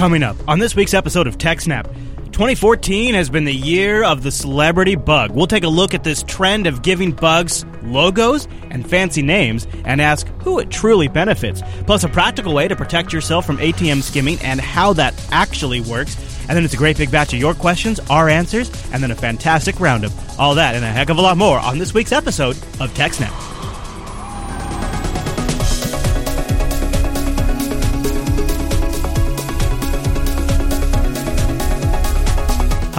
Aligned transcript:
Coming 0.00 0.22
up 0.22 0.36
on 0.48 0.60
this 0.60 0.74
week's 0.74 0.94
episode 0.94 1.26
of 1.26 1.36
TechSnap, 1.36 1.84
2014 2.32 3.12
has 3.12 3.28
been 3.28 3.44
the 3.44 3.52
year 3.52 4.02
of 4.02 4.22
the 4.22 4.32
celebrity 4.32 4.94
bug. 4.94 5.30
We'll 5.30 5.46
take 5.46 5.62
a 5.62 5.68
look 5.68 5.92
at 5.92 6.04
this 6.04 6.22
trend 6.22 6.66
of 6.66 6.80
giving 6.80 7.12
bugs 7.12 7.66
logos 7.82 8.48
and 8.70 8.88
fancy 8.88 9.20
names 9.20 9.66
and 9.84 10.00
ask 10.00 10.26
who 10.42 10.58
it 10.58 10.70
truly 10.70 11.08
benefits, 11.08 11.60
plus 11.84 12.02
a 12.02 12.08
practical 12.08 12.54
way 12.54 12.66
to 12.66 12.74
protect 12.74 13.12
yourself 13.12 13.44
from 13.44 13.58
ATM 13.58 14.00
skimming 14.00 14.38
and 14.38 14.58
how 14.58 14.94
that 14.94 15.12
actually 15.32 15.82
works. 15.82 16.16
And 16.48 16.56
then 16.56 16.64
it's 16.64 16.72
a 16.72 16.78
great 16.78 16.96
big 16.96 17.10
batch 17.10 17.34
of 17.34 17.38
your 17.38 17.52
questions, 17.52 18.00
our 18.08 18.30
answers, 18.30 18.70
and 18.94 19.02
then 19.02 19.10
a 19.10 19.14
fantastic 19.14 19.80
roundup. 19.80 20.12
All 20.38 20.54
that 20.54 20.74
and 20.74 20.82
a 20.82 20.88
heck 20.88 21.10
of 21.10 21.18
a 21.18 21.20
lot 21.20 21.36
more 21.36 21.58
on 21.58 21.76
this 21.76 21.92
week's 21.92 22.12
episode 22.12 22.56
of 22.80 22.90
TechSnap. 22.94 23.59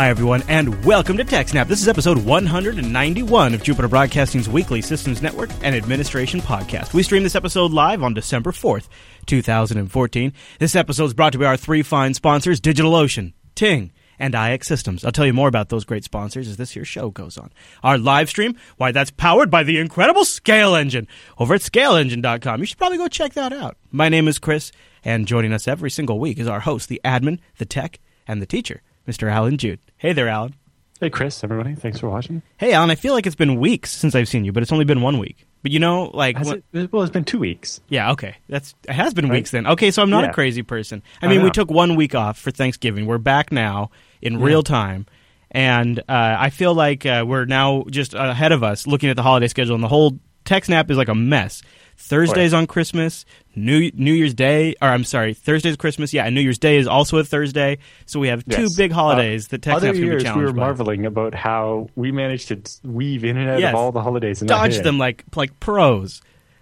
Hi, 0.01 0.09
everyone, 0.09 0.41
and 0.47 0.83
welcome 0.83 1.15
to 1.17 1.23
TechSnap. 1.23 1.67
This 1.67 1.79
is 1.79 1.87
episode 1.87 2.17
191 2.25 3.53
of 3.53 3.61
Jupiter 3.61 3.87
Broadcasting's 3.87 4.49
weekly 4.49 4.81
Systems 4.81 5.21
Network 5.21 5.51
and 5.61 5.75
Administration 5.75 6.41
podcast. 6.41 6.95
We 6.95 7.03
stream 7.03 7.21
this 7.21 7.35
episode 7.35 7.71
live 7.71 8.01
on 8.01 8.15
December 8.15 8.51
4th, 8.51 8.87
2014. 9.27 10.33
This 10.57 10.75
episode 10.75 11.05
is 11.05 11.13
brought 11.13 11.33
to 11.33 11.37
you 11.37 11.43
by 11.43 11.49
our 11.49 11.55
three 11.55 11.83
fine 11.83 12.15
sponsors, 12.15 12.59
DigitalOcean, 12.59 13.33
Ting, 13.53 13.91
and 14.17 14.33
iXsystems. 14.33 15.05
I'll 15.05 15.11
tell 15.11 15.27
you 15.27 15.33
more 15.33 15.47
about 15.47 15.69
those 15.69 15.85
great 15.85 16.03
sponsors 16.03 16.47
as 16.47 16.57
this 16.57 16.71
here 16.71 16.83
show 16.83 17.11
goes 17.11 17.37
on. 17.37 17.51
Our 17.83 17.99
live 17.99 18.27
stream, 18.27 18.55
why, 18.77 18.91
that's 18.91 19.11
powered 19.11 19.51
by 19.51 19.61
the 19.61 19.77
incredible 19.77 20.23
ScaleEngine 20.23 21.05
over 21.37 21.53
at 21.53 21.61
scaleengine.com. 21.61 22.59
You 22.59 22.65
should 22.65 22.79
probably 22.79 22.97
go 22.97 23.07
check 23.07 23.33
that 23.33 23.53
out. 23.53 23.77
My 23.91 24.09
name 24.09 24.27
is 24.27 24.39
Chris, 24.39 24.71
and 25.05 25.27
joining 25.27 25.53
us 25.53 25.67
every 25.67 25.91
single 25.91 26.17
week 26.17 26.39
is 26.39 26.47
our 26.47 26.61
host, 26.61 26.89
the 26.89 27.01
admin, 27.05 27.37
the 27.59 27.65
tech, 27.65 27.99
and 28.27 28.41
the 28.41 28.47
teacher. 28.47 28.81
Mr. 29.11 29.29
Allan 29.29 29.57
Jude. 29.57 29.79
Hey 29.97 30.13
there, 30.13 30.29
Alan. 30.29 30.55
Hey, 31.01 31.09
Chris, 31.09 31.43
everybody. 31.43 31.75
Thanks 31.75 31.99
for 31.99 32.09
watching. 32.09 32.41
Hey, 32.55 32.71
Alan, 32.71 32.91
I 32.91 32.95
feel 32.95 33.13
like 33.13 33.27
it's 33.27 33.35
been 33.35 33.59
weeks 33.59 33.91
since 33.91 34.15
I've 34.15 34.29
seen 34.29 34.45
you, 34.45 34.53
but 34.53 34.63
it's 34.63 34.71
only 34.71 34.85
been 34.85 35.01
one 35.01 35.19
week. 35.19 35.45
But 35.63 35.73
you 35.73 35.79
know, 35.79 36.05
like. 36.13 36.37
Has 36.37 36.51
it, 36.51 36.93
well, 36.93 37.01
it's 37.01 37.11
been 37.11 37.25
two 37.25 37.39
weeks. 37.39 37.81
Yeah, 37.89 38.11
okay. 38.11 38.37
That's 38.47 38.73
It 38.87 38.93
has 38.93 39.13
been 39.13 39.27
right? 39.27 39.35
weeks 39.35 39.51
then. 39.51 39.67
Okay, 39.67 39.91
so 39.91 40.01
I'm 40.01 40.09
not 40.09 40.23
yeah. 40.23 40.29
a 40.29 40.33
crazy 40.33 40.63
person. 40.63 41.03
I 41.21 41.27
mean, 41.27 41.43
we 41.43 41.51
took 41.51 41.69
one 41.69 41.97
week 41.97 42.15
off 42.15 42.39
for 42.39 42.51
Thanksgiving. 42.51 43.05
We're 43.05 43.17
back 43.17 43.51
now 43.51 43.91
in 44.21 44.39
yeah. 44.39 44.45
real 44.45 44.63
time. 44.63 45.07
And 45.49 45.99
uh, 45.99 46.03
I 46.07 46.49
feel 46.51 46.73
like 46.73 47.05
uh, 47.05 47.25
we're 47.27 47.43
now 47.43 47.83
just 47.89 48.13
ahead 48.13 48.53
of 48.53 48.63
us 48.63 48.87
looking 48.87 49.09
at 49.09 49.17
the 49.17 49.23
holiday 49.23 49.49
schedule, 49.49 49.75
and 49.75 49.83
the 49.83 49.89
whole 49.89 50.17
TechSnap 50.45 50.89
is 50.89 50.95
like 50.95 51.09
a 51.09 51.15
mess. 51.15 51.63
Thursdays 52.01 52.53
on 52.53 52.67
Christmas, 52.67 53.25
New 53.55 53.91
New 53.93 54.13
Year's 54.13 54.33
Day, 54.33 54.75
or 54.81 54.89
I'm 54.89 55.03
sorry, 55.03 55.33
Thursday's 55.33 55.77
Christmas, 55.77 56.13
yeah, 56.13 56.25
and 56.25 56.35
New 56.35 56.41
Year's 56.41 56.57
Day 56.57 56.77
is 56.77 56.87
also 56.87 57.17
a 57.17 57.23
Thursday. 57.23 57.77
So 58.05 58.19
we 58.19 58.27
have 58.29 58.43
two 58.45 58.67
big 58.75 58.91
holidays 58.91 59.45
uh, 59.45 59.57
that 59.57 59.63
to 59.63 59.93
be 59.93 59.99
challenged 59.99 60.35
We 60.35 60.43
were 60.43 60.51
by. 60.51 60.59
marveling 60.59 61.05
about 61.05 61.35
how 61.35 61.89
we 61.95 62.11
managed 62.11 62.49
to 62.49 62.61
weave 62.83 63.23
in 63.23 63.37
and 63.37 63.49
out 63.49 63.59
yes. 63.59 63.69
of 63.69 63.75
all 63.75 63.91
the 63.91 64.01
holidays 64.01 64.41
and 64.41 64.49
dodge 64.49 64.79
them 64.79 64.97
like 64.97 65.23
like 65.35 65.59
pros, 65.59 66.21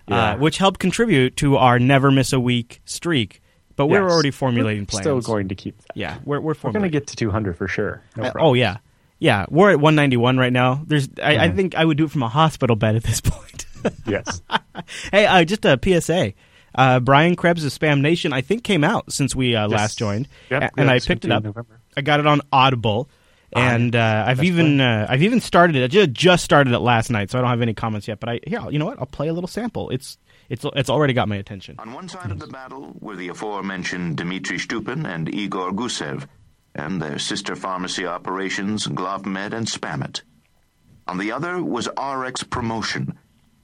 uh, 0.10 0.14
yeah. 0.14 0.32
uh, 0.32 0.38
which 0.38 0.58
helped 0.58 0.80
contribute 0.80 1.38
to 1.38 1.58
our 1.58 1.80
never 1.80 2.12
miss 2.12 2.34
a 2.34 2.40
week 2.40 2.82
streak. 2.86 3.42
But 3.76 3.88
we're 3.88 4.10
already 4.10 4.32
formulating 4.32 4.84
we're 4.84 4.88
plans. 4.88 5.04
Still 5.04 5.22
going 5.22 5.48
to 5.48 5.56
keep 5.56 5.78
that. 5.78 5.96
Yeah, 5.96 6.18
we're 6.26 6.42
we're, 6.42 6.56
we're 6.62 6.72
going 6.72 6.84
to 6.84 6.90
get 6.90 7.08
to 7.08 7.16
200 7.16 7.58
for 7.58 7.70
sure. 7.70 8.04
No 8.18 8.24
uh, 8.24 8.34
oh 8.38 8.54
yeah, 8.54 8.78
yeah. 9.20 9.46
We're 9.50 9.72
at 9.72 9.80
191 9.80 10.38
right 10.38 10.52
now. 10.52 10.84
There's 10.86 11.06
I, 11.06 11.08
mm-hmm. 11.08 11.42
I 11.42 11.50
think 11.50 11.76
I 11.76 11.86
would 11.86 11.96
do 11.96 12.04
it 12.04 12.12
from 12.12 12.24
a 12.24 12.28
hospital 12.28 12.76
bed 12.76 12.98
at 12.98 13.04
this 13.04 13.22
point 13.24 13.66
yes. 14.06 14.42
hey, 15.12 15.26
uh, 15.26 15.44
just 15.44 15.66
a 15.66 15.80
PSA. 15.82 16.34
Uh, 16.76 17.00
Brian 17.00 17.36
Krebs' 17.36 17.66
of 17.66 17.72
Spam 17.72 18.02
Nation, 18.02 18.32
I 18.32 18.42
think, 18.42 18.64
came 18.64 18.84
out 18.84 19.12
since 19.12 19.36
we 19.36 19.56
uh, 19.56 19.68
yes. 19.68 19.78
last 19.78 19.98
joined, 19.98 20.28
yep, 20.50 20.72
and 20.78 20.88
yeah, 20.88 20.94
I 20.94 21.00
picked 21.00 21.26
it 21.26 21.32
up. 21.32 21.44
November. 21.44 21.80
I 21.98 22.02
got 22.02 22.20
it 22.20 22.28
on 22.28 22.42
Audible, 22.52 23.10
and 23.54 23.96
uh, 23.96 24.24
I've 24.28 24.44
even 24.44 24.80
uh, 24.80 25.08
I've 25.10 25.24
even 25.24 25.42
started 25.42 25.76
it. 25.76 25.84
I 25.84 25.88
just, 25.88 26.12
just 26.12 26.46
started 26.46 26.74
it 26.74 26.80
last 26.80 27.10
night, 27.10 27.32
so 27.32 27.40
I 27.40 27.42
don't 27.42 27.50
have 27.50 27.62
any 27.62 27.74
comments 27.74 28.08
yet. 28.08 28.20
But 28.20 28.30
I 28.30 28.40
here, 28.46 28.62
you 28.70 28.80
know 28.80 28.86
what? 28.86 29.00
I'll 29.00 29.08
play 29.08 29.28
a 29.28 29.34
little 29.34 29.48
sample. 29.48 29.90
It's 29.90 30.18
it's 30.50 30.66
it's 30.76 30.90
already 30.90 31.14
got 31.14 31.28
my 31.28 31.38
attention. 31.38 31.76
On 31.80 31.94
one 31.94 32.08
side 32.08 32.32
of 32.32 32.40
the 32.40 32.48
battle 32.48 32.96
were 33.00 33.16
the 33.16 33.30
aforementioned 33.30 34.18
Dmitry 34.18 34.60
Stupin 34.60 35.06
and 35.06 35.34
Igor 35.34 35.72
Gusev, 35.72 36.28
and 36.76 37.02
their 37.02 37.18
sister 37.18 37.56
pharmacy 37.56 38.06
operations 38.06 38.88
GlavMed 38.88 39.54
and 39.54 39.68
Spamit. 39.68 40.22
On 41.08 41.18
the 41.18 41.32
other 41.32 41.64
was 41.64 41.90
RX 41.98 42.44
Promotion 42.44 43.18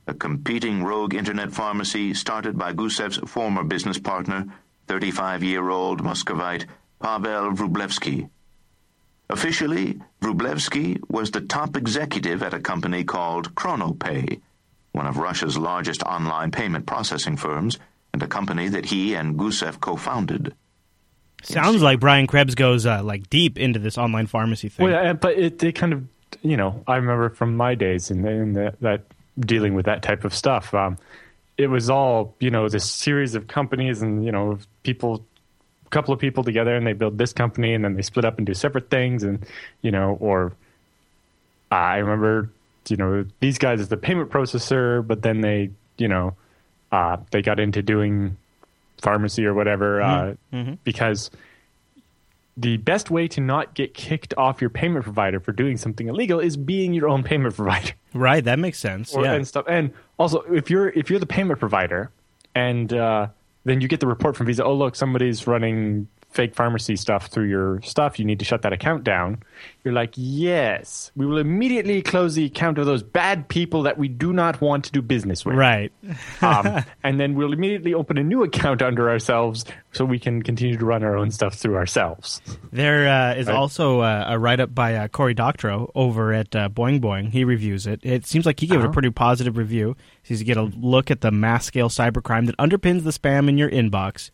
a 0.07 0.13
competing 0.13 0.83
rogue 0.83 1.13
internet 1.13 1.51
pharmacy 1.51 2.13
started 2.13 2.57
by 2.57 2.73
Gusev's 2.73 3.17
former 3.29 3.63
business 3.63 3.97
partner, 3.97 4.45
35-year-old 4.88 6.03
Muscovite 6.03 6.66
Pavel 7.01 7.51
Vrublevsky. 7.51 8.29
Officially, 9.29 9.99
Vrublevsky 10.21 11.01
was 11.09 11.31
the 11.31 11.41
top 11.41 11.75
executive 11.75 12.44
at 12.44 12.53
a 12.53 12.59
company 12.59 13.03
called 13.03 13.55
Chronopay, 13.55 14.39
one 14.91 15.07
of 15.07 15.17
Russia's 15.17 15.57
largest 15.57 16.03
online 16.03 16.51
payment 16.51 16.85
processing 16.85 17.35
firms, 17.35 17.79
and 18.13 18.21
a 18.21 18.27
company 18.27 18.67
that 18.69 18.85
he 18.85 19.15
and 19.15 19.38
Gusev 19.38 19.79
co-founded. 19.79 20.53
Sounds 21.44 21.81
like 21.81 21.99
Brian 21.99 22.27
Krebs 22.27 22.55
goes 22.55 22.85
uh, 22.85 23.03
like 23.03 23.29
deep 23.29 23.57
into 23.57 23.79
this 23.79 23.97
online 23.97 24.27
pharmacy 24.27 24.69
thing. 24.69 24.85
Well, 24.85 25.13
but 25.15 25.38
it, 25.38 25.61
it 25.63 25.73
kind 25.73 25.94
of, 25.94 26.07
you 26.41 26.57
know, 26.57 26.83
I 26.88 26.95
remember 26.95 27.29
from 27.29 27.57
my 27.57 27.75
days 27.75 28.09
in, 28.09 28.21
the, 28.21 28.29
in 28.29 28.53
the, 28.53 28.75
that 28.81 29.05
dealing 29.40 29.73
with 29.73 29.85
that 29.85 30.01
type 30.01 30.23
of 30.23 30.34
stuff. 30.34 30.73
Um, 30.73 30.97
it 31.57 31.68
was 31.68 31.90
all 31.90 32.35
you 32.40 32.51
know 32.51 32.68
this 32.69 32.90
series 32.90 33.35
of 33.35 33.47
companies 33.47 34.01
and 34.01 34.25
you 34.25 34.31
know 34.31 34.57
people 34.84 35.25
a 35.85 35.90
couple 35.90 36.13
of 36.13 36.19
people 36.19 36.44
together 36.44 36.75
and 36.75 36.85
they 36.85 36.94
build 36.94 37.18
this 37.18 37.34
company 37.34 37.74
and 37.74 37.84
then 37.84 37.95
they 37.95 38.01
split 38.01 38.25
up 38.25 38.38
and 38.38 38.45
do 38.45 38.53
separate 38.53 38.90
things 38.90 39.24
and 39.24 39.45
you 39.81 39.91
know 39.91 40.18
or 40.19 40.51
i 41.72 41.97
remember 41.97 42.50
you 42.90 42.97
know 42.97 43.25
these 43.40 43.57
guys 43.57 43.79
as 43.79 43.88
the 43.88 43.97
payment 43.97 44.29
processor 44.29 45.06
but 45.06 45.22
then 45.22 45.41
they 45.41 45.69
you 45.97 46.07
know 46.07 46.35
uh, 46.91 47.18
they 47.31 47.41
got 47.41 47.59
into 47.59 47.81
doing 47.81 48.38
pharmacy 49.01 49.45
or 49.45 49.53
whatever 49.53 50.01
uh, 50.01 50.07
mm-hmm. 50.07 50.56
mm-hmm. 50.56 50.74
because 50.84 51.29
the 52.57 52.77
best 52.77 53.11
way 53.11 53.27
to 53.27 53.41
not 53.41 53.73
get 53.73 53.93
kicked 53.93 54.33
off 54.38 54.61
your 54.61 54.69
payment 54.69 55.03
provider 55.03 55.39
for 55.39 55.51
doing 55.51 55.75
something 55.77 56.07
illegal 56.07 56.39
is 56.39 56.55
being 56.55 56.93
your 56.93 57.09
own 57.09 57.23
payment 57.23 57.55
provider. 57.55 57.91
Right, 58.13 58.41
that 58.45 58.59
makes 58.59 58.79
sense. 58.79 59.13
Or, 59.13 59.25
yeah, 59.25 59.33
and 59.33 59.45
stuff. 59.45 59.66
And 59.67 59.91
also, 60.17 60.39
if 60.43 60.69
you're 60.69 60.88
if 60.88 61.09
you're 61.09 61.19
the 61.19 61.25
payment 61.25 61.59
provider, 61.59 62.11
and 62.55 62.94
uh, 62.94 63.27
then 63.65 63.81
you 63.81 63.89
get 63.89 63.99
the 63.99 64.07
report 64.07 64.38
from 64.38 64.45
Visa, 64.45 64.63
oh 64.63 64.73
look, 64.73 64.95
somebody's 64.95 65.45
running 65.47 66.07
fake 66.35 66.53
pharmacy 66.53 66.96
stuff 66.96 67.28
through 67.28 67.46
your 67.46 67.81
stuff, 67.81 68.19
you 68.19 68.25
need 68.25 68.40
to 68.40 68.46
shut 68.46 68.62
that 68.63 68.73
account 68.73 69.03
down. 69.03 69.41
You're 69.84 69.94
like, 69.94 70.13
yes, 70.16 71.12
we 71.16 71.25
will 71.25 71.38
immediately 71.38 72.01
close 72.01 72.35
the 72.35 72.46
account 72.46 72.78
of 72.78 72.85
those 72.85 73.03
bad 73.03 73.47
people 73.47 73.84
that 73.84 73.97
we 73.97 74.07
do 74.07 74.34
not 74.34 74.59
want 74.59 74.85
to 74.85 74.91
do 74.91 75.01
business 75.01 75.45
with. 75.45 75.56
Right. 75.56 75.91
um, 76.41 76.84
and 77.03 77.19
then 77.19 77.35
we'll 77.35 77.53
immediately 77.53 77.94
open 77.94 78.18
a 78.18 78.24
new 78.24 78.44
account 78.44 78.81
under 78.81 79.09
ourselves 79.09 79.63
so 79.94 80.03
we 80.03 80.19
can 80.19 80.41
continue 80.41 80.78
to 80.78 80.85
run 80.85 81.03
our 81.03 81.16
own 81.16 81.31
stuff 81.31 81.56
through 81.56 81.78
ourselves. 81.78 82.41
There 82.72 83.07
uh, 83.07 83.35
is 83.35 83.47
right? 83.47 83.56
also 83.56 84.01
uh, 84.01 84.25
a 84.28 84.38
write 84.38 84.59
up 84.59 84.75
by 84.75 84.95
uh, 84.95 85.07
Cory 85.07 85.34
Doctorow 85.34 85.91
over 85.95 86.34
at 86.34 86.56
uh, 86.56 86.68
Boing 86.69 87.00
Boing. 87.00 87.29
He 87.29 87.45
reviews 87.45 87.88
it. 87.88 88.01
It 88.03 88.25
seems 88.25 88.45
like 88.45 88.59
he 88.59 88.68
gave 88.68 88.79
it 88.79 88.81
a 88.81 88.85
uh-huh. 88.85 88.94
pretty 88.94 89.12
positive 89.12 89.57
review. 89.57 89.95
He's 90.22 90.40
to 90.40 90.45
get 90.45 90.57
a 90.57 90.63
look 90.63 91.12
at 91.12 91.22
the 91.22 91.31
mass 91.31 91.66
scale 91.66 91.90
cybercrime 91.90 92.47
that 92.47 92.57
underpins 92.57 93.03
the 93.03 93.12
spam 93.12 93.47
in 93.47 93.57
your 93.57 93.69
inbox. 93.69 94.31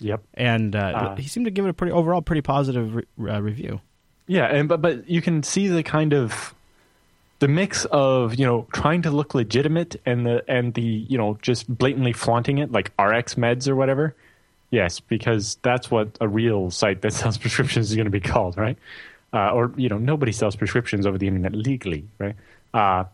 Yep. 0.00 0.22
And 0.34 0.74
uh, 0.74 0.78
uh, 0.78 1.16
he 1.16 1.28
seemed 1.28 1.46
to 1.46 1.50
give 1.50 1.66
it 1.66 1.68
a 1.68 1.74
pretty 1.74 1.92
overall 1.92 2.22
pretty 2.22 2.42
positive 2.42 2.94
re- 2.94 3.04
uh, 3.28 3.40
review. 3.40 3.80
Yeah, 4.26 4.46
and 4.46 4.68
but 4.68 4.80
but 4.80 5.08
you 5.08 5.20
can 5.20 5.42
see 5.42 5.68
the 5.68 5.82
kind 5.82 6.12
of 6.12 6.54
the 7.40 7.48
mix 7.48 7.84
of 7.86 8.36
you 8.36 8.46
know 8.46 8.66
trying 8.72 9.02
to 9.02 9.10
look 9.10 9.34
legitimate 9.34 10.00
and 10.06 10.24
the 10.24 10.44
and 10.48 10.74
the 10.74 10.82
you 10.82 11.18
know 11.18 11.38
just 11.42 11.66
blatantly 11.76 12.12
flaunting 12.12 12.58
it 12.58 12.70
like 12.70 12.92
RX 12.98 13.34
Meds 13.34 13.68
or 13.68 13.76
whatever. 13.76 14.14
Yes, 14.70 15.00
because 15.00 15.58
that's 15.62 15.90
what 15.90 16.16
a 16.20 16.28
real 16.28 16.70
site 16.70 17.02
that 17.02 17.12
sells 17.12 17.38
prescriptions 17.38 17.90
is 17.90 17.96
going 17.96 18.04
to 18.04 18.10
be 18.10 18.20
called, 18.20 18.56
right? 18.56 18.78
Uh, 19.32 19.50
or 19.50 19.72
you 19.76 19.88
know 19.88 19.98
nobody 19.98 20.32
sells 20.32 20.56
prescriptions 20.56 21.06
over 21.06 21.18
the 21.18 21.26
internet 21.26 21.54
legally, 21.54 22.04
right? 22.18 22.36
Uh, 22.72 23.04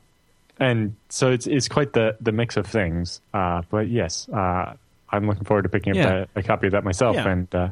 and 0.59 0.97
so 1.09 1.31
it's 1.31 1.47
it's 1.47 1.69
quite 1.69 1.93
the 1.93 2.17
the 2.21 2.33
mix 2.33 2.57
of 2.57 2.67
things. 2.67 3.21
Uh, 3.33 3.63
but 3.71 3.89
yes, 3.89 4.29
uh, 4.31 4.75
I'm 5.11 5.27
looking 5.27 5.45
forward 5.45 5.63
to 5.63 5.69
picking 5.69 5.93
up 5.93 5.97
yeah. 5.97 6.11
that, 6.11 6.29
a 6.35 6.43
copy 6.43 6.67
of 6.67 6.73
that 6.73 6.85
myself. 6.85 7.17
Yeah. 7.17 7.29
And 7.29 7.55
uh, 7.55 7.69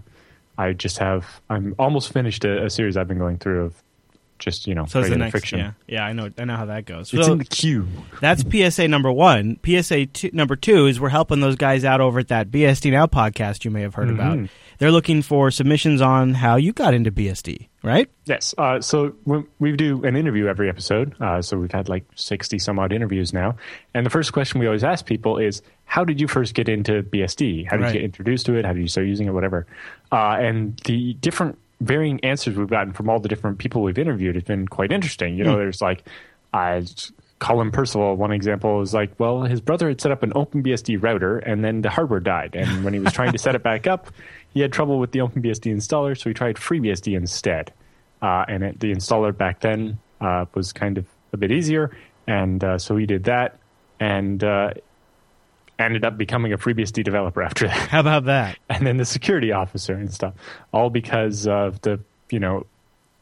I 0.57 0.73
just 0.73 0.99
have 0.99 1.41
I'm 1.51 1.75
almost 1.79 2.13
finished 2.13 2.45
a, 2.45 2.65
a, 2.67 2.71
series 2.71 2.97
I've 2.97 3.09
been 3.09 3.19
going 3.19 3.39
through 3.39 3.65
of 3.65 3.83
just 4.39 4.67
you 4.67 4.75
know 4.75 4.85
So 4.87 5.01
it's 5.01 5.09
the 5.09 5.13
regular 5.13 5.19
next. 5.19 5.33
fiction. 5.33 5.59
Yeah, 5.59 5.73
yeah, 5.87 6.05
I 6.05 6.13
know. 6.13 6.31
I 6.39 6.45
know 6.45 6.57
how 6.57 6.67
that 6.67 6.87
goes. 6.87 7.13
It's 7.13 7.27
So 7.27 7.33
in 7.33 7.39
the 7.39 7.45
queue. 7.45 7.89
that's 8.21 8.45
PSA 8.49 8.89
number 8.89 9.11
one. 9.11 9.59
PSA 9.65 10.07
two, 10.07 10.31
number 10.33 10.57
two 10.57 10.87
is 10.87 11.01
we're 11.01 11.09
helping 11.09 11.41
those 11.41 11.57
guys 11.57 11.85
out 11.85 12.01
over 12.01 12.21
at 12.21 12.29
that 12.29 12.51
BSD 12.51 12.93
Now 12.93 13.07
podcast 13.07 13.65
you 13.65 13.71
may 13.71 13.83
have 13.83 13.95
heard 13.95 14.11
about. 14.11 14.49
They're 14.85 14.93
looking 14.93 15.23
for 15.23 15.51
submissions 15.51 16.03
on 16.03 16.35
how 16.35 16.57
you 16.57 16.75
got 16.75 16.93
into 16.93 17.11
BSD, 17.11 17.69
right? 17.83 18.11
Yes. 18.27 18.55
Uh, 18.59 18.83
so 18.83 19.15
we, 19.25 19.43
we 19.59 19.73
do 19.77 20.05
an 20.05 20.15
interview 20.15 20.47
every 20.47 20.69
episode. 20.69 21.15
Uh, 21.23 21.41
so 21.41 21.57
we've 21.57 21.73
had 21.73 21.89
like 21.89 22.05
60 22.17 22.59
some 22.59 22.79
odd 22.79 22.93
interviews 22.93 23.33
now. 23.33 23.57
And 23.95 24.05
the 24.05 24.11
first 24.11 24.35
question 24.35 24.61
we 24.61 24.67
always 24.67 24.85
ask 24.85 25.07
people 25.07 25.39
is, 25.39 25.63
how 25.87 26.05
did 26.05 26.21
you 26.21 26.29
first 26.29 26.53
get 26.53 26.69
into 26.69 27.03
BSD? 27.03 27.65
How 27.67 27.79
did 27.79 27.85
Right. 27.85 27.95
you 27.95 28.01
get 28.01 28.05
introduced 28.05 28.45
to 28.45 28.57
it? 28.57 28.67
How 28.67 28.75
did 28.75 28.83
you 28.83 28.89
start 28.89 29.07
using 29.07 29.27
it? 29.27 29.31
Whatever. 29.31 29.67
Uh, 30.13 30.37
and 30.39 30.79
the 30.85 31.15
different 31.15 31.57
varying 31.81 32.23
answers 32.23 32.55
we've 32.55 32.69
gotten 32.69 32.93
from 32.93 33.09
all 33.09 33.19
the 33.21 33.29
different 33.31 33.57
people 33.57 33.81
we've 33.83 33.97
interviewed 33.97 34.35
has 34.35 34.45
been 34.45 34.69
quite 34.69 34.93
interesting. 34.93 35.39
You 35.39 35.45
know, 35.45 35.57
there's 35.57 35.81
like, 35.81 36.07
uh, 36.53 36.83
Colin 37.41 37.71
Percival, 37.73 38.17
one 38.17 38.33
example 38.33 38.81
is 38.81 38.95
like, 38.95 39.13
well, 39.19 39.43
his 39.43 39.61
brother 39.61 39.89
had 39.89 40.01
set 40.01 40.13
up 40.13 40.23
an 40.23 40.33
OpenBSD 40.33 41.03
router 41.03 41.39
and 41.39 41.65
then 41.65 41.83
the 41.83 41.91
hardware 41.91 42.21
died. 42.21 42.55
And 42.55 42.85
when 42.85 42.95
he 42.95 43.01
was 43.01 43.13
trying 43.13 43.33
to 43.33 43.39
set 43.39 43.55
it 43.55 43.63
back 43.63 43.87
up, 43.87 44.09
he 44.55 44.61
had 44.61 44.73
trouble 44.73 44.99
with 44.99 45.11
the 45.13 45.19
OpenBSD 45.19 45.75
installer, 45.75 46.19
so 46.19 46.31
he 46.31 46.35
tried 46.35 46.57
FreeBSD 46.57 47.17
instead. 47.17 47.73
Uh, 48.23 48.45
and 48.49 48.63
it, 48.63 48.81
the 48.81 48.93
installer 48.93 49.37
back 49.37 49.61
then 49.61 49.99
uh, 50.21 50.47
was 50.55 50.73
kind 50.73 50.97
of 50.97 51.07
a 51.33 51.37
bit 51.37 51.53
easier. 51.53 51.95
And 52.27 52.65
uh, 52.65 52.79
so 52.79 52.97
he 52.97 53.05
did 53.05 53.25
that 53.25 53.59
and 54.01 54.43
uh, 54.43 54.73
ended 55.79 56.05
up 56.05 56.17
becoming 56.17 56.53
a 56.53 56.59
FreeBSD 56.59 57.05
developer 57.05 57.43
after 57.43 57.67
that 57.67 57.89
How 57.89 58.01
about 58.01 58.25
that? 58.25 58.59
and 58.69 58.87
then 58.87 58.97
the 58.97 59.05
security 59.05 59.53
officer 59.53 59.95
and 59.95 60.13
stuff, 60.13 60.35
all 60.73 60.89
because 60.89 61.47
of 61.47 61.81
the 61.83 62.01
you 62.31 62.41
know 62.41 62.67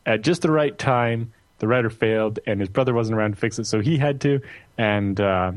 at 0.06 0.22
just 0.22 0.42
the 0.42 0.50
right 0.50 0.76
time 0.78 1.32
the 1.58 1.68
router 1.68 1.90
failed 1.90 2.38
and 2.46 2.60
his 2.60 2.68
brother 2.68 2.94
wasn't 2.94 3.16
around 3.16 3.32
to 3.32 3.36
fix 3.36 3.58
it, 3.58 3.64
so 3.66 3.80
he 3.80 3.96
had 3.96 4.20
to, 4.20 4.40
and 4.76 5.20
uh, 5.20 5.52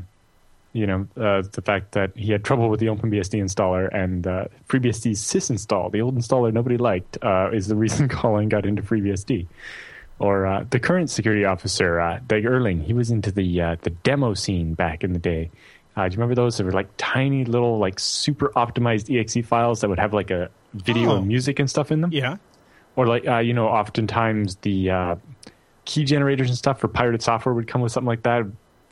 you 0.76 0.86
know 0.86 1.08
uh, 1.18 1.42
the 1.52 1.62
fact 1.64 1.94
that 1.94 2.12
he 2.16 2.32
had 2.32 2.44
trouble 2.44 2.70
with 2.70 2.80
the 2.80 2.88
OpenBSD 2.88 3.42
installer 3.42 3.90
and 3.94 4.28
uh, 4.28 4.46
FreeBSD's 4.68 5.22
sysinstall, 5.22 5.92
the 5.92 6.02
old 6.02 6.16
installer 6.18 6.52
nobody 6.54 6.78
liked, 6.78 7.18
uh, 7.24 7.50
is 7.54 7.68
the 7.68 7.76
reason 7.76 8.10
Colin 8.20 8.50
got 8.50 8.66
into 8.66 8.82
FreeBSD. 8.82 9.48
Or 10.20 10.46
uh, 10.46 10.66
the 10.70 10.80
current 10.80 11.10
security 11.10 11.44
officer, 11.44 12.00
uh, 12.00 12.20
Dag-Erling, 12.26 12.82
he 12.82 12.94
was 12.94 13.12
into 13.12 13.32
the 13.32 13.62
uh, 13.62 13.76
the 13.82 13.90
demo 13.90 14.34
scene 14.34 14.74
back 14.74 15.04
in 15.04 15.12
the 15.14 15.20
day. 15.20 15.50
Uh, 15.98 16.08
do 16.08 16.14
you 16.14 16.18
remember 16.20 16.36
those? 16.36 16.58
They 16.58 16.64
were 16.64 16.72
like 16.72 16.90
tiny 16.98 17.46
little, 17.46 17.78
like 17.80 18.00
super 18.00 18.50
optimized 18.56 19.10
exe 19.18 19.46
files 19.48 19.82
that 19.82 19.90
would 19.90 20.00
have 20.00 20.14
like 20.14 20.30
a 20.32 20.50
video 20.74 21.12
Oh. 21.12 21.18
and 21.18 21.28
music 21.28 21.60
and 21.60 21.70
stuff 21.70 21.92
in 21.92 22.02
them. 22.02 22.12
Yeah. 22.14 22.36
Or 22.98 23.08
like, 23.08 23.26
uh, 23.28 23.38
you 23.40 23.54
know, 23.54 23.68
oftentimes 23.68 24.56
the 24.58 24.90
uh, 24.90 25.16
key 25.86 26.04
generators 26.06 26.50
and 26.50 26.58
stuff 26.58 26.80
for 26.80 26.88
pirated 26.88 27.22
software 27.22 27.54
would 27.56 27.68
come 27.68 27.82
with 27.82 27.92
something 27.94 28.08
like 28.08 28.24
that, 28.24 28.46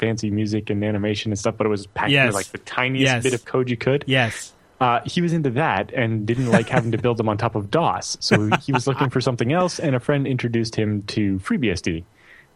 fancy 0.04 0.30
music 0.30 0.70
and 0.70 0.84
animation 0.84 1.32
and 1.32 1.40
stuff. 1.40 1.56
But 1.58 1.66
it 1.68 1.70
was 1.70 1.88
packed 1.88 2.12
Yes. 2.12 2.28
with 2.28 2.36
like 2.36 2.48
the 2.48 2.58
tiniest 2.60 3.04
Yes. 3.14 3.24
bit 3.24 3.34
of 3.34 3.46
code 3.46 3.70
you 3.70 3.78
could. 3.78 4.04
Yes. 4.08 4.52
Uh, 4.82 5.00
he 5.06 5.22
was 5.22 5.32
into 5.32 5.50
that 5.52 5.94
and 5.94 6.26
didn't 6.26 6.52
like 6.52 6.68
having 6.68 6.92
to 6.92 6.98
build 6.98 7.16
them 7.16 7.30
on 7.30 7.38
top 7.38 7.56
of 7.56 7.72
DOS. 7.72 8.18
So 8.20 8.50
he 8.62 8.74
was 8.74 8.86
looking 8.86 9.10
for 9.10 9.22
something 9.22 9.54
else, 9.54 9.80
and 9.80 9.96
a 9.96 10.00
friend 10.00 10.28
introduced 10.28 10.76
him 10.76 11.04
to 11.04 11.40
FreeBSD, 11.40 12.04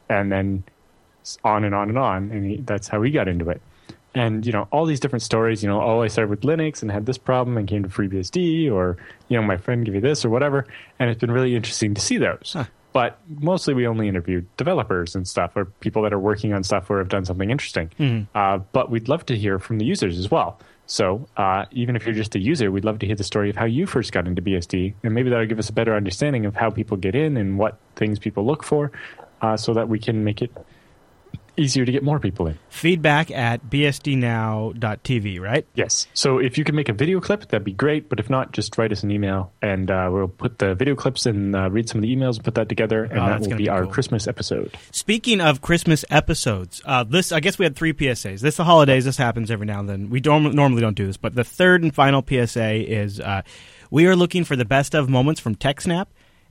and 0.10 0.30
then 0.30 0.64
on 1.46 1.64
and 1.64 1.74
on 1.74 1.88
and 1.90 1.98
on, 1.98 2.30
and 2.32 2.46
he, 2.46 2.58
that's 2.58 2.88
how 2.90 3.02
he 3.02 3.12
got 3.12 3.28
into 3.30 3.50
it. 3.50 3.62
And 4.16 4.46
you 4.46 4.52
know 4.52 4.68
all 4.72 4.86
these 4.86 5.00
different 5.00 5.22
stories. 5.24 5.62
You 5.64 5.70
know, 5.70 5.82
oh, 5.82 6.02
I 6.02 6.08
started 6.08 6.30
with 6.30 6.42
Linux 6.42 6.82
and 6.82 6.92
had 6.92 7.06
this 7.06 7.18
problem 7.18 7.56
and 7.58 7.66
came 7.68 7.84
to 7.84 7.90
FreeBSD, 7.90 8.70
or 8.72 8.98
you 9.30 9.38
know, 9.40 9.44
my 9.46 9.56
friend 9.58 9.86
gave 9.86 9.94
me 9.94 10.00
this 10.02 10.26
or 10.26 10.30
whatever. 10.30 10.66
And 11.00 11.10
it's 11.10 11.20
been 11.22 11.32
really 11.32 11.56
interesting 11.56 11.94
to 11.94 12.02
see 12.02 12.18
those. 12.18 12.52
Huh. 12.58 12.66
But 12.98 13.20
mostly, 13.30 13.76
we 13.76 13.86
only 13.86 14.08
interview 14.08 14.42
developers 14.58 15.14
and 15.16 15.28
stuff, 15.28 15.52
or 15.56 15.66
people 15.66 16.02
that 16.02 16.14
are 16.14 16.20
working 16.20 16.52
on 16.52 16.64
stuff 16.64 16.90
or 16.90 16.98
have 16.98 17.10
done 17.10 17.26
something 17.26 17.52
interesting. 17.52 17.92
Uh, 18.34 18.58
but 18.72 18.90
we'd 18.90 19.08
love 19.08 19.24
to 19.28 19.38
hear 19.38 19.60
from 19.60 19.78
the 19.78 19.86
users 19.86 20.18
as 20.18 20.32
well. 20.32 20.60
So 20.88 21.28
uh, 21.38 21.66
even 21.72 21.96
if 21.96 22.06
you're 22.08 22.16
just 22.16 22.34
a 22.34 22.40
user, 22.40 22.72
we'd 22.72 22.86
love 22.86 22.98
to 22.98 23.06
hear 23.06 23.16
the 23.16 23.24
story 23.24 23.52
of 23.52 23.56
how 23.56 23.66
you 23.66 23.86
first 23.86 24.12
got 24.14 24.26
into 24.26 24.42
BSD, 24.42 24.96
and 25.04 25.14
maybe 25.14 25.30
that'll 25.30 25.46
give 25.46 25.60
us 25.60 25.70
a 25.70 25.74
better 25.74 25.96
understanding 25.96 26.48
of 26.48 26.56
how 26.56 26.72
people 26.72 26.98
get 26.98 27.14
in 27.14 27.38
and 27.38 27.60
what 27.60 27.78
things 27.96 28.18
people 28.18 28.44
look 28.48 28.64
for, 28.64 28.92
uh, 29.44 29.56
so 29.56 29.76
that 29.76 29.88
we 29.88 30.00
can 30.00 30.24
make 30.24 30.42
it 30.42 30.52
easier 31.58 31.86
to 31.86 31.92
get 31.92 32.04
more 32.04 32.20
people 32.20 32.48
in. 32.48 32.58
Feedback 32.70 33.32
at 33.32 33.70
bsdnow.tv, 33.70 35.40
right? 35.40 35.66
Yes. 35.76 36.08
So 36.14 36.40
if 36.40 36.58
you 36.58 36.64
can 36.64 36.76
make 36.76 36.90
a 36.90 36.94
video 36.94 37.20
clip, 37.20 37.42
that'd 37.48 37.64
be 37.64 37.74
great. 37.74 38.10
But 38.10 38.20
if 38.20 38.30
not, 38.30 38.52
just 38.52 38.78
write 38.78 38.92
us 38.92 39.04
an 39.04 39.12
email, 39.12 39.52
and 39.62 39.90
uh, 39.90 40.10
we'll 40.12 40.28
put 40.28 40.60
the 40.60 40.76
video 40.76 40.96
clips 40.96 41.26
and 41.26 41.56
uh, 41.56 41.70
read 41.70 41.90
some 41.90 42.00
of 42.00 42.02
the 42.04 42.16
emails 42.16 42.36
and 42.36 42.44
put 42.44 42.56
that 42.56 42.70
together, 42.70 43.04
and 43.06 43.14
Oh, 43.20 43.26
that 43.26 43.30
that's 43.40 43.48
will 43.48 43.58
be, 43.58 43.64
be 43.66 43.70
our 43.70 43.84
cool. 43.84 43.92
Christmas 43.94 44.28
episode. 44.28 44.78
Speaking 44.92 45.42
of 45.42 45.62
Christmas 45.62 46.06
episodes, 46.10 46.82
uh, 46.86 47.04
this 47.04 47.32
I 47.32 47.40
guess 47.40 47.58
we 47.60 47.66
had 47.66 47.76
three 47.76 47.94
PSAs. 47.94 48.42
This 48.42 48.58
the 48.58 48.64
holidays. 48.64 49.06
This 49.06 49.18
happens 49.18 49.52
every 49.52 49.66
now 49.66 49.80
and 49.80 49.90
then. 49.90 50.10
We 50.10 50.20
don't 50.20 50.54
normally 50.56 50.82
don't 50.82 50.96
do 50.96 51.06
this, 51.08 51.18
but 51.18 51.36
the 51.36 51.44
third 51.44 51.84
and 51.84 51.94
final 51.94 52.24
PSA 52.28 52.74
is 52.92 53.20
uh, 53.20 53.42
we 53.90 54.06
are 54.08 54.16
looking 54.16 54.44
for 54.44 54.56
the 54.56 54.66
best 54.66 54.94
of 54.96 55.10
moments 55.10 55.40
from 55.42 55.56
TechSnap 55.56 56.08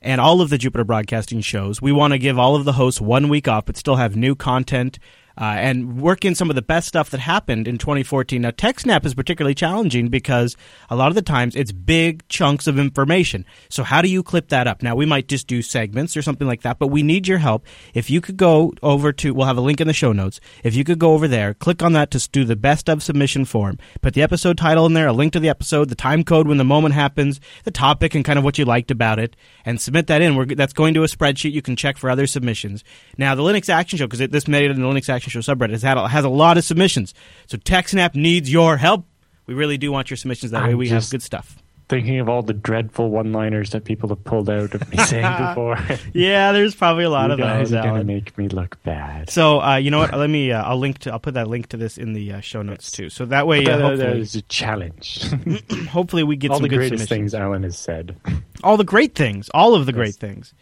and 0.07 0.21
all 0.21 0.41
of 0.41 0.51
the 0.51 0.57
Jupiter 0.57 0.85
Broadcasting 0.85 1.41
shows. 1.41 1.83
We 1.83 1.91
want 1.91 2.13
to 2.13 2.19
give 2.19 2.39
all 2.39 2.55
of 2.55 2.65
the 2.65 2.75
hosts 2.75 3.01
one 3.01 3.29
week 3.29 3.49
off, 3.49 3.67
but 3.67 3.77
still 3.77 3.97
have 3.97 4.15
new 4.15 4.37
content. 4.37 5.01
Uh, 5.39 5.45
and 5.59 6.01
work 6.01 6.25
in 6.25 6.35
some 6.35 6.51
of 6.51 6.57
the 6.57 6.63
best 6.63 6.89
stuff 6.89 7.11
that 7.11 7.21
happened 7.21 7.69
in 7.69 7.79
2014. 7.79 8.41
Now, 8.41 8.51
TechSnap 8.51 9.05
is 9.05 9.15
particularly 9.15 9.55
challenging 9.55 10.09
because 10.09 10.57
a 10.89 10.97
lot 10.97 11.09
of 11.09 11.15
the 11.15 11.23
times 11.23 11.55
it's 11.55 11.73
big 11.73 12.27
chunks 12.29 12.67
of 12.67 12.79
information. 12.79 13.45
So, 13.69 13.83
how 13.83 14.03
do 14.03 14.09
you 14.09 14.23
clip 14.23 14.49
that 14.49 14.67
up? 14.67 14.83
Now, 14.83 14.95
we 14.95 15.07
might 15.07 15.29
just 15.29 15.47
do 15.47 15.63
segments 15.63 16.17
or 16.17 16.23
something 16.23 16.47
like 16.47 16.63
that, 16.63 16.79
but 16.79 16.89
we 16.89 17.03
need 17.03 17.29
your 17.29 17.39
help. 17.39 17.67
If 17.95 18.09
you 18.09 18.21
could 18.21 18.37
go 18.37 18.73
over 18.83 19.13
to, 19.13 19.35
we'll 19.35 19.47
have 19.47 19.59
a 19.59 19.63
link 19.63 19.81
in 19.81 19.87
the 19.87 19.93
show 19.93 20.13
notes. 20.13 20.41
If 20.65 20.75
you 20.75 20.85
could 20.85 20.99
go 20.99 21.13
over 21.13 21.29
there, 21.29 21.55
click 21.55 21.83
on 21.83 21.93
that 21.93 22.11
to 22.13 22.29
do 22.31 22.45
the 22.45 22.57
best 22.57 22.89
of 22.89 23.03
submission 23.03 23.45
form. 23.45 23.79
Put 24.01 24.15
the 24.15 24.23
episode 24.23 24.59
title 24.59 24.87
in 24.87 24.95
there, 24.95 25.09
a 25.09 25.13
link 25.13 25.33
to 25.35 25.41
the 25.41 25.49
episode, 25.49 25.89
the 25.89 25.95
time 25.95 26.25
code 26.25 26.49
when 26.49 26.59
the 26.59 26.65
moment 26.65 26.95
happens, 26.95 27.41
the 27.65 27.71
topic, 27.71 28.15
and 28.15 28.25
kind 28.25 28.39
of 28.39 28.45
what 28.45 28.59
you 28.59 28.65
liked 28.65 28.91
about 28.91 29.19
it, 29.19 29.37
and 29.65 29.81
submit 29.81 30.07
that 30.07 30.23
in. 30.23 30.35
We're, 30.35 30.47
that's 30.47 30.73
going 30.73 30.95
to 30.95 31.05
a 31.05 31.07
spreadsheet 31.07 31.53
you 31.53 31.63
can 31.63 31.77
check 31.77 31.99
for 31.99 32.11
other 32.11 32.27
submissions. 32.27 32.85
Now, 33.19 33.35
the 33.35 33.43
Linux 33.43 33.69
Action 33.69 33.99
Show, 33.99 34.07
because 34.07 34.29
this 34.29 34.49
made 34.49 34.65
it 34.65 34.71
in 34.71 34.81
the 34.81 34.87
Linux 34.87 35.09
Action 35.09 35.26
Show 35.31 35.41
subreddit, 35.41 35.71
has, 35.71 35.83
had 35.83 35.97
a, 35.99 36.09
has 36.09 36.25
a 36.25 36.29
lot 36.29 36.57
of 36.59 36.65
submissions. 36.65 37.15
So 37.47 37.57
TechSnap 37.59 38.15
needs 38.15 38.51
your 38.53 38.77
help. 38.77 39.05
We 39.47 39.55
really 39.55 39.79
do 39.79 39.93
want 39.93 40.11
your 40.11 40.17
submissions. 40.17 40.53
That 40.53 40.65
way 40.65 40.71
I'm 40.73 40.79
we 40.79 40.89
have 40.89 41.09
good 41.11 41.23
stuff. 41.23 41.57
Thinking 41.89 42.19
of 42.19 42.29
all 42.29 42.43
the 42.43 42.53
dreadful 42.53 43.11
one-liners 43.11 43.71
that 43.71 43.85
people 43.85 44.09
have 44.09 44.25
pulled 44.25 44.51
out 44.51 44.75
of 44.75 44.91
me 44.91 44.97
saying 45.05 45.47
before. 45.47 45.79
Yeah, 46.13 46.51
there's 46.51 46.75
probably 46.75 47.05
a 47.05 47.11
lot 47.11 47.29
you 47.29 47.35
of 47.35 47.39
guys 47.39 47.71
those. 47.71 47.79
are 47.79 47.85
gonna 47.85 48.03
make 48.03 48.37
me 48.37 48.49
look 48.49 48.83
bad. 48.83 49.31
So 49.31 49.61
uh, 49.63 49.77
you 49.77 49.93
know 49.93 50.01
what? 50.01 50.13
Let 50.13 50.29
me. 50.29 50.51
Uh, 50.51 50.65
I'll 50.65 50.79
link 50.79 50.99
to. 51.01 51.13
I'll 51.13 51.21
put 51.21 51.35
that 51.35 51.47
link 51.47 51.69
to 51.69 51.77
this 51.77 51.97
in 51.97 52.13
the 52.13 52.33
uh, 52.33 52.41
show 52.41 52.63
notes 52.63 52.91
too. 52.91 53.09
So 53.09 53.25
that 53.27 53.47
way, 53.47 53.65
uh, 53.65 53.77
that, 53.95 53.99
that 53.99 54.35
a 54.35 54.43
challenge. 54.49 55.27
hopefully 55.91 56.25
we 56.25 56.35
get 56.35 56.51
all 56.51 56.57
some 56.57 56.69
the 56.69 56.75
greatest 56.77 57.09
things 57.09 57.35
Alan 57.35 57.63
has 57.63 57.79
said. 57.79 58.17
All 58.65 58.77
the 58.77 58.83
great 58.83 59.15
things. 59.15 59.49
All 59.51 59.77
of 59.77 59.87
the 59.87 59.93
Yes. 59.93 59.97
great 59.97 60.15
things. 60.17 60.55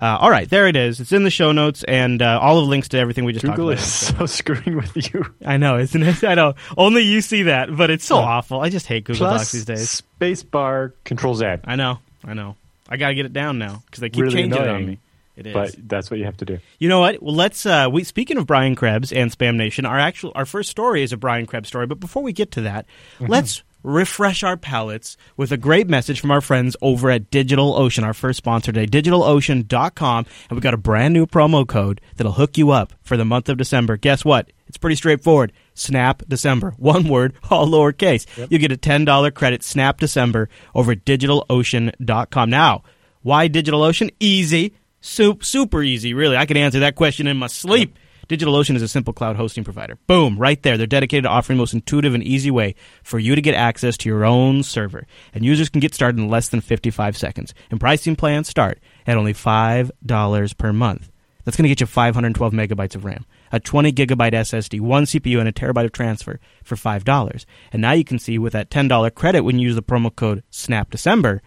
Uh, 0.00 0.18
all 0.20 0.30
right, 0.30 0.48
there 0.50 0.66
it 0.66 0.74
is. 0.76 1.00
It's 1.00 1.12
in 1.12 1.22
the 1.22 1.30
show 1.30 1.52
notes 1.52 1.84
and 1.84 2.20
uh, 2.22 2.38
all 2.40 2.58
of 2.58 2.64
the 2.64 2.70
links 2.70 2.88
to 2.88 2.98
everything 2.98 3.24
we 3.24 3.32
just 3.32 3.44
Google 3.44 3.68
talked 3.70 3.80
is 3.82 3.92
so 4.18 4.26
screwing 4.26 4.76
with 4.76 5.12
you. 5.14 5.24
I 5.44 5.56
know, 5.58 5.78
isn't 5.78 6.02
it? 6.02 6.24
I 6.24 6.34
know. 6.34 6.54
Only 6.76 7.02
you 7.02 7.20
see 7.20 7.44
that, 7.44 7.74
but 7.76 7.90
it's 7.90 8.04
so 8.04 8.18
Yeah. 8.18 8.24
awful. 8.26 8.60
I 8.60 8.68
just 8.68 8.86
hate 8.86 9.04
Google 9.04 9.28
Plus 9.28 9.40
Docs 9.42 9.52
these 9.52 9.64
days. 9.64 9.90
space 9.90 10.42
bar 10.42 10.92
Control 11.04 11.34
Z. 11.34 11.46
I 11.64 11.76
know. 11.76 11.98
I 12.24 12.34
know. 12.34 12.56
I 12.88 12.96
got 12.96 13.08
to 13.08 13.14
get 13.14 13.26
it 13.26 13.32
down 13.32 13.58
now 13.58 13.82
because 13.86 14.00
they 14.00 14.10
keep 14.10 14.22
Really 14.22 14.34
changing 14.42 14.60
it 14.62 14.68
on 14.68 14.86
me. 14.86 14.98
It 15.36 15.46
is. 15.46 15.54
But 15.54 15.74
that's 15.88 16.10
what 16.10 16.18
you 16.18 16.26
have 16.26 16.36
to 16.38 16.44
do. 16.44 16.58
You 16.78 16.88
know 16.90 17.00
what? 17.00 17.22
Well, 17.22 17.34
let's. 17.34 17.64
Uh, 17.64 17.88
we 17.90 18.04
speaking 18.04 18.36
of 18.36 18.46
Brian 18.46 18.74
Krebs 18.76 19.12
and 19.12 19.30
Spam 19.30 19.56
Nation, 19.56 19.86
our 19.86 19.98
actual 19.98 20.30
our 20.34 20.44
first 20.44 20.68
story 20.68 21.02
is 21.02 21.12
a 21.12 21.16
Brian 21.16 21.46
Krebs 21.46 21.68
story. 21.68 21.86
But 21.86 22.00
before 22.00 22.22
we 22.22 22.32
get 22.34 22.50
to 22.52 22.60
that, 22.62 22.84
let's 23.18 23.62
refresh 23.82 24.42
our 24.42 24.56
palates 24.56 25.16
with 25.36 25.52
a 25.52 25.56
great 25.56 25.88
message 25.88 26.20
from 26.20 26.30
our 26.30 26.40
friends 26.40 26.76
over 26.82 27.10
at 27.10 27.30
DigitalOcean, 27.30 28.04
our 28.04 28.14
first 28.14 28.38
sponsor 28.38 28.72
today, 28.72 28.86
DigitalOcean.com, 28.86 30.26
and 30.48 30.56
we've 30.56 30.62
got 30.62 30.74
a 30.74 30.78
brand 30.78 31.14
new 31.14 31.26
promo 31.26 31.66
code 31.66 32.00
that'll 32.16 32.32
hook 32.32 32.56
you 32.58 32.70
up 32.70 32.92
for 33.02 33.16
the 33.16 33.24
month 33.24 33.48
of 33.48 33.58
December. 33.58 33.96
Guess 33.96 34.24
what? 34.24 34.50
It's 34.66 34.78
pretty 34.78 34.96
straightforward. 34.96 35.52
Snap 35.74 36.22
December. 36.28 36.70
One 36.78 37.08
word, 37.08 37.34
all 37.50 37.66
lowercase. 37.66 38.26
You 38.50 38.58
get 38.58 38.72
a 38.72 38.76
$10 38.76 39.34
credit 39.34 39.62
Snap 39.62 39.98
December 39.98 40.48
over 40.74 40.92
at 40.92 41.04
DigitalOcean.com. 41.04 42.50
Now, 42.50 42.82
why 43.22 43.48
DigitalOcean? 43.48 44.10
Easy. 44.20 44.74
Soup, 45.00 45.44
super 45.44 45.82
easy, 45.82 46.14
really. 46.14 46.36
I 46.36 46.46
can 46.46 46.56
answer 46.56 46.80
that 46.80 46.94
question 46.94 47.26
in 47.26 47.36
my 47.36 47.48
sleep. 47.48 47.98
DigitalOcean 48.32 48.76
is 48.76 48.82
a 48.82 48.88
simple 48.88 49.12
cloud 49.12 49.36
hosting 49.36 49.62
provider. 49.62 49.98
Boom, 50.06 50.38
right 50.38 50.62
there. 50.62 50.78
They're 50.78 50.86
dedicated 50.86 51.24
to 51.24 51.28
offering 51.28 51.58
the 51.58 51.62
most 51.62 51.74
intuitive 51.74 52.14
and 52.14 52.22
easy 52.22 52.50
way 52.50 52.74
for 53.02 53.18
you 53.18 53.34
to 53.34 53.42
get 53.42 53.54
access 53.54 53.96
to 53.98 54.08
your 54.08 54.24
own 54.24 54.62
server. 54.62 55.06
And 55.34 55.44
users 55.44 55.68
can 55.68 55.80
get 55.80 55.94
started 55.94 56.18
in 56.18 56.28
less 56.28 56.48
than 56.48 56.62
55 56.62 57.16
seconds. 57.16 57.52
And 57.70 57.78
pricing 57.78 58.16
plans 58.16 58.48
start 58.48 58.80
at 59.06 59.18
only 59.18 59.34
$5 59.34 60.56
per 60.56 60.72
month. 60.72 61.10
That's 61.44 61.56
going 61.56 61.64
to 61.64 61.68
get 61.68 61.80
you 61.80 61.86
512 61.86 62.52
megabytes 62.52 62.94
of 62.94 63.04
RAM, 63.04 63.26
a 63.50 63.58
20 63.60 63.92
gigabyte 63.92 64.32
SSD, 64.32 64.80
one 64.80 65.04
CPU, 65.04 65.40
and 65.40 65.48
a 65.48 65.52
terabyte 65.52 65.86
of 65.86 65.92
transfer 65.92 66.38
for 66.62 66.76
$5. 66.76 67.44
And 67.72 67.82
now 67.82 67.92
you 67.92 68.04
can 68.04 68.18
see 68.18 68.38
with 68.38 68.52
that 68.52 68.70
$10 68.70 69.14
credit 69.14 69.42
when 69.42 69.58
you 69.58 69.66
use 69.66 69.74
the 69.74 69.82
promo 69.82 70.14
code 70.14 70.44
SNAPDECember, 70.52 71.40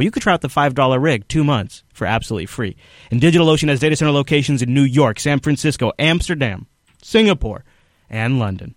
Well, 0.00 0.06
you 0.06 0.10
could 0.10 0.22
try 0.22 0.32
out 0.32 0.40
the 0.40 0.48
$5 0.48 1.02
rig 1.02 1.28
two 1.28 1.44
months 1.44 1.84
for 1.92 2.06
absolutely 2.06 2.46
free. 2.46 2.74
And 3.10 3.20
DigitalOcean 3.20 3.68
has 3.68 3.80
data 3.80 3.94
center 3.96 4.12
locations 4.12 4.62
in 4.62 4.72
New 4.72 4.80
York, 4.80 5.20
San 5.20 5.40
Francisco, 5.40 5.92
Amsterdam, 5.98 6.68
Singapore, 7.02 7.66
and 8.08 8.38
London. 8.38 8.74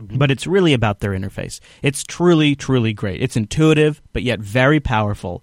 Mm-hmm. 0.00 0.18
But 0.18 0.30
it's 0.30 0.46
really 0.46 0.72
about 0.72 1.00
their 1.00 1.18
interface. 1.18 1.58
It's 1.82 2.04
truly, 2.04 2.54
truly 2.54 2.92
great. 2.92 3.20
It's 3.20 3.36
intuitive, 3.36 4.00
but 4.12 4.22
yet 4.22 4.38
very 4.38 4.78
powerful. 4.78 5.42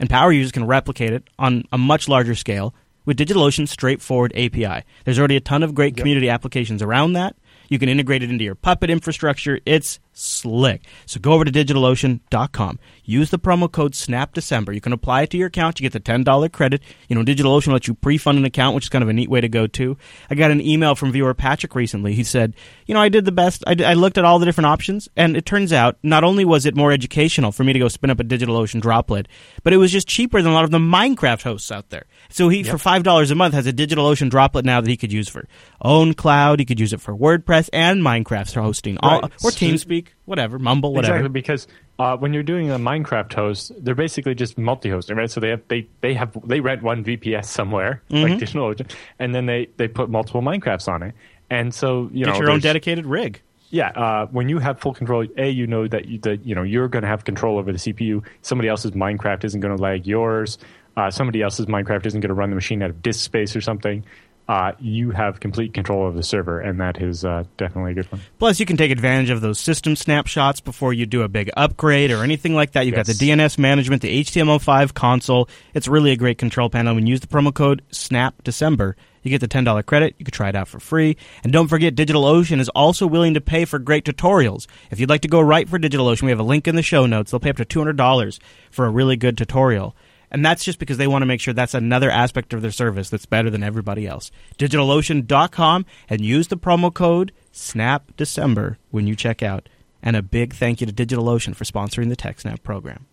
And 0.00 0.08
power 0.08 0.32
users 0.32 0.52
can 0.52 0.66
replicate 0.66 1.12
it 1.12 1.28
on 1.38 1.64
a 1.70 1.76
much 1.76 2.08
larger 2.08 2.34
scale 2.34 2.74
with 3.04 3.18
DigitalOcean's 3.18 3.70
straightforward 3.70 4.32
API. 4.34 4.82
There's 5.04 5.18
already 5.18 5.36
a 5.36 5.40
ton 5.40 5.62
of 5.62 5.74
great 5.74 5.94
community 5.94 6.30
applications 6.30 6.80
around 6.80 7.12
that. 7.12 7.36
You 7.68 7.78
can 7.78 7.88
integrate 7.88 8.22
it 8.22 8.30
into 8.30 8.44
your 8.44 8.54
Puppet 8.54 8.90
infrastructure. 8.90 9.60
It's 9.64 10.00
slick. 10.14 10.84
So 11.06 11.20
go 11.20 11.32
over 11.32 11.44
to 11.44 11.50
digitalocean.com. 11.50 12.78
Use 13.04 13.30
the 13.30 13.38
promo 13.38 13.70
code 13.70 13.92
SNAPDecember. 13.92 14.74
You 14.74 14.80
can 14.80 14.92
apply 14.92 15.22
it 15.22 15.30
to 15.30 15.36
your 15.36 15.48
account. 15.48 15.80
You 15.80 15.88
get 15.88 15.92
the 15.92 16.00
$10 16.00 16.52
credit. 16.52 16.82
You 17.08 17.16
know, 17.16 17.24
DigitalOcean 17.24 17.72
lets 17.72 17.88
you 17.88 17.94
pre-fund 17.94 18.38
an 18.38 18.44
account, 18.44 18.74
which 18.74 18.84
is 18.84 18.88
kind 18.88 19.02
of 19.02 19.08
a 19.08 19.12
neat 19.12 19.28
way 19.28 19.40
to 19.40 19.48
go 19.48 19.66
too. 19.66 19.96
I 20.30 20.34
got 20.34 20.50
an 20.50 20.60
email 20.60 20.94
from 20.94 21.12
viewer 21.12 21.34
Patrick 21.34 21.74
recently. 21.74 22.14
He 22.14 22.24
said, 22.24 22.54
you 22.86 22.94
know, 22.94 23.00
I 23.00 23.08
did 23.08 23.24
the 23.24 23.32
best. 23.32 23.64
I, 23.66 23.74
did, 23.74 23.86
I 23.86 23.94
looked 23.94 24.18
at 24.18 24.24
all 24.24 24.38
the 24.38 24.46
different 24.46 24.66
options, 24.66 25.08
and 25.16 25.36
it 25.36 25.44
turns 25.44 25.72
out 25.72 25.96
not 26.02 26.24
only 26.24 26.44
was 26.44 26.66
it 26.66 26.76
more 26.76 26.92
educational 26.92 27.52
for 27.52 27.64
me 27.64 27.72
to 27.72 27.78
go 27.78 27.88
spin 27.88 28.10
up 28.10 28.20
a 28.20 28.24
DigitalOcean 28.24 28.80
droplet, 28.80 29.26
but 29.62 29.72
it 29.72 29.78
was 29.78 29.92
just 29.92 30.08
cheaper 30.08 30.40
than 30.40 30.52
a 30.52 30.54
lot 30.54 30.64
of 30.64 30.70
the 30.70 30.78
Minecraft 30.78 31.42
hosts 31.42 31.72
out 31.72 31.90
there. 31.90 32.04
So 32.34 32.48
he, 32.48 32.62
yep. 32.62 32.66
for 32.66 32.78
$5 32.78 33.30
a 33.30 33.34
month, 33.36 33.54
has 33.54 33.68
a 33.68 33.72
DigitalOcean 33.72 34.28
droplet 34.28 34.64
now 34.64 34.80
that 34.80 34.90
he 34.90 34.96
could 34.96 35.12
use 35.12 35.28
for 35.28 35.46
ownCloud. 35.84 36.58
He 36.58 36.64
could 36.64 36.80
use 36.80 36.92
it 36.92 37.00
for 37.00 37.14
WordPress 37.16 37.70
and 37.72 38.02
Minecraft 38.02 38.52
hosting, 38.60 38.94
right. 38.96 39.22
all, 39.22 39.24
or 39.44 39.52
TeamSpeak 39.52 40.08
whatever, 40.24 40.58
Mumble, 40.58 40.92
whatever. 40.92 41.14
Exactly, 41.14 41.28
because 41.28 41.68
uh, 42.00 42.16
when 42.16 42.32
you're 42.32 42.42
doing 42.42 42.72
a 42.72 42.76
Minecraft 42.76 43.32
host, 43.32 43.70
they're 43.78 43.94
basically 43.94 44.34
just 44.34 44.58
multi-hosting, 44.58 45.16
right? 45.16 45.30
So 45.30 45.38
they 45.38 45.50
have 45.50 45.62
they 45.68 45.86
they 46.00 46.14
have 46.14 46.36
they 46.44 46.58
rent 46.58 46.82
one 46.82 47.04
VPS 47.04 47.44
somewhere, 47.44 48.02
mm-hmm. 48.10 48.24
like 48.24 48.40
DigitalOcean, 48.40 48.90
and 49.20 49.32
then 49.32 49.46
they 49.46 49.68
they 49.76 49.86
put 49.86 50.10
multiple 50.10 50.42
Minecrafts 50.42 50.88
on 50.88 51.04
it, 51.04 51.14
and 51.50 51.72
so 51.72 52.10
you 52.12 52.24
Get 52.24 52.32
know 52.32 52.40
your 52.40 52.50
own 52.50 52.58
dedicated 52.58 53.06
rig. 53.06 53.42
Yeah, 53.70 53.90
uh, 53.90 54.26
when 54.26 54.48
you 54.48 54.58
have 54.58 54.80
full 54.80 54.94
control, 54.94 55.24
a 55.36 55.50
you 55.50 55.68
know 55.68 55.86
that 55.86 56.06
you, 56.06 56.18
that 56.20 56.44
you 56.44 56.54
know 56.56 56.62
you're 56.64 56.88
going 56.88 57.02
to 57.02 57.08
have 57.08 57.24
control 57.24 57.58
over 57.58 57.70
the 57.70 57.78
CPU. 57.78 58.24
Somebody 58.42 58.68
else's 58.68 58.90
Minecraft 58.92 59.44
isn't 59.44 59.60
going 59.60 59.76
to 59.76 59.80
lag 59.80 60.06
yours. 60.06 60.58
Uh, 60.96 61.10
somebody 61.10 61.42
else's 61.42 61.66
Minecraft 61.66 62.06
isn't 62.06 62.20
going 62.20 62.28
to 62.28 62.34
run 62.34 62.50
the 62.50 62.54
machine 62.54 62.82
out 62.82 62.90
of 62.90 63.02
disk 63.02 63.24
space 63.24 63.56
or 63.56 63.60
something 63.60 64.04
uh, 64.46 64.72
you 64.78 65.10
have 65.10 65.40
complete 65.40 65.72
control 65.72 66.06
of 66.06 66.14
the 66.14 66.22
server, 66.22 66.60
and 66.60 66.78
that 66.80 67.00
is 67.00 67.24
uh, 67.24 67.44
definitely 67.56 67.92
a 67.92 67.94
good 67.94 68.12
one. 68.12 68.20
Plus, 68.38 68.60
you 68.60 68.66
can 68.66 68.76
take 68.76 68.90
advantage 68.90 69.30
of 69.30 69.40
those 69.40 69.58
system 69.58 69.96
snapshots 69.96 70.60
before 70.60 70.92
you 70.92 71.06
do 71.06 71.22
a 71.22 71.28
big 71.28 71.50
upgrade 71.56 72.10
or 72.10 72.22
anything 72.22 72.54
like 72.54 72.72
that. 72.72 72.84
You've 72.84 72.94
yes. 72.94 73.06
got 73.06 73.16
the 73.16 73.30
DNS 73.30 73.58
management, 73.58 74.02
the 74.02 74.22
HTML5 74.22 74.92
console. 74.92 75.48
It's 75.72 75.88
really 75.88 76.10
a 76.10 76.16
great 76.16 76.36
control 76.36 76.68
panel. 76.68 76.94
When 76.94 77.06
you 77.06 77.12
use 77.12 77.20
the 77.20 77.26
promo 77.26 77.54
code 77.54 77.82
SNAPDecember, 77.90 78.94
you 79.22 79.30
get 79.30 79.40
the 79.40 79.48
$10 79.48 79.86
credit. 79.86 80.14
You 80.18 80.26
can 80.26 80.32
try 80.32 80.50
it 80.50 80.56
out 80.56 80.68
for 80.68 80.78
free. 80.78 81.16
And 81.42 81.50
don't 81.50 81.68
forget, 81.68 81.94
DigitalOcean 81.94 82.60
is 82.60 82.68
also 82.70 83.06
willing 83.06 83.32
to 83.34 83.40
pay 83.40 83.64
for 83.64 83.78
great 83.78 84.04
tutorials. 84.04 84.66
If 84.90 85.00
you'd 85.00 85.08
like 85.08 85.22
to 85.22 85.28
go 85.28 85.40
right 85.40 85.66
for 85.66 85.78
DigitalOcean, 85.78 86.24
we 86.24 86.30
have 86.30 86.40
a 86.40 86.44
link 86.44 86.68
in 86.68 86.76
the 86.76 86.82
show 86.82 87.06
notes. 87.06 87.30
They'll 87.30 87.40
pay 87.40 87.48
up 87.48 87.56
to 87.56 87.64
$200 87.64 88.38
for 88.70 88.84
a 88.84 88.90
really 88.90 89.16
good 89.16 89.38
tutorial. 89.38 89.96
And 90.34 90.44
that's 90.44 90.64
just 90.64 90.80
because 90.80 90.96
they 90.96 91.06
want 91.06 91.22
to 91.22 91.26
make 91.26 91.40
sure 91.40 91.54
that's 91.54 91.74
another 91.74 92.10
aspect 92.10 92.52
of 92.52 92.60
their 92.60 92.72
service 92.72 93.08
that's 93.08 93.24
better 93.24 93.50
than 93.50 93.62
everybody 93.62 94.04
else. 94.04 94.32
DigitalOcean.com 94.58 95.86
and 96.10 96.20
use 96.22 96.48
the 96.48 96.56
promo 96.56 96.92
code 96.92 97.30
SNAPDecember 97.52 98.76
when 98.90 99.06
you 99.06 99.14
check 99.14 99.44
out. 99.44 99.68
And 100.02 100.16
a 100.16 100.22
big 100.22 100.52
thank 100.52 100.80
you 100.80 100.88
to 100.88 100.92
DigitalOcean 100.92 101.54
for 101.54 101.62
sponsoring 101.62 102.08
the 102.08 102.16
TechSnap 102.16 102.64
program. 102.64 103.06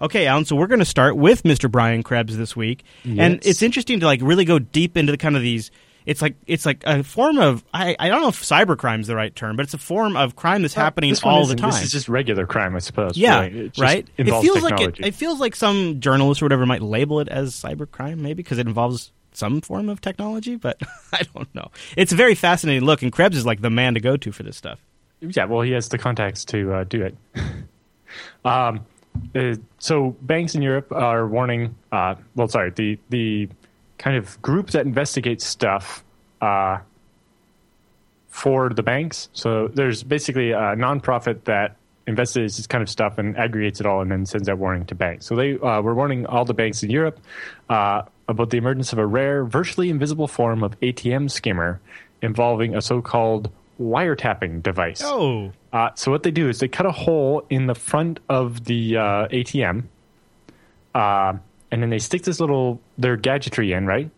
Okay, 0.00 0.26
Alan, 0.26 0.46
so 0.46 0.56
we're 0.56 0.66
going 0.66 0.78
to 0.78 0.86
start 0.86 1.14
with 1.14 1.42
Mr. 1.42 1.70
Brian 1.70 2.02
Krebs 2.02 2.38
this 2.38 2.56
week. 2.56 2.84
Yes. 3.04 3.18
And 3.18 3.46
it's 3.46 3.60
interesting 3.60 4.00
to 4.00 4.06
like 4.06 4.20
really 4.22 4.46
go 4.46 4.58
deep 4.58 4.96
into 4.96 5.12
the 5.12 5.18
kind 5.18 5.36
of 5.36 5.42
these– 5.42 5.70
it's 6.10 6.20
like 6.20 6.34
it's 6.48 6.66
like 6.66 6.82
a 6.84 7.04
form 7.04 7.38
of 7.38 7.62
I, 7.72 7.94
I 7.96 8.08
don't 8.08 8.20
know 8.20 8.28
if 8.28 8.42
cybercrime 8.42 8.98
is 8.98 9.06
the 9.06 9.14
right 9.14 9.32
term, 9.32 9.54
but 9.54 9.62
it's 9.62 9.74
a 9.74 9.78
form 9.78 10.16
of 10.16 10.34
crime 10.34 10.62
that's 10.62 10.74
well, 10.74 10.84
happening 10.84 11.14
all 11.22 11.46
the 11.46 11.54
time. 11.54 11.70
This 11.70 11.84
is 11.84 11.92
just 11.92 12.08
regular 12.08 12.46
crime, 12.46 12.74
I 12.74 12.80
suppose. 12.80 13.16
Yeah, 13.16 13.42
it 13.42 13.78
right. 13.78 14.08
It 14.16 14.24
feels 14.24 14.60
technology. 14.60 14.84
like 14.86 14.98
it, 14.98 15.06
it, 15.06 15.14
feels 15.14 15.38
like 15.38 15.54
some 15.54 16.00
journalist 16.00 16.42
or 16.42 16.46
whatever 16.46 16.66
might 16.66 16.82
label 16.82 17.20
it 17.20 17.28
as 17.28 17.54
cybercrime, 17.54 18.18
maybe 18.18 18.42
because 18.42 18.58
it 18.58 18.66
involves 18.66 19.12
some 19.34 19.60
form 19.60 19.88
of 19.88 20.00
technology, 20.00 20.56
but 20.56 20.80
I 21.12 21.22
don't 21.32 21.54
know. 21.54 21.70
It's 21.96 22.10
a 22.10 22.16
very 22.16 22.34
fascinating 22.34 22.82
look, 22.82 23.02
and 23.02 23.12
Krebs 23.12 23.36
is 23.36 23.46
like 23.46 23.60
the 23.60 23.70
man 23.70 23.94
to 23.94 24.00
go 24.00 24.16
to 24.16 24.32
for 24.32 24.42
this 24.42 24.56
stuff. 24.56 24.84
Yeah, 25.20 25.44
well, 25.44 25.60
he 25.60 25.70
has 25.72 25.90
the 25.90 25.98
contacts 25.98 26.44
to 26.46 26.72
uh, 26.72 26.84
do 26.84 27.04
it. 27.04 27.16
um, 28.44 28.84
uh, 29.36 29.54
so 29.78 30.16
banks 30.22 30.56
in 30.56 30.62
Europe 30.62 30.90
are 30.90 31.28
warning. 31.28 31.76
Uh, 31.92 32.16
well, 32.34 32.48
sorry, 32.48 32.70
the 32.70 32.98
the 33.10 33.48
kind 34.00 34.16
of 34.16 34.40
group 34.40 34.70
that 34.70 34.86
investigates 34.86 35.44
stuff 35.46 36.02
uh, 36.40 36.78
for 38.28 38.70
the 38.70 38.82
banks. 38.82 39.28
So 39.34 39.68
there's 39.68 40.02
basically 40.02 40.52
a 40.52 40.74
nonprofit 40.74 41.44
that 41.44 41.76
investigates 42.06 42.56
this 42.56 42.66
kind 42.66 42.80
of 42.82 42.88
stuff 42.88 43.18
and 43.18 43.36
aggregates 43.36 43.78
it 43.78 43.86
all 43.86 44.00
and 44.00 44.10
then 44.10 44.24
sends 44.24 44.48
out 44.48 44.56
warning 44.56 44.86
to 44.86 44.94
banks. 44.94 45.26
So 45.26 45.36
they 45.36 45.58
uh, 45.58 45.82
were 45.82 45.94
warning 45.94 46.24
all 46.24 46.46
the 46.46 46.54
banks 46.54 46.82
in 46.82 46.88
Europe 46.88 47.20
uh, 47.68 48.02
about 48.26 48.48
the 48.48 48.56
emergence 48.56 48.94
of 48.94 48.98
a 48.98 49.06
rare, 49.06 49.44
virtually 49.44 49.90
invisible 49.90 50.26
form 50.26 50.64
of 50.64 50.80
ATM 50.80 51.30
skimmer 51.30 51.78
involving 52.22 52.74
a 52.74 52.80
so-called 52.80 53.50
wiretapping 53.78 54.62
device. 54.62 55.02
Oh. 55.04 55.52
Uh, 55.74 55.90
so 55.94 56.10
what 56.10 56.22
they 56.22 56.30
do 56.30 56.48
is 56.48 56.58
they 56.58 56.68
cut 56.68 56.86
a 56.86 56.92
hole 56.92 57.44
in 57.50 57.66
the 57.66 57.74
front 57.74 58.18
of 58.30 58.64
the 58.64 58.96
uh, 58.96 59.28
ATM, 59.28 59.84
uh, 60.94 61.34
and 61.70 61.82
then 61.82 61.90
they 61.90 61.98
stick 61.98 62.22
this 62.22 62.40
little 62.40 62.80
their 62.98 63.16
gadgetry 63.16 63.72
in, 63.72 63.86
right? 63.86 64.10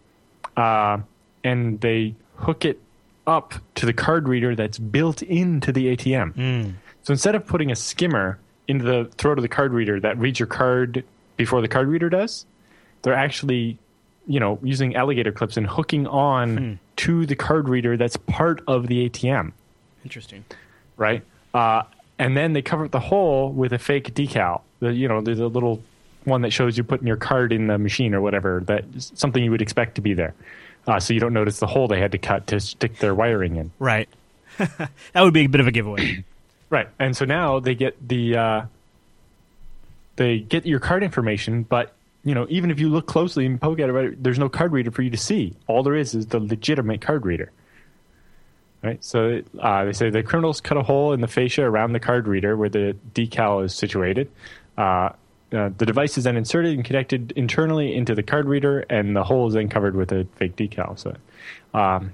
Uh, 0.56 0.99
and 1.44 1.80
they 1.80 2.14
hook 2.37 2.64
it 2.64 2.80
up 3.26 3.54
to 3.76 3.87
the 3.87 3.92
card 3.92 4.28
reader 4.28 4.54
that's 4.54 4.78
built 4.78 5.23
into 5.23 5.73
the 5.73 5.97
ATM. 5.97 6.35
Mm. 6.35 6.75
So 7.02 7.12
instead 7.12 7.35
of 7.35 7.47
putting 7.47 7.71
a 7.71 7.76
skimmer 7.76 8.38
into 8.68 8.85
the 8.85 9.11
throat 9.16 9.38
of 9.38 9.42
the 9.42 9.49
card 9.49 9.73
reader 9.73 10.00
that 10.00 10.18
reads 10.18 10.38
your 10.38 10.47
card 10.47 11.04
before 11.37 11.61
the 11.61 11.68
card 11.68 11.88
reader 11.88 12.09
does, 12.09 12.47
they're 13.02 13.14
actually, 13.14 13.78
you 14.26 14.40
know, 14.40 14.59
using 14.62 14.97
alligator 14.97 15.32
clips 15.32 15.56
and 15.56 15.66
hooking 15.66 16.06
on 16.06 16.59
mm. 16.59 16.78
to 16.97 17.26
the 17.26 17.37
card 17.37 17.68
reader 17.68 17.97
that's 17.97 18.16
part 18.16 18.62
of 18.66 18.87
the 18.87 19.09
ATM. 19.09 19.52
Interesting. 20.04 20.44
Right? 20.97 21.23
Uh, 21.54 21.82
and 22.18 22.37
then 22.37 22.52
they 22.52 22.62
cover 22.62 22.85
up 22.85 22.90
the 22.90 23.00
hole 23.00 23.50
with 23.50 23.73
a 23.73 23.78
fake 23.78 24.14
decal. 24.14 24.62
The, 24.80 24.92
you 24.92 25.09
know, 25.09 25.21
there's 25.21 25.40
a 25.40 25.47
little 25.47 25.82
one 26.24 26.42
that 26.42 26.52
shows 26.52 26.76
you 26.76 26.84
putting 26.84 27.06
your 27.06 27.16
card 27.16 27.52
in 27.52 27.66
the 27.66 27.78
machine 27.78 28.14
or 28.14 28.20
whatever. 28.20 28.62
That's 28.64 29.12
something 29.18 29.42
you 29.42 29.50
would 29.50 29.62
expect 29.62 29.96
to 29.96 30.00
be 30.00 30.14
there. 30.14 30.34
Uh, 30.86 30.98
so 30.98 31.14
you 31.14 31.20
don't 31.20 31.32
notice 31.32 31.60
the 31.60 31.66
hole 31.66 31.88
they 31.88 32.00
had 32.00 32.12
to 32.12 32.18
cut 32.18 32.48
to 32.48 32.60
stick 32.60 32.98
their 32.98 33.14
wiring 33.14 33.56
in. 33.56 33.70
Right. 33.78 34.08
that 34.58 34.90
would 35.16 35.34
be 35.34 35.44
a 35.44 35.48
bit 35.48 35.60
of 35.60 35.66
a 35.66 35.70
giveaway. 35.70 36.24
right. 36.70 36.88
And 36.98 37.16
so 37.16 37.24
now 37.24 37.60
they 37.60 37.74
get 37.74 37.96
the 38.06 38.36
uh, 38.36 38.62
they 40.16 40.40
get 40.40 40.66
your 40.66 40.80
card 40.80 41.02
information, 41.02 41.62
but 41.62 41.94
you 42.24 42.34
know 42.34 42.46
even 42.50 42.70
if 42.70 42.80
you 42.80 42.88
look 42.88 43.06
closely 43.06 43.46
and 43.46 43.60
poke 43.60 43.78
at 43.78 43.88
it, 43.88 43.92
right, 43.92 44.22
there's 44.22 44.38
no 44.38 44.48
card 44.48 44.72
reader 44.72 44.90
for 44.90 45.02
you 45.02 45.10
to 45.10 45.16
see. 45.16 45.54
All 45.68 45.82
there 45.82 45.94
is 45.94 46.14
is 46.14 46.26
the 46.26 46.40
legitimate 46.40 47.00
card 47.00 47.24
reader. 47.24 47.52
Right. 48.82 49.02
So 49.04 49.42
uh, 49.60 49.84
they 49.84 49.92
say 49.92 50.10
the 50.10 50.24
criminals 50.24 50.60
cut 50.60 50.76
a 50.76 50.82
hole 50.82 51.12
in 51.12 51.20
the 51.20 51.28
fascia 51.28 51.62
around 51.62 51.92
the 51.92 52.00
card 52.00 52.26
reader 52.26 52.56
where 52.56 52.68
the 52.68 52.96
decal 53.14 53.64
is 53.64 53.72
situated. 53.74 54.28
Uh, 54.76 55.10
uh, 55.52 55.71
the 55.76 55.87
device 55.87 56.16
is 56.16 56.25
then 56.25 56.37
inserted 56.37 56.75
and 56.75 56.85
connected 56.85 57.32
internally 57.37 57.94
into 57.94 58.14
the 58.14 58.23
card 58.23 58.47
reader, 58.47 58.80
and 58.88 59.14
the 59.14 59.25
hole 59.25 59.47
is 59.49 59.54
then 59.54 59.68
covered 59.68 59.94
with 59.94 60.12
a 60.12 60.26
fake 60.37 60.56
decal. 60.56 60.99
So, 60.99 61.14
um, 61.75 62.12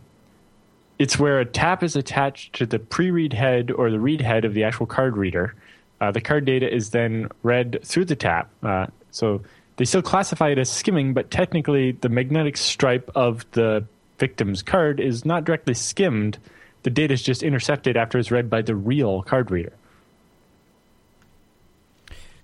it's 0.99 1.19
where 1.19 1.39
a 1.39 1.45
tap 1.45 1.83
is 1.83 1.95
attached 1.95 2.55
to 2.55 2.67
the 2.67 2.79
pre-read 2.79 3.33
head 3.33 3.71
or 3.71 3.91
the 3.91 4.01
read 4.01 4.21
head 4.21 4.45
of 4.45 4.55
the 4.55 4.65
actual 4.65 4.87
card 4.87 5.17
reader. 5.17 5.55
Uh, 6.01 6.11
the 6.11 6.21
card 6.21 6.45
data 6.45 6.73
is 6.73 6.91
then 6.91 7.29
read 7.43 7.81
through 7.85 8.05
the 8.05 8.17
tap. 8.17 8.51
Uh, 8.63 8.87
so 9.11 9.41
they 9.77 9.85
still 9.85 10.03
classify 10.03 10.49
it 10.49 10.59
as 10.59 10.71
skimming, 10.71 11.15
but 11.15 11.31
technically 11.31 11.93
the 11.93 12.09
magnetic 12.09 12.57
stripe 12.57 13.11
of 13.15 13.49
the 13.53 13.85
victim's 14.19 14.63
card 14.63 14.99
is 14.99 15.25
not 15.25 15.45
directly 15.45 15.75
skimmed. 15.75 16.39
The 16.83 16.91
data 16.91 17.15
is 17.15 17.23
just 17.23 17.43
intercepted 17.43 17.97
after 17.97 18.19
it's 18.19 18.31
read 18.31 18.51
by 18.51 18.63
the 18.63 18.75
real 18.75 19.23
card 19.23 19.51
reader. 19.51 19.73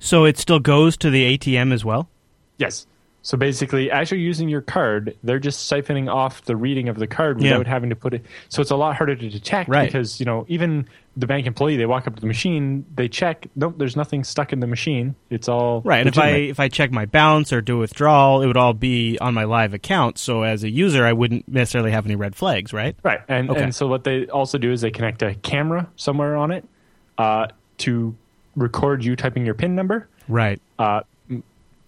So 0.05 0.27
it 0.27 0.37
still 0.37 0.61
goes 0.61 0.99
to 0.99 1.09
the 1.09 1.39
ATM 1.39 1.73
as 1.73 1.83
well? 1.83 2.11
Yes. 2.59 2.87
So 3.23 3.39
basically, 3.39 3.91
as 3.91 4.11
you're 4.11 4.21
using 4.21 4.51
your 4.51 4.61
card, 4.61 5.17
they're 5.25 5.39
just 5.39 5.73
siphoning 5.73 6.13
off 6.13 6.45
the 6.45 6.57
reading 6.57 6.91
of 6.91 6.99
the 6.99 7.07
card 7.07 7.39
without 7.39 7.65
yeah. 7.65 7.73
having 7.73 7.89
to 7.89 7.97
put 7.97 8.13
it. 8.13 8.23
So 8.51 8.61
it's 8.61 8.71
a 8.71 8.77
lot 8.77 8.97
harder 8.97 9.17
to 9.17 9.31
detect 9.31 9.71
right. 9.71 9.87
because 9.87 10.21
you 10.21 10.27
know 10.27 10.45
even 10.47 10.87
the 11.17 11.27
bank 11.27 11.47
employee 11.47 11.79
they 11.79 11.87
walk 11.87 12.07
up 12.07 12.17
to 12.17 12.21
the 12.21 12.27
machine, 12.27 12.85
they 12.95 13.09
check. 13.09 13.47
Nope, 13.57 13.77
there's 13.79 13.97
nothing 13.97 14.25
stuck 14.25 14.53
in 14.53 14.61
the 14.61 14.67
machine. 14.67 15.15
It's 15.31 15.49
all 15.49 15.81
right. 15.87 16.05
Legitimate. 16.05 16.27
And 16.27 16.37
if 16.37 16.41
I 16.47 16.51
if 16.51 16.61
I 16.61 16.69
check 16.69 16.93
my 16.93 17.07
balance 17.07 17.51
or 17.51 17.63
do 17.63 17.77
a 17.77 17.81
withdrawal, 17.81 18.43
it 18.43 18.47
would 18.47 18.59
all 18.59 18.75
be 18.75 19.19
on 19.21 19.33
my 19.33 19.45
live 19.45 19.73
account. 19.73 20.19
So 20.19 20.43
as 20.43 20.63
a 20.63 20.69
user, 20.69 21.07
I 21.07 21.15
wouldn't 21.15 21.49
necessarily 21.49 21.93
have 21.93 22.05
any 22.05 22.17
red 22.17 22.37
flags, 22.37 22.75
right? 22.75 22.95
Right. 23.03 23.21
And 23.27 23.49
okay. 23.49 23.63
and 23.63 23.75
so 23.75 23.87
what 23.87 24.05
they 24.05 24.27
also 24.27 24.59
do 24.59 24.71
is 24.71 24.83
they 24.83 24.91
connect 24.91 25.23
a 25.23 25.35
camera 25.37 25.89
somewhere 25.97 26.37
on 26.37 26.51
it 26.51 26.69
uh, 27.17 27.47
to 27.79 28.15
record 28.57 29.05
you 29.05 29.17
typing 29.17 29.45
your 29.45 29.55
PIN 29.55 29.75
number. 29.75 30.09
Right. 30.29 30.61
Uh, 30.79 31.01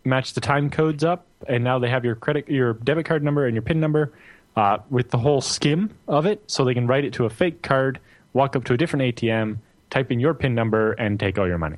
match 0.04 0.34
the 0.34 0.40
time 0.40 0.70
codes 0.70 1.04
up, 1.04 1.26
and 1.48 1.64
now 1.64 1.78
they 1.78 1.88
have 1.88 2.04
your 2.04 2.14
credit, 2.14 2.48
your 2.48 2.74
debit 2.74 3.06
card 3.06 3.22
number, 3.22 3.46
and 3.46 3.54
your 3.54 3.62
PIN 3.62 3.80
number 3.80 4.12
uh, 4.56 4.78
with 4.88 5.10
the 5.10 5.18
whole 5.18 5.40
skim 5.40 5.94
of 6.08 6.26
it, 6.26 6.42
so 6.46 6.64
they 6.64 6.74
can 6.74 6.86
write 6.86 7.04
it 7.04 7.12
to 7.14 7.26
a 7.26 7.30
fake 7.30 7.62
card, 7.62 8.00
walk 8.32 8.56
up 8.56 8.64
to 8.64 8.72
a 8.72 8.76
different 8.76 9.16
ATM, 9.16 9.58
type 9.90 10.10
in 10.10 10.20
your 10.20 10.34
PIN 10.34 10.54
number, 10.54 10.92
and 10.92 11.20
take 11.20 11.38
all 11.38 11.46
your 11.46 11.58
money. 11.58 11.76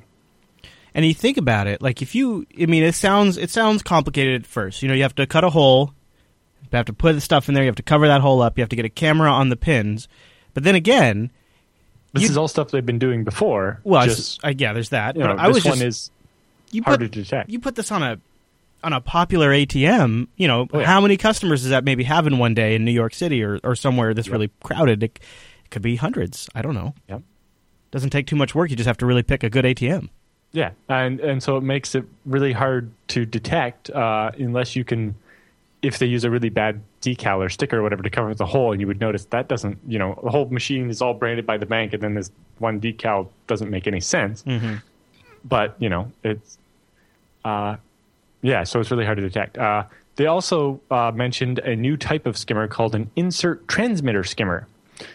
And 0.93 1.05
you 1.05 1.13
think 1.13 1.37
about 1.37 1.67
it, 1.67 1.81
like 1.81 2.01
if 2.01 2.15
you, 2.15 2.45
I 2.59 2.65
mean, 2.65 2.83
it 2.83 2.95
sounds 2.95 3.37
it 3.37 3.51
sounds 3.51 3.83
complicated 3.83 4.41
at 4.41 4.47
first. 4.47 4.81
You 4.81 4.87
know, 4.87 4.95
you 4.95 5.03
have 5.03 5.15
to 5.15 5.27
cut 5.27 5.43
a 5.43 5.49
hole, 5.49 5.93
you 6.63 6.75
have 6.75 6.87
to 6.87 6.93
put 6.93 7.13
the 7.13 7.21
stuff 7.21 7.47
in 7.47 7.53
there, 7.53 7.63
you 7.63 7.69
have 7.69 7.75
to 7.75 7.83
cover 7.83 8.07
that 8.07 8.21
hole 8.21 8.41
up, 8.41 8.57
you 8.57 8.61
have 8.63 8.69
to 8.69 8.75
get 8.75 8.85
a 8.85 8.89
camera 8.89 9.29
on 9.29 9.49
the 9.49 9.55
pins. 9.55 10.07
But 10.53 10.63
then 10.63 10.75
again, 10.75 11.31
This 12.13 12.23
You- 12.23 12.29
is 12.29 12.37
all 12.37 12.47
stuff 12.47 12.71
they've 12.71 12.85
been 12.85 12.99
doing 12.99 13.23
before. 13.23 13.79
well, 13.83 14.05
just 14.05 14.39
I, 14.43 14.55
yeah, 14.57 14.73
there's 14.73 14.89
that. 14.89 15.15
you 15.15 15.21
know, 15.23 15.35
but 15.35 15.39
I 15.39 15.47
this 15.47 15.55
was 15.57 15.65
one 15.65 15.73
just 15.79 15.83
is 15.83 16.11
you 16.71 16.83
harder 16.83 17.05
put 17.05 17.13
to 17.13 17.23
detect. 17.23 17.49
you 17.49 17.59
put 17.59 17.75
this 17.75 17.91
on 17.91 18.01
a 18.03 18.19
on 18.83 18.93
a 18.93 19.01
popular 19.01 19.49
ATM. 19.51 20.27
You 20.37 20.47
know, 20.47 20.67
Oh, 20.73 20.79
yeah. 20.79 20.85
how 20.85 21.01
many 21.01 21.17
customers 21.17 21.61
does 21.61 21.69
that 21.71 21.83
maybe 21.83 22.03
have 22.05 22.25
in 22.27 22.37
one 22.37 22.53
day 22.53 22.75
in 22.75 22.85
New 22.85 22.91
York 22.91 23.13
City 23.13 23.43
or 23.43 23.59
or 23.63 23.75
somewhere 23.75 24.13
that's 24.13 24.27
Yep. 24.27 24.33
really 24.33 24.51
crowded? 24.63 25.03
It, 25.03 25.19
it 25.65 25.69
could 25.71 25.81
be 25.81 25.97
hundreds. 25.97 26.49
I 26.55 26.61
don't 26.61 26.73
know. 26.73 26.95
Yep. 27.09 27.21
Doesn't 27.91 28.09
take 28.11 28.27
too 28.27 28.35
much 28.35 28.53
work. 28.55 28.69
You 28.69 28.75
just 28.75 28.87
have 28.87 28.97
to 28.99 29.05
really 29.05 29.23
pick 29.23 29.43
a 29.43 29.49
good 29.49 29.65
ATM. 29.65 30.09
Yeah, 30.51 30.71
and 30.87 31.19
and 31.19 31.43
so 31.43 31.57
it 31.57 31.61
makes 31.63 31.93
it 31.93 32.05
really 32.25 32.53
hard 32.53 32.89
to 33.09 33.23
detect 33.25 33.91
uh, 33.91 34.31
unless 34.39 34.75
you 34.75 34.83
can, 34.83 35.13
if 35.81 35.99
they 35.99 36.05
use 36.05 36.23
a 36.23 36.29
really 36.29 36.49
bad 36.49 36.81
decal 37.01 37.37
or 37.37 37.49
sticker 37.49 37.79
or 37.79 37.83
whatever 37.83 38.03
to 38.03 38.09
cover 38.09 38.33
the 38.35 38.45
hole, 38.45 38.71
and 38.71 38.81
you 38.81 38.87
would 38.87 38.99
notice 38.99 39.25
that 39.25 39.47
doesn't, 39.47 39.77
you 39.87 39.97
know, 39.97 40.19
the 40.23 40.29
whole 40.29 40.45
machine 40.49 40.89
is 40.89 41.01
all 41.01 41.13
branded 41.13 41.45
by 41.45 41.57
the 41.57 41.65
bank, 41.65 41.93
and 41.93 42.03
then 42.03 42.13
this 42.15 42.31
one 42.57 42.81
decal 42.81 43.29
doesn't 43.47 43.69
make 43.69 43.87
any 43.87 44.01
sense. 44.01 44.43
But 45.45 45.75
you 45.79 45.87
know, 45.89 46.11
it's, 46.23 46.57
uh, 47.45 47.77
yeah, 48.41 48.63
so 48.63 48.79
it's 48.79 48.91
really 48.91 49.05
hard 49.05 49.17
to 49.17 49.21
detect. 49.21 49.57
Uh, 49.57 49.83
they 50.17 50.25
also 50.25 50.81
uh, 50.91 51.11
mentioned 51.15 51.59
a 51.59 51.75
new 51.77 51.95
type 51.95 52.25
of 52.25 52.37
skimmer 52.37 52.67
called 52.67 52.93
an 52.93 53.09
insert 53.15 53.65
transmitter 53.69 54.25
skimmer. 54.25 54.67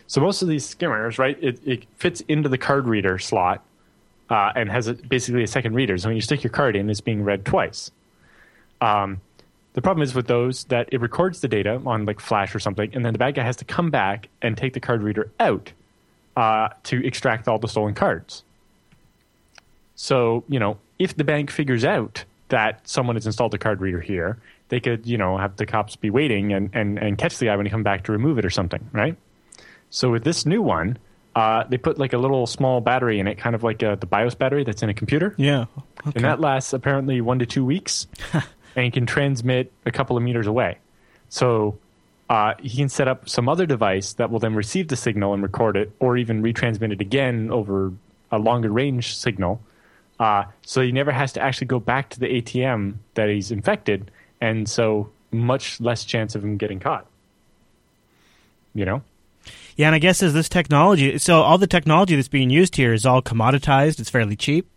So 0.06 0.22
most 0.22 0.40
of 0.40 0.48
these 0.48 0.64
skimmers, 0.64 1.18
right, 1.18 1.36
it, 1.42 1.60
it 1.66 1.84
fits 1.96 2.22
into 2.22 2.48
the 2.48 2.56
card 2.56 2.86
reader 2.86 3.18
slot 3.18 3.62
uh, 4.30 4.52
and 4.56 4.70
has 4.70 4.88
a, 4.88 4.94
basically 4.94 5.42
a 5.42 5.46
second 5.46 5.74
reader. 5.74 5.98
So 5.98 6.08
when 6.08 6.16
you 6.16 6.22
stick 6.22 6.42
your 6.42 6.50
card 6.50 6.74
in, 6.74 6.88
it's 6.88 7.02
being 7.02 7.22
read 7.22 7.44
twice. 7.44 7.90
Um, 8.80 9.20
the 9.74 9.82
problem 9.82 10.02
is 10.02 10.14
with 10.14 10.26
those 10.26 10.64
that 10.64 10.88
it 10.92 11.00
records 11.00 11.40
the 11.40 11.48
data 11.48 11.80
on 11.86 12.04
like 12.06 12.18
Flash 12.20 12.54
or 12.54 12.58
something, 12.58 12.90
and 12.94 13.04
then 13.04 13.12
the 13.12 13.18
bad 13.18 13.34
guy 13.34 13.42
has 13.44 13.56
to 13.56 13.64
come 13.64 13.90
back 13.90 14.28
and 14.42 14.56
take 14.56 14.72
the 14.72 14.80
card 14.80 15.02
reader 15.02 15.30
out 15.38 15.72
uh, 16.36 16.68
to 16.84 17.04
extract 17.06 17.46
all 17.46 17.58
the 17.58 17.68
stolen 17.68 17.94
cards. 17.94 18.42
So 19.96 20.44
you 20.48 20.58
know, 20.58 20.78
if 20.98 21.16
the 21.16 21.24
bank 21.24 21.50
figures 21.50 21.84
out 21.84 22.24
that 22.48 22.86
someone 22.88 23.16
has 23.16 23.26
installed 23.26 23.54
a 23.54 23.58
card 23.58 23.80
reader 23.80 24.00
here, 24.00 24.38
they 24.68 24.80
could 24.80 25.06
you 25.06 25.18
know 25.18 25.36
have 25.38 25.56
the 25.56 25.66
cops 25.66 25.96
be 25.96 26.10
waiting 26.10 26.52
and 26.52 26.70
and, 26.72 26.98
and 26.98 27.18
catch 27.18 27.38
the 27.38 27.46
guy 27.46 27.56
when 27.56 27.66
he 27.66 27.70
come 27.70 27.82
back 27.82 28.04
to 28.04 28.12
remove 28.12 28.38
it 28.38 28.44
or 28.44 28.50
something, 28.50 28.88
right? 28.92 29.16
So 29.90 30.10
with 30.10 30.24
this 30.24 30.44
new 30.44 30.60
one, 30.60 30.98
uh, 31.36 31.64
they 31.68 31.78
put 31.78 31.98
like 31.98 32.12
a 32.12 32.18
little 32.18 32.46
small 32.46 32.80
battery 32.80 33.20
in 33.20 33.28
it, 33.28 33.36
kind 33.38 33.54
of 33.54 33.62
like 33.62 33.82
uh 33.82 33.94
the 33.96 34.06
BIOS 34.06 34.34
battery 34.34 34.64
that's 34.64 34.82
in 34.82 34.88
a 34.88 34.94
computer, 34.94 35.34
Yeah. 35.36 35.66
and 36.04 36.24
that 36.24 36.40
lasts 36.40 36.72
apparently 36.72 37.20
one 37.20 37.38
to 37.38 37.46
two 37.46 37.64
weeks, 37.64 38.06
and 38.76 38.92
can 38.92 39.06
transmit 39.06 39.72
a 39.86 39.90
couple 39.90 40.16
of 40.16 40.22
meters 40.22 40.46
away. 40.46 40.78
So 41.28 41.78
uh, 42.28 42.54
he 42.60 42.76
can 42.76 42.88
set 42.88 43.08
up 43.08 43.28
some 43.28 43.48
other 43.48 43.66
device 43.66 44.14
that 44.14 44.30
will 44.30 44.38
then 44.38 44.54
receive 44.54 44.88
the 44.88 44.96
signal 44.96 45.34
and 45.34 45.42
record 45.42 45.76
it, 45.76 45.92
or 46.00 46.16
even 46.16 46.42
retransmit 46.42 46.92
it 46.92 47.00
again 47.00 47.50
over 47.50 47.92
a 48.32 48.38
longer 48.38 48.70
range 48.70 49.16
signal. 49.16 49.60
Uh, 50.18 50.44
so 50.62 50.80
he 50.80 50.92
never 50.92 51.10
has 51.12 51.32
to 51.32 51.40
actually 51.40 51.66
go 51.66 51.80
back 51.80 52.08
to 52.10 52.20
the 52.20 52.26
ATM 52.40 52.94
that 53.14 53.28
he's 53.28 53.50
infected, 53.50 54.10
and 54.40 54.68
so 54.68 55.10
much 55.32 55.80
less 55.80 56.04
chance 56.04 56.34
of 56.34 56.44
him 56.44 56.56
getting 56.56 56.78
caught. 56.80 57.06
You 58.74 58.84
know. 58.84 59.02
Yeah, 59.76 59.86
and 59.86 59.94
I 59.94 59.98
guess 59.98 60.22
as 60.22 60.32
this 60.32 60.48
technology, 60.48 61.18
so 61.18 61.42
all 61.42 61.58
the 61.58 61.66
technology 61.66 62.14
that's 62.14 62.28
being 62.28 62.48
used 62.48 62.76
here 62.76 62.92
is 62.92 63.04
all 63.04 63.20
commoditized. 63.22 63.98
It's 63.98 64.08
fairly 64.10 64.36
cheap. 64.36 64.68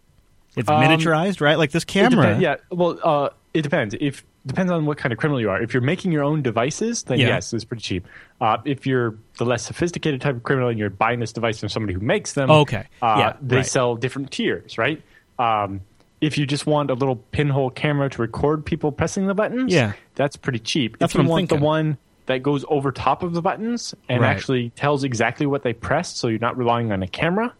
It's 0.55 0.67
Um, 0.67 0.81
miniaturized, 0.81 1.39
right? 1.39 1.57
Like 1.57 1.71
this 1.71 1.85
camera. 1.85 2.37
yeah, 2.39 2.55
well, 2.71 2.99
uh, 3.03 3.29
it 3.53 3.61
depends. 3.61 3.95
If 3.99 4.23
depends 4.45 4.71
on 4.71 4.85
what 4.85 4.97
kind 4.97 5.11
of 5.11 5.19
criminal 5.19 5.41
you 5.41 5.49
are. 5.49 5.61
If 5.61 5.73
you're 5.73 5.81
making 5.81 6.13
your 6.13 6.23
own 6.23 6.41
devices, 6.41 7.03
then 7.03 7.19
Yeah. 7.19 7.27
yes, 7.27 7.51
it's 7.53 7.65
pretty 7.65 7.81
cheap. 7.81 8.07
Uh, 8.39 8.57
if 8.63 8.87
you're 8.87 9.15
the 9.39 9.43
less 9.45 9.63
sophisticated 9.65 10.21
type 10.21 10.35
of 10.37 10.43
criminal 10.43 10.69
and 10.69 10.79
you're 10.79 10.89
buying 10.89 11.19
this 11.19 11.33
device 11.33 11.59
from 11.59 11.67
somebody 11.67 11.93
who 11.93 11.99
makes 11.99 12.31
them, 12.33 12.49
Okay. 12.49 12.85
uh, 13.01 13.15
Yeah, 13.19 13.33
they 13.41 13.57
right. 13.57 13.65
sell 13.65 13.95
different 13.97 14.31
tiers, 14.31 14.77
right? 14.77 15.01
Um, 15.37 15.81
if 16.21 16.37
you 16.37 16.45
just 16.45 16.65
want 16.65 16.89
a 16.89 16.93
little 16.93 17.17
pinhole 17.17 17.69
camera 17.71 18.09
to 18.09 18.21
record 18.21 18.65
people 18.65 18.91
pressing 18.93 19.27
the 19.27 19.33
buttons, 19.35 19.73
Yeah. 19.73 19.93
that's 20.15 20.37
pretty 20.37 20.59
cheap. 20.59 20.97
That's 20.97 21.11
if 21.13 21.15
you 21.17 21.21
I'm 21.23 21.27
want 21.27 21.41
thinking. 21.49 21.59
the 21.59 21.65
one 21.65 21.97
that 22.27 22.41
goes 22.41 22.63
over 22.69 22.91
top 22.93 23.23
of 23.23 23.33
the 23.33 23.41
buttons 23.41 23.93
and 24.07 24.21
Right. 24.21 24.29
actually 24.29 24.69
tells 24.71 25.03
exactly 25.03 25.45
what 25.45 25.63
they 25.63 25.73
pressed, 25.73 26.17
so 26.17 26.29
you're 26.29 26.39
not 26.39 26.57
relying 26.57 26.91
on 26.93 27.03
a 27.03 27.07
camera, 27.07 27.53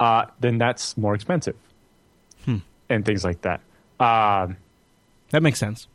uh, 0.00 0.24
then 0.40 0.56
that's 0.56 0.96
more 0.96 1.14
expensive, 1.14 1.56
Hmm. 2.46 2.56
and 2.88 3.04
things 3.04 3.22
like 3.22 3.42
that. 3.42 3.60
Um, 4.00 4.56
that 5.32 5.42
makes 5.42 5.58
sense. 5.58 5.88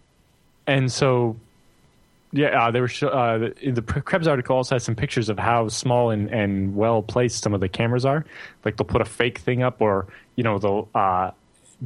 and 0.67 0.91
so 0.91 1.37
yeah 2.33 2.67
uh, 2.67 2.71
they 2.71 2.81
were 2.81 2.89
show, 2.89 3.07
uh, 3.07 3.37
the, 3.37 3.71
the 3.71 3.81
krebs 3.81 4.27
article 4.27 4.55
also 4.57 4.75
has 4.75 4.83
some 4.83 4.95
pictures 4.95 5.29
of 5.29 5.39
how 5.39 5.69
small 5.69 6.09
and, 6.09 6.29
and 6.29 6.75
well 6.75 7.01
placed 7.01 7.41
some 7.41 7.53
of 7.53 7.61
the 7.61 7.69
cameras 7.69 8.03
are 8.03 8.25
like 8.65 8.75
they'll 8.75 8.85
put 8.85 9.01
a 9.01 9.05
fake 9.05 9.37
thing 9.37 9.63
up 9.63 9.81
or 9.81 10.05
you 10.35 10.43
know 10.43 10.59
they'll 10.59 10.89
uh, 10.93 11.31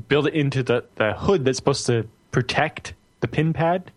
build 0.07 0.25
it 0.25 0.33
into 0.33 0.63
the, 0.63 0.83
the 0.95 1.13
hood 1.13 1.45
that's 1.45 1.57
supposed 1.57 1.85
to 1.85 2.07
protect 2.31 2.93
the 3.19 3.27
pin 3.27 3.53
pad 3.53 3.91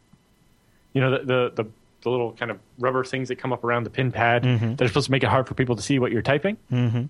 you 0.93 1.01
know 1.01 1.11
the, 1.11 1.19
the, 1.19 1.62
the, 1.62 1.71
the 2.03 2.11
little 2.11 2.33
kind 2.33 2.51
of 2.51 2.59
rubber 2.79 3.05
things 3.05 3.29
that 3.29 3.37
come 3.37 3.53
up 3.53 3.64
around 3.64 3.85
the 3.85 3.90
pin 3.90 4.12
pad 4.12 4.45
that 4.77 4.85
are 4.85 4.88
supposed 4.88 5.07
to 5.07 5.12
make 5.12 5.23
it 5.23 5.31
hard 5.31 5.49
for 5.49 5.55
people 5.55 5.75
to 5.77 5.83
see 5.83 5.99
what 5.99 6.12
you're 6.12 6.21
typing 6.23 6.59
mm-hmm. 6.71 7.05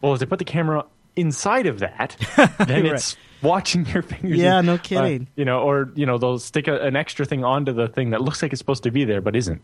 well 0.00 0.14
if 0.14 0.20
they 0.20 0.26
put 0.26 0.38
the 0.38 0.44
camera 0.44 0.84
inside 1.16 1.66
of 1.66 1.78
that 1.80 2.16
then 2.66 2.84
Right. 2.84 2.92
it's 2.92 3.16
watching 3.42 3.86
your 3.86 4.02
fingers 4.02 4.38
Yeah, 4.38 4.58
and- 4.58 4.66
no 4.66 4.74
uh, 4.74 4.78
kidding. 4.78 5.28
you 5.36 5.44
know, 5.44 5.60
or 5.60 5.90
you 5.94 6.06
know, 6.06 6.18
they'll 6.18 6.38
stick 6.38 6.68
a, 6.68 6.80
an 6.80 6.94
extra 6.96 7.24
thing 7.26 7.42
onto 7.44 7.72
the 7.72 7.88
thing 7.88 8.10
that 8.10 8.20
looks 8.22 8.42
like 8.42 8.52
it's 8.52 8.58
supposed 8.58 8.82
to 8.84 8.90
be 8.90 9.04
there 9.04 9.20
but 9.20 9.34
isn't, 9.36 9.60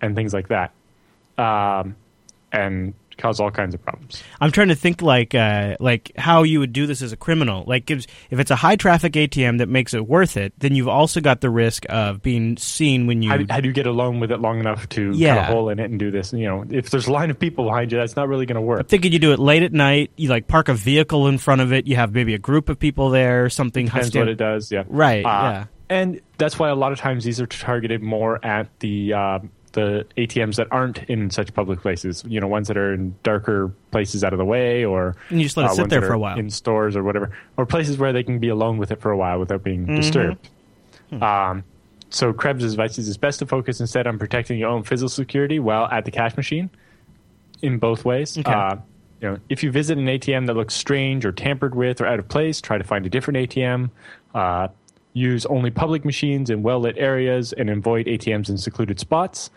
and 0.00 0.14
things 0.16 0.32
like 0.34 0.48
that, 0.48 0.72
um, 1.38 1.96
and 2.52 2.94
cause 3.18 3.40
all 3.40 3.50
kinds 3.50 3.74
of 3.74 3.82
problems. 3.82 4.22
I'm 4.40 4.50
trying 4.52 4.68
to 4.68 4.74
think 4.74 5.02
like 5.02 5.34
uh, 5.34 5.76
like 5.80 6.12
how 6.16 6.42
you 6.42 6.58
would 6.60 6.72
do 6.72 6.86
this 6.86 7.02
as 7.02 7.12
a 7.12 7.16
criminal. 7.16 7.64
Like 7.66 7.90
if, 7.90 8.06
if 8.30 8.38
it's 8.38 8.50
a 8.50 8.56
high 8.56 8.76
traffic 8.76 9.12
ATM 9.14 9.58
that 9.58 9.68
makes 9.68 9.94
it 9.94 10.06
worth 10.06 10.36
it, 10.36 10.52
then 10.58 10.74
you've 10.74 10.88
also 10.88 11.20
got 11.20 11.40
the 11.40 11.50
risk 11.50 11.84
of 11.88 12.22
being 12.22 12.56
seen 12.56 13.06
when 13.06 13.22
you. 13.22 13.30
How 13.30 13.36
do, 13.36 13.46
how 13.50 13.60
do 13.60 13.68
you 13.68 13.74
get 13.74 13.86
alone 13.86 14.20
with 14.20 14.30
it 14.32 14.40
long 14.40 14.60
enough 14.60 14.88
to 14.90 15.12
Yeah. 15.14 15.34
cut 15.36 15.42
a 15.50 15.52
hole 15.54 15.68
in 15.68 15.78
it 15.78 15.90
and 15.90 15.98
do 15.98 16.10
this? 16.10 16.32
You 16.32 16.46
know, 16.46 16.64
if 16.70 16.90
there's 16.90 17.06
a 17.06 17.12
line 17.12 17.30
of 17.30 17.38
people 17.38 17.64
behind 17.64 17.92
you, 17.92 17.98
that's 17.98 18.16
not 18.16 18.28
really 18.28 18.46
going 18.46 18.56
to 18.56 18.60
work. 18.62 18.80
I'm 18.80 18.86
thinking 18.86 19.12
you 19.12 19.18
do 19.18 19.32
it 19.32 19.38
late 19.38 19.62
at 19.62 19.72
night. 19.72 20.10
You 20.16 20.28
like 20.28 20.48
park 20.48 20.68
a 20.68 20.74
vehicle 20.74 21.28
in 21.28 21.38
front 21.38 21.60
of 21.60 21.72
it. 21.72 21.86
You 21.86 21.96
have 21.96 22.12
maybe 22.14 22.34
a 22.34 22.38
group 22.38 22.68
of 22.68 22.78
people 22.78 23.10
there. 23.10 23.48
Something 23.50 23.86
Depends 23.86 24.08
hostile- 24.08 24.22
what 24.22 24.28
it 24.28 24.36
does. 24.36 24.70
Yeah, 24.72 24.84
Right, 24.88 25.24
Uh, 25.24 25.28
yeah. 25.28 25.64
and 25.90 26.20
that's 26.38 26.58
why 26.58 26.68
a 26.68 26.74
lot 26.74 26.92
of 26.92 26.98
times 26.98 27.24
these 27.24 27.40
are 27.40 27.46
targeted 27.46 28.02
more 28.02 28.44
at 28.44 28.68
the. 28.80 29.12
um 29.14 29.50
the 29.72 30.06
ATMs 30.16 30.56
that 30.56 30.68
aren't 30.70 30.98
in 31.04 31.30
such 31.30 31.52
public 31.54 31.80
places, 31.80 32.24
you 32.26 32.40
know, 32.40 32.46
ones 32.46 32.68
that 32.68 32.76
are 32.76 32.92
in 32.94 33.14
darker 33.22 33.72
places 33.90 34.22
out 34.24 34.32
of 34.32 34.38
the 34.38 34.44
way, 34.44 34.84
or 34.84 35.16
And 35.30 35.38
you 35.38 35.44
just 35.44 35.56
let 35.56 35.64
it 35.66 35.70
uh, 35.70 35.74
sit 35.74 35.88
there 35.90 36.02
for 36.02 36.12
a 36.12 36.18
while. 36.18 36.38
in 36.38 36.50
stores 36.50 36.94
or 36.96 37.02
whatever, 37.02 37.30
or 37.56 37.66
places 37.66 37.96
where 37.98 38.12
they 38.12 38.22
can 38.22 38.38
be 38.38 38.48
alone 38.48 38.78
with 38.78 38.90
it 38.90 39.00
for 39.00 39.10
a 39.10 39.16
while 39.16 39.38
without 39.38 39.62
being 39.62 39.84
Mm-hmm. 39.86 39.96
disturbed. 39.96 40.48
Hmm. 41.10 41.22
Um, 41.22 41.64
so 42.10 42.32
Krebs' 42.32 42.64
advice 42.64 42.98
is 42.98 43.08
it's 43.08 43.16
best 43.16 43.38
to 43.38 43.46
focus 43.46 43.80
instead 43.80 44.06
on 44.06 44.18
protecting 44.18 44.58
your 44.58 44.68
own 44.68 44.82
physical 44.82 45.08
security 45.08 45.58
while 45.58 45.86
at 45.86 46.04
the 46.04 46.10
cash 46.10 46.36
machine, 46.36 46.68
in 47.62 47.78
both 47.78 48.04
ways. 48.04 48.36
Okay. 48.36 48.52
Uh, 48.52 48.76
you 49.20 49.28
know, 49.30 49.38
if 49.48 49.62
you 49.62 49.70
visit 49.70 49.96
an 49.98 50.06
ATM 50.06 50.46
that 50.46 50.54
looks 50.54 50.74
strange 50.74 51.24
or 51.24 51.32
tampered 51.32 51.74
with 51.74 52.00
or 52.00 52.06
out 52.06 52.18
of 52.18 52.28
place, 52.28 52.60
try 52.60 52.76
to 52.76 52.84
find 52.84 53.06
a 53.06 53.08
different 53.08 53.38
ATM. 53.50 53.90
Uh, 54.34 54.68
use 55.14 55.44
only 55.46 55.70
public 55.70 56.04
machines 56.04 56.50
in 56.50 56.62
well-lit 56.62 56.96
areas 56.98 57.52
and 57.52 57.68
avoid 57.70 58.06
ATMs 58.06 58.48
in 58.48 58.56
secluded 58.58 58.98
spots. 58.98 59.50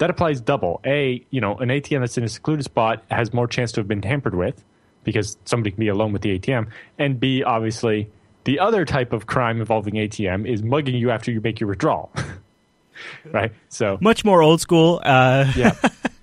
That 0.00 0.10
applies 0.10 0.40
double. 0.40 0.80
A, 0.84 1.24
you 1.30 1.40
know, 1.40 1.56
an 1.58 1.68
ATM 1.68 2.00
that's 2.00 2.18
in 2.18 2.24
a 2.24 2.28
secluded 2.28 2.64
spot 2.64 3.04
has 3.10 3.32
more 3.32 3.46
chance 3.46 3.70
to 3.72 3.80
have 3.80 3.88
been 3.88 4.00
tampered 4.00 4.34
with 4.34 4.64
because 5.04 5.38
somebody 5.44 5.70
can 5.70 5.80
be 5.80 5.88
alone 5.88 6.12
with 6.12 6.22
the 6.22 6.38
ATM. 6.38 6.68
And 6.98 7.20
B, 7.20 7.42
obviously, 7.42 8.10
the 8.44 8.58
other 8.60 8.84
type 8.84 9.12
of 9.12 9.26
crime 9.26 9.60
involving 9.60 9.94
ATM 9.94 10.46
is 10.46 10.62
mugging 10.62 10.94
you 10.96 11.10
after 11.10 11.30
you 11.30 11.40
make 11.40 11.60
your 11.60 11.68
withdrawal. 11.68 12.10
right? 13.32 13.52
So, 13.68 13.98
Much 14.00 14.24
more 14.24 14.42
old 14.42 14.60
school. 14.60 15.00
Uh, 15.04 15.52
yeah. 15.56 15.76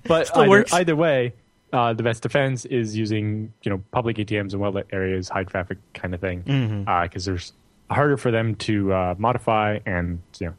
But 0.06 0.28
Still 0.28 0.42
either, 0.42 0.50
works. 0.50 0.74
either 0.74 0.96
way, 0.96 1.34
uh, 1.74 1.94
the 1.94 2.04
best 2.04 2.24
defense 2.24 2.66
is 2.66 2.96
using 2.98 3.54
you 3.64 3.70
know 3.72 3.84
public 3.92 4.18
ATMs 4.18 4.54
in 4.54 4.60
well-lit 4.60 4.88
areas, 4.92 5.30
high 5.30 5.44
traffic 5.44 5.78
kind 5.94 6.14
of 6.14 6.22
thing, 6.22 6.40
because 6.42 6.56
Mm-hmm. 6.56 7.20
there's 7.32 7.54
harder 7.90 8.18
for 8.18 8.32
them 8.32 8.56
to 8.56 8.94
uh, 8.94 9.16
modify 9.18 9.80
and 9.86 10.20
you 10.40 10.48
know. 10.48 10.54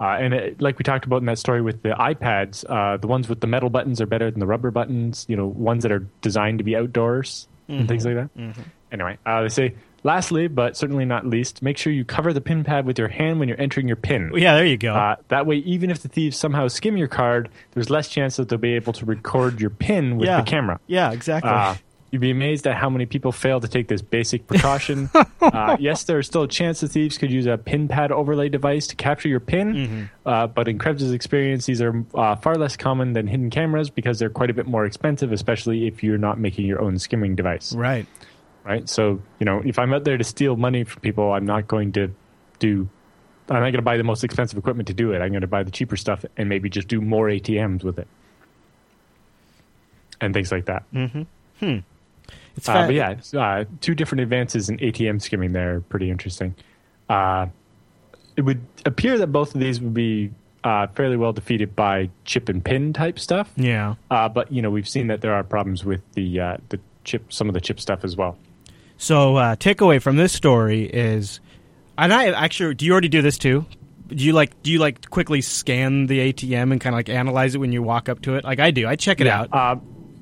Uh, 0.00 0.16
and 0.20 0.34
it, 0.34 0.60
like 0.60 0.78
we 0.78 0.82
talked 0.82 1.04
about 1.04 1.16
in 1.16 1.26
that 1.26 1.38
story 1.38 1.60
with 1.60 1.82
the 1.82 1.90
iPads, 1.90 2.64
uh, 2.68 2.96
the 2.96 3.06
ones 3.06 3.28
with 3.28 3.40
the 3.40 3.46
metal 3.46 3.68
buttons 3.68 4.00
are 4.00 4.06
better 4.06 4.30
than 4.30 4.40
the 4.40 4.46
rubber 4.46 4.70
buttons. 4.70 5.26
You 5.28 5.36
know, 5.36 5.46
ones 5.46 5.82
that 5.82 5.92
are 5.92 6.06
designed 6.20 6.58
to 6.58 6.64
be 6.64 6.76
outdoors 6.76 7.48
and 7.68 7.88
things 7.88 8.04
like 8.06 8.14
that. 8.14 8.30
Anyway, 8.90 9.18
uh, 9.26 9.42
they 9.42 9.48
say 9.48 9.74
Lastly, 10.04 10.46
but 10.46 10.76
certainly 10.76 11.04
not 11.04 11.26
least, 11.26 11.60
make 11.60 11.76
sure 11.76 11.92
you 11.92 12.04
cover 12.04 12.32
the 12.32 12.40
pin 12.40 12.62
pad 12.62 12.86
with 12.86 12.98
your 12.98 13.08
hand 13.08 13.40
when 13.40 13.48
you're 13.48 13.60
entering 13.60 13.88
your 13.88 13.96
pin. 13.96 14.30
Yeah, 14.34 14.54
there 14.54 14.64
you 14.64 14.76
go. 14.76 14.94
Uh, 14.94 15.16
that 15.28 15.44
way, 15.44 15.56
even 15.56 15.90
if 15.90 16.02
the 16.02 16.08
thieves 16.08 16.36
somehow 16.36 16.68
skim 16.68 16.96
your 16.96 17.08
card, 17.08 17.48
there's 17.72 17.90
less 17.90 18.08
chance 18.08 18.36
that 18.36 18.48
they'll 18.48 18.58
be 18.58 18.74
able 18.74 18.92
to 18.92 19.04
record 19.04 19.60
your 19.60 19.70
pin 19.70 20.16
with 20.16 20.28
yeah. 20.28 20.40
the 20.40 20.48
camera. 20.48 20.78
Yeah, 20.86 21.10
exactly. 21.10 21.50
You'd 22.10 22.20
be 22.22 22.30
amazed 22.30 22.66
at 22.66 22.76
how 22.76 22.88
many 22.88 23.04
people 23.04 23.32
fail 23.32 23.60
to 23.60 23.68
take 23.68 23.88
this 23.88 24.00
basic 24.00 24.46
precaution. 24.46 25.10
uh, 25.42 25.76
yes, 25.78 26.04
there 26.04 26.18
is 26.18 26.26
still 26.26 26.44
a 26.44 26.48
chance 26.48 26.80
the 26.80 26.88
thieves 26.88 27.18
could 27.18 27.30
use 27.30 27.44
a 27.46 27.58
pin 27.58 27.86
pad 27.86 28.10
overlay 28.10 28.48
device 28.48 28.86
to 28.86 28.96
capture 28.96 29.28
your 29.28 29.40
pin, 29.40 29.74
Mm-hmm. 29.74 30.04
uh, 30.24 30.46
but 30.46 30.68
in 30.68 30.78
Krebs's 30.78 31.12
experience, 31.12 31.66
these 31.66 31.82
are 31.82 32.02
uh, 32.14 32.36
far 32.36 32.56
less 32.56 32.76
common 32.76 33.12
than 33.12 33.26
hidden 33.26 33.50
cameras 33.50 33.90
because 33.90 34.18
they're 34.18 34.30
quite 34.30 34.48
a 34.48 34.54
bit 34.54 34.66
more 34.66 34.86
expensive, 34.86 35.32
especially 35.32 35.86
if 35.86 36.02
you're 36.02 36.16
not 36.18 36.38
making 36.38 36.64
your 36.66 36.80
own 36.80 36.98
skimming 36.98 37.34
device. 37.34 37.74
right. 37.74 38.06
Right? 38.64 38.86
So, 38.88 39.22
you 39.38 39.46
know, 39.46 39.62
if 39.64 39.78
I'm 39.78 39.94
out 39.94 40.04
there 40.04 40.18
to 40.18 40.24
steal 40.24 40.56
money 40.56 40.84
from 40.84 41.00
people, 41.00 41.32
I'm 41.32 41.46
not 41.46 41.66
going 41.68 41.92
to 41.92 42.10
do. 42.58 42.88
I'm 43.48 43.56
not 43.56 43.60
going 43.60 43.72
to 43.74 43.82
buy 43.82 43.96
the 43.96 44.04
most 44.04 44.24
expensive 44.24 44.58
equipment 44.58 44.88
to 44.88 44.94
do 44.94 45.12
it. 45.12 45.22
I'm 45.22 45.30
going 45.30 45.40
to 45.40 45.46
buy 45.46 45.62
the 45.62 45.70
cheaper 45.70 45.96
stuff 45.96 46.22
and 46.36 46.50
maybe 46.50 46.68
just 46.68 46.86
do 46.86 47.00
more 47.00 47.28
ATMs 47.28 47.82
with 47.82 47.98
it. 47.98 48.06
And 50.20 50.34
things 50.34 50.52
like 50.52 50.66
that. 50.66 50.82
It's 52.58 52.68
Uh, 52.68 52.86
but 52.86 52.94
yeah, 52.94 53.10
it's, 53.10 53.32
uh, 53.32 53.64
two 53.80 53.94
different 53.94 54.22
advances 54.22 54.68
in 54.68 54.78
ATM 54.78 55.22
skimming 55.22 55.52
there 55.52 55.76
are 55.76 55.80
pretty 55.80 56.10
interesting. 56.10 56.54
Uh, 57.08 57.46
it 58.36 58.42
would 58.42 58.60
appear 58.84 59.16
that 59.18 59.28
both 59.28 59.54
of 59.54 59.60
these 59.60 59.80
would 59.80 59.94
be 59.94 60.30
uh, 60.64 60.86
fairly 60.88 61.16
well 61.16 61.32
defeated 61.32 61.74
by 61.74 62.10
chip 62.24 62.48
and 62.48 62.64
pin 62.64 62.92
type 62.92 63.18
stuff. 63.18 63.50
Yeah. 63.56 63.94
Uh, 64.10 64.28
but 64.28 64.50
you 64.52 64.60
know, 64.60 64.70
we've 64.70 64.88
seen 64.88 65.06
that 65.06 65.20
there 65.20 65.34
are 65.34 65.44
problems 65.44 65.84
with 65.84 66.00
the 66.12 66.40
uh, 66.40 66.56
the 66.68 66.80
chip, 67.04 67.32
some 67.32 67.48
of 67.48 67.54
the 67.54 67.60
chip 67.60 67.80
stuff 67.80 68.04
as 68.04 68.16
well. 68.16 68.36
So 68.96 69.36
uh, 69.36 69.56
takeaway 69.56 70.02
from 70.02 70.16
this 70.16 70.32
story 70.32 70.84
is, 70.84 71.38
and 71.96 72.12
I 72.12 72.30
actually, 72.32 72.74
do 72.74 72.84
you 72.84 72.92
already 72.92 73.08
do 73.08 73.22
this 73.22 73.38
too? 73.38 73.64
Do 74.08 74.24
you 74.24 74.32
like 74.32 74.62
do 74.62 74.72
you 74.72 74.78
like 74.78 75.08
quickly 75.10 75.40
scan 75.40 76.06
the 76.06 76.32
ATM 76.32 76.72
and 76.72 76.80
kind 76.80 76.94
of 76.94 76.98
like 76.98 77.08
analyze 77.08 77.54
it 77.54 77.58
when 77.58 77.72
you 77.72 77.82
walk 77.82 78.08
up 78.08 78.22
to 78.22 78.34
it? 78.34 78.44
Like 78.44 78.58
I 78.58 78.70
do. 78.70 78.88
I 78.88 78.96
check 78.96 79.20
it 79.20 79.26
out. 79.26 79.52
Uh, 79.52 79.76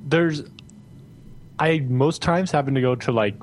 there's, 0.05 0.43
I 1.59 1.79
most 1.87 2.21
times 2.21 2.51
happen 2.51 2.75
to 2.75 2.81
go 2.81 2.95
to 2.95 3.11
like 3.11 3.35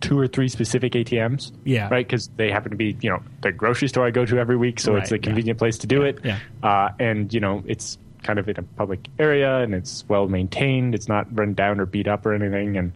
two 0.00 0.18
or 0.18 0.26
three 0.26 0.48
specific 0.48 0.92
ATMs. 0.94 1.52
Yeah. 1.64 1.88
Right, 1.88 2.06
because 2.06 2.28
they 2.36 2.50
happen 2.50 2.70
to 2.70 2.76
be 2.76 2.96
you 3.00 3.10
know 3.10 3.22
the 3.42 3.52
grocery 3.52 3.88
store 3.88 4.06
I 4.06 4.10
go 4.10 4.24
to 4.26 4.38
every 4.38 4.56
week, 4.56 4.80
so 4.80 4.96
it's 4.96 5.10
Right, 5.10 5.18
a 5.18 5.22
yeah. 5.22 5.26
convenient 5.28 5.58
place 5.58 5.78
to 5.78 5.86
do 5.86 6.02
it. 6.02 6.18
Yeah. 6.24 6.38
Uh, 6.62 6.90
and 6.98 7.32
you 7.32 7.40
know 7.40 7.62
it's 7.66 7.98
kind 8.22 8.38
of 8.38 8.48
in 8.48 8.56
a 8.58 8.62
public 8.62 9.00
area 9.18 9.58
and 9.58 9.74
it's 9.74 10.04
well 10.08 10.28
maintained. 10.28 10.94
It's 10.94 11.08
not 11.08 11.26
run 11.36 11.54
down 11.54 11.80
or 11.80 11.86
beat 11.86 12.08
up 12.08 12.24
or 12.26 12.32
anything, 12.34 12.76
and 12.76 12.92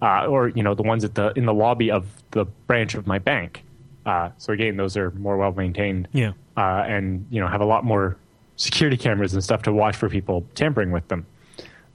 uh, 0.00 0.26
or 0.26 0.48
you 0.48 0.62
know 0.62 0.74
the 0.74 0.82
ones 0.82 1.04
at 1.04 1.14
the 1.14 1.32
in 1.36 1.44
the 1.46 1.54
lobby 1.54 1.90
of 1.90 2.06
the 2.30 2.44
branch 2.66 2.94
of 2.94 3.06
my 3.06 3.18
bank. 3.18 3.64
Uh, 4.06 4.30
so 4.38 4.52
again, 4.52 4.76
those 4.78 4.96
are 4.96 5.10
more 5.12 5.36
well 5.36 5.52
maintained 5.52 6.08
Yeah. 6.12 6.32
uh, 6.56 6.84
and 6.86 7.26
you 7.30 7.40
know 7.40 7.46
have 7.48 7.60
a 7.60 7.66
lot 7.66 7.84
more 7.84 8.16
security 8.56 8.96
cameras 8.96 9.34
and 9.34 9.44
stuff 9.44 9.62
to 9.62 9.72
watch 9.72 9.96
for 9.96 10.08
people 10.08 10.46
tampering 10.54 10.92
with 10.92 11.06
them. 11.08 11.26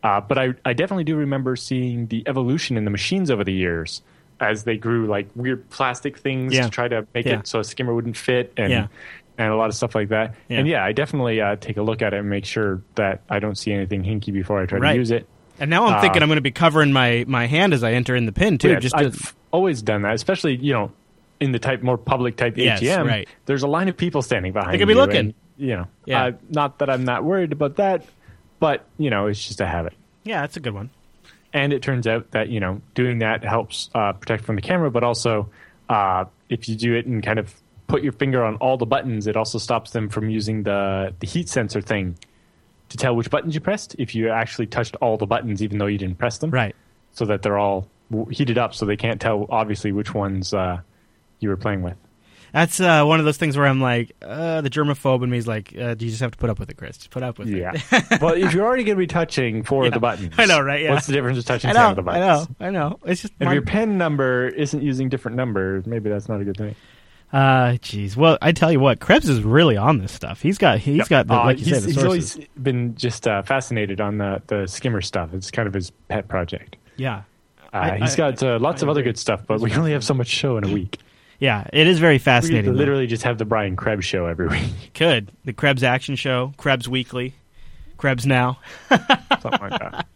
Uh, 0.03 0.19
but 0.21 0.37
I, 0.37 0.53
I 0.65 0.73
definitely 0.73 1.05
do 1.05 1.15
remember 1.15 1.55
seeing 1.55 2.07
the 2.07 2.23
evolution 2.27 2.75
in 2.77 2.83
the 2.85 2.91
machines 2.91 3.31
over 3.31 3.43
the 3.43 3.53
years 3.53 4.01
as 4.39 4.65
they 4.65 4.75
grew 4.75 5.07
like 5.07 5.27
weird 5.35 5.69
plastic 5.69 6.17
things 6.17 6.53
Yeah. 6.53 6.63
to 6.63 6.69
try 6.69 6.87
to 6.89 7.07
make 7.13 7.25
Yeah. 7.25 7.39
it 7.39 7.47
so 7.47 7.59
a 7.59 7.63
skimmer 7.63 7.93
wouldn't 7.93 8.17
fit 8.17 8.51
and 8.57 8.71
Yeah. 8.71 8.87
and 9.37 9.51
a 9.51 9.55
lot 9.55 9.69
of 9.69 9.75
stuff 9.75 9.95
like 9.95 10.09
that. 10.09 10.35
And 10.49 10.67
yeah, 10.67 10.83
I 10.83 10.91
definitely 10.91 11.39
uh, 11.39 11.55
take 11.55 11.77
a 11.77 11.81
look 11.81 12.01
at 12.01 12.13
it 12.13 12.19
and 12.19 12.29
make 12.29 12.43
sure 12.45 12.81
that 12.95 13.21
I 13.29 13.39
don't 13.39 13.57
see 13.57 13.71
anything 13.71 14.03
hinky 14.03 14.33
before 14.33 14.61
I 14.61 14.65
try 14.65 14.79
Right. 14.79 14.91
to 14.93 14.97
use 14.99 15.11
it. 15.11 15.25
And 15.59 15.69
now 15.69 15.85
I'm 15.85 15.93
Uh, 15.95 16.01
thinking 16.01 16.21
I'm 16.21 16.27
going 16.27 16.35
to 16.37 16.41
be 16.41 16.51
covering 16.51 16.91
my, 16.91 17.23
my 17.27 17.45
hand 17.47 17.73
as 17.73 17.83
I 17.83 17.93
enter 17.93 18.15
in 18.15 18.25
the 18.25 18.31
pin 18.33 18.57
too. 18.57 18.75
Just 18.79 18.97
to, 18.97 19.05
I've 19.05 19.35
always 19.51 19.81
done 19.81 20.01
that, 20.01 20.13
especially 20.15 20.55
you 20.57 20.73
know 20.73 20.91
in 21.39 21.51
the 21.53 21.59
type 21.59 21.81
more 21.81 21.97
public 21.97 22.35
type 22.35 22.57
Yes, 22.57 22.81
ATM. 22.81 23.05
right. 23.07 23.27
There's 23.45 23.63
a 23.63 23.67
line 23.67 23.87
of 23.87 23.95
people 23.95 24.21
standing 24.21 24.51
behind. 24.51 24.73
They 24.73 24.77
could 24.79 24.87
be 24.87 24.93
looking. 24.95 25.17
and, 25.17 25.33
you 25.57 25.75
know, 25.77 25.87
Yeah. 26.05 26.23
uh, 26.25 26.31
not 26.49 26.79
that 26.79 26.89
I'm 26.89 27.05
not 27.05 27.23
worried 27.23 27.51
about 27.53 27.75
that, 27.77 28.03
but 28.63 28.86
you 28.97 29.10
know, 29.10 29.28
it's 29.28 29.45
just 29.45 29.60
a 29.60 29.67
habit. 29.67 29.93
yeah, 30.23 30.39
that's 30.41 30.56
a 30.56 30.62
good 30.62 30.73
one. 30.73 30.89
And 31.54 31.73
it 31.73 31.82
turns 31.84 32.08
out 32.08 32.32
that 32.32 32.47
you 32.49 32.60
know 32.62 32.82
doing 32.95 33.19
that 33.19 33.43
helps 33.43 33.89
uh, 33.93 34.13
protect 34.13 34.45
from 34.45 34.56
the 34.56 34.62
camera, 34.62 34.89
but 34.89 35.04
also 35.04 35.49
uh, 35.89 36.23
if 36.49 36.67
you 36.69 36.76
do 36.76 36.95
it 36.95 37.06
and 37.06 37.21
kind 37.21 37.39
of 37.39 37.54
put 37.88 38.02
your 38.02 38.13
finger 38.13 38.43
on 38.43 38.56
all 38.56 38.78
the 38.78 38.86
buttons, 38.86 39.28
it 39.28 39.36
also 39.36 39.58
stops 39.60 39.91
them 39.91 40.08
from 40.10 40.30
using 40.30 40.63
the 40.63 41.13
the 41.19 41.28
heat 41.28 41.49
sensor 41.49 41.82
thing 41.82 42.17
to 42.89 42.97
tell 42.97 43.15
which 43.15 43.30
buttons 43.30 43.54
you 43.54 43.62
pressed. 43.62 43.95
If 43.99 44.15
you 44.15 44.30
actually 44.30 44.67
touched 44.67 44.95
all 45.02 45.17
the 45.17 45.26
buttons, 45.28 45.62
even 45.62 45.78
though 45.78 45.88
you 45.88 45.97
didn't 45.97 46.17
press 46.17 46.38
them, 46.39 46.49
Right. 46.52 46.76
so 47.12 47.26
that 47.26 47.41
they're 47.41 47.58
all 47.60 47.88
w- 48.12 48.30
heated 48.30 48.58
up, 48.58 48.73
so 48.73 48.86
they 48.86 48.97
can't 48.97 49.19
tell 49.21 49.45
obviously 49.49 49.91
which 49.91 50.13
ones 50.13 50.54
uh, 50.54 50.80
you 51.39 51.49
were 51.49 51.58
playing 51.58 51.82
with. 51.84 51.97
That's 52.53 52.79
uh, 52.79 53.03
one 53.03 53.17
of 53.19 53.25
those 53.25 53.37
things 53.37 53.57
where 53.57 53.65
I'm 53.65 53.81
like, 53.81 54.11
uh, 54.21 54.61
the 54.61 54.69
germaphobe 54.69 55.23
in 55.23 55.29
me 55.31 55.39
is 55.39 55.47
like, 55.47 55.73
uh, 55.75 55.89
you 55.97 56.09
just 56.09 56.19
have 56.21 56.29
to 56.31 56.37
put 56.37 56.51
up 56.51 56.59
with 56.59 56.69
it, 56.69 56.77
Chris. 56.77 56.97
Just 56.97 57.09
put 57.09 57.23
up 57.23 57.39
with 57.39 57.49
Yeah. 57.49 57.71
it. 57.73 57.83
Yeah. 57.91 58.17
well, 58.21 58.35
if 58.35 58.53
you're 58.53 58.63
already 58.63 58.83
going 58.83 58.95
to 58.95 58.99
be 58.99 59.07
touching 59.07 59.63
four 59.63 59.83
Yeah. 59.83 59.87
of 59.87 59.93
the 59.95 59.99
buttons, 59.99 60.35
I 60.37 60.45
know, 60.45 60.61
right? 60.61 60.83
Yeah. 60.83 60.91
What's 60.93 61.07
the 61.07 61.13
difference 61.13 61.39
of 61.39 61.45
touching 61.45 61.71
ten 61.73 61.83
of 61.89 61.95
the 61.95 62.03
buttons? 62.03 62.47
I 62.59 62.63
know, 62.65 62.67
I 62.67 62.89
know. 62.89 62.99
It's 63.05 63.23
just 63.23 63.33
If 63.39 63.45
my- 63.47 63.53
your 63.53 63.63
pen 63.63 63.97
number 63.97 64.47
isn't 64.49 64.83
using 64.83 65.09
different 65.09 65.35
numbers, 65.35 65.87
maybe 65.87 66.11
that's 66.11 66.29
not 66.29 66.41
a 66.41 66.43
good 66.43 66.55
thing. 66.57 66.75
Uh, 67.33 67.71
jeez. 67.81 68.15
Well, 68.15 68.37
I 68.43 68.51
tell 68.51 68.71
you 68.71 68.79
what, 68.79 68.99
Krebs 68.99 69.27
is 69.27 69.41
really 69.41 69.75
on 69.75 69.97
this 69.97 70.11
stuff. 70.11 70.39
He's 70.43 70.59
got, 70.59 70.77
he's 70.77 71.07
got, 71.07 71.25
the, 71.25 71.33
Uh, 71.33 71.45
like 71.45 71.57
you 71.57 71.65
he's, 71.73 71.81
the 71.85 71.91
he's 71.91 72.03
always 72.03 72.37
been 72.61 72.93
just 72.93 73.27
uh, 73.27 73.41
fascinated 73.41 73.99
on 73.99 74.19
the, 74.19 74.43
the 74.45 74.67
skimmer 74.67 75.01
stuff. 75.01 75.33
It's 75.33 75.49
kind 75.49 75.67
of 75.67 75.73
his 75.73 75.89
pet 76.09 76.27
project. 76.27 76.75
yeah, 76.97 77.23
Uh, 77.73 77.77
I- 77.77 77.97
he's 77.97 78.13
I- 78.13 78.17
got 78.17 78.43
uh, 78.43 78.59
lots 78.59 78.83
of 78.83 78.89
other 78.89 79.01
good 79.01 79.17
stuff, 79.17 79.41
but 79.47 79.59
we 79.59 79.73
only 79.73 79.93
have 79.93 80.03
so 80.03 80.13
much 80.13 80.27
show 80.27 80.57
in 80.57 80.63
a 80.63 80.71
week. 80.71 80.99
Yeah. 81.43 81.67
It 81.73 81.88
is 81.88 81.99
very 81.99 82.15
We 82.15 82.19
fascinating. 82.19 82.71
though. 82.71 82.77
literally 82.77 83.08
just 83.08 83.23
have 83.23 83.38
the 83.38 83.45
Brian 83.45 83.75
Krebs 83.75 84.06
show 84.06 84.25
every 84.25 84.47
week, 84.47 84.71
could 84.93 85.32
the 85.45 85.53
Krebs 85.53 85.84
Action 85.84 86.15
Show, 86.15 86.53
Krebs 86.58 86.88
Weekly, 86.88 87.34
Krebs 87.97 88.25
Now. 88.25 88.60
something 88.89 89.60
like 89.62 89.79
that. 89.79 90.08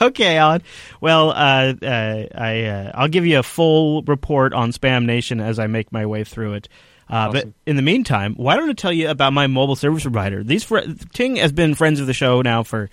okay, 0.00 0.36
Alan. 0.36 0.62
Well, 1.00 1.30
uh, 1.30 1.74
uh, 1.82 2.26
I 2.34 2.62
uh, 2.64 2.92
I'll 2.94 3.08
give 3.08 3.26
you 3.26 3.38
a 3.38 3.42
full 3.42 4.02
report 4.02 4.52
on 4.52 4.72
Spam 4.72 5.04
Nation 5.06 5.40
as 5.40 5.58
I 5.58 5.66
make 5.66 5.92
my 5.92 6.06
way 6.06 6.24
through 6.24 6.54
it. 6.54 6.68
Uh, 7.08 7.30
But 7.30 7.48
in 7.66 7.76
the 7.76 7.82
meantime, 7.82 8.34
why 8.36 8.56
don't 8.56 8.70
I 8.70 8.72
tell 8.72 8.92
you 8.92 9.08
about 9.10 9.32
my 9.32 9.46
mobile 9.46 9.76
service 9.76 10.02
provider? 10.04 10.42
These 10.42 10.64
fr- 10.64 10.78
Ting 11.12 11.36
has 11.36 11.52
been 11.52 11.74
friends 11.74 12.00
of 12.00 12.06
the 12.06 12.14
show 12.14 12.40
now 12.42 12.62
for 12.62 12.88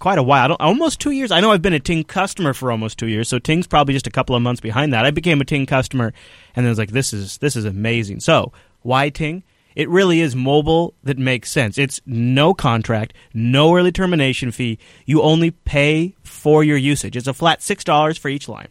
quite 0.00 0.18
a 0.18 0.22
while, 0.22 0.56
I 0.58 0.64
almost 0.64 0.98
two 0.98 1.12
years. 1.12 1.30
I 1.30 1.38
know 1.38 1.52
I've 1.52 1.62
been 1.62 1.72
a 1.72 1.78
Ting 1.78 2.02
customer 2.02 2.52
for 2.52 2.72
almost 2.72 2.98
two 2.98 3.06
years, 3.06 3.28
so 3.28 3.38
Ting's 3.38 3.68
probably 3.68 3.94
just 3.94 4.08
a 4.08 4.10
couple 4.10 4.34
of 4.34 4.42
months 4.42 4.60
behind 4.60 4.92
that. 4.92 5.04
I 5.04 5.12
became 5.12 5.40
a 5.40 5.44
Ting 5.44 5.66
customer, 5.66 6.12
and 6.56 6.64
then 6.64 6.70
was 6.70 6.78
like, 6.78 6.90
"This 6.90 7.12
is 7.12 7.38
this 7.38 7.54
is 7.54 7.64
amazing." 7.64 8.18
So 8.18 8.52
why 8.82 9.10
Ting? 9.10 9.44
It 9.76 9.88
really 9.88 10.20
is 10.20 10.34
mobile 10.34 10.94
that 11.04 11.16
makes 11.16 11.48
sense. 11.50 11.78
It's 11.78 12.00
no 12.04 12.54
contract, 12.54 13.14
no 13.32 13.76
early 13.76 13.92
termination 13.92 14.50
fee. 14.50 14.78
You 15.06 15.22
only 15.22 15.52
pay 15.52 16.16
for 16.24 16.64
your 16.64 16.76
usage. 16.76 17.16
It's 17.16 17.28
a 17.28 17.32
flat 17.32 17.60
$6 17.60 18.18
for 18.18 18.28
each 18.28 18.48
line. 18.48 18.68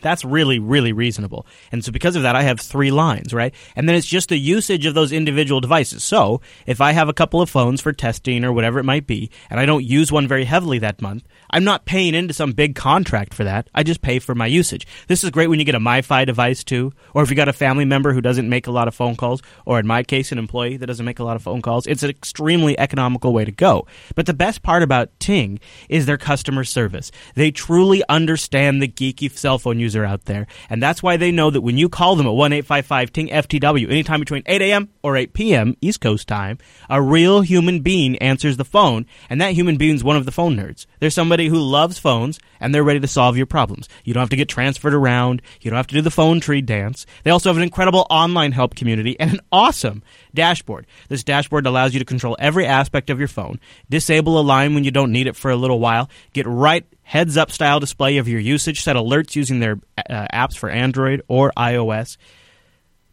That's 0.00 0.24
really, 0.24 0.58
really 0.58 0.92
reasonable. 0.92 1.46
And 1.72 1.84
so 1.84 1.92
because 1.92 2.16
of 2.16 2.22
that, 2.22 2.36
I 2.36 2.42
have 2.42 2.60
three 2.60 2.90
lines, 2.90 3.32
right? 3.34 3.54
And 3.76 3.88
then 3.88 3.96
it's 3.96 4.06
just 4.06 4.28
the 4.28 4.38
usage 4.38 4.86
of 4.86 4.94
those 4.94 5.12
individual 5.12 5.60
devices. 5.60 6.04
So 6.04 6.40
if 6.66 6.80
I 6.80 6.92
have 6.92 7.08
a 7.08 7.14
couple 7.14 7.40
of 7.40 7.50
phones 7.50 7.80
for 7.80 7.92
testing 7.92 8.44
or 8.44 8.52
whatever 8.52 8.78
it 8.78 8.84
might 8.84 9.06
be, 9.06 9.30
and 9.50 9.58
I 9.60 9.66
don't 9.66 9.84
use 9.84 10.12
one 10.12 10.28
very 10.28 10.44
heavily 10.44 10.78
that 10.80 11.02
month, 11.02 11.24
I'm 11.50 11.64
not 11.64 11.84
paying 11.84 12.14
into 12.14 12.34
some 12.34 12.52
big 12.52 12.74
contract 12.74 13.34
for 13.34 13.44
that. 13.44 13.68
I 13.74 13.82
just 13.82 14.02
pay 14.02 14.18
for 14.18 14.34
my 14.34 14.46
usage. 14.46 14.86
This 15.06 15.24
is 15.24 15.30
great 15.30 15.48
when 15.48 15.58
you 15.58 15.64
get 15.64 15.74
a 15.74 15.80
MiFi 15.80 16.26
device 16.26 16.64
too, 16.64 16.92
or 17.14 17.22
if 17.22 17.30
you 17.30 17.36
got 17.36 17.48
a 17.48 17.52
family 17.52 17.84
member 17.84 18.12
who 18.12 18.20
doesn't 18.20 18.48
make 18.48 18.66
a 18.66 18.70
lot 18.70 18.88
of 18.88 18.94
phone 18.94 19.16
calls, 19.16 19.42
or 19.64 19.78
in 19.78 19.86
my 19.86 20.02
case, 20.02 20.32
an 20.32 20.38
employee 20.38 20.76
that 20.76 20.86
doesn't 20.86 21.06
make 21.06 21.18
a 21.18 21.24
lot 21.24 21.36
of 21.36 21.42
phone 21.42 21.62
calls. 21.62 21.86
It's 21.86 22.02
an 22.02 22.10
extremely 22.10 22.78
economical 22.78 23.32
way 23.32 23.44
to 23.44 23.52
go. 23.52 23.86
But 24.14 24.26
the 24.26 24.34
best 24.34 24.62
part 24.62 24.82
about 24.82 25.18
Ting 25.20 25.60
is 25.88 26.06
their 26.06 26.18
customer 26.18 26.64
service. 26.64 27.10
They 27.34 27.50
truly 27.50 28.02
understand 28.08 28.82
the 28.82 28.88
geeky 28.88 29.30
cell 29.30 29.58
phone 29.58 29.78
user 29.78 30.04
out 30.04 30.26
there, 30.26 30.46
and 30.68 30.82
that's 30.82 31.02
why 31.02 31.16
they 31.16 31.32
know 31.32 31.50
that 31.50 31.62
when 31.62 31.78
you 31.78 31.88
call 31.88 32.16
them 32.16 32.26
at 32.26 32.32
one 32.32 32.52
eight 32.52 32.66
five 32.66 32.86
five 32.86 33.12
Ting 33.12 33.28
FTW 33.28 33.90
anytime 33.90 34.20
between 34.20 34.42
8 34.46 34.62
a.m. 34.62 34.88
or 35.02 35.16
8 35.16 35.32
p.m. 35.32 35.76
East 35.80 36.00
Coast 36.00 36.28
time, 36.28 36.58
a 36.90 37.00
real 37.00 37.40
human 37.40 37.80
being 37.80 38.16
answers 38.18 38.56
the 38.56 38.64
phone, 38.64 39.06
and 39.30 39.40
that 39.40 39.52
human 39.52 39.76
being's 39.76 40.04
one 40.04 40.16
of 40.16 40.24
the 40.24 40.32
phone 40.32 40.56
nerds. 40.56 40.86
They're 41.00 41.10
somebody 41.10 41.37
who 41.46 41.60
loves 41.60 41.98
phones, 41.98 42.38
and 42.60 42.74
they're 42.74 42.84
ready 42.84 43.00
to 43.00 43.06
solve 43.08 43.36
your 43.36 43.46
problems. 43.46 43.88
You 44.04 44.14
don't 44.14 44.22
have 44.22 44.30
to 44.30 44.36
get 44.36 44.48
transferred 44.48 44.94
around. 44.94 45.42
You 45.60 45.70
don't 45.70 45.76
have 45.76 45.86
to 45.88 45.94
do 45.94 46.02
the 46.02 46.10
phone 46.10 46.40
tree 46.40 46.60
dance. 46.60 47.06
They 47.22 47.30
also 47.30 47.48
have 47.48 47.56
an 47.56 47.62
incredible 47.62 48.06
online 48.10 48.52
help 48.52 48.74
community 48.74 49.18
and 49.20 49.32
an 49.32 49.40
awesome 49.52 50.02
dashboard. 50.34 50.86
This 51.08 51.24
dashboard 51.24 51.66
allows 51.66 51.92
you 51.94 52.00
to 52.00 52.04
control 52.04 52.36
every 52.38 52.66
aspect 52.66 53.10
of 53.10 53.18
your 53.18 53.28
phone, 53.28 53.60
disable 53.88 54.38
a 54.38 54.42
line 54.42 54.74
when 54.74 54.84
you 54.84 54.90
don't 54.90 55.12
need 55.12 55.26
it 55.26 55.36
for 55.36 55.50
a 55.50 55.56
little 55.56 55.78
while, 55.78 56.10
get 56.32 56.46
right 56.46 56.84
heads 57.02 57.38
up 57.38 57.50
style 57.50 57.80
display 57.80 58.18
of 58.18 58.28
your 58.28 58.40
usage, 58.40 58.82
set 58.82 58.94
alerts 58.94 59.34
using 59.34 59.60
their 59.60 59.80
uh, 59.96 60.26
apps 60.32 60.56
for 60.56 60.68
Android 60.68 61.22
or 61.26 61.52
iOS. 61.56 62.18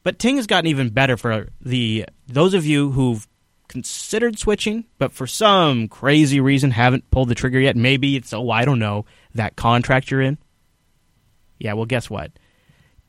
But 0.03 0.19
Ting 0.19 0.35
has 0.35 0.47
gotten 0.47 0.69
even 0.69 0.89
better 0.89 1.15
for 1.17 1.47
the 1.61 2.05
those 2.27 2.53
of 2.53 2.65
you 2.65 2.91
who've 2.91 3.25
considered 3.75 4.39
switching, 4.39 4.85
but 4.99 5.11
for 5.11 5.27
some 5.27 5.89
crazy 5.89 6.39
reason 6.39 6.71
haven't 6.71 7.11
pulled 7.11 7.27
the 7.27 7.35
trigger 7.35 7.59
yet. 7.59 7.75
Maybe 7.75 8.15
it's 8.15 8.31
oh 8.31 8.49
I 8.49 8.63
don't 8.63 8.79
know 8.79 9.03
that 9.33 9.57
contract 9.57 10.09
you're 10.09 10.21
in. 10.21 10.37
Yeah, 11.59 11.73
well, 11.73 11.85
guess 11.85 12.09
what? 12.09 12.31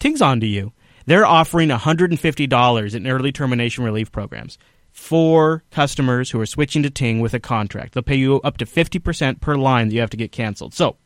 Ting's 0.00 0.20
on 0.20 0.40
to 0.40 0.46
you. 0.46 0.72
They're 1.06 1.24
offering 1.24 1.68
$150 1.68 2.94
in 2.96 3.06
early 3.06 3.30
termination 3.30 3.84
relief 3.84 4.10
programs 4.10 4.58
for 4.90 5.62
customers 5.70 6.32
who 6.32 6.40
are 6.40 6.46
switching 6.46 6.82
to 6.82 6.90
Ting 6.90 7.20
with 7.20 7.32
a 7.32 7.38
contract. 7.38 7.94
They'll 7.94 8.02
pay 8.02 8.16
you 8.16 8.40
up 8.40 8.56
to 8.56 8.66
50% 8.66 9.40
per 9.40 9.54
line 9.54 9.86
that 9.86 9.94
you 9.94 10.00
have 10.00 10.10
to 10.10 10.16
get 10.16 10.32
canceled. 10.32 10.74
So, 10.74 10.96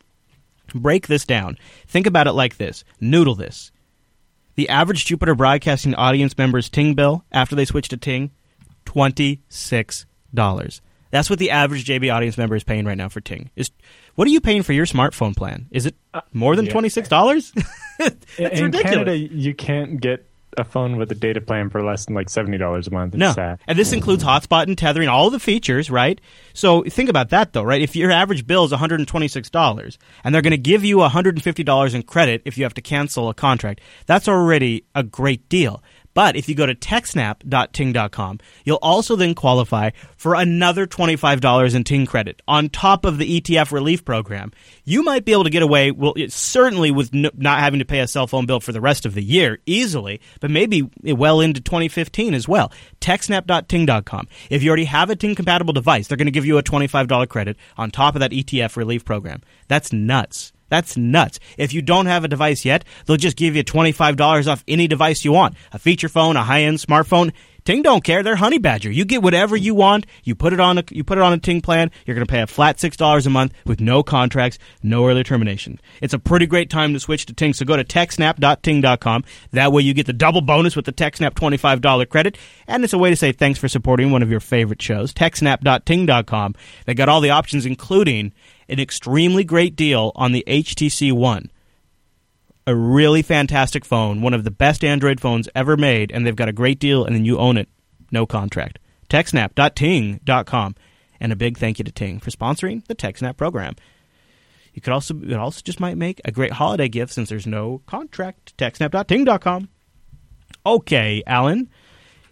break 0.75 1.07
this 1.07 1.27
down. 1.27 1.59
Think 1.87 2.07
about 2.07 2.29
it 2.29 2.33
like 2.33 2.57
this 2.57 2.83
noodle 2.99 3.35
this. 3.35 3.73
The 4.55 4.71
average 4.71 5.05
Jupiter 5.05 5.35
Broadcasting 5.35 5.95
audience 5.97 6.39
member's 6.39 6.71
Ting 6.71 6.95
bill 6.95 7.27
after 7.31 7.55
they 7.55 7.67
switch 7.67 7.91
to 7.91 7.99
Ting, 7.99 8.31
$26. 8.95 10.81
That's 11.11 11.29
what 11.29 11.39
the 11.39 11.51
average 11.51 11.85
JB 11.87 12.13
audience 12.15 12.39
member 12.39 12.55
is 12.55 12.63
paying 12.65 12.85
right 12.85 12.97
now 12.97 13.09
for 13.09 13.21
Ting. 13.21 13.51
Is 13.57 13.71
what 14.15 14.29
are 14.29 14.31
you 14.31 14.41
paying 14.41 14.63
for 14.63 14.73
your 14.73 14.87
smartphone 14.87 15.37
plan? 15.37 15.67
Is 15.73 15.87
it 15.87 15.97
uh, 16.15 16.21
more 16.33 16.55
than 16.55 16.67
twenty 16.67 16.89
six 16.89 17.09
dollars? 17.09 17.53
That's 17.99 18.17
in 18.39 18.65
ridiculous. 18.67 18.83
Canada, 18.83 19.17
you 19.17 19.53
can't 19.55 20.01
get 20.01 20.27
a 20.57 20.65
phone 20.65 20.97
with 20.97 21.11
a 21.13 21.15
data 21.15 21.41
plan 21.41 21.69
for 21.71 21.83
less 21.83 22.07
than 22.07 22.15
like 22.15 22.29
seventy 22.29 22.59
dollars 22.59 22.87
a 22.87 22.93
month. 22.93 23.15
It's 23.15 23.19
No, 23.19 23.33
sad. 23.33 23.59
and 23.67 23.77
this 23.77 23.93
includes 23.93 24.23
hotspot 24.23 24.65
and 24.69 24.79
tethering, 24.79 25.09
all 25.09 25.31
the 25.31 25.41
features, 25.41 25.91
right? 25.91 26.21
So 26.55 26.83
think 26.85 27.09
about 27.11 27.31
that, 27.31 27.53
though, 27.55 27.63
right? 27.65 27.83
If 27.83 27.97
your 27.97 28.13
average 28.13 28.47
bill 28.47 28.65
is 28.65 28.71
one 28.71 28.79
hundred 28.79 29.01
and 29.01 29.09
twenty 29.09 29.27
six 29.27 29.51
dollars, 29.51 29.99
and 30.23 30.33
they're 30.33 30.43
going 30.43 30.53
to 30.53 30.59
give 30.59 30.85
you 30.85 30.99
one 30.99 31.11
hundred 31.11 31.35
and 31.35 31.43
fifty 31.43 31.65
dollars 31.65 31.93
in 31.93 32.05
credit 32.05 32.43
if 32.45 32.57
you 32.57 32.63
have 32.65 32.75
to 32.75 32.83
cancel 32.83 33.29
a 33.29 33.35
contract, 33.35 33.81
that's 34.07 34.29
already 34.29 34.85
a 34.95 35.03
great 35.03 35.49
deal. 35.49 35.83
But 36.15 36.37
if 36.37 36.49
you 36.49 36.55
go 36.55 36.67
to 36.67 36.75
techsnap.ting.com, 36.75 38.41
you'll 38.65 38.79
also 38.83 39.17
then 39.17 39.35
qualify 39.35 39.91
for 40.17 40.35
another 40.35 40.87
$25 40.87 41.75
in 41.75 41.85
Ting 41.85 42.07
credit 42.07 42.43
on 42.49 42.69
top 42.69 43.05
of 43.05 43.19
the 43.19 43.41
ETF 43.41 43.73
relief 43.73 44.05
program. 44.05 44.53
You 44.85 45.03
might 45.03 45.25
be 45.25 45.33
able 45.33 45.45
to 45.45 45.51
get 45.51 45.63
away, 45.63 45.91
well, 45.91 46.15
certainly 46.29 46.91
with 46.91 47.15
no, 47.15 47.31
not 47.37 47.61
having 47.61 47.79
to 47.79 47.85
pay 47.85 48.01
a 48.01 48.09
cell 48.09 48.27
phone 48.27 48.47
bill 48.47 48.61
for 48.61 48.73
the 48.73 48.81
rest 48.81 49.07
of 49.07 49.15
the 49.15 49.23
year 49.23 49.59
easily, 49.67 50.21
but 50.41 50.51
maybe 50.51 50.91
well 51.03 51.41
into 51.41 51.61
2015 51.61 52.35
as 52.35 52.49
well. 52.49 52.73
Techsnap.ting.com. 53.01 54.29
If 54.51 54.63
you 54.63 54.69
already 54.69 54.85
have 54.85 55.11
a 55.11 55.17
Ting 55.17 55.35
compatible 55.35 55.73
device, 55.73 56.09
they're 56.09 56.17
going 56.17 56.27
to 56.27 56.33
give 56.33 56.47
you 56.47 56.59
a 56.59 56.63
$25 56.63 57.29
credit 57.29 57.57
on 57.77 57.91
top 57.91 58.17
of 58.17 58.21
that 58.21 58.33
ETF 58.33 58.77
relief 58.77 59.05
program. 59.05 59.43
That's 59.69 59.93
nuts. 59.93 60.53
That's 60.71 60.97
nuts. 60.97 61.39
If 61.59 61.75
you 61.75 61.83
don't 61.83 62.07
have 62.07 62.25
a 62.25 62.29
device 62.29 62.65
yet, 62.65 62.85
they'll 63.05 63.19
just 63.19 63.37
give 63.37 63.55
you 63.55 63.63
$25 63.63 64.51
off 64.51 64.65
any 64.67 64.89
device 64.89 65.25
you 65.25 65.33
want. 65.33 65.55
A 65.73 65.79
feature 65.79 66.09
phone, 66.09 66.37
a 66.37 66.43
high-end 66.45 66.79
smartphone. 66.79 67.33
Ting 67.65 67.83
don't 67.83 68.03
care. 68.03 68.23
They're 68.23 68.37
Honey 68.37 68.59
Badger. 68.59 68.91
You 68.91 69.05
get 69.05 69.23
whatever 69.23 69.57
you 69.57 69.75
want. 69.75 70.07
You 70.25 70.35
put 70.35 70.53
it 70.53 70.61
on 70.61 70.79
a 70.79 70.85
you 70.91 71.05
put 71.05 71.19
it 71.19 71.23
on 71.23 71.33
a 71.33 71.39
Ting 71.39 71.61
plan. 71.61 71.91
You're 72.07 72.15
going 72.15 72.27
to 72.27 72.31
pay 72.31 72.41
a 72.41 72.47
flat 72.47 72.81
six 72.81 72.97
dollars 72.97 73.27
a 73.27 73.31
month 73.31 73.53
with 73.67 73.81
no 73.81 74.03
contracts, 74.03 74.59
no 74.83 75.07
early 75.07 75.23
termination. 75.25 75.79
It's 76.01 76.15
a 76.15 76.19
pretty 76.19 76.47
great 76.47 76.71
time 76.71 76.95
to 76.95 77.01
switch 77.01 77.27
to 77.27 77.35
Ting. 77.35 77.53
So 77.53 77.67
go 77.67 77.77
to 77.77 77.85
techsnap.ting.com. 77.85 79.25
That 79.53 79.73
way 79.73 79.83
you 79.83 79.93
get 79.95 80.07
the 80.07 80.13
double 80.13 80.41
bonus 80.41 80.75
with 80.75 80.87
the 80.87 80.93
TechSnap 80.93 81.35
twenty 81.35 81.59
five 81.59 81.81
dollar 81.81 82.07
credit, 82.07 82.39
and 82.67 82.83
it's 82.83 82.93
a 82.95 82.99
way 82.99 83.11
to 83.11 83.17
say 83.17 83.33
thanks 83.33 83.59
for 83.59 83.69
supporting 83.69 84.11
one 84.11 84.23
of 84.23 84.31
your 84.31 84.41
favorite 84.41 84.81
shows. 84.81 85.13
Techsnap.ting.com. 85.13 86.55
They 86.87 86.95
got 86.95 87.09
all 87.09 87.21
the 87.21 87.31
options, 87.31 87.67
including 87.67 88.33
an 88.71 88.81
extremely 88.81 89.45
great 89.45 89.77
deal 89.77 90.13
on 90.15 90.33
the 90.33 90.45
HTC 90.47 91.13
One 91.13 91.51
a 92.67 92.75
really 92.75 93.23
fantastic 93.23 93.85
phone, 93.85 94.23
one 94.23 94.35
of 94.35 94.45
the 94.45 94.51
best 94.51 94.85
Android 94.85 95.21
phones 95.21 95.49
ever 95.55 95.77
made, 95.77 96.13
and 96.13 96.25
they've 96.25 96.37
got 96.37 96.49
a 96.49 96.53
great 96.53 96.79
deal, 96.79 97.05
and 97.05 97.15
then 97.15 97.25
you 97.25 97.37
own 97.39 97.57
it, 97.57 97.69
no 98.13 98.27
contract. 98.27 98.79
TechSnap.ting.com. 99.09 100.77
And 101.23 101.33
a 101.33 101.37
big 101.37 101.59
thank 101.59 101.79
you 101.79 101.85
to 101.85 101.93
Ting 101.93 102.21
for 102.21 102.31
sponsoring 102.31 102.87
the 102.87 102.95
TechSnap 102.95 103.37
program. 103.37 103.75
You 104.73 104.81
could 104.81 104.93
also 104.93 105.21
it 105.21 105.35
also 105.35 105.61
just 105.63 105.81
might 105.81 105.99
make 105.99 106.21
a 106.25 106.31
great 106.31 106.53
holiday 106.53 106.89
gift 106.89 107.13
since 107.13 107.29
there's 107.29 107.47
no 107.47 107.83
contract. 107.87 108.57
TechSnap.ting.com. 108.57 109.69
Okay, 110.65 111.23
Alan. 111.27 111.69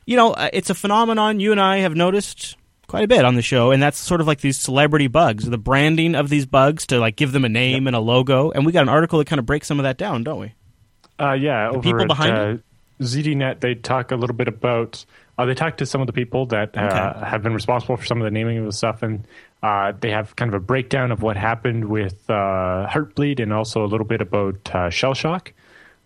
You 0.07 0.17
know, 0.17 0.31
uh, 0.31 0.49
it's 0.53 0.71
a 0.71 0.75
phenomenon 0.75 1.41
you 1.41 1.51
and 1.53 1.61
I 1.61 1.79
have 1.79 1.97
noticed 1.97 2.57
quite 2.89 3.05
a 3.05 3.09
bit 3.09 3.25
on 3.25 3.37
the 3.37 3.43
show, 3.43 3.71
and 3.71 3.81
that's 3.81 3.99
sort 3.99 4.21
of 4.21 4.27
like 4.27 4.41
these 4.41 4.59
celebrity 4.59 5.07
bugs, 5.07 5.45
the 5.45 5.59
branding 5.59 6.17
of 6.17 6.29
these 6.29 6.47
bugs 6.47 6.87
to 6.89 6.99
like 6.99 7.15
give 7.15 7.31
them 7.31 7.45
a 7.45 7.49
name 7.49 7.87
and 7.87 7.95
a 7.95 8.01
logo. 8.01 8.51
And 8.51 8.67
we 8.67 8.73
got 8.73 8.83
an 8.83 8.89
article 8.89 9.19
that 9.21 9.27
kind 9.27 9.39
of 9.39 9.47
breaks 9.47 9.69
some 9.69 9.79
of 9.79 9.85
that 9.85 9.99
down, 9.99 10.25
don't 10.25 10.41
we? 10.41 10.55
Uh, 11.21 11.35
yeah, 11.35 11.69
over 11.69 11.81
people 11.81 12.03
at, 12.03 12.09
behind 12.09 12.37
uh, 12.37 12.43
it? 12.43 12.63
ZDNet, 13.01 13.61
they 13.61 13.75
talk 13.75 14.11
a 14.11 14.17
little 14.17 14.35
bit 14.35 14.49
about. 14.49 15.05
Uh, 15.37 15.45
they 15.45 15.55
talk 15.55 15.77
to 15.77 15.87
some 15.87 16.01
of 16.01 16.09
the 16.09 16.13
people 16.13 16.47
that 16.47 16.77
uh, 16.77 17.25
have 17.25 17.45
been 17.45 17.55
responsible 17.55 17.97
for 17.97 18.05
some 18.05 18.21
of 18.21 18.25
the 18.25 18.31
naming 18.31 18.59
of 18.59 18.65
the 18.65 18.73
stuff, 18.73 19.05
and 19.05 19.25
uh, 19.63 19.93
they 20.01 20.11
have 20.11 20.35
kind 20.35 20.53
of 20.53 20.61
a 20.61 20.65
breakdown 20.65 21.13
of 21.13 21.23
what 21.23 21.37
happened 21.37 21.85
with 21.85 22.29
uh, 22.29 22.89
Heartbleed, 22.91 23.39
and 23.41 23.53
also 23.53 23.85
a 23.85 23.87
little 23.87 24.07
bit 24.07 24.21
about 24.21 24.57
uh, 24.75 24.89
Shellshock, 24.89 25.53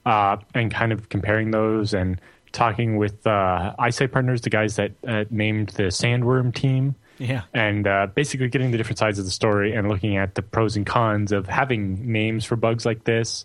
uh, 0.05 0.37
and 0.55 0.71
kind 0.71 0.93
of 0.93 1.09
comparing 1.09 1.51
those 1.51 1.95
and 1.95 2.21
talking 2.53 2.97
with 2.97 3.27
uh, 3.27 3.75
iSight 3.79 4.13
Partners, 4.13 4.43
the 4.43 4.51
guys 4.51 4.77
that 4.77 4.93
uh, 5.07 5.25
named 5.31 5.71
the 5.71 5.85
Sandworm 5.85 6.55
team 6.55 6.95
Yeah. 7.19 7.43
and 7.55 7.87
uh, 7.87 8.09
basically 8.15 8.49
getting 8.49 8.71
the 8.71 8.77
different 8.79 8.99
sides 8.99 9.19
of 9.19 9.25
the 9.25 9.31
story 9.31 9.75
and 9.75 9.89
looking 9.89 10.17
at 10.17 10.35
the 10.35 10.43
pros 10.43 10.77
and 10.77 10.85
cons 10.87 11.33
of 11.33 11.47
having 11.49 12.13
names 12.13 12.45
for 12.45 12.57
bugs 12.57 12.85
like 12.87 13.05
this 13.05 13.45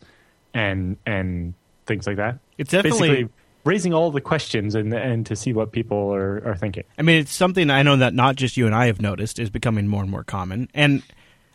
and 0.54 0.98
and 1.06 1.54
things 1.86 2.06
like 2.08 2.18
that. 2.18 2.40
It's 2.58 2.72
definitely- 2.72 3.08
basically 3.10 3.30
raising 3.64 3.94
all 3.94 4.12
the 4.12 4.22
questions 4.22 4.76
and 4.76 4.94
and 4.94 5.26
to 5.26 5.36
see 5.36 5.52
what 5.52 5.72
people 5.74 6.14
are, 6.14 6.42
are 6.48 6.56
thinking. 6.56 6.84
I 6.98 7.02
mean, 7.02 7.20
it's 7.20 7.34
something 7.36 7.70
I 7.70 7.84
know 7.84 7.98
that 7.98 8.14
not 8.14 8.38
just 8.38 8.56
you 8.56 8.66
and 8.66 8.74
I 8.74 8.86
have 8.88 9.02
noticed 9.02 9.40
is 9.40 9.50
becoming 9.50 9.88
more 9.88 10.02
and 10.02 10.10
more 10.12 10.24
common. 10.24 10.70
And 10.74 11.04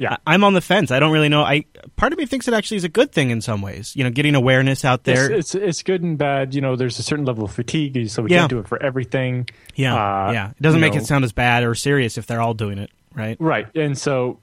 Yeah. 0.02 0.16
I'm 0.26 0.42
on 0.42 0.52
the 0.54 0.60
fence. 0.60 0.90
I 0.90 0.98
don't 0.98 1.12
really 1.12 1.28
know. 1.28 1.42
I 1.42 1.64
part 1.96 2.12
of 2.12 2.18
me 2.18 2.26
thinks 2.26 2.48
it 2.48 2.54
actually 2.54 2.78
is 2.78 2.84
a 2.84 2.88
good 2.88 3.12
thing 3.12 3.30
in 3.30 3.40
some 3.40 3.62
ways. 3.62 3.94
You 3.94 4.02
know, 4.02 4.10
getting 4.10 4.34
awareness 4.34 4.84
out 4.84 5.04
there. 5.04 5.30
It's, 5.30 5.54
it's 5.54 5.64
it's 5.66 5.82
good 5.84 6.02
and 6.02 6.18
bad. 6.18 6.54
You 6.54 6.60
know, 6.60 6.74
there's 6.74 6.98
a 6.98 7.02
certain 7.04 7.24
level 7.24 7.44
of 7.44 7.52
fatigue, 7.52 8.08
so 8.10 8.22
we 8.22 8.30
Yeah. 8.30 8.38
can't 8.40 8.50
do 8.50 8.58
it 8.58 8.66
for 8.66 8.82
everything. 8.82 9.48
yeah, 9.76 9.94
Uh, 9.94 10.32
yeah. 10.32 10.50
It 10.50 10.60
doesn't 10.62 10.80
make 10.80 10.94
know, 10.94 11.00
it 11.00 11.06
sound 11.06 11.24
as 11.24 11.32
bad 11.32 11.62
or 11.62 11.74
serious 11.76 12.18
if 12.18 12.26
they're 12.26 12.40
all 12.40 12.54
doing 12.54 12.78
it, 12.78 12.90
right? 13.14 13.36
right. 13.38 13.68
And 13.76 13.96
so, 13.96 14.38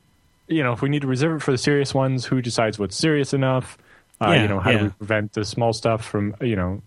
you 0.47 0.63
know, 0.63 0.71
if 0.73 0.81
we 0.81 0.87
need 0.89 1.01
to 1.01 1.07
reserve 1.07 1.37
it 1.37 1.43
for 1.43 1.51
the 1.51 1.57
serious 1.57 1.93
ones, 1.93 2.23
who 2.25 2.41
decides 2.41 2.79
what's 2.79 2.95
serious 2.95 3.33
enough? 3.33 3.77
Uh, 4.21 4.31
Yeah, 4.31 4.41
you 4.43 4.47
know, 4.47 4.59
how 4.59 4.69
yeah. 4.71 4.77
do 4.77 4.83
we 4.85 4.89
prevent 4.91 5.33
the 5.33 5.43
small 5.43 5.73
stuff 5.73 6.05
from 6.05 6.35
you 6.41 6.55
know? 6.55 6.81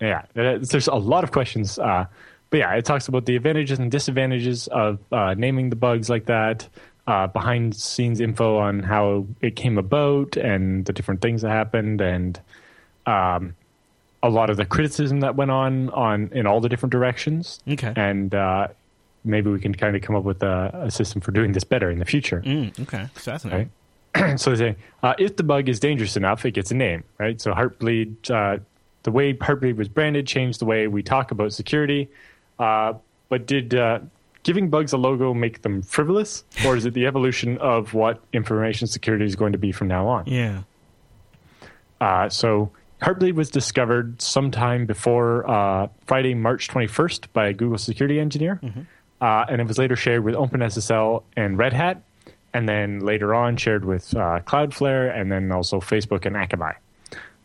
Yeah, 0.00 0.22
there's 0.34 0.86
a 0.88 0.94
lot 0.94 1.24
of 1.24 1.32
questions. 1.32 1.78
Uh, 1.78 2.06
but 2.50 2.58
yeah, 2.58 2.72
it 2.74 2.84
talks 2.84 3.08
about 3.08 3.24
the 3.26 3.34
advantages 3.34 3.78
and 3.80 3.90
disadvantages 3.90 4.68
of 4.68 4.98
uh, 5.10 5.34
naming 5.34 5.70
the 5.70 5.76
bugs 5.76 6.08
like 6.08 6.26
that. 6.26 6.68
Uh, 7.06 7.26
behind 7.28 7.74
scenes 7.76 8.20
info 8.20 8.58
on 8.58 8.80
how 8.80 9.24
it 9.40 9.54
came 9.54 9.78
about 9.78 10.36
and 10.36 10.86
the 10.86 10.92
different 10.92 11.20
things 11.20 11.42
that 11.42 11.50
happened 11.50 12.00
and 12.00 12.40
um, 13.06 13.54
a 14.24 14.28
lot 14.28 14.50
of 14.50 14.56
the 14.56 14.64
criticism 14.64 15.20
that 15.20 15.36
went 15.36 15.52
on 15.52 15.88
on 15.90 16.28
in 16.32 16.46
all 16.46 16.60
the 16.60 16.68
different 16.68 16.90
directions. 16.90 17.60
Okay. 17.68 17.92
And 17.94 18.34
uh, 18.34 18.68
maybe 19.24 19.50
we 19.50 19.60
can 19.60 19.74
kind 19.74 19.94
of 19.94 20.02
come 20.02 20.16
up 20.16 20.24
with 20.24 20.42
a, 20.42 20.70
a 20.84 20.90
system 20.90 21.20
for 21.20 21.32
doing 21.32 21.52
this 21.52 21.64
better 21.64 21.90
in 21.90 21.98
the 21.98 22.04
future. 22.04 22.42
Mm, 22.44 22.78
okay. 22.80 23.06
fascinating. 23.14 23.70
Right. 24.14 24.40
so 24.40 24.50
they 24.50 24.56
say 24.56 24.76
uh, 25.02 25.14
if 25.18 25.36
the 25.36 25.42
bug 25.42 25.68
is 25.68 25.78
dangerous 25.78 26.16
enough, 26.16 26.44
it 26.44 26.52
gets 26.52 26.70
a 26.70 26.74
name, 26.74 27.04
right? 27.18 27.40
So 27.40 27.52
Heartbleed, 27.52 28.30
uh, 28.30 28.58
the 29.02 29.10
way 29.10 29.34
Heartbleed 29.34 29.76
was 29.76 29.88
branded 29.88 30.26
changed 30.26 30.60
the 30.60 30.64
way 30.64 30.88
we 30.88 31.02
talk 31.02 31.30
about 31.30 31.52
security. 31.52 32.08
Uh, 32.58 32.94
but 33.28 33.46
did 33.46 33.74
uh, 33.74 34.00
giving 34.46 34.70
bugs 34.70 34.92
a 34.92 34.96
logo 34.96 35.34
make 35.34 35.62
them 35.62 35.82
frivolous, 35.82 36.44
or 36.64 36.76
is 36.76 36.86
it 36.86 36.94
the 36.94 37.04
evolution 37.04 37.58
of 37.58 37.94
what 37.94 38.22
information 38.32 38.86
security 38.86 39.24
is 39.24 39.34
going 39.34 39.50
to 39.50 39.58
be 39.58 39.72
from 39.72 39.88
now 39.88 40.06
on? 40.06 40.22
Yeah. 40.26 40.62
Uh, 42.00 42.28
so 42.28 42.70
Heartbleed 43.02 43.34
was 43.34 43.50
discovered 43.50 44.22
sometime 44.22 44.86
before 44.86 45.50
uh, 45.50 45.88
Friday, 46.06 46.34
March 46.34 46.68
21st 46.68 47.26
by 47.32 47.48
a 47.48 47.52
Google 47.52 47.76
security 47.76 48.20
engineer. 48.20 48.60
Uh, 49.20 49.44
and 49.48 49.60
it 49.60 49.66
was 49.66 49.78
later 49.78 49.96
shared 49.96 50.22
with 50.22 50.36
OpenSSL 50.36 51.24
and 51.36 51.58
Red 51.58 51.72
Hat, 51.72 52.02
and 52.54 52.68
then 52.68 53.00
later 53.00 53.34
on 53.34 53.56
shared 53.56 53.84
with 53.84 54.14
uh, 54.14 54.40
Cloudflare, 54.46 55.12
and 55.18 55.32
then 55.32 55.50
also 55.50 55.80
Facebook 55.80 56.24
and 56.24 56.36
Akamai. 56.36 56.76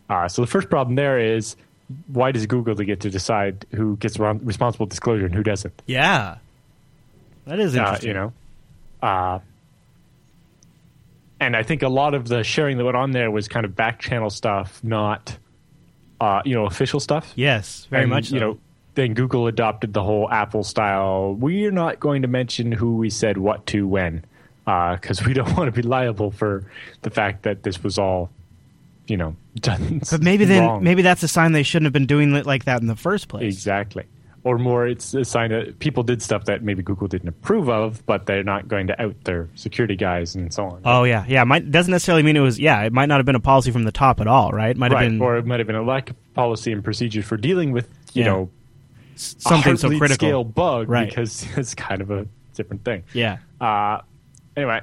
Uh, 0.07 0.27
so 0.27 0.43
the 0.43 0.47
first 0.47 0.69
problem 0.69 0.95
there 0.95 1.17
is 1.17 1.55
why 2.13 2.31
does 2.31 2.45
Google 2.45 2.75
get 2.75 2.99
to 2.99 3.09
decide 3.09 3.65
who 3.73 3.97
gets 3.97 4.19
responsible 4.19 4.85
disclosure 4.85 5.25
and 5.25 5.33
who 5.33 5.41
doesn't? 5.41 5.81
Yeah. 5.87 6.37
That 7.45 7.59
is 7.59 7.75
uh, 7.75 7.79
interesting. 7.79 8.07
you 8.09 8.13
know. 8.13 8.33
Uh, 9.01 9.39
and 11.39 11.55
I 11.55 11.63
think 11.63 11.81
a 11.81 11.89
lot 11.89 12.13
of 12.13 12.27
the 12.27 12.43
sharing 12.43 12.77
that 12.77 12.85
went 12.85 12.95
on 12.95 13.11
there 13.11 13.31
was 13.31 13.47
kind 13.47 13.65
of 13.65 13.75
back 13.75 13.99
channel 13.99 14.29
stuff, 14.29 14.79
not, 14.83 15.37
uh, 16.19 16.41
you 16.45 16.53
know, 16.53 16.65
official 16.65 16.99
stuff. 16.99 17.33
Yes, 17.35 17.87
very 17.89 18.03
And, 18.03 18.11
much. 18.11 18.27
So. 18.29 18.35
You 18.35 18.41
know, 18.41 18.59
then 18.93 19.13
Google 19.15 19.47
adopted 19.47 19.93
the 19.93 20.03
whole 20.03 20.29
Apple 20.29 20.63
style. 20.63 21.33
We're 21.33 21.71
not 21.71 21.99
going 21.99 22.21
to 22.21 22.27
mention 22.27 22.71
who 22.71 22.97
we 22.97 23.09
said 23.09 23.37
what 23.37 23.65
to 23.67 23.87
when, 23.87 24.23
because 24.65 25.25
we 25.25 25.33
don't 25.33 25.51
want 25.57 25.73
to 25.73 25.81
be 25.81 25.87
liable 25.87 26.29
for 26.29 26.63
the 27.01 27.09
fact 27.09 27.43
that 27.43 27.63
this 27.63 27.81
was 27.83 27.97
all, 27.97 28.29
you 29.07 29.17
know, 29.17 29.35
done. 29.55 30.01
but 30.11 30.21
maybe 30.21 30.45
then 30.45 30.83
maybe 30.83 31.01
that's 31.01 31.23
a 31.23 31.27
sign 31.27 31.53
they 31.53 31.63
shouldn't 31.63 31.85
have 31.87 31.93
been 31.93 32.05
doing 32.05 32.35
it 32.35 32.45
like 32.45 32.65
that 32.65 32.81
in 32.81 32.87
the 32.87 32.95
first 32.95 33.27
place. 33.29 33.51
Exactly. 33.53 34.05
Or 34.43 34.57
more 34.57 34.87
it's 34.87 35.13
a 35.13 35.23
sign 35.23 35.51
that 35.51 35.77
people 35.79 36.01
did 36.03 36.21
stuff 36.21 36.45
that 36.45 36.63
maybe 36.63 36.81
Google 36.81 37.07
didn't 37.07 37.27
approve 37.29 37.69
of, 37.69 38.03
but 38.05 38.25
they're 38.25 38.43
not 38.43 38.67
going 38.67 38.87
to 38.87 38.99
out 39.01 39.15
their 39.23 39.49
security 39.55 39.95
guys 39.95 40.33
and 40.35 40.51
so 40.53 40.65
on. 40.65 40.81
Oh 40.85 41.03
yeah, 41.03 41.25
yeah. 41.27 41.43
Might 41.43 41.69
doesn't 41.71 41.91
necessarily 41.91 42.23
mean 42.23 42.35
it 42.35 42.41
was. 42.41 42.59
Yeah, 42.59 42.81
it 42.83 42.91
might 42.93 43.05
not 43.07 43.17
have 43.19 43.25
been 43.25 43.35
a 43.35 43.39
policy 43.39 43.71
from 43.71 43.83
the 43.83 43.91
top 43.91 44.19
at 44.19 44.27
all, 44.27 44.51
right? 44.51 44.75
Might 44.75 44.91
right, 44.91 45.03
have 45.03 45.11
been 45.11 45.21
or 45.21 45.37
it 45.37 45.45
might 45.45 45.59
have 45.59 45.67
been 45.67 45.75
a 45.75 45.83
lack 45.83 46.09
of 46.09 46.33
policy 46.33 46.71
and 46.71 46.83
procedure 46.83 47.21
for 47.23 47.37
dealing 47.37 47.71
with 47.71 47.87
you 48.13 48.23
Yeah. 48.23 48.29
know 48.31 48.49
something 49.15 49.77
so 49.77 49.89
critical. 49.89 50.15
scale 50.27 50.43
bug 50.43 50.89
Right. 50.89 51.07
because 51.09 51.45
it's 51.57 51.75
kind 51.75 52.01
of 52.01 52.09
a 52.11 52.27
different 52.55 52.83
thing. 52.83 53.03
Yeah. 53.13 53.37
Uh, 53.59 54.01
anyway, 54.57 54.81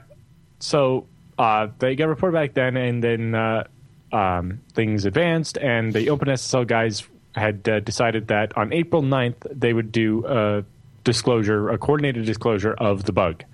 so 0.61 1.07
uh, 1.38 1.68
they 1.79 1.97
got 1.97 2.09
reported 2.09 2.35
back 2.35 2.55
then, 2.55 2.77
and 2.77 3.03
then 3.03 3.35
uh, 3.35 3.64
um, 4.12 4.61
things 4.75 5.05
advanced, 5.05 5.59
and 5.59 5.92
the 5.92 6.07
OpenSSL 6.07 6.66
guys 6.66 7.07
had 7.38 7.68
uh, 7.68 7.81
decided 7.81 8.29
that 8.29 8.57
on 8.57 8.72
April 8.72 9.03
9th 9.03 9.46
they 9.51 9.72
would 9.72 9.90
do 9.92 10.24
a 10.27 10.64
disclosure, 11.05 11.70
a 11.70 11.79
coordinated 11.79 12.27
disclosure 12.27 12.74
of 12.74 13.05
the 13.05 13.12
bug. 13.12 13.44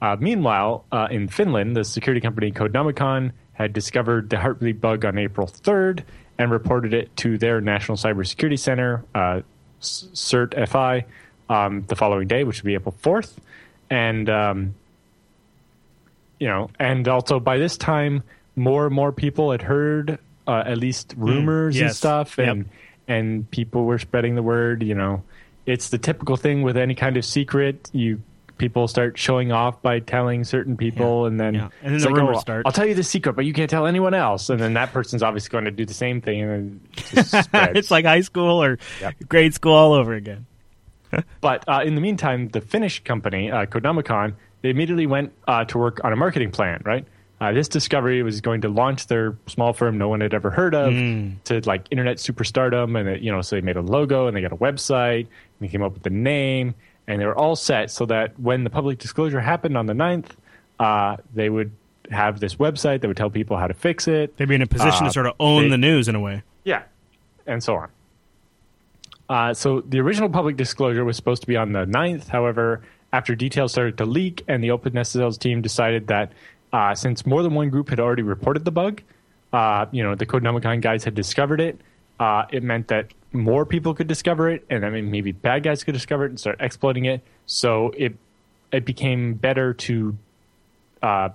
Uh, 0.00 0.16
meanwhile, 0.20 0.84
uh, 0.92 1.08
in 1.10 1.26
Finland, 1.28 1.74
the 1.74 1.84
security 1.84 2.20
company 2.20 2.52
Codenomicon 2.52 3.32
had 3.54 3.72
discovered 3.72 4.28
the 4.30 4.36
Heartbleed 4.36 4.80
bug 4.80 5.04
on 5.04 5.16
April 5.18 5.46
3rd 5.46 6.02
and 6.38 6.50
reported 6.50 6.92
it 6.92 7.16
to 7.16 7.38
their 7.38 7.60
National 7.62 7.96
Cybersecurity 7.96 8.58
Center, 8.58 9.02
uh, 9.14 9.40
CERT 9.80 10.68
FI, 10.68 11.06
um, 11.48 11.84
the 11.88 11.96
following 11.96 12.28
day, 12.28 12.44
which 12.44 12.58
would 12.62 12.66
be 12.66 12.74
April 12.74 12.94
4th. 13.02 13.36
And, 13.88 14.28
um, 14.28 14.74
you 16.38 16.46
know, 16.48 16.68
and 16.78 17.08
also 17.08 17.40
by 17.40 17.56
this 17.56 17.76
time, 17.78 18.22
more 18.54 18.86
and 18.86 18.94
more 18.94 19.12
people 19.12 19.50
had 19.52 19.62
heard 19.62 20.18
uh, 20.46 20.62
at 20.66 20.78
least 20.78 21.14
rumors 21.16 21.74
and 21.76 21.82
Hmm. 21.84 21.86
yes. 21.88 21.96
stuff, 21.96 22.36
Yep. 22.38 22.66
And 23.08 23.50
people 23.50 23.84
were 23.84 23.98
spreading 23.98 24.34
the 24.34 24.42
word. 24.42 24.82
You 24.82 24.94
know, 24.94 25.22
it's 25.66 25.90
the 25.90 25.98
typical 25.98 26.36
thing 26.36 26.62
with 26.62 26.76
any 26.76 26.94
kind 26.94 27.16
of 27.16 27.24
secret. 27.24 27.90
You 27.92 28.20
people 28.58 28.88
start 28.88 29.18
showing 29.18 29.52
off 29.52 29.82
by 29.82 29.98
telling 30.00 30.42
certain 30.44 30.76
people, 30.78 31.22
Yeah. 31.22 31.26
and 31.28 31.40
then 31.40 31.54
Yeah. 31.54 31.68
And 31.82 31.94
then 31.94 32.00
the 32.00 32.08
like, 32.08 32.16
rumors 32.16 32.36
oh, 32.38 32.40
start. 32.40 32.62
I'll 32.66 32.72
tell 32.72 32.86
you 32.86 32.94
the 32.94 33.02
secret, 33.02 33.34
but 33.34 33.44
you 33.44 33.52
can't 33.52 33.68
tell 33.68 33.86
anyone 33.86 34.14
else. 34.14 34.48
And 34.48 34.58
then 34.58 34.74
that 34.74 34.92
person's 34.92 35.22
obviously 35.22 35.50
going 35.50 35.66
to 35.66 35.70
do 35.70 35.84
the 35.84 35.92
same 35.94 36.20
thing, 36.22 36.40
and 36.40 36.50
then 36.50 36.80
it 37.12 37.48
it's 37.76 37.90
like 37.90 38.04
high 38.06 38.22
school 38.22 38.62
or 38.62 38.78
Yep. 39.00 39.14
grade 39.28 39.54
school 39.54 39.74
all 39.74 39.92
over 39.92 40.14
again. 40.14 40.46
But 41.40 41.64
uh, 41.68 41.82
in 41.84 41.94
the 41.94 42.00
meantime, 42.00 42.48
the 42.48 42.60
Finnish 42.60 43.04
company, 43.04 43.50
uh, 43.50 43.64
they 44.62 44.70
immediately 44.70 45.06
went 45.06 45.32
uh, 45.46 45.64
to 45.66 45.78
work 45.78 46.00
on 46.02 46.12
a 46.12 46.16
marketing 46.16 46.50
plan, 46.50 46.82
right? 46.84 47.06
Uh, 47.40 47.52
this 47.52 47.68
discovery 47.68 48.22
was 48.22 48.40
going 48.40 48.62
to 48.62 48.68
launch 48.68 49.08
their 49.08 49.36
small 49.46 49.72
firm 49.74 49.98
no 49.98 50.08
one 50.08 50.20
had 50.22 50.32
ever 50.32 50.50
heard 50.50 50.74
of 50.74 50.90
to 51.44 51.60
like 51.66 51.86
internet 51.90 52.16
superstardom. 52.16 52.98
And, 52.98 53.08
it, 53.08 53.20
you 53.22 53.30
know, 53.30 53.42
so 53.42 53.56
they 53.56 53.60
made 53.62 53.76
a 53.76 53.82
logo 53.82 54.26
and 54.26 54.34
they 54.36 54.40
got 54.40 54.52
a 54.52 54.56
website 54.56 55.20
and 55.26 55.28
they 55.60 55.68
came 55.68 55.82
up 55.82 55.92
with 55.92 56.02
the 56.02 56.10
name 56.10 56.74
and 57.06 57.20
they 57.20 57.26
were 57.26 57.36
all 57.36 57.54
set 57.54 57.90
so 57.90 58.06
that 58.06 58.38
when 58.40 58.64
the 58.64 58.70
public 58.70 58.98
disclosure 58.98 59.38
happened 59.40 59.76
on 59.76 59.84
the 59.86 59.92
9th, 59.92 60.30
uh, 60.80 61.16
they 61.34 61.50
would 61.50 61.72
have 62.10 62.40
this 62.40 62.54
website 62.54 63.00
that 63.02 63.08
would 63.08 63.16
tell 63.18 63.30
people 63.30 63.56
how 63.58 63.66
to 63.66 63.74
fix 63.74 64.08
it. 64.08 64.36
They'd 64.38 64.48
be 64.48 64.54
in 64.54 64.62
a 64.62 64.66
position 64.66 65.04
Uh, 65.04 65.08
to 65.08 65.12
sort 65.12 65.26
of 65.26 65.34
own 65.38 65.64
they- 65.64 65.68
the 65.70 65.78
news 65.78 66.08
in 66.08 66.14
a 66.14 66.20
way. 66.20 66.42
Yeah, 66.64 66.82
and 67.46 67.62
so 67.62 67.76
on. 67.76 67.88
Uh, 69.28 69.52
so 69.54 69.80
the 69.82 69.98
original 70.00 70.28
public 70.30 70.56
disclosure 70.56 71.04
was 71.04 71.16
supposed 71.16 71.42
to 71.42 71.48
be 71.48 71.56
on 71.56 71.72
the 71.72 71.84
9th. 71.84 72.28
However, 72.28 72.82
after 73.12 73.34
details 73.34 73.72
started 73.72 73.98
to 73.98 74.04
leak 74.06 74.42
and 74.48 74.62
the 74.62 74.68
OpenSSL's 74.68 75.36
team 75.38 75.62
decided 75.62 76.06
that 76.08 76.32
uh, 76.72 76.94
since 76.94 77.26
more 77.26 77.42
than 77.42 77.54
one 77.54 77.70
group 77.70 77.90
had 77.90 78.00
already 78.00 78.22
reported 78.22 78.64
the 78.64 78.70
bug, 78.70 79.02
uh, 79.52 79.86
you 79.90 80.02
know, 80.02 80.14
the 80.14 80.26
Codenomicon 80.26 80.80
guys 80.80 81.04
had 81.04 81.14
discovered 81.14 81.60
it, 81.60 81.80
uh, 82.18 82.44
it 82.50 82.62
meant 82.62 82.88
that 82.88 83.12
more 83.32 83.66
people 83.66 83.94
could 83.94 84.06
discover 84.06 84.48
it, 84.48 84.64
and 84.70 84.84
I 84.84 84.90
mean, 84.90 85.10
maybe 85.10 85.32
bad 85.32 85.62
guys 85.62 85.84
could 85.84 85.94
discover 85.94 86.24
it 86.24 86.30
and 86.30 86.40
start 86.40 86.56
exploiting 86.60 87.04
it. 87.04 87.22
So 87.46 87.92
it 87.96 88.16
it 88.72 88.84
became 88.84 89.34
better 89.34 89.74
to 89.74 90.16
uh, 91.02 91.28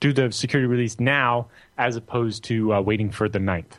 do 0.00 0.12
the 0.12 0.32
security 0.32 0.66
release 0.66 0.98
now 0.98 1.48
as 1.76 1.96
opposed 1.96 2.44
to 2.44 2.74
uh, 2.74 2.80
waiting 2.80 3.10
for 3.10 3.28
the 3.28 3.38
9th 3.38 3.77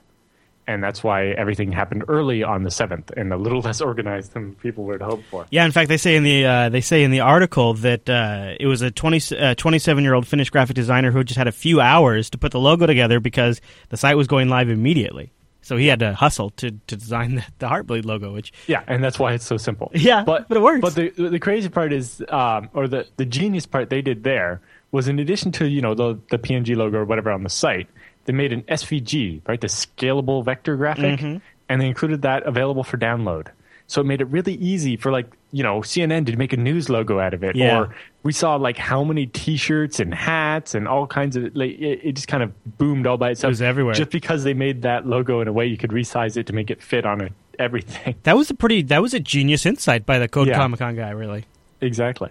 and 0.69 0.83
that's 0.83 1.03
why 1.03 1.29
everything 1.29 1.71
happened 1.71 2.03
early 2.07 2.43
on 2.43 2.61
the 2.61 2.69
seventh 2.69 3.11
and 3.17 3.33
a 3.33 3.37
little 3.37 3.59
less 3.69 3.81
organized 3.81 4.33
than 4.33 4.53
people 4.55 4.83
would 4.85 5.01
hope 5.01 5.23
for. 5.31 5.47
Yeah, 5.49 5.65
in 5.65 5.71
fact, 5.71 5.89
they 5.89 5.97
say 5.97 6.15
in 6.15 6.23
the 6.23 6.45
uh, 6.45 6.69
they 6.69 6.81
say 6.81 7.03
in 7.03 7.09
the 7.09 7.21
article 7.21 7.73
that 7.75 8.07
uh, 8.07 8.53
it 8.59 8.67
was 8.67 8.83
a 8.83 8.91
20, 8.91 9.35
uh, 9.35 9.55
27 9.55 10.03
year 10.03 10.13
old 10.13 10.27
Finnish 10.27 10.51
graphic 10.51 10.75
designer 10.75 11.11
who 11.11 11.23
just 11.23 11.39
had 11.39 11.47
a 11.47 11.51
few 11.51 11.81
hours 11.81 12.29
to 12.29 12.37
put 12.37 12.51
the 12.51 12.59
logo 12.59 12.85
together 12.85 13.19
because 13.19 13.61
the 13.89 13.97
site 13.97 14.15
was 14.15 14.27
going 14.27 14.47
live 14.47 14.69
immediately. 14.69 15.31
So 15.61 15.75
he 15.75 15.87
had 15.87 15.99
to 15.99 16.13
hustle 16.13 16.51
to, 16.51 16.71
to 16.71 16.95
design 16.95 17.35
the, 17.35 17.45
the 17.57 17.67
Heartbleed 17.67 18.05
logo, 18.05 18.33
which 18.33 18.53
Yeah, 18.67 18.83
and 18.87 19.03
that's 19.03 19.19
why 19.19 19.33
it's 19.33 19.45
so 19.45 19.57
simple. 19.57 19.91
Yeah, 19.99 20.23
but 20.23 20.45
it 20.49 20.61
works. 20.61 20.81
But 20.81 20.95
the 20.95 21.09
the 21.09 21.39
crazy 21.39 21.69
part 21.69 21.91
is, 21.91 22.23
um, 22.29 22.69
or 22.73 22.87
the 22.87 23.07
the 23.17 23.25
genius 23.25 23.65
part 23.65 23.89
they 23.89 24.01
did 24.01 24.23
there 24.23 24.61
was 24.91 25.07
in 25.07 25.19
addition 25.19 25.51
to 25.53 25.67
you 25.67 25.81
know 25.81 25.95
the 25.95 26.19
the 26.29 26.37
PNG 26.37 26.75
logo 26.75 26.99
or 26.99 27.05
whatever 27.05 27.31
on 27.31 27.43
the 27.43 27.49
site, 27.49 27.87
they 28.25 28.33
made 28.33 28.53
an 28.53 28.61
SVG, 28.63 29.41
right, 29.47 29.59
the 29.59 29.67
scalable 29.67 30.43
vector 30.43 30.75
graphic, 30.75 31.19
Mm-hmm. 31.19 31.37
and 31.69 31.81
they 31.81 31.87
included 31.87 32.21
that 32.23 32.43
available 32.45 32.83
for 32.83 32.97
download. 32.97 33.47
So 33.87 34.01
it 34.01 34.03
made 34.03 34.21
it 34.21 34.25
really 34.27 34.53
easy 34.53 34.97
for 34.97 35.11
like 35.11 35.25
you 35.51 35.63
know 35.63 35.79
CNN 35.79 36.27
to 36.27 36.37
make 36.37 36.53
a 36.53 36.57
news 36.57 36.89
logo 36.89 37.19
out 37.19 37.33
of 37.33 37.43
it, 37.43 37.55
Yeah. 37.55 37.79
or 37.79 37.95
we 38.21 38.31
saw 38.33 38.55
like 38.55 38.77
how 38.77 39.03
many 39.03 39.25
T-shirts 39.25 39.99
and 39.99 40.13
hats 40.13 40.75
and 40.75 40.87
all 40.87 41.07
kinds 41.07 41.35
of 41.35 41.55
like 41.55 41.71
it, 41.71 42.01
it 42.03 42.11
just 42.13 42.27
kind 42.27 42.43
of 42.43 42.51
boomed 42.77 43.07
all 43.07 43.17
by 43.17 43.31
itself. 43.31 43.49
It 43.49 43.53
was 43.53 43.61
everywhere. 43.63 43.95
just 43.95 44.11
because 44.11 44.43
they 44.43 44.53
made 44.53 44.83
that 44.83 45.07
logo 45.07 45.41
in 45.41 45.47
a 45.47 45.53
way 45.53 45.65
you 45.65 45.77
could 45.77 45.89
resize 45.89 46.37
it 46.37 46.45
to 46.47 46.53
make 46.53 46.69
it 46.69 46.83
fit 46.83 47.03
on 47.05 47.21
a, 47.21 47.29
everything. 47.57 48.13
that 48.23 48.37
was 48.37 48.51
a 48.51 48.53
pretty 48.53 48.83
that 48.83 49.01
was 49.01 49.15
a 49.15 49.19
genius 49.19 49.65
insight 49.65 50.05
by 50.05 50.19
the 50.19 50.27
Code 50.27 50.49
Yeah. 50.49 50.55
Comic 50.57 50.77
Con 50.79 50.95
guy. 50.95 51.09
Really, 51.09 51.45
Exactly. 51.81 52.29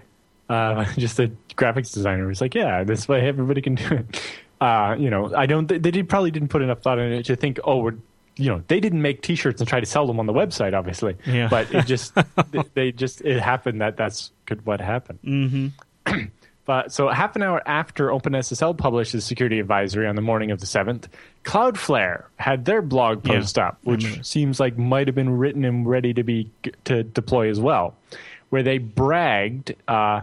Uh, 0.49 0.85
just 0.97 1.19
a 1.19 1.33
graphics 1.57 1.93
designer 1.93 2.29
was 2.29 2.41
like, 2.41 2.55
yeah, 2.55 2.85
this 2.85 3.09
way 3.09 3.27
everybody 3.27 3.61
can 3.63 3.75
do 3.75 3.95
it. 3.95 4.23
Uh, 4.61 4.97
you 4.99 5.11
know, 5.11 5.33
I 5.35 5.47
don't. 5.47 5.67
They 5.69 5.79
did, 5.79 6.09
probably 6.09 6.31
didn't 6.31 6.49
put 6.49 6.63
enough 6.63 6.81
thought 6.81 6.99
in 6.99 7.13
it 7.13 7.27
to 7.27 7.37
think, 7.37 7.61
oh, 7.65 7.79
we're, 7.79 7.95
you 8.37 8.51
know, 8.51 8.63
they 8.69 8.81
didn't 8.81 9.03
make 9.03 9.23
T-shirts 9.23 9.61
and 9.61 9.69
try 9.69 9.81
to 9.81 9.87
sell 9.87 10.07
them 10.07 10.19
on 10.19 10.27
the 10.27 10.33
website, 10.33 10.77
obviously. 10.77 11.17
Yeah. 11.27 11.49
But 11.49 11.73
it 11.75 11.87
just, 11.87 12.13
they, 12.75 12.93
just, 12.93 13.21
it 13.23 13.41
happened 13.41 13.81
that 13.81 13.97
that's 13.97 14.31
could 14.47 14.65
what 14.67 14.81
happened. 14.81 15.19
Mm-hmm. 15.25 16.21
but 16.65 16.93
so 16.93 17.09
half 17.09 17.35
an 17.37 17.43
hour 17.43 17.63
after 17.67 18.09
OpenSSL 18.09 18.77
published 18.77 19.13
the 19.13 19.21
security 19.21 19.59
advisory 19.61 20.07
on 20.07 20.17
the 20.17 20.23
morning 20.23 20.51
of 20.51 20.61
the 20.61 20.67
seventh, 20.67 21.09
Cloudflare 21.45 22.25
had 22.37 22.65
their 22.65 22.83
blog 22.83 23.27
Yeah, 23.27 23.35
post 23.35 23.59
up, 23.59 23.79
I 23.87 23.91
which 23.91 24.05
remember. 24.05 24.25
seems 24.25 24.61
like 24.61 24.77
might 24.77 25.09
have 25.09 25.15
been 25.15 25.31
written 25.39 25.65
and 25.65 25.89
ready 25.89 26.13
to 26.15 26.23
be 26.23 26.51
to 26.85 27.03
deploy 27.05 27.49
as 27.51 27.59
well, 27.61 27.95
where 28.51 28.63
they 28.63 28.79
bragged 28.79 29.75
uh, 29.89 30.21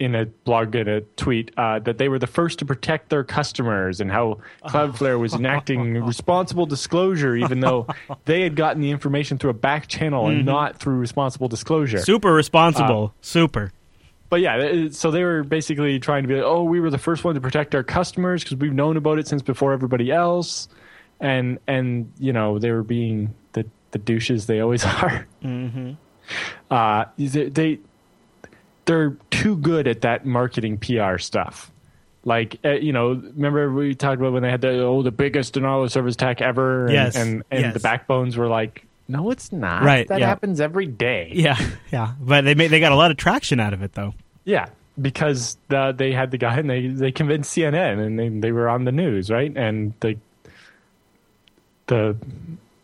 in 0.00 0.14
a 0.14 0.24
blog 0.24 0.74
and 0.74 0.88
a 0.88 1.02
tweet 1.02 1.52
uh, 1.58 1.78
that 1.80 1.98
they 1.98 2.08
were 2.08 2.18
the 2.18 2.26
first 2.26 2.58
to 2.58 2.64
protect 2.64 3.10
their 3.10 3.22
customers 3.22 4.00
and 4.00 4.10
how 4.10 4.38
Cloudflare 4.64 5.20
was 5.20 5.34
enacting 5.34 6.02
responsible 6.04 6.64
disclosure, 6.64 7.36
even 7.36 7.60
though 7.60 7.86
they 8.24 8.40
had 8.40 8.56
gotten 8.56 8.80
the 8.80 8.90
information 8.90 9.38
through 9.38 9.50
a 9.50 9.54
back 9.54 9.86
channel 9.86 10.28
and 10.28 10.46
not 10.46 10.78
through 10.78 10.96
responsible 10.96 11.48
disclosure. 11.48 11.98
super 11.98 12.32
responsible, 12.32 13.14
super. 13.20 13.72
But 14.30 14.40
yeah, 14.40 14.88
so 14.92 15.10
they 15.10 15.22
were 15.22 15.42
basically 15.42 15.98
trying 15.98 16.22
to 16.22 16.28
be 16.28 16.36
like, 16.36 16.44
oh, 16.44 16.62
we 16.62 16.80
were 16.80 16.90
the 16.90 16.98
first 16.98 17.22
one 17.22 17.34
to 17.34 17.40
protect 17.40 17.74
our 17.74 17.82
customers 17.82 18.42
because 18.42 18.56
we've 18.56 18.72
known 18.72 18.96
about 18.96 19.18
it 19.18 19.28
since 19.28 19.42
before 19.42 19.72
everybody 19.74 20.10
else, 20.10 20.68
and 21.20 21.58
and 21.66 22.10
you 22.18 22.32
know 22.32 22.58
they 22.58 22.70
were 22.70 22.84
being 22.84 23.34
the 23.52 23.66
the 23.90 23.98
douches 23.98 24.46
they 24.46 24.60
always 24.60 24.84
are. 25.02 25.26
Mm-hmm. 25.42 25.92
Uh, 26.70 27.04
they, 27.18 27.48
they 27.48 27.78
they're 28.90 29.16
too 29.30 29.56
good 29.56 29.86
at 29.86 30.00
that 30.00 30.26
marketing 30.26 30.76
PR 30.78 31.18
stuff. 31.18 31.70
Like 32.24 32.58
uh, 32.64 32.72
you 32.72 32.92
know, 32.92 33.10
remember 33.12 33.72
we 33.72 33.94
talked 33.94 34.18
about 34.20 34.32
when 34.32 34.42
they 34.42 34.50
had 34.50 34.60
the 34.60 34.82
oh 34.82 35.02
the 35.02 35.12
biggest 35.12 35.54
denial 35.54 35.84
of 35.84 35.92
service 35.92 36.14
attack 36.16 36.42
ever, 36.42 36.86
and 36.86 36.92
Yes, 36.92 37.16
and, 37.16 37.44
and 37.50 37.60
yes. 37.60 37.74
the 37.74 37.80
backbones 37.80 38.36
were 38.36 38.48
like, 38.48 38.84
no, 39.06 39.30
it's 39.30 39.52
not. 39.52 39.84
Right, 39.84 40.08
that 40.08 40.18
yeah. 40.18 40.26
happens 40.26 40.60
every 40.60 40.86
day. 40.86 41.30
Yeah, 41.34 41.56
yeah. 41.92 42.14
But 42.20 42.44
they 42.44 42.54
made, 42.54 42.68
they 42.68 42.80
got 42.80 42.92
a 42.92 42.96
lot 42.96 43.10
of 43.10 43.16
traction 43.16 43.60
out 43.60 43.72
of 43.72 43.82
it, 43.82 43.92
though. 43.92 44.12
Yeah, 44.44 44.66
because 45.00 45.56
the, 45.68 45.92
they 45.96 46.12
had 46.12 46.32
the 46.32 46.38
guy 46.38 46.58
and 46.58 46.68
they, 46.68 46.88
they 46.88 47.12
convinced 47.12 47.56
CNN 47.56 48.04
and 48.04 48.18
they, 48.18 48.28
they 48.28 48.52
were 48.52 48.68
on 48.68 48.84
the 48.84 48.92
news, 48.92 49.30
right? 49.30 49.56
And 49.56 49.94
the 50.00 50.16
the 51.86 52.16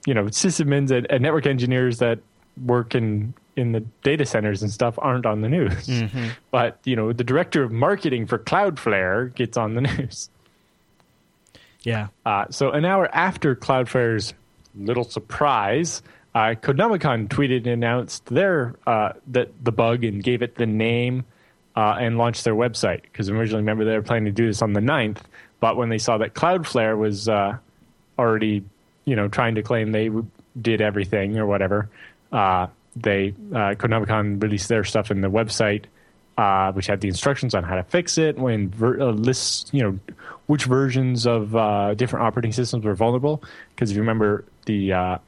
you 0.07 0.15
know 0.15 0.25
sysadmins 0.25 0.91
and, 0.91 1.07
and 1.11 1.23
network 1.23 1.47
engineers 1.47 1.99
that 1.99 2.21
work 2.65 2.95
in 2.95 3.35
in 3.57 3.73
the 3.73 3.81
data 4.03 4.25
centers 4.27 4.63
and 4.63 4.71
stuff 4.71 4.99
aren't 4.99 5.27
on 5.27 5.41
the 5.41 5.49
news. 5.49 5.89
But 6.51 6.79
you 6.85 6.95
know 6.97 7.13
the 7.13 7.25
director 7.25 7.63
of 7.63 7.73
marketing 7.73 8.27
for 8.27 8.39
Cloudflare 8.39 9.35
gets 9.35 9.57
on 9.57 9.75
the 9.75 9.81
news. 9.91 10.31
Yeah. 11.83 12.09
Uh, 12.25 12.47
so 12.51 12.71
an 12.71 12.85
hour 12.85 13.09
after 13.15 13.55
Cloudflare's 13.55 14.35
little 14.75 15.05
surprise, 15.05 16.03
uh, 16.35 16.55
Codenomicon 16.61 17.29
tweeted 17.29 17.59
and 17.59 17.69
announced 17.69 18.27
their 18.27 18.75
uh, 18.87 19.13
that 19.29 19.53
the 19.65 19.73
bug 19.73 20.05
and 20.05 20.23
gave 20.23 20.43
it 20.43 20.57
the 20.57 20.67
name 20.67 21.25
uh, 21.77 21.97
and 21.99 22.19
launched 22.19 22.45
their 22.45 22.55
website. 22.55 23.03
Because 23.03 23.31
originally, 23.31 23.63
remember, 23.63 23.85
they 23.85 23.95
were 23.95 24.03
planning 24.03 24.27
to 24.27 24.33
do 24.33 24.47
this 24.47 24.63
on 24.63 24.73
the 24.73 24.81
9th, 24.81 25.19
but 25.61 25.77
when 25.77 25.89
they 25.89 25.99
saw 25.99 26.19
that 26.19 26.35
Cloudflare 26.35 26.99
was 26.99 27.29
uh, 27.29 27.57
already, 28.19 28.65
you 29.05 29.15
know, 29.15 29.29
trying 29.29 29.55
to 29.55 29.63
claim 29.63 29.93
they 29.93 30.09
w- 30.09 30.27
did 30.61 30.81
everything 30.81 31.39
or 31.39 31.47
whatever, 31.47 31.89
uh, 32.33 32.67
they 32.97 33.35
uh, 33.53 33.75
Codenomicon 33.77 34.43
released 34.43 34.69
their 34.69 34.83
stuff 34.85 35.11
in 35.11 35.21
the 35.21 35.29
website, 35.29 35.85
uh, 36.39 36.73
which 36.73 36.87
had 36.87 37.01
the 37.01 37.09
instructions 37.09 37.55
on 37.55 37.63
how 37.63 37.77
to 37.77 37.83
fix 37.85 38.19
it, 38.19 38.37
when 38.39 38.71
ver- 38.71 39.01
uh, 39.01 39.11
lists 39.13 39.71
you 39.73 39.83
know 39.83 39.99
which 40.47 40.65
versions 40.65 41.27
of 41.27 41.55
uh, 41.57 41.95
different 41.95 42.25
operating 42.25 42.53
systems 42.53 42.85
were 42.85 42.95
vulnerable. 42.95 43.43
Because 43.75 43.91
if 43.91 43.97
you 43.97 44.03
remember, 44.03 44.45
the 44.67 44.93
uh, 44.93 45.19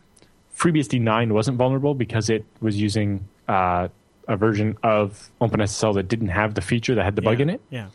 FreeBSD 0.56 1.00
9 1.00 1.34
wasn't 1.34 1.56
vulnerable 1.56 1.94
because 1.94 2.30
it 2.30 2.44
was 2.60 2.80
using 2.80 3.26
uh, 3.48 3.88
a 4.28 4.36
version 4.36 4.76
of 4.82 5.30
OpenSSL 5.40 5.94
that 5.94 6.08
didn't 6.08 6.28
have 6.28 6.54
the 6.54 6.60
feature 6.60 6.94
that 6.94 7.04
had 7.04 7.16
the 7.16 7.22
bug 7.22 7.40
in 7.40 7.48
it 7.50 7.60
Yeah. 7.70 7.86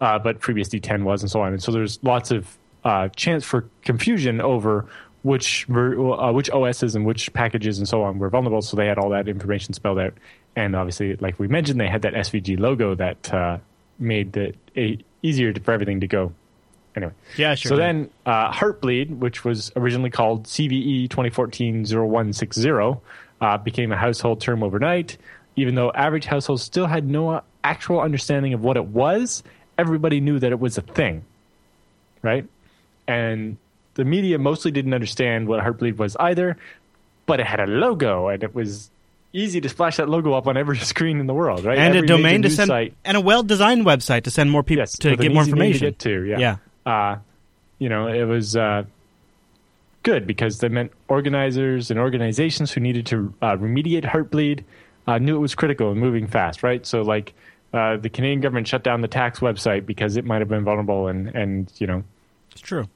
uh, 0.00 0.18
but 0.18 0.40
FreeBSD 0.40 0.82
10 0.82 1.04
was, 1.04 1.22
and 1.22 1.30
so 1.30 1.40
on. 1.42 1.52
And 1.52 1.62
so 1.62 1.72
there's 1.72 1.98
lots 2.02 2.30
of 2.30 2.56
uh, 2.84 3.08
chance 3.08 3.44
for 3.44 3.64
confusion 3.82 4.40
over 4.40 4.86
which 5.22 5.66
uh, 5.70 6.32
which 6.32 6.50
OSs 6.50 6.94
and 6.94 7.04
which 7.04 7.32
packages 7.32 7.78
and 7.78 7.88
so 7.88 8.02
on 8.02 8.18
were 8.18 8.28
vulnerable. 8.30 8.62
So 8.62 8.76
they 8.76 8.86
had 8.86 8.98
all 8.98 9.10
that 9.10 9.28
information 9.28 9.74
spelled 9.74 9.98
out, 9.98 10.14
and 10.56 10.74
obviously, 10.76 11.16
like 11.16 11.38
we 11.38 11.48
mentioned, 11.48 11.80
they 11.80 11.88
had 11.88 12.02
that 12.02 12.14
SVG 12.14 12.58
logo 12.58 12.94
that 12.94 13.32
uh, 13.32 13.58
made 13.98 14.36
it 14.36 14.56
a- 14.76 14.98
easier 15.22 15.52
to, 15.52 15.60
for 15.60 15.72
everything 15.72 16.00
to 16.00 16.06
go. 16.06 16.32
Anyway, 16.96 17.12
Yeah, 17.36 17.54
sure 17.54 17.68
So 17.70 17.76
did. 17.76 17.82
then, 17.82 18.10
uh, 18.26 18.50
Heartbleed, 18.50 19.18
which 19.18 19.44
was 19.44 19.70
originally 19.76 20.10
called 20.10 20.44
CVE 20.44 21.08
2014-0160, 21.08 23.00
uh, 23.40 23.58
became 23.58 23.92
a 23.92 23.96
household 23.96 24.40
term 24.40 24.62
overnight. 24.62 25.16
Even 25.56 25.74
though 25.74 25.90
average 25.92 26.26
households 26.26 26.62
still 26.62 26.86
had 26.86 27.08
no 27.08 27.42
actual 27.64 28.00
understanding 28.00 28.54
of 28.54 28.62
what 28.62 28.76
it 28.76 28.86
was, 28.86 29.42
everybody 29.78 30.20
knew 30.20 30.38
that 30.38 30.52
it 30.52 30.58
was 30.60 30.78
a 30.78 30.82
thing, 30.82 31.24
right? 32.22 32.46
And 33.06 33.56
the 34.00 34.04
media 34.06 34.38
mostly 34.38 34.70
didn't 34.70 34.94
understand 34.94 35.46
what 35.46 35.62
Heartbleed 35.62 35.98
was 35.98 36.16
either, 36.16 36.56
but 37.26 37.38
it 37.38 37.46
had 37.46 37.60
a 37.60 37.66
logo, 37.66 38.28
and 38.28 38.42
it 38.42 38.54
was 38.54 38.90
easy 39.34 39.60
to 39.60 39.68
splash 39.68 39.98
that 39.98 40.08
logo 40.08 40.32
up 40.32 40.46
on 40.48 40.56
every 40.56 40.78
screen 40.92 41.20
in 41.20 41.26
the 41.26 41.34
world, 41.34 41.64
right? 41.66 41.76
and 41.78 41.94
Every 41.94 42.06
a 42.06 42.08
domain 42.08 42.40
to 42.42 42.50
send 42.50 42.68
site- 42.68 42.94
and 43.04 43.16
a 43.16 43.20
well-designed 43.20 43.84
website 43.84 44.22
to 44.24 44.30
send 44.30 44.50
more 44.50 44.62
people 44.62 44.80
yes, 44.80 44.96
to 44.98 45.16
get 45.16 45.32
more 45.34 45.42
information. 45.44 45.80
To 45.80 45.90
get 45.90 45.98
to, 46.00 46.24
yeah. 46.24 46.38
Yeah. 46.38 46.56
Uh, 46.90 47.18
you 47.78 47.90
know, 47.90 48.08
it 48.08 48.24
was 48.24 48.56
uh, 48.56 48.84
good 50.02 50.26
because 50.26 50.58
they 50.60 50.68
meant 50.68 50.92
organizers 51.08 51.90
and 51.90 52.00
organizations 52.00 52.72
who 52.72 52.80
needed 52.80 53.04
to 53.06 53.34
uh, 53.42 53.56
remediate 53.56 54.04
Heartbleed 54.04 54.64
uh, 55.06 55.18
knew 55.18 55.36
it 55.36 55.40
was 55.40 55.54
critical 55.54 55.90
and 55.90 56.00
moving 56.00 56.26
fast, 56.26 56.62
right? 56.62 56.86
So, 56.86 57.02
like, 57.02 57.34
uh, 57.72 57.96
the 57.98 58.08
Canadian 58.08 58.40
government 58.40 58.66
shut 58.66 58.82
down 58.82 59.00
the 59.02 59.08
tax 59.08 59.40
website 59.40 59.86
because 59.86 60.16
it 60.16 60.24
might 60.24 60.40
have 60.40 60.48
been 60.48 60.64
vulnerable, 60.64 61.06
and 61.06 61.28
and 61.34 61.70
you 61.78 61.86
know, 61.86 62.02
It's 62.52 62.60
true. 62.60 62.88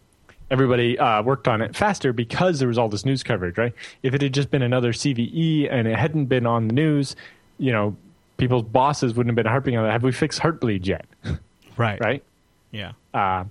Everybody 0.54 0.96
uh, 0.96 1.20
worked 1.20 1.48
on 1.48 1.60
it 1.60 1.74
faster 1.74 2.12
because 2.12 2.60
there 2.60 2.68
was 2.68 2.78
all 2.78 2.88
this 2.88 3.04
news 3.04 3.24
coverage, 3.24 3.58
right? 3.58 3.72
If 4.04 4.14
it 4.14 4.22
had 4.22 4.32
just 4.32 4.52
been 4.52 4.62
another 4.62 4.92
CVE 4.92 5.66
and 5.68 5.88
it 5.88 5.98
hadn't 5.98 6.26
been 6.26 6.46
on 6.46 6.68
the 6.68 6.74
news, 6.74 7.16
you 7.58 7.72
know, 7.72 7.96
people's 8.36 8.62
bosses 8.62 9.14
wouldn't 9.14 9.32
have 9.32 9.44
been 9.44 9.50
harping 9.50 9.76
on 9.76 9.82
that. 9.82 9.90
Have 9.90 10.04
we 10.04 10.12
fixed 10.12 10.40
Heartbleed 10.40 10.86
yet? 10.86 11.06
Right. 11.76 11.98
right? 11.98 12.22
Yeah. 12.70 12.92
Uh, 13.12 13.46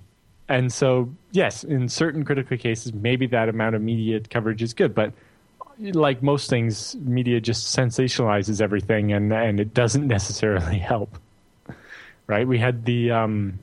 and 0.48 0.72
so, 0.72 1.10
yes, 1.32 1.62
in 1.62 1.90
certain 1.90 2.24
critical 2.24 2.56
cases, 2.56 2.94
maybe 2.94 3.26
that 3.26 3.50
amount 3.50 3.76
of 3.76 3.82
media 3.82 4.18
coverage 4.20 4.62
is 4.62 4.72
good, 4.72 4.94
but 4.94 5.12
like 5.78 6.22
most 6.22 6.48
things, 6.48 6.96
media 6.96 7.38
just 7.38 7.76
sensationalizes 7.76 8.62
everything, 8.62 9.12
and 9.12 9.30
and 9.30 9.60
it 9.60 9.74
doesn't 9.74 10.06
necessarily 10.16 10.78
help. 10.78 11.18
Right? 12.26 12.48
We 12.48 12.56
had 12.56 12.86
the 12.86 13.10
um, 13.10 13.58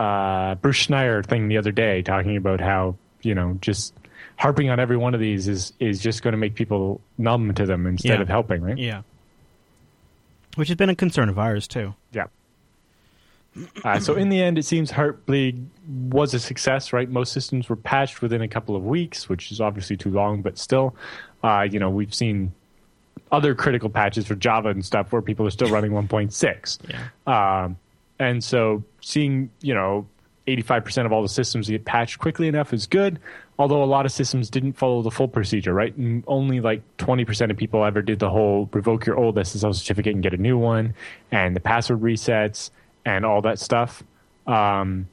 uh, 0.00 0.54
Bruce 0.56 0.86
Schneier 0.86 1.24
thing 1.24 1.48
the 1.48 1.58
other 1.58 1.72
day 1.72 2.02
talking 2.02 2.36
about 2.36 2.60
how 2.60 2.96
you 3.22 3.34
know 3.34 3.58
just 3.60 3.94
harping 4.36 4.70
on 4.70 4.80
every 4.80 4.96
one 4.96 5.12
of 5.14 5.20
these 5.20 5.46
is 5.48 5.72
is 5.78 6.00
just 6.00 6.22
going 6.22 6.32
to 6.32 6.38
make 6.38 6.54
people 6.54 7.00
numb 7.18 7.52
to 7.54 7.66
them 7.66 7.86
instead 7.86 8.16
Yeah. 8.18 8.22
of 8.22 8.28
helping, 8.28 8.62
right? 8.62 8.78
Yeah. 8.78 9.02
Which 10.56 10.68
has 10.68 10.76
been 10.76 10.88
a 10.90 10.94
concern 10.96 11.28
of 11.28 11.38
ours 11.38 11.68
too. 11.68 11.94
Yeah. 12.12 12.26
Uh, 13.84 13.98
so 13.98 14.14
in 14.14 14.28
the 14.28 14.40
end, 14.40 14.58
it 14.58 14.64
seems 14.64 14.92
Heartbleed 14.92 15.66
was 15.88 16.34
a 16.34 16.38
success, 16.38 16.92
right? 16.92 17.08
Most 17.08 17.32
systems 17.32 17.68
were 17.68 17.76
patched 17.76 18.22
within 18.22 18.42
a 18.42 18.48
couple 18.48 18.76
of 18.76 18.84
weeks, 18.84 19.28
which 19.28 19.50
is 19.50 19.60
obviously 19.60 19.96
too 19.96 20.10
long, 20.10 20.40
but 20.40 20.56
still, 20.56 20.94
uh, 21.42 21.66
you 21.70 21.80
know, 21.80 21.90
we've 21.90 22.14
seen 22.14 22.52
other 23.32 23.54
critical 23.56 23.88
patches 23.90 24.26
for 24.26 24.36
Java 24.36 24.68
and 24.68 24.84
stuff 24.84 25.12
where 25.12 25.20
people 25.20 25.46
are 25.46 25.50
still 25.50 25.68
running 25.68 25.90
1.6. 25.90 26.78
Yeah. 26.88 27.64
Um, 27.64 27.76
and 28.20 28.44
so 28.44 28.84
seeing, 29.00 29.50
you 29.62 29.74
know, 29.74 30.06
85% 30.46 31.06
of 31.06 31.12
all 31.12 31.22
the 31.22 31.28
systems 31.28 31.68
get 31.68 31.84
patched 31.86 32.18
quickly 32.18 32.48
enough 32.48 32.72
is 32.72 32.86
good, 32.86 33.18
although 33.58 33.82
a 33.82 33.86
lot 33.86 34.04
of 34.04 34.12
systems 34.12 34.50
didn't 34.50 34.74
follow 34.74 35.00
the 35.00 35.10
full 35.10 35.26
procedure, 35.26 35.72
right? 35.72 35.96
And 35.96 36.22
only 36.26 36.60
like 36.60 36.82
20% 36.98 37.50
of 37.50 37.56
people 37.56 37.82
ever 37.82 38.02
did 38.02 38.18
the 38.18 38.28
whole 38.28 38.68
revoke 38.72 39.06
your 39.06 39.16
old 39.16 39.36
SSL 39.36 39.74
certificate 39.74 40.14
and 40.14 40.22
get 40.22 40.34
a 40.34 40.36
new 40.36 40.58
one, 40.58 40.94
and 41.32 41.56
the 41.56 41.60
password 41.60 42.02
resets 42.02 42.70
and 43.06 43.24
all 43.24 43.40
that 43.42 43.58
stuff. 43.58 44.02
Um, 44.46 45.08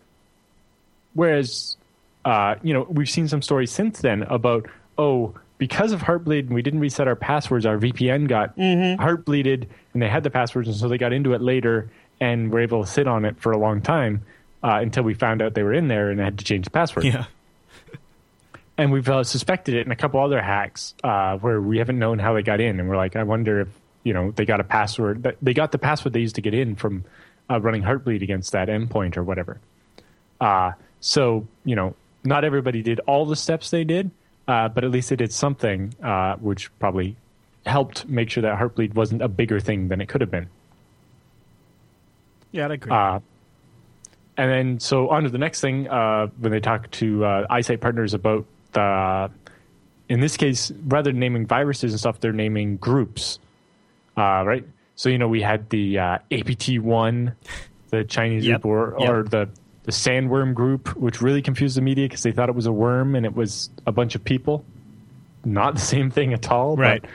whereas, 1.13 1.77
uh, 2.25 2.55
you 2.61 2.73
know, 2.73 2.85
we've 2.89 3.09
seen 3.09 3.29
some 3.29 3.41
stories 3.41 3.71
since 3.71 4.01
then 4.01 4.23
about, 4.23 4.67
oh, 4.97 5.33
because 5.59 5.93
of 5.93 6.01
Heartbleed 6.01 6.41
and 6.41 6.53
we 6.53 6.61
didn't 6.61 6.81
reset 6.81 7.07
our 7.07 7.15
passwords, 7.15 7.65
our 7.65 7.77
VPN 7.77 8.27
got 8.27 8.57
heartbleeded 8.97 9.67
and 9.93 10.01
they 10.01 10.09
had 10.09 10.23
the 10.23 10.29
passwords, 10.29 10.67
and 10.67 10.75
so 10.75 10.89
they 10.89 10.97
got 10.97 11.13
into 11.13 11.33
it 11.33 11.41
later 11.41 11.89
and 12.20 12.51
were 12.51 12.59
able 12.61 12.84
to 12.84 12.89
sit 12.89 13.07
on 13.07 13.26
it 13.26 13.38
for 13.39 13.51
a 13.51 13.57
long 13.57 13.82
time 13.82 14.24
uh, 14.63 14.80
until 14.82 15.03
we 15.03 15.13
found 15.13 15.41
out 15.41 15.53
they 15.53 15.63
were 15.63 15.74
in 15.74 15.88
there 15.88 16.09
and 16.09 16.20
had 16.20 16.38
to 16.39 16.43
change 16.45 16.65
the 16.65 16.72
password. 16.72 17.05
Yeah. 17.05 17.26
And 18.80 18.91
we've 18.91 19.09
uh, 19.09 19.24
suspected 19.24 19.74
it 19.74 19.88
in 19.88 19.91
a 19.91 19.95
couple 19.95 20.20
other 20.20 20.39
hacks 20.39 20.93
uh, 21.03 21.38
where 21.38 21.59
we 21.59 21.80
haven't 21.80 21.97
known 21.97 22.20
how 22.20 22.34
they 22.36 22.43
got 22.43 22.59
in, 22.61 22.80
and 22.80 22.88
we're 22.88 22.95
like, 22.95 23.15
I 23.15 23.24
wonder 23.24 23.61
if 23.61 23.68
you 24.03 24.13
know 24.13 24.30
they 24.32 24.45
got 24.45 24.59
a 24.59 24.63
password. 24.63 25.24
that- 25.24 25.38
They 25.41 25.55
got 25.55 25.72
the 25.72 25.80
password 25.80 26.13
they 26.13 26.20
used 26.20 26.36
to 26.36 26.41
get 26.41 26.53
in 26.53 26.76
from 26.76 27.03
uh, 27.49 27.59
running 27.59 27.82
Heartbleed 27.82 28.22
against 28.22 28.51
that 28.51 28.68
endpoint 28.68 29.18
or 29.18 29.24
whatever. 29.24 29.59
Uh, 30.39 30.74
so 30.99 31.47
you 31.65 31.76
know, 31.76 31.95
not 32.24 32.43
everybody 32.43 32.84
did 32.84 32.99
all 33.07 33.26
the 33.26 33.36
steps 33.36 33.72
they 33.72 33.84
did, 33.84 34.11
uh, 34.47 34.70
but 34.70 34.84
at 34.84 34.91
least 34.91 35.09
they 35.09 35.15
did 35.15 35.34
something, 35.34 35.95
uh, 36.03 36.36
which 36.36 36.70
probably 36.78 37.15
helped 37.65 38.07
make 38.07 38.30
sure 38.30 38.43
that 38.43 38.59
Heartbleed 38.59 38.93
wasn't 38.93 39.24
a 39.24 39.28
bigger 39.28 39.59
thing 39.59 39.88
than 39.88 40.01
it 40.01 40.07
could 40.07 40.22
have 40.22 40.30
been. 40.30 40.49
Yeah, 42.51 42.67
I 42.67 42.73
agree. 42.73 42.91
Uh, 42.91 43.19
and 44.37 44.51
then, 44.51 44.79
so 44.79 45.09
on 45.09 45.23
to 45.23 45.29
the 45.29 45.37
next 45.37 45.61
thing, 45.61 45.87
uh, 45.87 46.27
when 46.39 46.51
they 46.51 46.59
talk 46.59 46.89
to 46.91 47.25
uh, 47.25 47.47
iSight 47.47 47.81
Partners 47.81 48.13
about 48.13 48.45
the, 48.73 49.31
in 50.09 50.19
this 50.19 50.37
case, 50.37 50.71
rather 50.85 51.11
than 51.11 51.19
naming 51.19 51.45
viruses 51.47 51.91
and 51.93 51.99
stuff, 51.99 52.19
they're 52.19 52.31
naming 52.33 52.77
groups, 52.77 53.39
uh, 54.15 54.43
right? 54.45 54.63
So, 54.95 55.09
you 55.09 55.17
know, 55.17 55.27
we 55.27 55.41
had 55.41 55.69
the 55.69 55.99
uh, 55.99 56.17
APT1, 56.31 57.33
the 57.89 58.03
Chinese 58.03 58.45
Yep. 58.45 58.61
group, 58.61 58.65
or, 58.65 58.95
Yep. 58.99 59.25
the, 59.29 59.49
the 59.83 59.91
sandworm 59.91 60.53
group, 60.53 60.95
which 60.97 61.21
really 61.21 61.41
confused 61.41 61.75
the 61.77 61.81
media 61.81 62.05
because 62.05 62.23
they 62.23 62.31
thought 62.31 62.49
it 62.49 62.55
was 62.55 62.65
a 62.67 62.71
worm 62.71 63.15
and 63.15 63.25
it 63.25 63.35
was 63.35 63.69
a 63.87 63.91
bunch 63.91 64.13
of 64.15 64.23
people. 64.23 64.63
Not 65.45 65.75
the 65.75 65.81
same 65.81 66.11
thing 66.11 66.33
at 66.33 66.51
all. 66.51 66.75
Right. 66.75 67.01
But, 67.01 67.09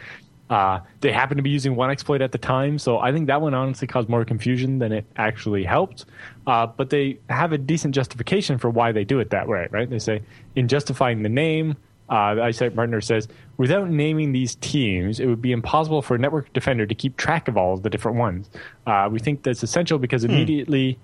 uh, 0.53 0.81
they 1.01 1.11
happened 1.11 1.39
to 1.39 1.43
be 1.43 1.49
using 1.49 1.75
one 1.77 1.91
exploit 1.91 2.21
at 2.21 2.31
the 2.31 2.37
time, 2.37 2.79
so 2.79 2.99
I 2.99 3.11
think 3.11 3.27
that 3.29 3.41
one 3.41 3.55
honestly 3.55 3.89
caused 3.89 4.11
more 4.11 4.23
confusion 4.23 4.81
than 4.81 4.93
it 4.93 5.07
actually 5.17 5.65
helped. 5.65 6.05
Uh, 6.47 6.67
but 6.67 6.91
they 6.91 7.19
have 7.31 7.53
a 7.53 7.59
decent 7.59 7.95
justification 7.95 8.59
for 8.59 8.69
why 8.69 8.93
they 8.93 9.03
do 9.03 9.19
it 9.19 9.31
that 9.31 9.49
way, 9.49 9.67
right? 9.71 9.89
They 9.89 9.99
say, 9.99 10.21
in 10.55 10.69
justifying 10.69 11.23
the 11.23 11.31
name, 11.31 11.79
uh, 12.11 12.35
the 12.35 12.43
iSight 12.43 12.77
Partner 12.77 13.01
says, 13.01 13.29
without 13.57 13.89
naming 13.89 14.33
these 14.33 14.57
teams, 14.57 15.21
it 15.21 15.27
would 15.27 15.41
be 15.41 15.53
impossible 15.53 16.03
for 16.03 16.17
a 16.17 16.19
network 16.19 16.53
defender 16.53 16.85
to 16.85 16.95
keep 16.95 17.17
track 17.17 17.49
of 17.49 17.57
all 17.57 17.73
of 17.73 17.83
the 17.83 17.89
different 17.89 18.19
ones. 18.19 18.51
Uh, 18.87 19.09
we 19.11 19.21
think 19.21 19.45
that's 19.45 19.63
essential 19.63 19.99
because 19.99 20.23
immediately 20.23 20.99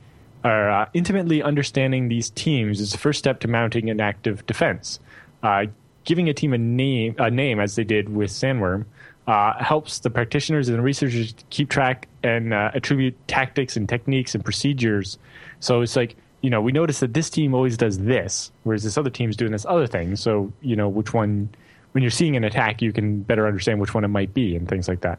or 0.45 0.69
uh, 0.69 0.87
intimately 0.93 1.43
understanding 1.43 2.09
these 2.09 2.29
teams 2.31 2.81
is 2.81 2.93
the 2.93 2.99
first 2.99 3.19
step 3.19 3.41
to 3.41 3.49
mounting 3.49 3.89
an 3.89 3.99
active 3.99 4.45
defense. 4.45 5.01
Uh, 5.43 5.65
giving 6.05 6.29
a 6.29 6.35
team 6.35 6.53
a 6.53 6.59
name, 6.59 7.15
a 7.19 7.31
name 7.31 7.61
as 7.61 7.77
they 7.77 7.85
did 7.85 8.11
with 8.11 8.31
Sandworm, 8.31 8.85
uh, 9.29 9.63
helps 9.63 9.99
the 9.99 10.09
practitioners 10.09 10.71
and 10.71 10.83
researchers 10.83 11.35
keep 11.51 11.69
track 11.69 12.09
and 12.23 12.55
uh, 12.55 12.71
attribute 12.73 13.15
tactics 13.29 13.77
and 13.77 13.87
techniques 13.87 14.35
and 14.35 14.43
procedures. 14.43 15.19
So 15.61 15.83
it's 15.83 15.97
like 15.97 16.17
you 16.41 16.49
know 16.49 16.63
we 16.63 16.73
notice 16.73 17.01
that 17.01 17.13
this 17.13 17.29
team 17.29 17.55
always 17.55 17.77
does 17.77 17.99
this, 17.99 18.51
whereas 18.63 18.85
this 18.85 18.97
other 18.97 19.11
team's 19.11 19.37
doing 19.37 19.53
this 19.53 19.67
other 19.67 19.87
thing. 19.87 20.17
So 20.17 20.51
you 20.63 20.77
know 20.77 20.89
which 20.89 21.13
one, 21.13 21.51
when 21.93 22.03
you're 22.03 22.11
seeing 22.11 22.37
an 22.37 22.45
attack, 22.45 22.81
you 22.81 22.91
can 22.91 23.21
better 23.21 23.47
understand 23.47 23.81
which 23.81 23.93
one 23.93 24.03
it 24.03 24.09
might 24.09 24.33
be 24.33 24.57
and 24.57 24.67
things 24.67 24.89
like 24.89 25.03
that. 25.03 25.19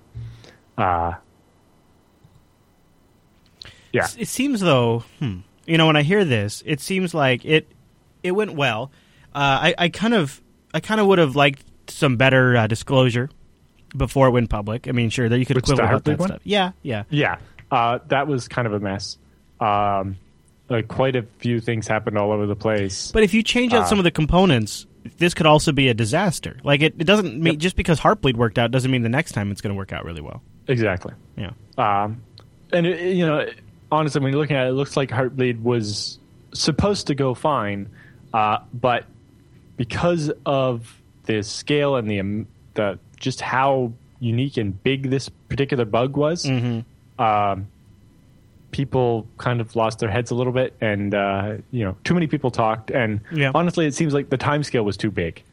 Uh, 0.76 1.14
yeah. 3.94 4.08
It 4.18 4.28
seems 4.28 4.60
though, 4.60 5.04
hmm, 5.20 5.42
you 5.68 5.78
know, 5.78 5.86
when 5.86 5.96
I 5.96 6.02
hear 6.02 6.26
this, 6.26 6.64
it 6.66 6.82
seems 6.82 7.14
like 7.14 7.46
it 7.46 7.68
it 8.24 8.32
went 8.32 8.54
well. 8.56 8.92
Uh, 9.36 9.70
I, 9.70 9.76
I 9.78 9.90
kind 9.90 10.16
of 10.16 10.42
I 10.74 10.80
kind 10.80 11.00
of 11.00 11.06
would 11.06 11.20
have 11.20 11.36
liked 11.36 11.64
some 11.92 12.18
better 12.18 12.58
uh, 12.58 12.66
disclosure 12.66 13.30
before 13.96 14.28
it 14.28 14.32
went 14.32 14.50
public. 14.50 14.88
I 14.88 14.92
mean, 14.92 15.10
sure, 15.10 15.30
that 15.30 15.38
you 15.40 15.46
could 15.46 15.56
Which, 15.58 15.66
quibble 15.66 15.84
about 15.84 16.04
that 16.06 16.20
one? 16.20 16.30
stuff. 16.30 16.42
Yeah, 16.44 16.72
yeah. 16.82 17.04
Yeah, 17.10 17.38
uh, 17.72 18.00
that 18.08 18.28
was 18.28 18.48
kind 18.48 18.68
of 18.68 18.74
a 18.74 18.80
mess. 18.80 19.18
Um, 19.60 20.18
like 20.70 20.88
quite 20.88 21.16
a 21.16 21.24
few 21.40 21.60
things 21.60 21.88
happened 21.88 22.18
all 22.18 22.32
over 22.32 22.46
the 22.46 22.56
place. 22.56 23.12
But 23.12 23.24
if 23.24 23.34
you 23.34 23.42
change 23.44 23.74
out 23.74 23.84
Uh, 23.84 23.86
some 23.86 23.98
of 23.98 24.04
the 24.04 24.12
components, 24.12 24.86
this 25.18 25.34
could 25.34 25.46
also 25.48 25.72
be 25.72 25.90
a 25.90 25.94
disaster. 25.94 26.58
Like 26.64 26.82
it, 26.82 26.96
it 27.00 27.06
doesn't 27.06 27.42
mean 27.42 27.58
just 27.60 27.76
because 27.76 28.00
Heartbleed 28.00 28.36
worked 28.36 28.60
out 28.60 28.70
doesn't 28.72 28.92
mean 28.92 29.02
the 29.02 29.10
next 29.10 29.32
time 29.32 29.52
it's 29.52 29.62
going 29.62 29.74
to 29.74 29.78
work 29.78 29.92
out 29.92 30.06
really 30.06 30.22
well. 30.22 30.42
Exactly. 30.68 31.14
Yeah. 31.36 31.52
Um, 31.78 32.22
and 32.72 32.86
it, 32.86 33.16
you 33.16 33.26
know, 33.26 33.48
honestly, 33.92 34.22
when 34.22 34.32
you're 34.32 34.40
looking 34.40 34.58
at 34.58 34.68
it, 34.68 34.70
it 34.70 34.74
looks 34.74 34.96
like 34.96 35.10
Heartbleed 35.10 35.62
was 35.64 36.20
supposed 36.54 37.08
to 37.08 37.16
go 37.16 37.34
fine, 37.34 37.90
uh, 38.34 38.60
but 38.74 39.06
because 39.78 40.32
of 40.46 41.02
the 41.26 41.42
scale 41.42 41.96
and 41.96 42.10
the 42.10 42.20
um, 42.20 42.48
the 42.76 43.00
just 43.20 43.42
how 43.42 43.92
unique 44.20 44.58
and 44.58 44.82
big 44.84 45.10
this 45.10 45.30
particular 45.50 45.86
bug 45.86 46.18
was, 46.18 46.46
um, 47.20 47.68
people 48.72 49.28
kind 49.38 49.62
of 49.62 49.76
lost 49.76 50.00
their 50.00 50.10
heads 50.10 50.32
a 50.32 50.36
little 50.36 50.54
bit, 50.54 50.74
and 50.82 51.14
uh, 51.14 51.56
you 51.72 51.84
know, 51.84 51.96
too 52.04 52.14
many 52.14 52.28
people 52.28 52.52
talked, 52.52 52.92
and 52.92 53.22
Yeah. 53.32 53.52
honestly, 53.56 53.86
it 53.86 53.94
seems 53.96 54.14
like 54.14 54.30
the 54.30 54.38
time 54.38 54.64
scale 54.64 54.84
was 54.84 54.98
too 54.98 55.12
big. 55.12 55.44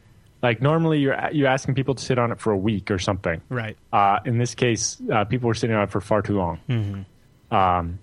Like 0.43 0.61
normally, 0.61 0.99
you're 0.99 1.17
you're 1.31 1.47
asking 1.47 1.73
people 1.75 1.95
to 1.95 2.03
sit 2.03 2.19
on 2.19 2.31
it 2.31 2.39
for 2.39 2.51
a 2.51 2.57
week 2.57 2.91
or 2.91 2.99
something. 2.99 3.41
Right. 3.49 3.75
Uh, 3.91 4.19
in 4.25 4.37
this 4.37 4.53
case, 4.53 5.01
uh, 5.11 5.25
people 5.25 5.47
were 5.47 5.55
sitting 5.55 5.75
on 5.75 5.83
it 5.83 5.89
for 5.89 5.99
far 5.99 6.21
too 6.21 6.37
long. 6.37 7.05
Um, 7.49 7.97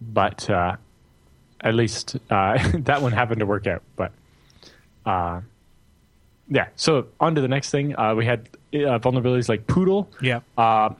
but 0.00 0.48
uh, 0.48 0.76
at 1.60 1.74
least 1.74 2.16
uh, 2.30 2.56
that 2.78 3.02
one 3.02 3.12
happened 3.12 3.40
to 3.40 3.46
work 3.46 3.66
out. 3.66 3.82
But 3.96 4.12
uh, 5.04 5.40
yeah, 6.50 6.68
so 6.74 7.06
on 7.20 7.36
to 7.36 7.40
the 7.40 7.48
next 7.48 7.70
thing. 7.70 7.96
Uh, 7.98 8.14
we 8.14 8.26
had 8.26 8.48
uh, 8.74 8.98
vulnerabilities 8.98 9.48
like 9.48 9.66
Poodle. 9.66 10.10
Yeah. 10.20 10.40
Uh, 10.58 10.90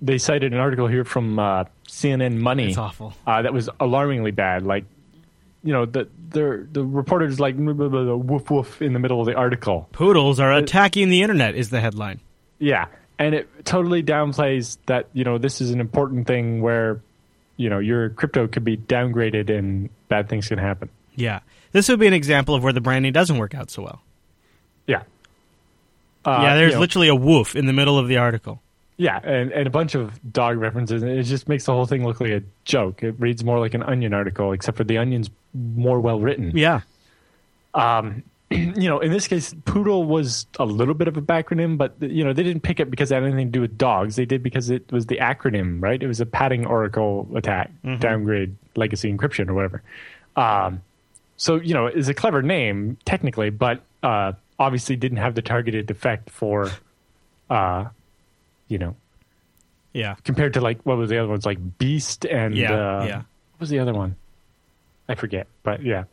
they 0.00 0.18
cited 0.18 0.52
an 0.52 0.58
article 0.58 0.86
here 0.86 1.04
from 1.04 1.38
uh, 1.38 1.64
CNN 1.86 2.38
Money. 2.38 2.70
It's 2.70 2.78
awful. 2.78 3.12
Uh, 3.26 3.42
that 3.42 3.52
was 3.52 3.68
alarmingly 3.78 4.30
bad. 4.30 4.64
Like, 4.64 4.84
you 5.62 5.72
know, 5.72 5.84
the 5.84 6.08
the 6.30 6.66
the 6.72 6.82
reporters 6.82 7.38
like 7.38 7.54
woof 7.58 8.50
woof 8.50 8.82
in 8.82 8.94
the 8.94 8.98
middle 8.98 9.20
of 9.20 9.26
the 9.26 9.34
article. 9.34 9.88
Poodles 9.92 10.40
are 10.40 10.52
attacking 10.52 11.10
the 11.10 11.22
internet 11.22 11.54
is 11.54 11.70
the 11.70 11.80
headline. 11.80 12.20
Yeah, 12.58 12.86
and 13.18 13.34
it 13.34 13.48
totally 13.64 14.02
downplays 14.02 14.78
that 14.86 15.08
you 15.12 15.24
know 15.24 15.38
this 15.38 15.60
is 15.60 15.70
an 15.70 15.80
important 15.80 16.26
thing 16.26 16.60
where 16.60 17.00
you 17.56 17.70
know 17.70 17.78
your 17.78 18.10
crypto 18.10 18.46
could 18.46 18.64
be 18.64 18.76
downgraded 18.76 19.48
and 19.50 19.88
bad 20.08 20.28
things 20.28 20.48
can 20.48 20.58
happen. 20.58 20.88
Yeah. 21.14 21.40
This 21.72 21.88
would 21.88 21.98
be 21.98 22.06
an 22.06 22.14
example 22.14 22.54
of 22.54 22.62
where 22.62 22.72
the 22.72 22.80
branding 22.80 23.12
doesn't 23.12 23.36
work 23.38 23.54
out 23.54 23.70
so 23.70 23.82
well. 23.82 24.02
Yeah. 24.86 25.02
Uh, 26.24 26.40
yeah, 26.42 26.54
there's 26.56 26.70
you 26.70 26.74
know, 26.76 26.80
literally 26.80 27.08
a 27.08 27.14
woof 27.14 27.54
in 27.54 27.66
the 27.66 27.72
middle 27.72 27.98
of 27.98 28.08
the 28.08 28.16
article. 28.16 28.62
yeah, 28.96 29.18
and, 29.22 29.52
and 29.52 29.66
a 29.66 29.70
bunch 29.70 29.94
of 29.94 30.32
dog 30.32 30.56
references. 30.58 31.02
It 31.02 31.22
just 31.24 31.48
makes 31.48 31.64
the 31.64 31.72
whole 31.72 31.86
thing 31.86 32.04
look 32.04 32.20
like 32.20 32.30
a 32.30 32.42
joke. 32.64 33.02
It 33.02 33.14
reads 33.18 33.44
more 33.44 33.58
like 33.58 33.74
an 33.74 33.82
Onion 33.82 34.14
article, 34.14 34.52
except 34.52 34.76
for 34.76 34.84
the 34.84 34.98
Onion's 34.98 35.30
more 35.52 36.00
well 36.00 36.20
written. 36.20 36.52
Yeah. 36.56 36.80
Um, 37.74 38.22
you 38.50 38.88
know, 38.88 39.00
in 39.00 39.10
this 39.10 39.26
case, 39.28 39.54
Poodle 39.64 40.04
was 40.04 40.46
a 40.58 40.64
little 40.64 40.94
bit 40.94 41.08
of 41.08 41.16
a 41.16 41.22
backronym, 41.22 41.76
but 41.76 41.94
you 42.00 42.24
know, 42.24 42.32
they 42.32 42.42
didn't 42.42 42.62
pick 42.62 42.80
it 42.80 42.90
because 42.90 43.10
it 43.10 43.16
had 43.16 43.24
anything 43.24 43.48
to 43.48 43.52
do 43.52 43.60
with 43.60 43.76
dogs. 43.76 44.16
They 44.16 44.24
did 44.26 44.42
because 44.42 44.70
it 44.70 44.90
was 44.92 45.06
the 45.06 45.16
acronym, 45.18 45.82
right? 45.82 46.00
It 46.02 46.06
was 46.06 46.20
a 46.20 46.26
padding 46.26 46.64
Oracle 46.64 47.28
attack, 47.34 47.70
downgrade, 47.98 48.54
legacy 48.76 49.12
encryption, 49.12 49.48
or 49.48 49.54
whatever. 49.54 49.82
Um, 50.36 50.82
so 51.36 51.56
you 51.56 51.74
know, 51.74 51.86
it's 51.86 52.08
a 52.08 52.14
clever 52.14 52.42
name 52.42 52.96
technically, 53.04 53.50
but 53.50 53.82
uh, 54.02 54.32
obviously 54.58 54.96
didn't 54.96 55.18
have 55.18 55.34
the 55.34 55.42
targeted 55.42 55.90
effect 55.90 56.30
for, 56.30 56.70
uh, 57.50 57.86
you 58.68 58.78
know, 58.78 58.94
Yeah. 59.92 60.14
compared 60.24 60.54
to 60.54 60.60
like 60.60 60.80
what 60.84 60.96
was 60.96 61.10
the 61.10 61.18
other 61.18 61.28
ones 61.28 61.44
like 61.46 61.58
Beast 61.78 62.24
and 62.26 62.56
Yeah, 62.56 62.72
uh, 62.72 63.04
yeah. 63.06 63.16
what 63.16 63.60
was 63.60 63.70
the 63.70 63.78
other 63.78 63.92
one? 63.92 64.16
I 65.08 65.14
forget, 65.14 65.46
but 65.62 65.82
yeah. 65.82 66.04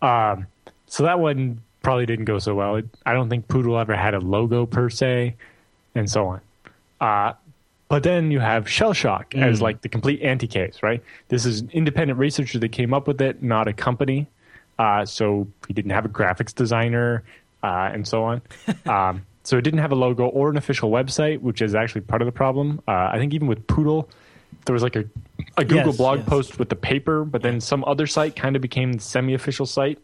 Um, 0.00 0.46
so 0.86 1.02
that 1.04 1.18
one 1.18 1.60
probably 1.82 2.06
didn't 2.06 2.26
go 2.26 2.38
so 2.38 2.54
well. 2.54 2.76
It, 2.76 2.86
I 3.04 3.12
don't 3.12 3.28
think 3.28 3.48
Poodle 3.48 3.78
ever 3.78 3.96
had 3.96 4.14
a 4.14 4.20
logo 4.20 4.66
per 4.66 4.88
se, 4.90 5.34
and 5.94 6.08
so 6.08 6.26
on. 6.28 6.40
Uh, 7.00 7.32
but 7.88 8.02
then 8.04 8.30
you 8.30 8.38
have 8.40 8.66
Shellshock 8.66 9.34
as 9.34 9.58
Mm. 9.58 9.62
like 9.62 9.80
the 9.82 9.88
complete 9.88 10.22
anti-case, 10.22 10.82
right? 10.82 11.02
This 11.28 11.44
is 11.44 11.60
an 11.62 11.70
independent 11.72 12.18
researcher 12.18 12.58
that 12.60 12.68
came 12.70 12.94
up 12.94 13.06
with 13.08 13.20
it, 13.20 13.42
not 13.42 13.66
a 13.68 13.72
company. 13.72 14.28
Uh, 14.78 15.04
so 15.04 15.46
he 15.68 15.74
didn't 15.74 15.90
have 15.90 16.04
a 16.04 16.08
graphics 16.08 16.54
designer 16.54 17.22
uh, 17.62 17.90
and 17.92 18.06
so 18.06 18.24
on. 18.24 18.42
um, 18.86 19.26
so 19.44 19.56
it 19.58 19.62
didn't 19.62 19.80
have 19.80 19.92
a 19.92 19.96
logo 19.96 20.26
or 20.26 20.50
an 20.50 20.56
official 20.56 20.90
website, 20.90 21.40
which 21.40 21.62
is 21.62 21.74
actually 21.74 22.02
part 22.02 22.22
of 22.22 22.26
the 22.26 22.32
problem. 22.32 22.80
Uh, 22.86 23.10
I 23.12 23.18
think 23.18 23.34
even 23.34 23.48
with 23.48 23.66
Poodle, 23.66 24.08
there 24.66 24.72
was 24.72 24.82
like 24.82 24.94
a, 24.96 25.04
a 25.56 25.64
Google 25.64 25.86
Yes, 25.88 25.96
blog 25.96 26.18
yes. 26.20 26.28
post 26.28 26.58
with 26.58 26.68
the 26.68 26.76
paper, 26.76 27.24
but 27.24 27.42
then 27.42 27.60
some 27.60 27.84
other 27.84 28.06
site 28.06 28.36
kind 28.36 28.54
of 28.54 28.62
became 28.62 28.92
the 28.92 29.00
semi-official 29.00 29.66
site, 29.66 29.98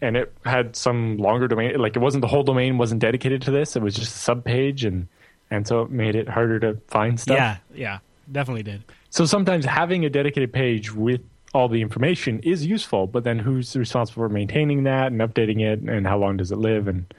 and 0.00 0.16
it 0.16 0.32
had 0.44 0.76
some 0.76 1.16
longer 1.18 1.48
domain. 1.48 1.76
Like 1.78 1.96
it 1.96 1.98
wasn't 2.00 2.22
the 2.22 2.28
whole 2.28 2.42
domain 2.44 2.78
wasn't 2.78 3.00
dedicated 3.00 3.42
to 3.42 3.50
this; 3.50 3.74
it 3.76 3.82
was 3.82 3.94
just 3.94 4.14
a 4.14 4.18
sub 4.18 4.44
page, 4.44 4.84
and 4.84 5.08
and 5.50 5.66
so 5.66 5.82
it 5.82 5.90
made 5.90 6.14
it 6.14 6.28
harder 6.28 6.60
to 6.60 6.80
find 6.86 7.18
stuff. 7.18 7.36
Yeah. 7.36 7.56
Yeah. 7.74 7.98
Definitely 8.30 8.62
did. 8.62 8.84
So 9.10 9.24
sometimes 9.24 9.64
having 9.64 10.04
a 10.04 10.10
dedicated 10.10 10.52
page 10.52 10.94
with 10.94 11.20
all 11.52 11.68
the 11.68 11.82
information 11.82 12.40
is 12.40 12.64
useful, 12.64 13.06
but 13.06 13.24
then 13.24 13.38
who's 13.38 13.74
responsible 13.76 14.22
for 14.22 14.28
maintaining 14.28 14.84
that 14.84 15.08
and 15.08 15.20
updating 15.20 15.60
it, 15.60 15.80
and 15.80 16.06
how 16.06 16.18
long 16.18 16.36
does 16.36 16.52
it 16.52 16.56
live, 16.56 16.88
and 16.88 17.12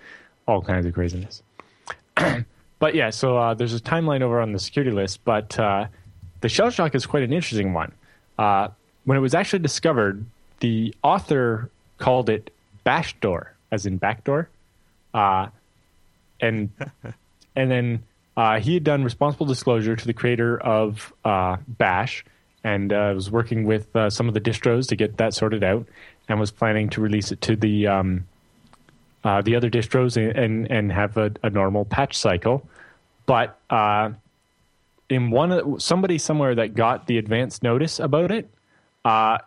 all 0.48 0.62
kinds 0.62 0.86
of 0.86 0.94
craziness. 0.94 1.44
but 2.80 2.96
yeah, 2.96 3.10
so 3.10 3.38
uh, 3.38 3.54
there's 3.54 3.74
a 3.74 3.80
timeline 3.80 4.22
over 4.22 4.40
on 4.40 4.54
the 4.54 4.60
security 4.60 4.92
list, 4.92 5.24
but 5.26 5.58
uh, 5.60 5.86
the 6.42 6.48
Shellshock 6.48 6.96
is 6.96 7.06
quite 7.06 7.24
an 7.24 7.34
interesting 7.34 7.74
one. 7.74 7.92
Uh, 8.38 8.70
when 9.06 9.18
it 9.18 9.22
was 9.22 9.34
actually 9.34 9.60
discovered, 9.60 10.26
the 10.60 10.94
author 11.04 11.70
called 11.98 12.30
it 12.30 12.52
Bashdoor, 12.86 13.48
as 13.72 13.86
in 13.86 13.98
backdoor, 13.98 14.50
uh, 15.14 15.48
and 16.40 16.70
and 17.56 17.72
then 17.72 18.04
uh, 18.38 18.60
he 18.60 18.74
had 18.74 18.84
done 18.84 19.04
responsible 19.04 19.46
disclosure 19.46 19.96
to 19.96 20.06
the 20.06 20.14
creator 20.14 20.58
of 20.58 21.14
uh, 21.26 21.58
Bash, 21.68 22.24
and 22.64 22.94
uh, 22.94 23.12
was 23.16 23.32
working 23.32 23.66
with 23.66 23.96
uh, 23.96 24.10
some 24.10 24.28
of 24.28 24.34
the 24.34 24.42
distros 24.42 24.88
to 24.90 24.96
get 24.96 25.18
that 25.18 25.34
sorted 25.34 25.64
out, 25.64 25.86
and 26.28 26.40
was 26.40 26.52
planning 26.52 26.90
to 26.90 27.02
release 27.02 27.32
it 27.32 27.42
to 27.42 27.56
the 27.56 27.88
um, 27.88 28.28
uh, 29.24 29.42
the 29.42 29.56
other 29.56 29.70
distros 29.70 30.18
and 30.18 30.38
and, 30.38 30.72
and 30.72 30.92
have 30.92 31.18
a, 31.18 31.32
a 31.44 31.50
normal 31.50 31.86
patch 31.86 32.18
cycle. 32.18 32.68
But 33.26 33.58
uh, 33.70 34.12
in 35.10 35.32
one 35.32 35.80
somebody 35.80 36.18
somewhere 36.18 36.56
that 36.56 36.74
got 36.74 37.08
the 37.08 37.18
advance 37.18 37.62
notice 37.62 38.00
about 38.00 38.32
it, 38.32 38.50
uh, 39.06 39.40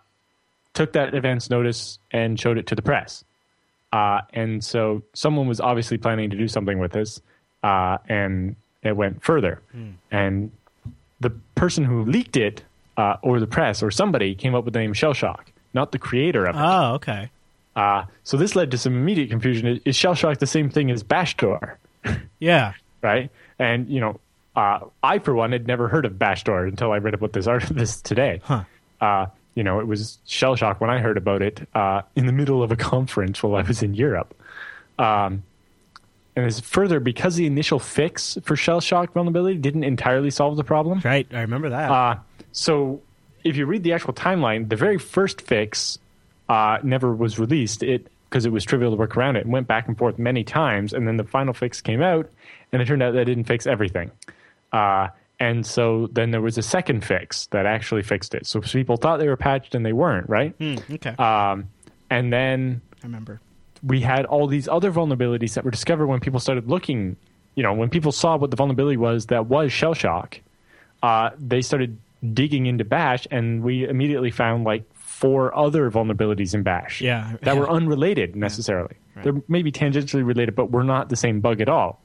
took 0.74 0.92
that 0.92 1.14
advance 1.14 1.50
notice 1.50 1.98
and 2.10 2.38
showed 2.38 2.58
it 2.58 2.66
to 2.68 2.74
the 2.74 2.82
press. 2.82 3.24
Uh, 3.92 4.22
and 4.32 4.64
so 4.64 5.02
someone 5.14 5.46
was 5.46 5.60
obviously 5.60 5.96
planning 5.96 6.28
to 6.30 6.36
do 6.36 6.48
something 6.48 6.80
with 6.80 6.90
this, 6.92 7.22
uh, 7.62 7.96
and 8.08 8.56
it 8.82 8.96
went 8.96 9.22
further. 9.22 9.62
And 10.10 10.50
the 11.20 11.30
person 11.54 11.84
who 11.84 12.04
leaked 12.04 12.36
it, 12.36 12.64
uh, 12.96 13.16
or 13.22 13.40
the 13.40 13.46
press, 13.46 13.82
or 13.82 13.90
somebody 13.90 14.34
came 14.34 14.54
up 14.54 14.64
with 14.64 14.74
the 14.74 14.80
name 14.80 14.92
Shellshock, 14.94 15.40
not 15.72 15.92
the 15.92 15.98
creator 15.98 16.44
of 16.46 16.56
it. 16.56 16.58
Oh, 16.60 16.94
okay. 16.94 17.30
Uh, 17.76 18.04
so 18.22 18.36
this 18.36 18.54
led 18.54 18.70
to 18.70 18.78
some 18.78 18.94
immediate 18.94 19.30
confusion. 19.30 19.66
Is- 19.66 19.80
Is 19.84 19.96
Shellshock 19.96 20.38
the 20.38 20.46
same 20.46 20.70
thing 20.70 20.90
as 20.90 21.02
Bashdoor? 21.02 21.76
Yeah. 22.38 22.74
right? 23.02 23.30
And 23.58 23.88
you 23.88 24.00
know, 24.00 24.20
uh, 24.54 24.80
I 25.02 25.18
for 25.18 25.34
one 25.34 25.52
had 25.52 25.66
never 25.66 25.88
heard 25.88 26.04
of 26.04 26.12
Bashdoor 26.12 26.68
until 26.68 26.92
I 26.92 26.98
read 26.98 27.14
about 27.14 27.32
this 27.32 27.46
art 27.48 27.64
this 27.70 28.00
today. 28.00 28.40
Huh. 28.44 28.64
Uh, 29.00 29.26
you 29.54 29.62
know, 29.64 29.80
it 29.80 29.86
was 29.86 30.18
Shellshock 30.28 30.80
when 30.80 30.90
I 30.90 30.98
heard 30.98 31.16
about 31.16 31.40
it 31.42 31.66
uh, 31.74 32.02
in 32.16 32.26
the 32.26 32.32
middle 32.32 32.62
of 32.62 32.70
a 32.72 32.76
conference 32.92 33.42
while 33.42 33.56
I 33.56 33.62
was 33.66 33.82
in 33.82 33.94
Europe. 33.94 34.34
Um, 34.98 35.42
and 36.36 36.44
as 36.44 36.58
further, 36.60 36.98
because 37.00 37.36
the 37.36 37.46
initial 37.46 37.78
fix 37.78 38.36
for 38.42 38.56
Shellshock 38.56 39.10
vulnerability 39.12 39.56
didn't 39.58 39.84
entirely 39.84 40.30
solve 40.30 40.56
the 40.56 40.64
problem. 40.64 41.00
Right. 41.04 41.26
I 41.32 41.40
remember 41.42 41.70
that. 41.70 41.90
So 42.54 43.02
if 43.44 43.56
you 43.58 43.66
read 43.66 43.82
the 43.82 43.92
actual 43.92 44.14
timeline, 44.14 44.70
the 44.70 44.76
very 44.76 44.96
first 44.96 45.42
fix 45.42 45.98
uh, 46.48 46.78
never 46.82 47.14
was 47.14 47.38
released. 47.38 47.82
It 47.82 48.08
because 48.30 48.46
it 48.46 48.50
was 48.50 48.64
trivial 48.64 48.90
to 48.90 48.96
work 48.96 49.16
around 49.16 49.36
it. 49.36 49.40
It 49.40 49.46
went 49.46 49.68
back 49.68 49.86
and 49.86 49.96
forth 49.96 50.18
many 50.18 50.42
times, 50.42 50.92
and 50.92 51.06
then 51.06 51.18
the 51.18 51.24
final 51.24 51.54
fix 51.54 51.80
came 51.80 52.02
out, 52.02 52.28
and 52.72 52.82
it 52.82 52.86
turned 52.86 53.00
out 53.00 53.12
that 53.12 53.20
it 53.20 53.24
didn't 53.26 53.44
fix 53.44 53.64
everything. 53.64 54.10
Uh, 54.72 55.08
and 55.38 55.64
so 55.64 56.08
then 56.10 56.32
there 56.32 56.40
was 56.40 56.58
a 56.58 56.62
second 56.62 57.04
fix 57.04 57.46
that 57.46 57.64
actually 57.64 58.02
fixed 58.02 58.34
it. 58.34 58.44
So 58.46 58.60
people 58.60 58.96
thought 58.96 59.18
they 59.18 59.28
were 59.28 59.36
patched 59.36 59.76
and 59.76 59.86
they 59.86 59.92
weren't, 59.92 60.28
right? 60.28 60.52
Hmm, 60.58 60.76
okay. 60.94 61.10
Um, 61.10 61.68
and 62.10 62.32
then 62.32 62.80
I 63.02 63.06
remember. 63.06 63.40
we 63.84 64.00
had 64.00 64.24
all 64.26 64.48
these 64.48 64.66
other 64.66 64.90
vulnerabilities 64.90 65.54
that 65.54 65.64
were 65.64 65.70
discovered 65.70 66.06
when 66.08 66.18
people 66.18 66.40
started 66.40 66.68
looking. 66.68 67.16
You 67.54 67.62
know, 67.62 67.72
when 67.72 67.88
people 67.88 68.10
saw 68.10 68.36
what 68.36 68.50
the 68.50 68.56
vulnerability 68.56 68.96
was 68.96 69.26
that 69.26 69.46
was 69.46 69.70
Shellshock, 69.70 70.40
uh, 71.04 71.30
they 71.38 71.62
started 71.62 71.98
digging 72.32 72.66
into 72.66 72.84
Bash, 72.84 73.26
and 73.30 73.62
we 73.62 73.86
immediately 73.86 74.30
found 74.30 74.64
like 74.64 74.84
four 74.94 75.56
other 75.56 75.90
vulnerabilities 75.90 76.54
in 76.54 76.62
Bash. 76.62 77.00
Yeah, 77.00 77.36
that 77.42 77.54
yeah. 77.54 77.60
were 77.60 77.68
unrelated 77.68 78.36
necessarily. 78.36 78.96
Right. 79.16 79.24
They're 79.24 79.42
maybe 79.48 79.70
tangentially 79.70 80.24
related, 80.24 80.54
but 80.54 80.70
were 80.70 80.84
not 80.84 81.08
the 81.08 81.16
same 81.16 81.40
bug 81.40 81.60
at 81.60 81.68
all. 81.68 82.00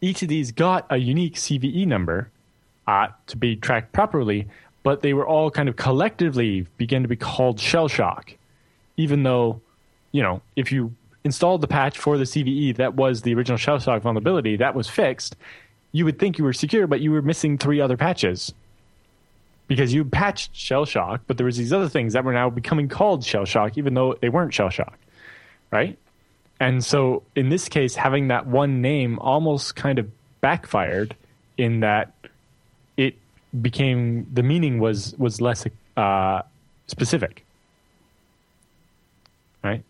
Each 0.00 0.22
of 0.22 0.28
these 0.28 0.52
got 0.52 0.86
a 0.90 0.98
unique 0.98 1.34
CVE 1.34 1.86
number 1.86 2.30
uh, 2.86 3.08
to 3.28 3.36
be 3.36 3.56
tracked 3.56 3.92
properly, 3.92 4.46
but 4.82 5.00
they 5.00 5.14
were 5.14 5.26
all 5.26 5.50
kind 5.50 5.68
of 5.68 5.76
collectively 5.76 6.66
began 6.76 7.02
to 7.02 7.08
be 7.08 7.16
called 7.16 7.58
Shellshock 7.58 8.34
even 8.96 9.22
though, 9.22 9.60
you 10.12 10.22
know, 10.22 10.40
if 10.56 10.72
you 10.72 10.94
installed 11.24 11.60
the 11.60 11.68
patch 11.68 11.98
for 11.98 12.18
the 12.18 12.24
CVE 12.24 12.76
that 12.76 12.94
was 12.94 13.22
the 13.22 13.34
original 13.34 13.58
Shellshock 13.58 14.00
vulnerability 14.02 14.56
that 14.56 14.74
was 14.74 14.88
fixed, 14.88 15.36
you 15.92 16.04
would 16.04 16.18
think 16.18 16.38
you 16.38 16.44
were 16.44 16.52
secure, 16.52 16.86
but 16.86 17.00
you 17.00 17.10
were 17.10 17.22
missing 17.22 17.58
three 17.58 17.80
other 17.80 17.96
patches 17.96 18.52
because 19.66 19.92
you 19.92 20.04
patched 20.04 20.52
Shellshock, 20.52 21.20
but 21.26 21.36
there 21.36 21.46
was 21.46 21.56
these 21.56 21.72
other 21.72 21.88
things 21.88 22.12
that 22.12 22.24
were 22.24 22.32
now 22.32 22.50
becoming 22.50 22.88
called 22.88 23.22
Shellshock, 23.22 23.76
even 23.76 23.94
though 23.94 24.14
they 24.20 24.28
weren't 24.28 24.52
Shellshock, 24.52 24.94
right? 25.70 25.98
And 26.60 26.84
so 26.84 27.22
in 27.34 27.48
this 27.48 27.68
case, 27.68 27.94
having 27.94 28.28
that 28.28 28.46
one 28.46 28.80
name 28.80 29.18
almost 29.18 29.76
kind 29.76 29.98
of 29.98 30.10
backfired 30.40 31.14
in 31.58 31.80
that 31.80 32.12
it 32.96 33.16
became 33.60 34.26
the 34.32 34.42
meaning 34.42 34.78
was 34.78 35.14
was 35.18 35.40
less 35.40 35.66
uh, 35.96 36.42
specific, 36.86 37.44
right? 39.62 39.82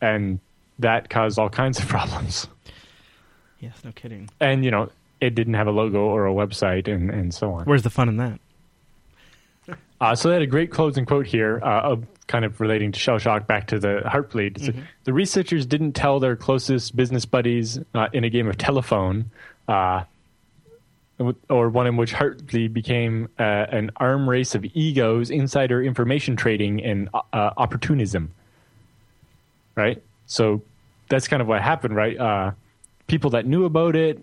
And 0.00 0.40
that 0.78 1.10
caused 1.10 1.38
all 1.38 1.50
kinds 1.50 1.78
of 1.78 1.88
problems. 1.88 2.48
Yes, 3.60 3.74
no 3.84 3.92
kidding. 3.92 4.30
And 4.40 4.64
you 4.64 4.70
know, 4.70 4.90
it 5.20 5.34
didn't 5.34 5.54
have 5.54 5.66
a 5.66 5.72
logo 5.72 6.00
or 6.00 6.26
a 6.26 6.32
website, 6.32 6.88
and 6.88 7.10
and 7.10 7.32
so 7.32 7.52
on. 7.52 7.66
Where's 7.66 7.82
the 7.82 7.90
fun 7.90 8.08
in 8.08 8.16
that? 8.16 8.40
Uh, 10.00 10.14
so 10.14 10.28
they 10.28 10.34
had 10.34 10.42
a 10.42 10.46
great 10.46 10.70
closing 10.70 11.04
quote 11.04 11.26
here, 11.26 11.60
uh, 11.62 11.80
of 11.80 12.06
kind 12.26 12.44
of 12.44 12.60
relating 12.60 12.90
to 12.92 12.98
Shellshock 12.98 13.46
back 13.46 13.66
to 13.66 13.78
the 13.78 14.02
heartbleed. 14.06 14.54
Mm-hmm. 14.54 14.80
The 15.04 15.12
researchers 15.12 15.66
didn't 15.66 15.92
tell 15.92 16.20
their 16.20 16.36
closest 16.36 16.96
business 16.96 17.26
buddies 17.26 17.78
uh, 17.94 18.08
in 18.12 18.24
a 18.24 18.30
game 18.30 18.48
of 18.48 18.56
telephone, 18.56 19.30
uh, 19.68 20.04
or 21.50 21.68
one 21.68 21.86
in 21.86 21.98
which 21.98 22.14
heartbleed 22.14 22.72
became 22.72 23.28
uh, 23.38 23.42
an 23.42 23.90
arm 23.96 24.28
race 24.28 24.54
of 24.54 24.64
egos, 24.72 25.30
insider 25.30 25.82
information 25.82 26.34
trading, 26.34 26.82
and 26.82 27.10
uh, 27.12 27.50
opportunism. 27.58 28.32
Right. 29.74 30.02
So 30.26 30.62
that's 31.10 31.28
kind 31.28 31.42
of 31.42 31.48
what 31.48 31.60
happened, 31.60 31.94
right? 31.94 32.54
people 33.06 33.30
that 33.30 33.44
knew 33.44 33.64
about 33.64 33.96
it 33.96 34.20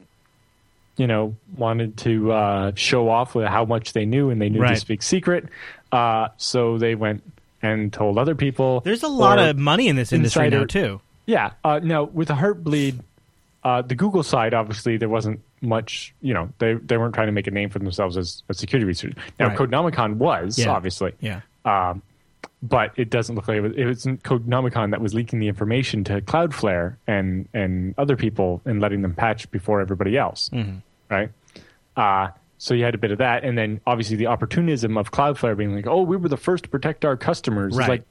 you 0.98 1.08
know, 1.08 1.36
wanted 1.56 1.96
to 1.98 2.32
uh, 2.32 2.72
show 2.76 3.08
off 3.08 3.36
with 3.36 3.48
how 3.48 3.64
much 3.64 3.94
they 3.94 4.06
knew 4.06 4.30
and 4.30 4.42
they 4.42 4.50
knew 4.50 4.62
right. 4.62 4.74
this 4.74 4.84
big 4.84 5.02
secret. 5.02 5.46
Uh, 5.92 6.28
so 6.38 6.78
they 6.78 6.96
went 6.96 7.24
and 7.62 7.94
told 7.94 8.18
other 8.18 8.36
people. 8.36 8.82
There's 8.82 9.04
a 9.04 9.08
lot 9.08 9.40
of 9.40 9.58
money 9.58 9.88
in 9.88 9.96
this 9.96 10.12
industry 10.12 10.46
insider, 10.46 10.62
now, 10.62 10.66
too. 10.66 11.02
Yeah. 11.26 11.52
Uh, 11.64 11.80
now, 11.82 12.04
with 12.04 12.28
the 12.28 12.34
Heartbleed, 12.34 13.00
uh, 13.64 13.84
the 13.84 13.96
Google 13.96 14.24
side, 14.24 14.54
obviously, 14.54 14.98
there 14.98 15.10
wasn't 15.10 15.40
much, 15.62 16.14
you 16.22 16.34
know, 16.34 16.50
they, 16.60 16.74
they 16.74 16.98
weren't 16.98 17.14
trying 17.14 17.28
to 17.28 17.32
make 17.32 17.48
a 17.48 17.52
name 17.52 17.70
for 17.70 17.80
themselves 17.80 18.18
as 18.18 18.44
a 18.50 18.54
security 18.54 18.86
researcher. 18.86 19.16
Now, 19.40 19.48
right. 19.48 19.58
Codenomicon 19.58 20.16
was, 20.16 20.58
yeah. 20.58 20.70
obviously. 20.70 21.14
Yeah. 21.20 21.42
Um, 21.64 22.02
but 22.64 22.92
it 22.96 23.12
doesn't 23.12 23.36
look 23.36 23.48
like 23.48 23.58
it 23.58 23.62
was, 23.62 23.74
it 23.76 23.86
was 23.86 24.06
Codenomicon 24.06 24.90
that 24.92 25.02
was 25.02 25.14
leaking 25.14 25.40
the 25.40 25.48
information 25.48 26.04
to 26.06 26.22
Cloudflare 26.22 26.96
and, 27.06 27.48
and 27.54 27.94
other 28.00 28.16
people 28.16 28.62
and 28.66 28.82
letting 28.82 29.04
them 29.04 29.14
patch 29.14 29.50
before 29.52 29.80
everybody 29.80 30.18
else. 30.18 30.50
Mm-hmm 30.50 30.80
right? 31.10 31.30
Uh, 31.96 32.30
so 32.58 32.74
you 32.74 32.84
had 32.84 32.96
a 32.96 32.98
bit 32.98 33.12
of 33.12 33.20
that, 33.20 33.44
and 33.44 33.58
then 33.58 33.82
obviously 33.86 34.16
the 34.16 34.28
opportunism 34.28 34.98
of 34.98 35.12
Cloudflare 35.12 35.56
being 35.56 35.76
like, 35.76 35.88
"Oh, 35.88 36.02
we 36.02 36.18
were 36.18 36.30
the 36.30 36.38
first 36.38 36.64
to 36.64 36.70
protect 36.70 37.06
our 37.06 37.16
customers." 37.16 37.76
Right. 37.76 37.84
It's 37.84 37.90
like 37.90 38.04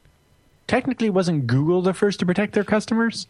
technically, 0.66 1.10
wasn't 1.10 1.46
Google 1.46 1.82
the 1.82 1.94
first 1.94 2.20
to 2.20 2.26
protect 2.26 2.52
their 2.54 2.64
customers? 2.64 3.26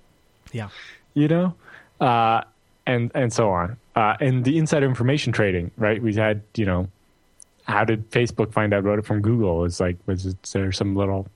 yeah, 0.52 0.68
you 1.14 1.28
know, 1.28 1.54
uh, 2.00 2.42
and 2.86 3.10
and 3.14 3.32
so 3.32 3.50
on, 3.50 3.78
uh, 3.96 4.16
and 4.20 4.44
the 4.44 4.58
insider 4.58 4.86
information 4.86 5.32
trading, 5.32 5.70
right? 5.78 6.02
We 6.02 6.14
had, 6.14 6.42
you 6.54 6.66
know, 6.66 6.88
how 7.64 7.84
did 7.84 8.10
Facebook 8.10 8.52
find 8.52 8.74
out 8.74 8.80
about 8.80 8.98
it 8.98 9.06
from 9.06 9.22
Google? 9.22 9.64
Is 9.64 9.80
like, 9.80 9.96
was 10.06 10.26
it, 10.26 10.42
there 10.52 10.70
some 10.72 10.94
little 10.94 11.26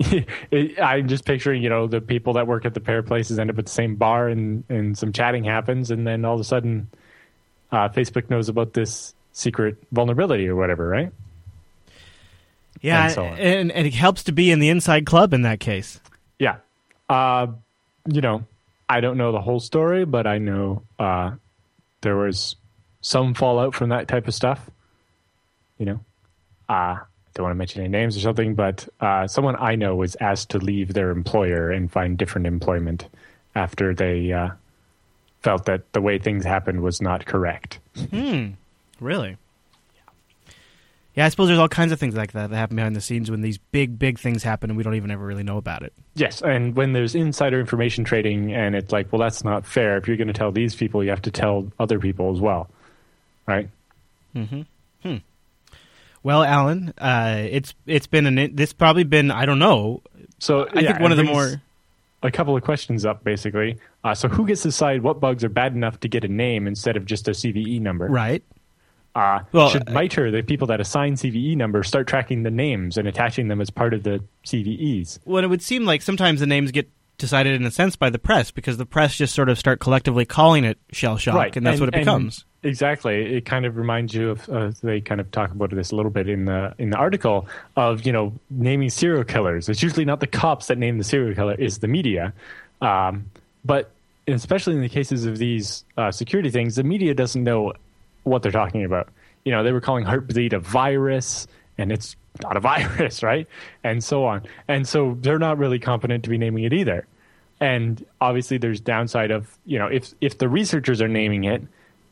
it, 0.50 0.80
I'm 0.80 1.08
just 1.08 1.24
picturing, 1.24 1.62
you 1.62 1.68
know, 1.68 1.86
the 1.86 2.00
people 2.00 2.34
that 2.34 2.46
work 2.46 2.64
at 2.64 2.74
the 2.74 2.80
pair 2.80 3.02
places 3.02 3.38
end 3.38 3.50
up 3.50 3.58
at 3.58 3.66
the 3.66 3.72
same 3.72 3.96
bar 3.96 4.28
and, 4.28 4.64
and 4.68 4.96
some 4.96 5.12
chatting 5.12 5.44
happens. 5.44 5.90
And 5.90 6.06
then 6.06 6.24
all 6.24 6.34
of 6.34 6.40
a 6.40 6.44
sudden, 6.44 6.88
uh, 7.72 7.88
Facebook 7.88 8.30
knows 8.30 8.48
about 8.48 8.74
this 8.74 9.14
secret 9.32 9.76
vulnerability 9.90 10.48
or 10.48 10.54
whatever, 10.54 10.88
right? 10.88 11.12
Yeah. 12.80 13.04
And, 13.04 13.12
so 13.12 13.24
and, 13.24 13.72
and, 13.72 13.86
it 13.86 13.94
helps 13.94 14.22
to 14.24 14.32
be 14.32 14.52
in 14.52 14.60
the 14.60 14.68
inside 14.68 15.04
club 15.04 15.34
in 15.34 15.42
that 15.42 15.58
case. 15.58 16.00
Yeah. 16.38 16.56
Uh, 17.08 17.48
you 18.06 18.20
know, 18.20 18.44
I 18.88 19.00
don't 19.00 19.16
know 19.16 19.32
the 19.32 19.40
whole 19.40 19.60
story, 19.60 20.04
but 20.04 20.26
I 20.26 20.38
know 20.38 20.82
uh, 20.98 21.32
there 22.02 22.16
was 22.16 22.54
some 23.00 23.34
fallout 23.34 23.74
from 23.74 23.88
that 23.90 24.06
type 24.06 24.28
of 24.28 24.34
stuff. 24.34 24.70
You 25.78 25.86
know, 25.86 26.00
uh, 26.68 26.98
don't 27.38 27.44
want 27.44 27.54
to 27.54 27.58
mention 27.58 27.80
any 27.80 27.88
names 27.88 28.16
or 28.16 28.20
something, 28.20 28.54
but 28.54 28.88
uh, 29.00 29.26
someone 29.28 29.56
I 29.56 29.76
know 29.76 29.94
was 29.94 30.16
asked 30.20 30.50
to 30.50 30.58
leave 30.58 30.92
their 30.92 31.10
employer 31.10 31.70
and 31.70 31.90
find 31.90 32.18
different 32.18 32.46
employment 32.46 33.06
after 33.54 33.94
they 33.94 34.32
uh, 34.32 34.50
felt 35.42 35.64
that 35.66 35.90
the 35.92 36.00
way 36.00 36.18
things 36.18 36.44
happened 36.44 36.82
was 36.82 37.00
not 37.00 37.26
correct. 37.26 37.78
Hmm. 38.10 38.50
Really? 39.00 39.36
Yeah. 39.94 40.52
Yeah, 41.14 41.26
I 41.26 41.28
suppose 41.28 41.46
there's 41.46 41.60
all 41.60 41.68
kinds 41.68 41.92
of 41.92 42.00
things 42.00 42.16
like 42.16 42.32
that 42.32 42.50
that 42.50 42.56
happen 42.56 42.74
behind 42.74 42.96
the 42.96 43.00
scenes 43.00 43.30
when 43.30 43.40
these 43.40 43.58
big, 43.58 43.98
big 43.98 44.18
things 44.18 44.42
happen 44.42 44.68
and 44.70 44.76
we 44.76 44.82
don't 44.82 44.96
even 44.96 45.12
ever 45.12 45.24
really 45.24 45.44
know 45.44 45.58
about 45.58 45.82
it. 45.84 45.92
Yes, 46.14 46.42
and 46.42 46.74
when 46.74 46.92
there's 46.92 47.14
insider 47.14 47.60
information 47.60 48.02
trading 48.02 48.52
and 48.52 48.74
it's 48.74 48.92
like, 48.92 49.12
well, 49.12 49.20
that's 49.20 49.44
not 49.44 49.64
fair. 49.64 49.96
If 49.96 50.08
you're 50.08 50.16
going 50.16 50.26
to 50.26 50.34
tell 50.34 50.50
these 50.50 50.74
people, 50.74 51.04
you 51.04 51.10
have 51.10 51.22
to 51.22 51.30
tell 51.30 51.68
other 51.78 52.00
people 52.00 52.32
as 52.32 52.40
well, 52.40 52.68
right? 53.46 53.68
Mm-hmm. 54.34 54.62
Hmm. 55.02 55.16
Well, 56.22 56.42
Allan, 56.42 56.92
uh, 56.98 57.46
it's 57.50 57.74
it's 57.86 58.06
been 58.06 58.26
an 58.26 58.54
this 58.54 58.72
probably 58.72 59.04
been 59.04 59.30
I 59.30 59.46
don't 59.46 59.58
know. 59.58 60.02
So 60.38 60.66
I 60.74 60.80
yeah, 60.80 60.88
think 60.88 61.00
one 61.00 61.12
of 61.12 61.18
the 61.18 61.24
more 61.24 61.60
a 62.22 62.30
couple 62.30 62.56
of 62.56 62.62
questions 62.62 63.04
up 63.04 63.24
basically. 63.24 63.78
Uh, 64.04 64.14
so 64.14 64.28
who 64.28 64.46
gets 64.46 64.62
to 64.62 64.68
decide 64.68 65.02
what 65.02 65.20
bugs 65.20 65.44
are 65.44 65.48
bad 65.48 65.74
enough 65.74 66.00
to 66.00 66.08
get 66.08 66.24
a 66.24 66.28
name 66.28 66.66
instead 66.66 66.96
of 66.96 67.04
just 67.04 67.28
a 67.28 67.32
CVE 67.32 67.80
number? 67.80 68.06
Right. 68.06 68.42
Uh, 69.14 69.40
well, 69.50 69.68
should 69.70 69.88
MITRE, 69.88 70.30
the 70.30 70.42
people 70.42 70.68
that 70.68 70.80
assign 70.80 71.14
CVE 71.14 71.56
numbers, 71.56 71.88
start 71.88 72.06
tracking 72.06 72.44
the 72.44 72.50
names 72.50 72.96
and 72.96 73.08
attaching 73.08 73.48
them 73.48 73.60
as 73.60 73.68
part 73.68 73.92
of 73.92 74.04
the 74.04 74.22
CVEs? 74.46 75.18
Well, 75.24 75.42
it 75.42 75.48
would 75.48 75.62
seem 75.62 75.84
like 75.84 76.02
sometimes 76.02 76.38
the 76.40 76.46
names 76.46 76.70
get 76.70 76.88
decided 77.16 77.54
in 77.54 77.66
a 77.66 77.70
sense 77.70 77.96
by 77.96 78.10
the 78.10 78.18
press 78.18 78.52
because 78.52 78.76
the 78.76 78.86
press 78.86 79.16
just 79.16 79.34
sort 79.34 79.48
of 79.48 79.58
start 79.58 79.80
collectively 79.80 80.24
calling 80.24 80.64
it 80.64 80.78
Shellshock, 80.92 81.34
right. 81.34 81.56
and 81.56 81.66
that's 81.66 81.80
and, 81.80 81.86
what 81.86 81.94
it 81.94 81.98
becomes. 81.98 82.44
Exactly. 82.64 83.36
It 83.36 83.44
kind 83.44 83.66
of 83.66 83.76
reminds 83.76 84.14
you 84.14 84.30
of 84.30 84.48
uh, 84.48 84.72
they 84.82 85.00
kind 85.00 85.20
of 85.20 85.30
talk 85.30 85.52
about 85.52 85.70
this 85.70 85.92
a 85.92 85.96
little 85.96 86.10
bit 86.10 86.28
in 86.28 86.46
the 86.46 86.74
in 86.78 86.90
the 86.90 86.96
article 86.96 87.46
of 87.76 88.04
you 88.04 88.12
know 88.12 88.32
naming 88.50 88.90
serial 88.90 89.22
killers. 89.22 89.68
It's 89.68 89.82
usually 89.82 90.04
not 90.04 90.18
the 90.18 90.26
cops 90.26 90.66
that 90.66 90.76
name 90.76 90.98
the 90.98 91.04
serial 91.04 91.34
killer; 91.36 91.54
it's 91.56 91.78
the 91.78 91.86
media. 91.86 92.32
Um, 92.80 93.30
but 93.64 93.90
especially 94.26 94.74
in 94.74 94.80
the 94.80 94.88
cases 94.88 95.24
of 95.24 95.38
these 95.38 95.84
uh, 95.96 96.10
security 96.10 96.50
things, 96.50 96.74
the 96.74 96.82
media 96.82 97.14
doesn't 97.14 97.42
know 97.42 97.74
what 98.24 98.42
they're 98.42 98.52
talking 98.52 98.84
about. 98.84 99.08
You 99.44 99.52
know, 99.52 99.62
they 99.62 99.72
were 99.72 99.80
calling 99.80 100.04
Heartbleed 100.04 100.52
a 100.52 100.58
virus, 100.58 101.46
and 101.78 101.92
it's 101.92 102.16
not 102.42 102.56
a 102.56 102.60
virus, 102.72 103.22
right? 103.22 103.46
And 103.84 104.02
so 104.02 104.24
on. 104.24 104.42
And 104.66 104.86
so 104.86 105.16
they're 105.20 105.38
not 105.38 105.58
really 105.58 105.78
competent 105.78 106.24
to 106.24 106.30
be 106.30 106.38
naming 106.38 106.64
it 106.64 106.72
either. 106.72 107.06
And 107.60 108.04
obviously, 108.20 108.58
there's 108.58 108.80
downside 108.80 109.30
of 109.30 109.56
you 109.64 109.78
know 109.78 109.86
if 109.86 110.12
if 110.20 110.38
the 110.38 110.48
researchers 110.48 111.00
are 111.00 111.08
naming 111.08 111.44
it 111.44 111.62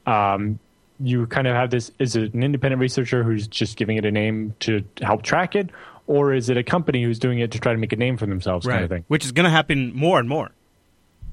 um, 0.07 0.59
you 1.01 1.27
kind 1.27 1.47
of 1.47 1.55
have 1.55 1.71
this 1.71 1.91
is 1.99 2.17
it 2.17 2.33
an 2.35 2.43
independent 2.43 2.81
researcher 2.81 3.23
who's 3.23 3.47
just 3.47 3.77
giving 3.77 3.97
it 3.97 4.05
a 4.05 4.11
name 4.11 4.55
to 4.61 4.85
help 5.03 5.23
track 5.23 5.55
it? 5.55 5.71
Or 6.07 6.33
is 6.33 6.49
it 6.49 6.57
a 6.57 6.63
company 6.63 7.03
who's 7.03 7.19
doing 7.19 7.41
it 7.41 7.51
to 7.53 7.59
try 7.59 7.73
to 7.73 7.79
make 7.79 7.93
a 7.93 7.97
name 7.97 8.17
for 8.17 8.27
themselves 8.27 8.65
right. 8.65 8.75
kind 8.75 8.85
of 8.85 8.91
thing? 8.91 9.05
Which 9.09 9.25
is 9.25 9.33
going 9.33 9.45
to 9.45 9.51
happen 9.51 9.93
more 9.95 10.21
and 10.21 10.29
more. 10.29 10.53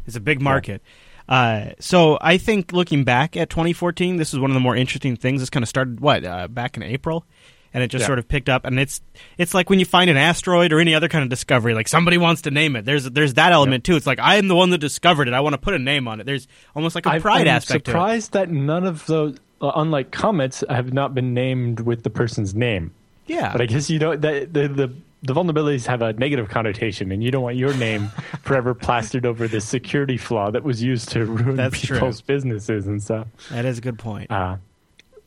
It's 0.07 0.15
a 0.15 0.19
big 0.19 0.41
market. 0.41 0.82
Yeah. 1.30 1.36
uh, 1.36 1.74
so 1.80 2.17
i 2.19 2.38
think 2.38 2.74
looking 2.74 3.05
back 3.05 3.38
at 3.38 3.49
2014 3.49 4.17
this 4.17 4.34
is 4.34 4.39
one 4.39 4.51
of 4.51 4.55
the 4.55 4.59
more 4.59 4.76
interesting 4.76 5.15
things. 5.15 5.41
This 5.41 5.49
kind 5.49 5.63
of 5.63 5.69
started 5.69 5.99
what 5.99 6.26
uh, 6.26 6.47
back 6.47 6.76
in 6.76 6.84
april 6.84 7.26
and 7.74 7.84
it 7.84 7.88
just 7.88 8.03
yeah. 8.03 8.07
sort 8.07 8.19
of 8.19 8.28
picked 8.28 8.49
up. 8.49 8.65
And 8.65 8.80
it's 8.80 9.01
it's 9.38 9.53
like 9.53 9.69
when 9.69 9.80
you 9.80 9.86
find 9.86 10.09
an 10.09 10.17
asteroid 10.17 10.71
or 10.71 10.80
any 10.80 10.93
other 10.93 11.07
kind 11.07 11.24
of 11.24 11.30
discovery, 11.30 11.74
like 11.74 11.88
somebody 11.88 12.17
wants 12.17 12.43
to 12.43 12.51
name 12.51 12.76
it. 12.76 12.86
There's 12.86 13.05
there's 13.05 13.34
that 13.36 13.51
element 13.51 13.84
too. 13.84 13.95
It's 13.95 14.07
like 14.07 14.19
I 14.19 14.36
am 14.36 14.47
the 14.47 14.55
one 14.55 14.69
that 14.71 14.78
discovered 14.78 15.28
it. 15.28 15.34
I 15.34 15.41
want 15.41 15.53
to 15.53 15.57
put 15.57 15.74
a 15.74 15.80
name 15.80 16.07
on 16.07 16.19
it. 16.19 16.26
There's 16.26 16.47
almost 16.76 16.95
like 16.95 17.05
a 17.05 17.19
pride. 17.19 17.47
I'm 17.47 17.55
aspect. 17.55 17.88
Surprised 17.88 18.34
that 18.34 18.49
none 18.49 18.86
of 18.86 19.05
those, 19.07 19.38
uh, 19.61 19.71
unlike 19.76 20.11
comets, 20.11 20.63
have 20.69 20.93
not 20.93 21.13
been 21.13 21.34
named 21.34 21.80
with 21.82 22.03
the 22.03 22.09
person's 22.09 22.53
name. 22.53 22.93
Yeah, 23.26 23.51
but 23.51 23.61
I 23.61 23.65
guess 23.65 23.89
you 23.89 23.99
know 23.99 24.15
the 24.15 24.47
the, 24.51 24.67
the 24.67 24.93
the 25.24 25.34
vulnerabilities 25.34 25.88
have 25.88 26.01
a 26.01 26.13
negative 26.13 26.49
connotation, 26.49 27.11
and 27.11 27.24
you 27.24 27.32
don't 27.32 27.43
want 27.43 27.55
your 27.55 27.74
name 27.76 28.07
forever 28.43 28.74
plastered 28.74 29.26
over 29.26 29.47
the 29.47 29.61
security 29.61 30.17
flaw 30.17 30.51
that 30.51 30.63
was 30.63 30.84
used 30.84 31.09
to 31.09 31.26
ruin 31.26 31.55
That's 31.55 31.80
people's 31.80 32.21
true. 32.21 32.36
businesses 32.36 32.88
and 32.88 33.01
stuff. 33.01 33.28
That 33.49 33.65
is 33.65 33.78
a 33.78 33.82
good 33.82 33.97
point. 33.97 34.30
Uh, 34.30 34.57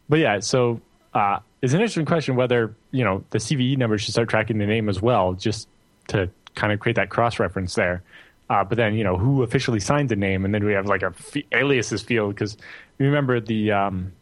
but 0.08 0.18
yeah, 0.18 0.40
so 0.40 0.80
uh, 1.16 1.40
it's 1.62 1.72
an 1.72 1.80
interesting 1.80 2.04
question 2.04 2.36
whether 2.36 2.74
you 2.90 3.02
know 3.04 3.24
the 3.30 3.38
CVE 3.38 3.76
number 3.78 3.98
should 3.98 4.12
start 4.12 4.28
tracking 4.28 4.58
the 4.58 4.66
name 4.66 4.88
as 4.88 5.00
well, 5.00 5.32
just 5.32 5.68
to 6.08 6.28
kind 6.54 6.72
of 6.72 6.80
create 6.80 6.96
that 6.96 7.08
cross 7.08 7.38
reference 7.38 7.74
there. 7.74 8.02
Uh, 8.48 8.62
but 8.62 8.76
then 8.76 8.94
you 8.94 9.02
know 9.04 9.16
who 9.16 9.42
officially 9.42 9.80
signs 9.80 10.08
the 10.10 10.16
name, 10.16 10.44
and 10.44 10.54
then 10.54 10.64
we 10.64 10.72
have 10.72 10.86
like 10.86 11.02
a 11.02 11.06
f- 11.18 11.36
aliases 11.52 12.02
field 12.02 12.34
because 12.34 12.56
remember 12.98 13.40
the 13.40 13.72
um, 13.72 14.12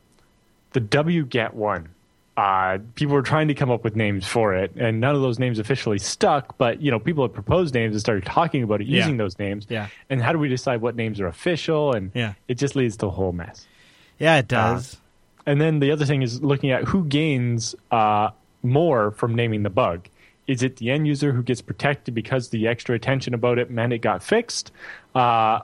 the 0.72 0.80
wget 0.80 1.52
one 1.52 1.88
uh, 2.36 2.78
people 2.94 3.14
were 3.14 3.22
trying 3.22 3.46
to 3.48 3.54
come 3.54 3.70
up 3.70 3.84
with 3.84 3.94
names 3.94 4.26
for 4.26 4.54
it, 4.54 4.72
and 4.76 5.00
none 5.00 5.14
of 5.14 5.20
those 5.20 5.38
names 5.38 5.58
officially 5.58 5.98
stuck. 5.98 6.56
But 6.58 6.80
you 6.80 6.90
know, 6.90 6.98
people 6.98 7.22
had 7.24 7.32
proposed 7.34 7.74
names 7.74 7.92
and 7.94 8.00
started 8.00 8.24
talking 8.24 8.62
about 8.62 8.80
it 8.80 8.86
Yeah. 8.86 8.98
using 9.00 9.18
those 9.18 9.38
names. 9.38 9.66
Yeah. 9.68 9.88
And 10.10 10.22
how 10.22 10.32
do 10.32 10.38
we 10.38 10.48
decide 10.48 10.80
what 10.80 10.96
names 10.96 11.20
are 11.20 11.26
official? 11.26 11.92
And 11.92 12.10
Yeah. 12.14 12.32
it 12.48 12.54
just 12.58 12.74
leads 12.76 12.96
to 12.98 13.06
a 13.06 13.10
whole 13.10 13.32
mess. 13.32 13.66
Yeah, 14.18 14.38
it 14.38 14.48
does. 14.48 14.96
And 15.46 15.60
then 15.60 15.80
the 15.80 15.90
other 15.90 16.06
thing 16.06 16.22
is 16.22 16.42
looking 16.42 16.70
at 16.70 16.84
who 16.84 17.04
gains 17.04 17.74
uh, 17.90 18.30
more 18.62 19.10
from 19.12 19.34
naming 19.34 19.62
the 19.62 19.70
bug. 19.70 20.08
Is 20.46 20.62
it 20.62 20.76
the 20.76 20.90
end 20.90 21.06
user 21.06 21.32
who 21.32 21.42
gets 21.42 21.62
protected 21.62 22.14
because 22.14 22.50
the 22.50 22.66
extra 22.68 22.94
attention 22.94 23.34
about 23.34 23.58
it 23.58 23.70
meant 23.70 23.92
it 23.92 23.98
got 23.98 24.22
fixed, 24.22 24.72
uh, 25.14 25.60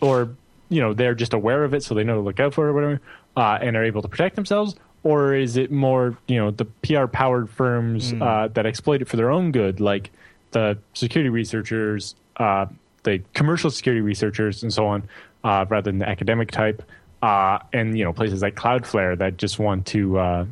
or 0.00 0.34
you 0.68 0.80
know 0.80 0.94
they're 0.94 1.14
just 1.14 1.32
aware 1.32 1.62
of 1.62 1.74
it 1.74 1.82
so 1.84 1.94
they 1.94 2.02
know 2.02 2.14
to 2.14 2.20
look 2.20 2.40
out 2.40 2.54
for 2.54 2.66
it 2.66 2.70
or 2.70 2.72
whatever, 2.72 3.00
uh, 3.36 3.58
and 3.60 3.76
are 3.76 3.84
able 3.84 4.02
to 4.02 4.08
protect 4.08 4.34
themselves, 4.34 4.74
or 5.04 5.34
is 5.34 5.56
it 5.56 5.70
more 5.70 6.16
you 6.26 6.38
know 6.38 6.50
the 6.50 6.64
PR 6.64 7.06
powered 7.06 7.48
firms 7.50 8.12
uh, 8.20 8.48
that 8.52 8.66
exploit 8.66 9.00
it 9.00 9.06
for 9.06 9.16
their 9.16 9.30
own 9.30 9.52
good, 9.52 9.78
like 9.78 10.10
the 10.50 10.76
security 10.94 11.30
researchers, 11.30 12.16
uh, 12.38 12.66
the 13.04 13.22
commercial 13.34 13.70
security 13.70 14.00
researchers, 14.00 14.64
and 14.64 14.72
so 14.72 14.86
on, 14.86 15.08
uh, 15.44 15.64
rather 15.68 15.90
than 15.90 15.98
the 16.00 16.08
academic 16.08 16.50
type, 16.50 16.82
uh, 17.22 17.58
and 17.72 17.98
you 17.98 18.04
know 18.04 18.12
places 18.12 18.42
like 18.42 18.54
Cloudflare 18.54 19.18
that 19.18 19.36
just 19.36 19.58
want 19.58 19.86
to 19.88 20.18
uh, 20.18 20.46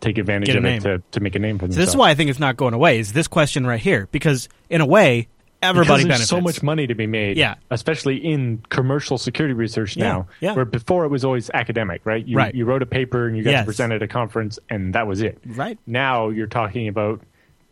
take 0.00 0.18
advantage 0.18 0.48
of 0.54 0.62
name. 0.62 0.78
it 0.78 0.82
to, 0.82 1.02
to 1.12 1.20
make 1.20 1.34
a 1.34 1.38
name 1.38 1.58
for 1.58 1.62
So 1.64 1.66
themselves. 1.68 1.86
this 1.86 1.88
is 1.90 1.96
why 1.96 2.10
I 2.10 2.14
think 2.14 2.30
it's 2.30 2.38
not 2.40 2.56
going 2.56 2.74
away. 2.74 2.98
Is 2.98 3.12
this 3.12 3.28
question 3.28 3.66
right 3.66 3.80
here? 3.80 4.08
Because 4.12 4.48
in 4.68 4.80
a 4.80 4.86
way, 4.86 5.28
everybody 5.62 6.02
because 6.02 6.06
benefits. 6.08 6.28
so 6.30 6.40
much 6.40 6.62
money 6.62 6.86
to 6.88 6.94
be 6.94 7.06
made. 7.06 7.36
Yeah. 7.36 7.54
especially 7.70 8.16
in 8.16 8.62
commercial 8.68 9.16
security 9.16 9.54
research 9.54 9.96
Yeah, 9.96 10.04
now. 10.04 10.26
yeah. 10.40 10.54
Where 10.54 10.64
before 10.64 11.04
it 11.04 11.08
was 11.08 11.24
always 11.24 11.50
academic, 11.54 12.00
right? 12.04 12.26
You, 12.26 12.36
Right. 12.36 12.52
You 12.54 12.64
wrote 12.64 12.82
a 12.82 12.86
paper 12.86 13.26
and 13.28 13.36
you 13.36 13.44
got 13.44 13.50
Yes. 13.50 13.60
to 13.62 13.66
present 13.66 13.92
at 13.92 14.02
a 14.02 14.08
conference, 14.08 14.58
and 14.68 14.94
that 14.94 15.06
was 15.06 15.22
it. 15.22 15.38
Right. 15.46 15.78
Now 15.86 16.30
you're 16.30 16.48
talking 16.48 16.88
about 16.88 17.20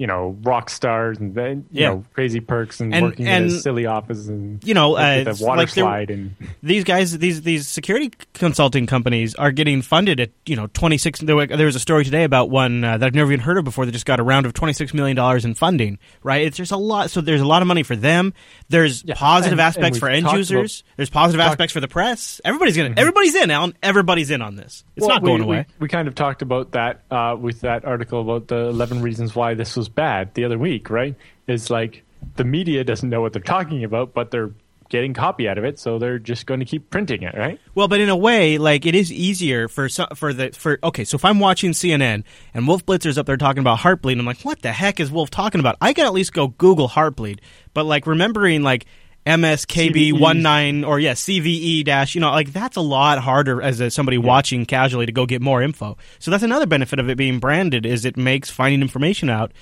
you 0.00 0.06
know 0.06 0.34
rock 0.44 0.70
stars 0.70 1.18
and 1.18 1.34
then 1.34 1.66
you 1.70 1.82
Yeah. 1.82 1.88
know 1.90 2.04
crazy 2.14 2.40
perks 2.40 2.80
and, 2.80 2.94
And- 2.94 3.04
working 3.04 3.28
and, 3.28 3.50
in 3.50 3.50
a 3.54 3.60
silly 3.60 3.84
office 3.84 4.28
and 4.28 4.58
you 4.64 4.72
know, 4.72 4.96
uh, 4.96 5.24
a 5.26 5.44
water 5.44 5.58
like 5.58 5.68
slide 5.68 6.10
and 6.10 6.34
these 6.62 6.84
guys 6.84 7.18
these 7.18 7.42
these 7.42 7.68
security 7.68 8.10
consulting 8.32 8.86
companies 8.86 9.34
are 9.34 9.52
getting 9.52 9.82
funded 9.82 10.18
at 10.18 10.30
you 10.46 10.56
know 10.56 10.68
26 10.68 11.20
there 11.20 11.36
was 11.66 11.76
a 11.76 11.80
story 11.80 12.04
today 12.04 12.24
about 12.24 12.48
one 12.48 12.82
uh, 12.82 12.96
that 12.96 13.06
I've 13.08 13.14
never 13.14 13.30
even 13.30 13.44
heard 13.44 13.58
of 13.58 13.64
before 13.64 13.84
that 13.84 13.92
just 13.92 14.06
got 14.06 14.20
a 14.20 14.22
round 14.22 14.46
of 14.46 14.54
26 14.54 14.94
million 14.94 15.16
dollars 15.16 15.44
in 15.44 15.54
funding 15.54 15.98
right? 16.22 16.46
It's 16.46 16.56
there's 16.56 16.70
a 16.70 16.78
lot 16.78 17.10
so 17.10 17.20
there's 17.20 17.42
a 17.42 17.46
lot 17.46 17.60
of 17.60 17.68
money 17.68 17.82
for 17.82 17.94
them. 17.94 18.32
There's 18.70 19.04
Yeah, 19.04 19.16
positive 19.18 19.58
and- 19.58 19.60
aspects 19.60 19.98
for 19.98 20.08
end 20.08 20.26
users. 20.32 20.82
There's 20.96 21.10
positive 21.10 21.40
Mm-hmm. 21.42 21.50
aspects 21.50 21.72
for 21.74 21.80
the 21.80 21.88
press. 21.88 22.40
Everybody's 22.42 22.74
gonna 22.76 22.94
everybody's 22.96 23.34
in 23.34 23.50
Allan. 23.50 23.74
Everybody's 23.82 24.30
in 24.30 24.40
on 24.40 24.56
this. 24.56 24.82
It's 24.96 25.06
Well, 25.06 25.16
not 25.16 25.22
going 25.22 25.40
we, 25.42 25.44
away. 25.44 25.66
We, 25.78 25.84
we 25.84 25.88
kind 25.88 26.08
of 26.08 26.14
talked 26.14 26.40
about 26.40 26.70
that 26.72 27.02
uh, 27.10 27.36
with 27.38 27.60
that 27.60 27.84
article 27.84 28.22
about 28.22 28.48
the 28.48 28.68
11 28.68 29.02
reasons 29.02 29.34
why 29.34 29.52
this 29.52 29.76
was 29.76 29.89
bad 29.94 30.34
the 30.34 30.44
other 30.44 30.58
week, 30.58 30.90
right? 30.90 31.14
It's 31.46 31.70
like 31.70 32.04
the 32.36 32.44
media 32.44 32.84
doesn't 32.84 33.08
know 33.08 33.20
what 33.20 33.32
they're 33.32 33.42
talking 33.42 33.84
about, 33.84 34.14
but 34.14 34.30
they're 34.30 34.52
getting 34.90 35.14
copy 35.14 35.48
out 35.48 35.56
of 35.56 35.64
it, 35.64 35.78
so 35.78 35.98
they're 35.98 36.18
just 36.18 36.46
going 36.46 36.60
to 36.60 36.66
keep 36.66 36.90
printing 36.90 37.22
it, 37.22 37.34
right? 37.36 37.58
Well, 37.74 37.88
but 37.88 38.00
in 38.00 38.08
a 38.08 38.16
way, 38.16 38.58
like 38.58 38.84
it 38.84 38.94
is 38.94 39.10
easier 39.10 39.68
for 39.68 39.88
for 39.88 40.32
the 40.32 40.50
for 40.50 40.78
okay. 40.82 41.04
So 41.04 41.14
if 41.14 41.24
I'm 41.24 41.40
watching 41.40 41.70
CNN 41.70 42.24
and 42.52 42.68
Wolf 42.68 42.84
Blitzer's 42.84 43.16
up 43.16 43.26
there 43.26 43.36
talking 43.36 43.60
about 43.60 43.78
Heartbleed, 43.78 44.18
I'm 44.18 44.26
like, 44.26 44.42
what 44.42 44.60
the 44.62 44.72
heck 44.72 45.00
is 45.00 45.10
Wolf 45.10 45.30
talking 45.30 45.60
about? 45.60 45.76
I 45.80 45.92
can 45.92 46.04
at 46.04 46.12
least 46.12 46.32
go 46.32 46.48
Google 46.48 46.88
Heartbleed, 46.88 47.38
but 47.72 47.86
like 47.86 48.06
remembering 48.06 48.62
like 48.62 48.84
MSKB 49.26 50.18
one 50.18 50.42
nine 50.42 50.82
or 50.82 50.98
yeah 50.98 51.12
CVE 51.12 51.84
dash, 51.84 52.14
you 52.14 52.20
know, 52.20 52.30
like 52.30 52.52
that's 52.52 52.76
a 52.76 52.82
lot 52.82 53.18
harder 53.18 53.62
as 53.62 53.80
a, 53.80 53.90
somebody 53.90 54.18
watching 54.18 54.66
casually 54.66 55.06
to 55.06 55.12
go 55.12 55.24
get 55.26 55.40
more 55.40 55.62
info. 55.62 55.96
So 56.18 56.30
that's 56.30 56.42
another 56.42 56.66
benefit 56.66 56.98
of 56.98 57.08
it 57.08 57.16
being 57.16 57.38
branded 57.38 57.86
is 57.86 58.04
it 58.04 58.16
makes 58.16 58.50
finding 58.50 58.82
information 58.82 59.30
out 59.30 59.52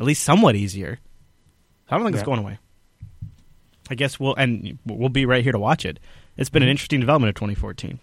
at 0.00 0.06
least 0.06 0.24
somewhat 0.24 0.56
easier. 0.56 0.98
I 1.88 1.96
don't 1.96 2.06
think 2.06 2.16
it's 2.16 2.24
going 2.24 2.38
away. 2.38 2.58
I 3.90 3.94
guess 3.94 4.18
we'll 4.18 4.34
and 4.34 4.78
we'll 4.86 5.08
be 5.08 5.26
right 5.26 5.42
here 5.42 5.52
to 5.52 5.58
watch 5.58 5.84
it. 5.84 6.00
It's 6.36 6.50
been 6.50 6.62
an 6.62 6.68
interesting 6.68 7.00
development 7.00 7.30
of 7.30 7.34
2014. 7.34 7.98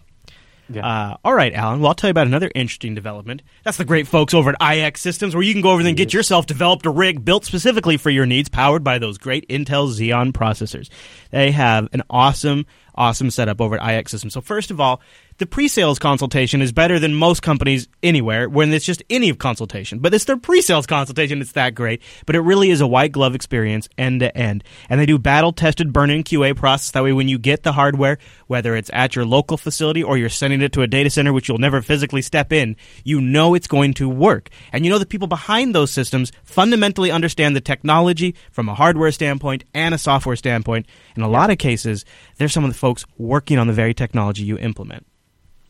Yeah. 0.70 0.86
Uh, 0.86 1.16
all 1.24 1.32
right, 1.32 1.52
Allan. 1.54 1.80
Well, 1.80 1.88
I'll 1.88 1.94
tell 1.94 2.08
you 2.08 2.12
about 2.12 2.26
another 2.26 2.50
interesting 2.54 2.94
development. 2.94 3.42
That's 3.64 3.78
the 3.78 3.86
great 3.86 4.06
folks 4.06 4.34
over 4.34 4.50
at 4.50 4.60
iXsystems, 4.60 5.32
where 5.32 5.42
you 5.42 5.54
can 5.54 5.62
go 5.62 5.70
over 5.70 5.82
there 5.82 5.88
and 5.88 5.96
get 5.96 6.12
yourself 6.12 6.44
developed 6.44 6.84
a 6.84 6.90
rig 6.90 7.24
built 7.24 7.46
specifically 7.46 7.96
for 7.96 8.10
your 8.10 8.26
needs, 8.26 8.50
powered 8.50 8.84
by 8.84 8.98
those 8.98 9.16
great 9.16 9.48
Intel 9.48 9.88
Xeon 9.88 10.32
processors. 10.32 10.90
They 11.30 11.52
have 11.52 11.88
an 11.94 12.02
awesome, 12.10 12.66
awesome 12.98 13.30
setup 13.30 13.60
over 13.60 13.80
at 13.80 14.04
iXsystems. 14.04 14.32
So, 14.32 14.40
first 14.40 14.70
of 14.70 14.80
all, 14.80 15.00
the 15.38 15.46
pre-sales 15.46 16.00
consultation 16.00 16.60
is 16.60 16.72
better 16.72 16.98
than 16.98 17.14
most 17.14 17.42
companies 17.42 17.86
anywhere 18.02 18.48
when 18.48 18.72
it's 18.72 18.84
just 18.84 19.04
any 19.08 19.32
consultation. 19.32 20.00
But 20.00 20.12
it's 20.12 20.24
their 20.24 20.36
pre-sales 20.36 20.86
consultation. 20.86 21.40
It's 21.40 21.52
that 21.52 21.76
great. 21.76 22.02
But 22.26 22.34
it 22.34 22.40
really 22.40 22.70
is 22.70 22.80
a 22.80 22.88
white 22.88 23.12
glove 23.12 23.36
experience 23.36 23.88
end 23.96 24.18
to 24.20 24.36
end. 24.36 24.64
And 24.90 25.00
they 25.00 25.06
do 25.06 25.16
battle 25.16 25.52
tested 25.52 25.92
burn-in 25.92 26.24
QA 26.24 26.56
process. 26.56 26.90
That 26.90 27.04
way, 27.04 27.12
when 27.12 27.28
you 27.28 27.38
get 27.38 27.62
the 27.62 27.72
hardware, 27.72 28.18
whether 28.48 28.74
it's 28.74 28.90
at 28.92 29.14
your 29.14 29.24
local 29.24 29.56
facility 29.56 30.02
or 30.02 30.18
you're 30.18 30.28
sending 30.28 30.60
it 30.60 30.72
to 30.72 30.82
a 30.82 30.88
data 30.88 31.08
center, 31.08 31.32
which 31.32 31.48
you'll 31.48 31.58
never 31.58 31.82
physically 31.82 32.22
step 32.22 32.52
in, 32.52 32.74
you 33.04 33.20
know 33.20 33.54
it's 33.54 33.68
going 33.68 33.94
to 33.94 34.08
work. 34.08 34.50
And 34.72 34.84
you 34.84 34.90
know 34.90 34.98
the 34.98 35.06
people 35.06 35.28
behind 35.28 35.72
those 35.72 35.92
systems 35.92 36.32
fundamentally 36.42 37.12
understand 37.12 37.54
the 37.54 37.60
technology 37.60 38.34
from 38.50 38.68
a 38.68 38.74
hardware 38.74 39.12
standpoint 39.12 39.62
and 39.72 39.94
a 39.94 39.98
software 39.98 40.34
standpoint. 40.34 40.86
In 41.14 41.22
a 41.22 41.28
lot 41.28 41.50
of 41.50 41.58
cases, 41.58 42.04
they're 42.38 42.48
some 42.48 42.64
of 42.64 42.72
the 42.72 42.78
folks 42.78 42.87
working 43.16 43.58
on 43.58 43.66
the 43.66 43.72
very 43.72 43.94
technology 43.94 44.44
you 44.44 44.58
implement. 44.58 45.06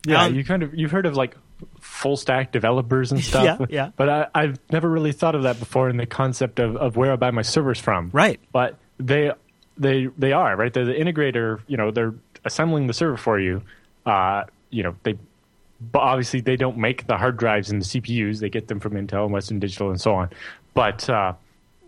Yeah, 0.06 0.24
Um, 0.24 0.34
you 0.34 0.44
kind 0.44 0.62
of 0.62 0.74
you've 0.74 0.90
heard 0.90 1.06
of 1.06 1.16
like 1.16 1.36
full 1.80 2.16
stack 2.16 2.52
developers 2.52 3.12
and 3.12 3.22
stuff. 3.24 3.44
Yeah, 3.60 3.66
yeah. 3.68 3.90
But 3.96 4.08
I, 4.08 4.26
I've 4.34 4.58
never 4.70 4.88
really 4.88 5.12
thought 5.12 5.34
of 5.34 5.42
that 5.42 5.58
before 5.58 5.88
in 5.88 5.96
the 5.96 6.06
concept 6.06 6.58
of, 6.58 6.76
of 6.76 6.96
where 6.96 7.12
I 7.12 7.16
buy 7.16 7.30
my 7.30 7.42
servers 7.42 7.78
from. 7.80 8.10
Right. 8.12 8.40
But 8.52 8.76
they 8.98 9.32
they 9.76 10.06
they 10.16 10.32
are 10.32 10.56
right. 10.56 10.72
They're 10.72 10.84
the 10.84 10.94
integrator. 10.94 11.60
You 11.66 11.76
know, 11.76 11.90
they're 11.90 12.14
assembling 12.44 12.86
the 12.86 12.94
server 12.94 13.16
for 13.16 13.38
you. 13.40 13.62
Uh, 14.06 14.44
you 14.70 14.82
know, 14.82 14.94
they 15.02 15.18
but 15.80 16.00
obviously 16.00 16.40
they 16.40 16.56
don't 16.56 16.76
make 16.76 17.06
the 17.06 17.16
hard 17.16 17.36
drives 17.36 17.70
and 17.70 17.80
the 17.82 17.84
CPUs. 17.86 18.40
They 18.40 18.50
get 18.50 18.68
them 18.68 18.80
from 18.80 18.94
Intel 18.94 19.24
and 19.24 19.32
Western 19.32 19.60
Digital 19.60 19.90
and 19.90 20.00
so 20.00 20.14
on. 20.14 20.30
But 20.74 21.08
uh, 21.08 21.34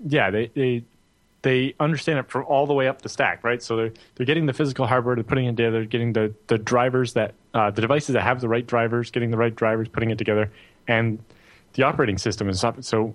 yeah, 0.06 0.30
they, 0.30 0.46
they 0.54 0.84
they 1.42 1.74
understand 1.80 2.18
it 2.18 2.28
from 2.30 2.44
all 2.44 2.66
the 2.66 2.74
way 2.74 2.86
up 2.88 3.02
the 3.02 3.08
stack, 3.08 3.42
right? 3.44 3.62
So 3.62 3.76
they're 3.76 3.92
they're 4.14 4.26
getting 4.26 4.46
the 4.46 4.52
physical 4.52 4.86
hardware, 4.86 5.14
they're 5.14 5.24
putting 5.24 5.46
it 5.46 5.56
together, 5.56 5.78
they're 5.78 5.84
getting 5.86 6.12
the 6.12 6.34
the 6.48 6.58
drivers 6.58 7.14
that 7.14 7.34
uh, 7.54 7.70
the 7.70 7.80
devices 7.80 8.12
that 8.14 8.22
have 8.22 8.40
the 8.40 8.48
right 8.48 8.66
drivers, 8.66 9.10
getting 9.10 9.30
the 9.30 9.36
right 9.38 9.54
drivers, 9.54 9.88
putting 9.88 10.10
it 10.10 10.18
together, 10.18 10.50
and 10.86 11.18
the 11.74 11.82
operating 11.84 12.18
system 12.18 12.48
and 12.48 12.56
stuff. 12.58 12.76
So, 12.82 13.14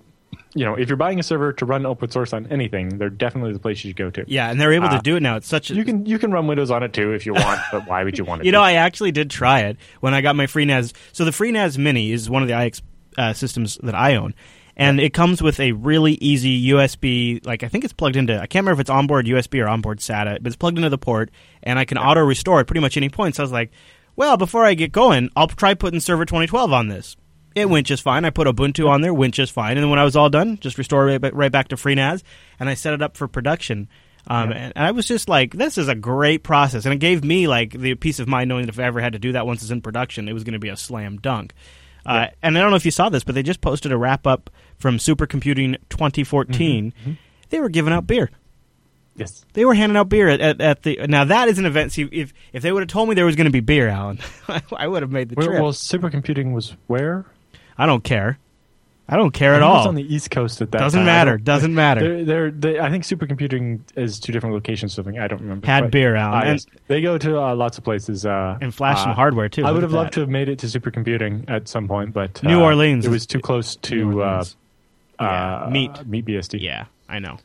you 0.54 0.64
know, 0.64 0.74
if 0.74 0.88
you're 0.88 0.96
buying 0.96 1.20
a 1.20 1.22
server 1.22 1.52
to 1.52 1.64
run 1.66 1.86
open 1.86 2.10
source 2.10 2.32
on 2.32 2.46
anything, 2.48 2.98
they're 2.98 3.10
definitely 3.10 3.52
the 3.52 3.58
place 3.58 3.84
you 3.84 3.90
should 3.90 3.96
go 3.96 4.10
to. 4.10 4.24
Yeah, 4.26 4.50
and 4.50 4.60
they're 4.60 4.72
able 4.72 4.88
to 4.88 4.96
Uh, 4.96 5.00
do 5.00 5.16
it 5.16 5.22
now. 5.22 5.36
It's 5.36 5.46
such 5.46 5.70
a 5.70 5.74
You 5.74 5.84
can 5.84 6.04
you 6.06 6.18
can 6.18 6.32
run 6.32 6.46
Windows 6.46 6.70
on 6.70 6.82
it 6.82 6.92
too 6.92 7.12
if 7.12 7.26
you 7.26 7.34
want, 7.34 7.60
but 7.70 7.86
why 7.86 8.02
would 8.02 8.18
you 8.18 8.24
want 8.24 8.40
to? 8.42 8.46
You 8.46 8.52
know, 8.52 8.62
I 8.62 8.72
actually 8.72 9.12
did 9.12 9.30
try 9.30 9.60
it 9.60 9.76
when 10.00 10.14
I 10.14 10.20
got 10.20 10.34
my 10.36 10.46
FreeNAS. 10.46 10.92
So 11.12 11.24
the 11.24 11.30
FreeNAS 11.30 11.78
Mini 11.78 12.10
is 12.12 12.28
one 12.28 12.42
of 12.42 12.48
the 12.48 12.60
IX 12.60 12.82
uh, 13.16 13.32
systems 13.34 13.78
that 13.82 13.94
I 13.94 14.16
own, 14.16 14.34
and 14.76 15.00
it 15.00 15.14
comes 15.14 15.42
with 15.42 15.58
a 15.58 15.72
really 15.72 16.14
easy 16.14 16.68
USB. 16.68 17.44
Like 17.44 17.62
I 17.62 17.68
think 17.68 17.84
it's 17.84 17.92
plugged 17.92 18.16
into. 18.16 18.34
I 18.34 18.46
can't 18.46 18.64
remember 18.64 18.80
if 18.80 18.80
it's 18.80 18.90
onboard 18.90 19.26
USB 19.26 19.62
or 19.62 19.68
onboard 19.68 20.00
SATA, 20.00 20.38
but 20.42 20.46
it's 20.46 20.56
plugged 20.56 20.76
into 20.76 20.90
the 20.90 20.98
port, 20.98 21.30
and 21.62 21.78
I 21.78 21.84
can 21.84 21.98
auto 21.98 22.20
restore 22.20 22.60
at 22.60 22.66
pretty 22.66 22.80
much 22.80 22.96
any 22.96 23.08
point. 23.08 23.36
So 23.36 23.42
I 23.42 23.44
was 23.44 23.52
like, 23.52 23.70
well, 24.16 24.36
before 24.36 24.64
I 24.64 24.74
get 24.74 24.92
going, 24.92 25.30
I'll 25.36 25.48
try 25.48 25.74
putting 25.74 26.00
Server 26.00 26.24
2012 26.24 26.72
on 26.72 26.88
this. 26.88 27.16
It 27.54 27.70
went 27.70 27.86
just 27.86 28.02
fine. 28.02 28.26
I 28.26 28.30
put 28.30 28.46
Ubuntu 28.46 28.88
on 28.88 29.00
there, 29.00 29.14
went 29.14 29.34
just 29.34 29.52
fine. 29.52 29.72
And 29.72 29.82
then 29.82 29.90
when 29.90 29.98
I 29.98 30.04
was 30.04 30.14
all 30.14 30.28
done, 30.28 30.58
just 30.58 30.76
restore 30.76 31.06
right 31.06 31.20
back, 31.20 31.32
right 31.34 31.52
back 31.52 31.68
to 31.68 31.76
FreeNAS, 31.76 32.22
and 32.60 32.68
I 32.68 32.74
set 32.74 32.92
it 32.92 33.00
up 33.00 33.16
for 33.16 33.28
production. 33.28 33.88
Um, 34.28 34.52
and, 34.52 34.72
and 34.76 34.84
I 34.84 34.90
was 34.90 35.06
just 35.06 35.28
like, 35.28 35.54
this 35.54 35.78
is 35.78 35.88
a 35.88 35.94
great 35.94 36.42
process. 36.42 36.84
And 36.84 36.92
it 36.92 36.98
gave 36.98 37.24
me 37.24 37.46
like 37.46 37.72
the 37.72 37.94
peace 37.94 38.18
of 38.18 38.28
mind 38.28 38.48
knowing 38.48 38.66
that 38.66 38.74
if 38.74 38.78
I 38.78 38.84
ever 38.84 39.00
had 39.00 39.14
to 39.14 39.18
do 39.18 39.32
that 39.32 39.46
once 39.46 39.62
it's 39.62 39.70
in 39.70 39.80
production, 39.80 40.28
it 40.28 40.32
was 40.32 40.44
going 40.44 40.54
to 40.54 40.58
be 40.58 40.68
a 40.68 40.76
slam 40.76 41.18
dunk. 41.18 41.54
Uh, 42.04 42.28
and 42.42 42.56
I 42.56 42.60
don't 42.60 42.70
know 42.70 42.76
if 42.76 42.84
you 42.84 42.90
saw 42.90 43.08
this, 43.08 43.24
but 43.24 43.34
they 43.34 43.42
just 43.42 43.60
posted 43.60 43.90
a 43.90 43.96
wrap 43.96 44.26
up 44.26 44.50
from 44.78 44.98
Supercomputing 44.98 45.76
2014. 45.90 46.92
They 47.50 47.60
were 47.60 47.68
giving 47.68 47.92
out 47.92 48.06
beer. 48.06 48.30
yes. 49.14 49.44
They 49.52 49.64
were 49.64 49.74
handing 49.74 49.96
out 49.96 50.08
beer 50.08 50.28
at, 50.28 50.40
at, 50.40 50.60
at 50.60 50.82
the. 50.82 50.98
Now 51.08 51.24
that 51.24 51.48
is 51.48 51.58
an 51.58 51.64
event. 51.66 51.92
See, 51.92 52.08
if 52.12 52.32
if 52.52 52.62
they 52.62 52.72
would 52.72 52.80
have 52.82 52.88
told 52.88 53.08
me 53.08 53.14
there 53.14 53.24
was 53.26 53.36
going 53.36 53.46
to 53.46 53.50
be 53.52 53.60
beer, 53.60 53.88
Allan, 53.88 54.18
I 54.76 54.86
would 54.86 55.02
have 55.02 55.10
made 55.12 55.28
the 55.28 55.34
Where, 55.36 55.46
trip. 55.46 55.62
well, 55.62 55.72
supercomputing 55.72 56.52
was 56.52 56.76
where? 56.86 57.24
I 57.78 57.86
don't 57.86 58.02
care. 58.04 58.38
I 59.08 59.16
don't 59.16 59.30
care 59.30 59.54
at 59.54 59.62
I 59.62 59.68
was 59.68 59.82
all. 59.84 59.88
on 59.90 59.94
the 59.94 60.02
East 60.12 60.32
Coast 60.32 60.60
at 60.60 60.72
that 60.72 60.78
time. 60.78 60.84
Doesn't 60.86 60.98
time. 61.00 61.06
Matter. 61.06 61.38
Doesn't 61.38 61.72
matter. 61.72 62.00
They're, 62.00 62.24
they're, 62.24 62.50
they, 62.50 62.80
I 62.80 62.90
think 62.90 63.04
supercomputing 63.04 63.78
is 63.94 64.18
two 64.18 64.32
different 64.32 64.52
locations. 64.56 64.94
Something 64.94 65.20
I 65.20 65.28
don't 65.28 65.40
remember. 65.42 65.64
Had 65.64 65.92
beer, 65.92 66.16
Allan. 66.16 66.48
And- 66.48 66.66
They 66.88 67.00
go 67.02 67.16
to 67.16 67.40
uh, 67.40 67.54
lots 67.54 67.78
of 67.78 67.84
places. 67.84 68.26
Uh, 68.26 68.58
And 68.60 68.74
flash 68.74 68.98
some 69.00 69.12
uh, 69.12 69.14
hardware, 69.14 69.48
too. 69.48 69.64
I 69.64 69.70
would 69.70 69.82
have 69.84 69.92
loved 69.92 70.08
that. 70.08 70.14
to 70.14 70.20
have 70.20 70.28
made 70.28 70.48
it 70.48 70.58
to 70.58 70.66
supercomputing 70.66 71.48
at 71.48 71.68
some 71.68 71.86
point, 71.86 72.14
but 72.14 72.42
New 72.42 72.58
uh, 72.58 72.64
Orleans 72.64 73.06
It 73.06 73.10
was 73.10 73.26
too 73.26 73.38
close 73.38 73.76
to 73.76 74.22
uh. 74.24 74.44
Yeah, 75.20 75.64
uh, 75.64 75.70
meet. 75.70 75.92
MeetBSD. 75.92 76.60
Yeah, 76.60 76.86
I 77.08 77.18
know. 77.18 77.38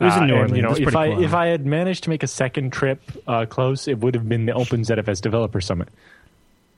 It 0.00 0.04
was 0.04 0.16
Uh, 0.16 0.20
in 0.22 0.26
New 0.26 0.34
Orleans. 0.34 0.56
You 0.56 0.62
know, 0.62 0.70
if 0.72 0.82
pretty 0.82 0.96
I 0.96 1.08
cool, 1.14 1.24
if? 1.24 1.34
I 1.34 1.46
had 1.46 1.64
managed 1.66 2.04
to 2.04 2.10
make 2.10 2.22
a 2.22 2.26
second 2.26 2.72
trip 2.72 3.00
uh, 3.26 3.46
close, 3.46 3.86
it 3.88 4.00
would 4.00 4.14
have 4.14 4.28
been 4.28 4.46
the 4.46 4.52
OpenZFS 4.52 5.20
Developer 5.20 5.60
Summit. 5.60 5.88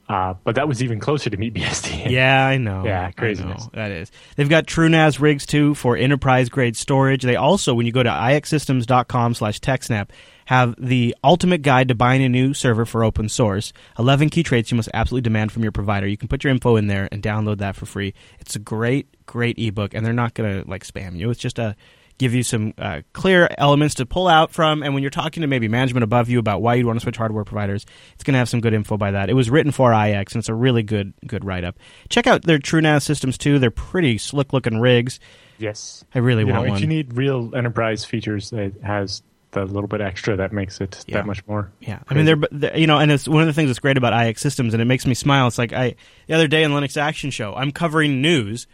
Uh, 0.09 0.35
but 0.45 0.55
that 0.55 0.69
was 0.69 0.83
even 0.83 1.01
closer 1.01 1.29
to 1.31 1.37
MeetBSD. 1.37 2.11
Yeah, 2.11 2.47
I 2.47 2.59
know. 2.59 2.85
Yeah, 2.85 3.11
craziness. 3.11 3.65
know. 3.65 3.71
That 3.75 3.91
is. 3.91 4.13
They've 4.37 4.49
got 4.49 4.67
TrueNAS 4.67 5.21
rigs 5.21 5.45
too 5.45 5.75
for 5.75 5.97
enterprise 5.97 6.49
grade 6.49 6.77
storage. 6.77 7.23
They 7.23 7.35
also, 7.35 7.75
when 7.75 7.87
you 7.87 7.93
go 7.93 8.03
to 8.05 8.09
ixsystems.com 8.11 9.35
slash 9.35 9.61
TechSnap, 9.61 10.11
have 10.47 10.77
the 10.79 11.17
ultimate 11.25 11.63
guide 11.63 11.89
to 11.89 11.95
buying 11.97 12.23
a 12.23 12.29
new 12.29 12.55
server 12.55 12.87
for 12.87 13.03
open 13.03 13.29
source. 13.29 13.73
11 13.99 14.31
key 14.31 14.45
traits 14.45 14.71
you 14.71 14.77
must 14.77 14.89
absolutely 14.95 15.23
demand 15.25 15.51
from 15.51 15.65
your 15.65 15.73
provider. 15.73 16.07
You 16.07 16.17
can 16.17 16.29
put 16.29 16.45
your 16.45 16.53
info 16.53 16.77
in 16.77 16.87
there 16.87 17.09
and 17.11 17.21
download 17.23 17.59
that 17.59 17.75
for 17.75 17.87
free. 17.87 18.15
It's 18.39 18.55
a 18.55 18.61
great, 18.61 19.09
great 19.27 19.59
ebook, 19.59 19.93
and 19.93 20.07
they're 20.07 20.13
not 20.13 20.35
going 20.35 20.63
to 20.63 20.71
like 20.71 20.85
spam 20.87 21.17
you. 21.17 21.31
It's 21.31 21.41
just 21.41 21.59
a 21.59 21.75
give 22.19 22.35
you 22.35 22.43
some 22.43 22.73
uh, 22.79 23.03
clear 23.13 23.49
elements 23.59 23.97
to 23.97 24.07
pull 24.07 24.27
out 24.29 24.51
from. 24.53 24.83
And 24.83 24.95
when 24.95 25.03
you're 25.03 25.11
talking 25.11 25.43
to 25.43 25.47
maybe 25.47 25.69
management 25.69 26.05
above 26.05 26.29
you 26.29 26.39
about 26.39 26.63
why 26.63 26.75
you'd 26.75 26.87
want 26.87 26.99
to 26.99 27.03
switch 27.03 27.17
hardware 27.17 27.45
providers, 27.45 27.85
it's 28.15 28.25
going 28.25 28.33
to 28.33 28.39
have 28.39 28.49
some 28.49 28.61
good 28.61 28.73
info 28.75 28.97
by 28.97 29.11
that. 29.11 29.29
It 29.29 29.35
was 29.35 29.51
written 29.51 29.71
for 29.73 29.93
IX, 29.93 30.33
and 30.33 30.41
it's 30.41 30.49
a 30.49 30.55
really 30.55 30.83
good 30.83 31.13
good 31.27 31.45
write 31.45 31.65
up. 31.65 31.79
Check 32.09 32.27
out 32.27 32.43
their 32.43 32.59
TrueNAS 32.59 33.03
systems 33.03 33.37
too. 33.39 33.59
They're 33.59 33.71
pretty 33.71 34.19
slick 34.19 34.53
looking 34.53 34.81
rigs. 34.81 35.21
Yes. 35.59 36.05
I 36.15 36.19
really 36.19 36.43
You 36.43 36.49
know, 36.49 36.55
want 36.55 36.67
if 36.67 36.71
one. 36.73 36.81
you 36.83 36.87
need 36.87 37.17
real 37.17 37.51
enterprise 37.55 38.05
features, 38.05 38.53
it 38.53 38.75
has 38.83 39.23
the 39.53 39.65
little 39.65 39.89
bit 39.89 40.03
extra 40.03 40.37
that 40.37 40.53
makes 40.53 40.81
it 40.83 41.03
Yeah. 41.07 41.15
that 41.19 41.27
much 41.27 41.47
more. 41.47 41.71
Yeah, 41.81 42.01
I 42.09 42.15
mean, 42.15 42.27
they're, 42.27 42.37
they're 42.51 42.77
you 42.77 42.87
know, 42.87 42.99
and 42.99 43.11
it's 43.11 43.27
one 43.27 43.41
of 43.41 43.47
the 43.47 43.55
things 43.55 43.69
that's 43.71 43.79
great 43.79 43.97
about 43.97 44.13
iXsystems, 44.13 44.73
and 44.75 44.83
it 44.83 44.85
makes 44.85 45.07
me 45.07 45.15
smile. 45.15 45.47
It's 45.47 45.57
like 45.57 45.73
I 45.73 45.95
the 46.27 46.35
other 46.35 46.47
day 46.49 46.63
in 46.63 46.73
Linux 46.73 46.97
Action 46.99 47.31
Show, 47.31 47.55
I'm 47.55 47.73
covering 47.73 48.21
news 48.21 48.67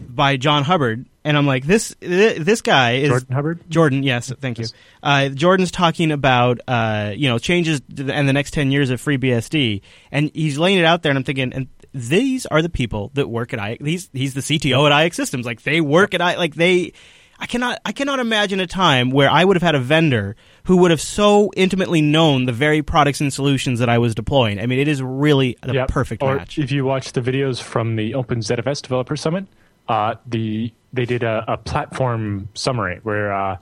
by 0.00 0.38
John 0.38 0.62
Hubbard, 0.64 1.04
and 1.24 1.36
I'm 1.36 1.46
like, 1.46 1.64
this 1.64 1.94
this 2.00 2.62
guy 2.62 2.92
is 2.94 3.08
Jordan 3.10 3.34
Hubbard? 3.34 3.60
Jordan, 3.70 4.02
yes, 4.02 4.32
thank 4.40 4.58
you. 4.58 4.66
Uh, 5.02 5.28
Jordan's 5.28 5.70
talking 5.70 6.10
about 6.12 6.60
uh, 6.66 7.12
you 7.16 7.28
know 7.28 7.38
changes 7.38 7.80
and 7.88 8.28
the 8.28 8.32
next 8.32 8.52
ten 8.52 8.70
years 8.70 8.90
of 8.90 9.00
FreeBSD, 9.00 9.82
and 10.10 10.30
he's 10.34 10.58
laying 10.58 10.78
it 10.78 10.84
out 10.84 11.02
there, 11.02 11.10
and 11.10 11.18
I'm 11.18 11.24
thinking, 11.24 11.52
and 11.52 11.68
these 11.92 12.46
are 12.46 12.62
the 12.62 12.68
people 12.68 13.10
that 13.14 13.28
work 13.28 13.52
at. 13.54 13.80
He's 13.80 14.10
he's 14.12 14.34
the 14.34 14.40
CTO 14.40 14.90
at 14.90 15.10
iXsystems, 15.10 15.44
like 15.44 15.62
they 15.62 15.80
work 15.80 16.14
at 16.14 16.20
I 16.20 16.36
like 16.36 16.54
they. 16.54 16.92
I 17.38 17.46
cannot 17.46 17.80
I 17.84 17.90
cannot 17.90 18.20
imagine 18.20 18.60
a 18.60 18.68
time 18.68 19.10
where 19.10 19.28
I 19.28 19.44
would 19.44 19.56
have 19.56 19.64
had 19.64 19.74
a 19.74 19.80
vendor 19.80 20.36
who 20.64 20.76
would 20.76 20.92
have 20.92 21.00
so 21.00 21.50
intimately 21.56 22.00
known 22.00 22.44
the 22.44 22.52
very 22.52 22.82
products 22.82 23.20
and 23.20 23.32
solutions 23.32 23.80
that 23.80 23.88
I 23.88 23.98
was 23.98 24.14
deploying. 24.14 24.60
I 24.60 24.66
mean, 24.66 24.78
it 24.78 24.86
is 24.86 25.02
really 25.02 25.56
the 25.60 25.74
Yep. 25.74 25.88
perfect 25.88 26.22
or 26.22 26.36
match. 26.36 26.56
If 26.56 26.70
you 26.70 26.84
watch 26.84 27.10
the 27.12 27.20
videos 27.20 27.60
from 27.60 27.96
the 27.96 28.12
OpenZFS 28.12 28.82
Developer 28.82 29.16
Summit, 29.16 29.46
uh, 29.88 30.14
the 30.26 30.72
they 30.92 31.04
did 31.04 31.22
a, 31.22 31.44
a 31.48 31.56
platform 31.56 32.48
summary 32.54 33.00
where 33.02 33.32
uh, 33.32 33.56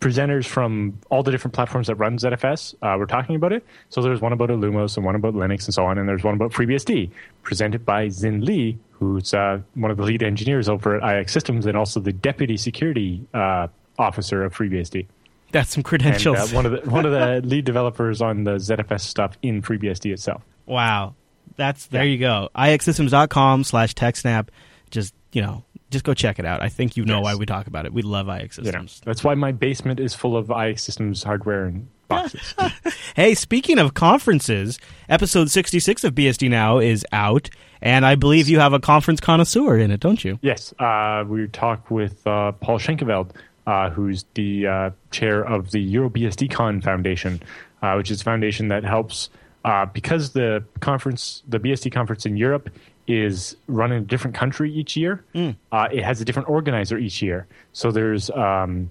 presenters 0.00 0.46
from 0.46 0.98
all 1.10 1.22
the 1.22 1.30
different 1.30 1.54
platforms 1.54 1.86
that 1.86 1.94
run 1.96 2.16
ZFS 2.18 2.74
uh, 2.82 2.96
were 2.98 3.06
talking 3.06 3.36
about 3.36 3.52
it. 3.52 3.64
So 3.90 4.02
there's 4.02 4.20
one 4.20 4.32
about 4.32 4.48
Illumos 4.48 4.96
and 4.96 5.04
one 5.06 5.14
about 5.14 5.34
Linux 5.34 5.66
and 5.66 5.74
so 5.74 5.84
on, 5.86 5.98
and 5.98 6.08
there's 6.08 6.24
one 6.24 6.34
about 6.34 6.52
FreeBSD, 6.52 7.10
presented 7.42 7.84
by 7.84 8.06
Xin 8.08 8.44
Li, 8.44 8.78
who's 8.92 9.32
uh, 9.34 9.60
one 9.74 9.90
of 9.90 9.96
the 9.98 10.02
lead 10.02 10.22
engineers 10.22 10.68
over 10.68 10.96
at 10.96 11.02
iXsystems 11.02 11.66
and 11.66 11.76
also 11.76 12.00
the 12.00 12.12
deputy 12.12 12.56
security 12.56 13.24
uh, 13.34 13.68
officer 13.98 14.42
of 14.44 14.54
FreeBSD. 14.54 15.06
That's 15.52 15.70
some 15.70 15.80
And 15.80 15.84
credentials. 15.84 16.52
uh, 16.52 16.56
one 16.56 16.64
of 16.66 16.72
the 16.72 16.90
one 16.90 17.04
of 17.04 17.12
the 17.12 17.40
lead 17.46 17.66
developers 17.66 18.22
on 18.22 18.44
the 18.44 18.52
ZFS 18.52 19.02
stuff 19.02 19.36
in 19.42 19.60
FreeBSD 19.62 20.10
itself. 20.12 20.42
Wow. 20.64 21.14
That's 21.56 21.86
there 21.86 22.06
you 22.06 22.16
go. 22.16 22.48
ixsystems.com 22.56 23.64
slash 23.64 23.94
techsnap. 23.94 24.48
Just, 24.90 25.12
you 25.32 25.42
know, 25.42 25.64
just 25.90 26.04
go 26.04 26.14
check 26.14 26.38
it 26.38 26.44
out. 26.46 26.62
I 26.62 26.68
think 26.68 26.96
you 26.96 27.04
know 27.04 27.16
Yes. 27.18 27.24
why 27.24 27.34
we 27.34 27.46
talk 27.46 27.66
about 27.66 27.84
it. 27.86 27.92
We 27.92 28.02
love 28.02 28.26
iXsystems. 28.26 29.00
that's 29.00 29.22
why 29.24 29.34
my 29.34 29.52
basement 29.52 30.00
is 30.00 30.14
full 30.14 30.36
of 30.36 30.46
iXsystems 30.48 31.24
hardware 31.24 31.64
and 31.66 31.88
boxes. 32.08 32.54
Hey, 33.14 33.34
speaking 33.34 33.78
of 33.78 33.92
conferences, 33.92 34.78
episode 35.08 35.50
66 35.50 36.04
of 36.04 36.14
BSD 36.14 36.48
Now 36.48 36.78
is 36.78 37.04
out, 37.12 37.50
and 37.82 38.06
I 38.06 38.14
believe 38.14 38.48
you 38.48 38.58
have 38.58 38.72
a 38.72 38.80
conference 38.80 39.20
connoisseur 39.20 39.76
in 39.78 39.90
it, 39.90 40.00
don't 40.00 40.24
you? 40.24 40.38
yes, 40.42 40.72
uh, 40.78 41.24
we 41.28 41.46
talked 41.48 41.90
with 41.90 42.26
uh, 42.26 42.52
Paul 42.52 42.78
Schenkeveld, 42.78 43.30
uh, 43.66 43.90
who's 43.90 44.24
the 44.34 44.66
uh, 44.66 44.90
chair 45.10 45.42
of 45.44 45.72
the 45.72 45.94
EuroBSDCon 45.94 46.82
Foundation, 46.82 47.42
uh, 47.82 47.94
which 47.96 48.10
is 48.10 48.22
a 48.22 48.24
foundation 48.24 48.68
that 48.68 48.82
helps 48.84 49.28
uh, 49.64 49.84
because 49.86 50.32
the 50.32 50.64
conference, 50.80 51.42
the 51.48 51.60
BSD 51.60 51.92
conference 51.92 52.24
in 52.26 52.36
Europe, 52.38 52.70
is 53.08 53.56
run 53.66 53.92
in 53.92 54.02
a 54.02 54.06
different 54.06 54.36
country 54.36 54.72
each 54.72 54.96
year. 54.96 55.24
Uh, 55.34 55.88
it 55.92 56.04
has 56.04 56.20
a 56.20 56.24
different 56.24 56.48
organizer 56.48 56.98
each 56.98 57.20
year. 57.22 57.46
So 57.72 57.90
there's 57.90 58.30
um, 58.30 58.90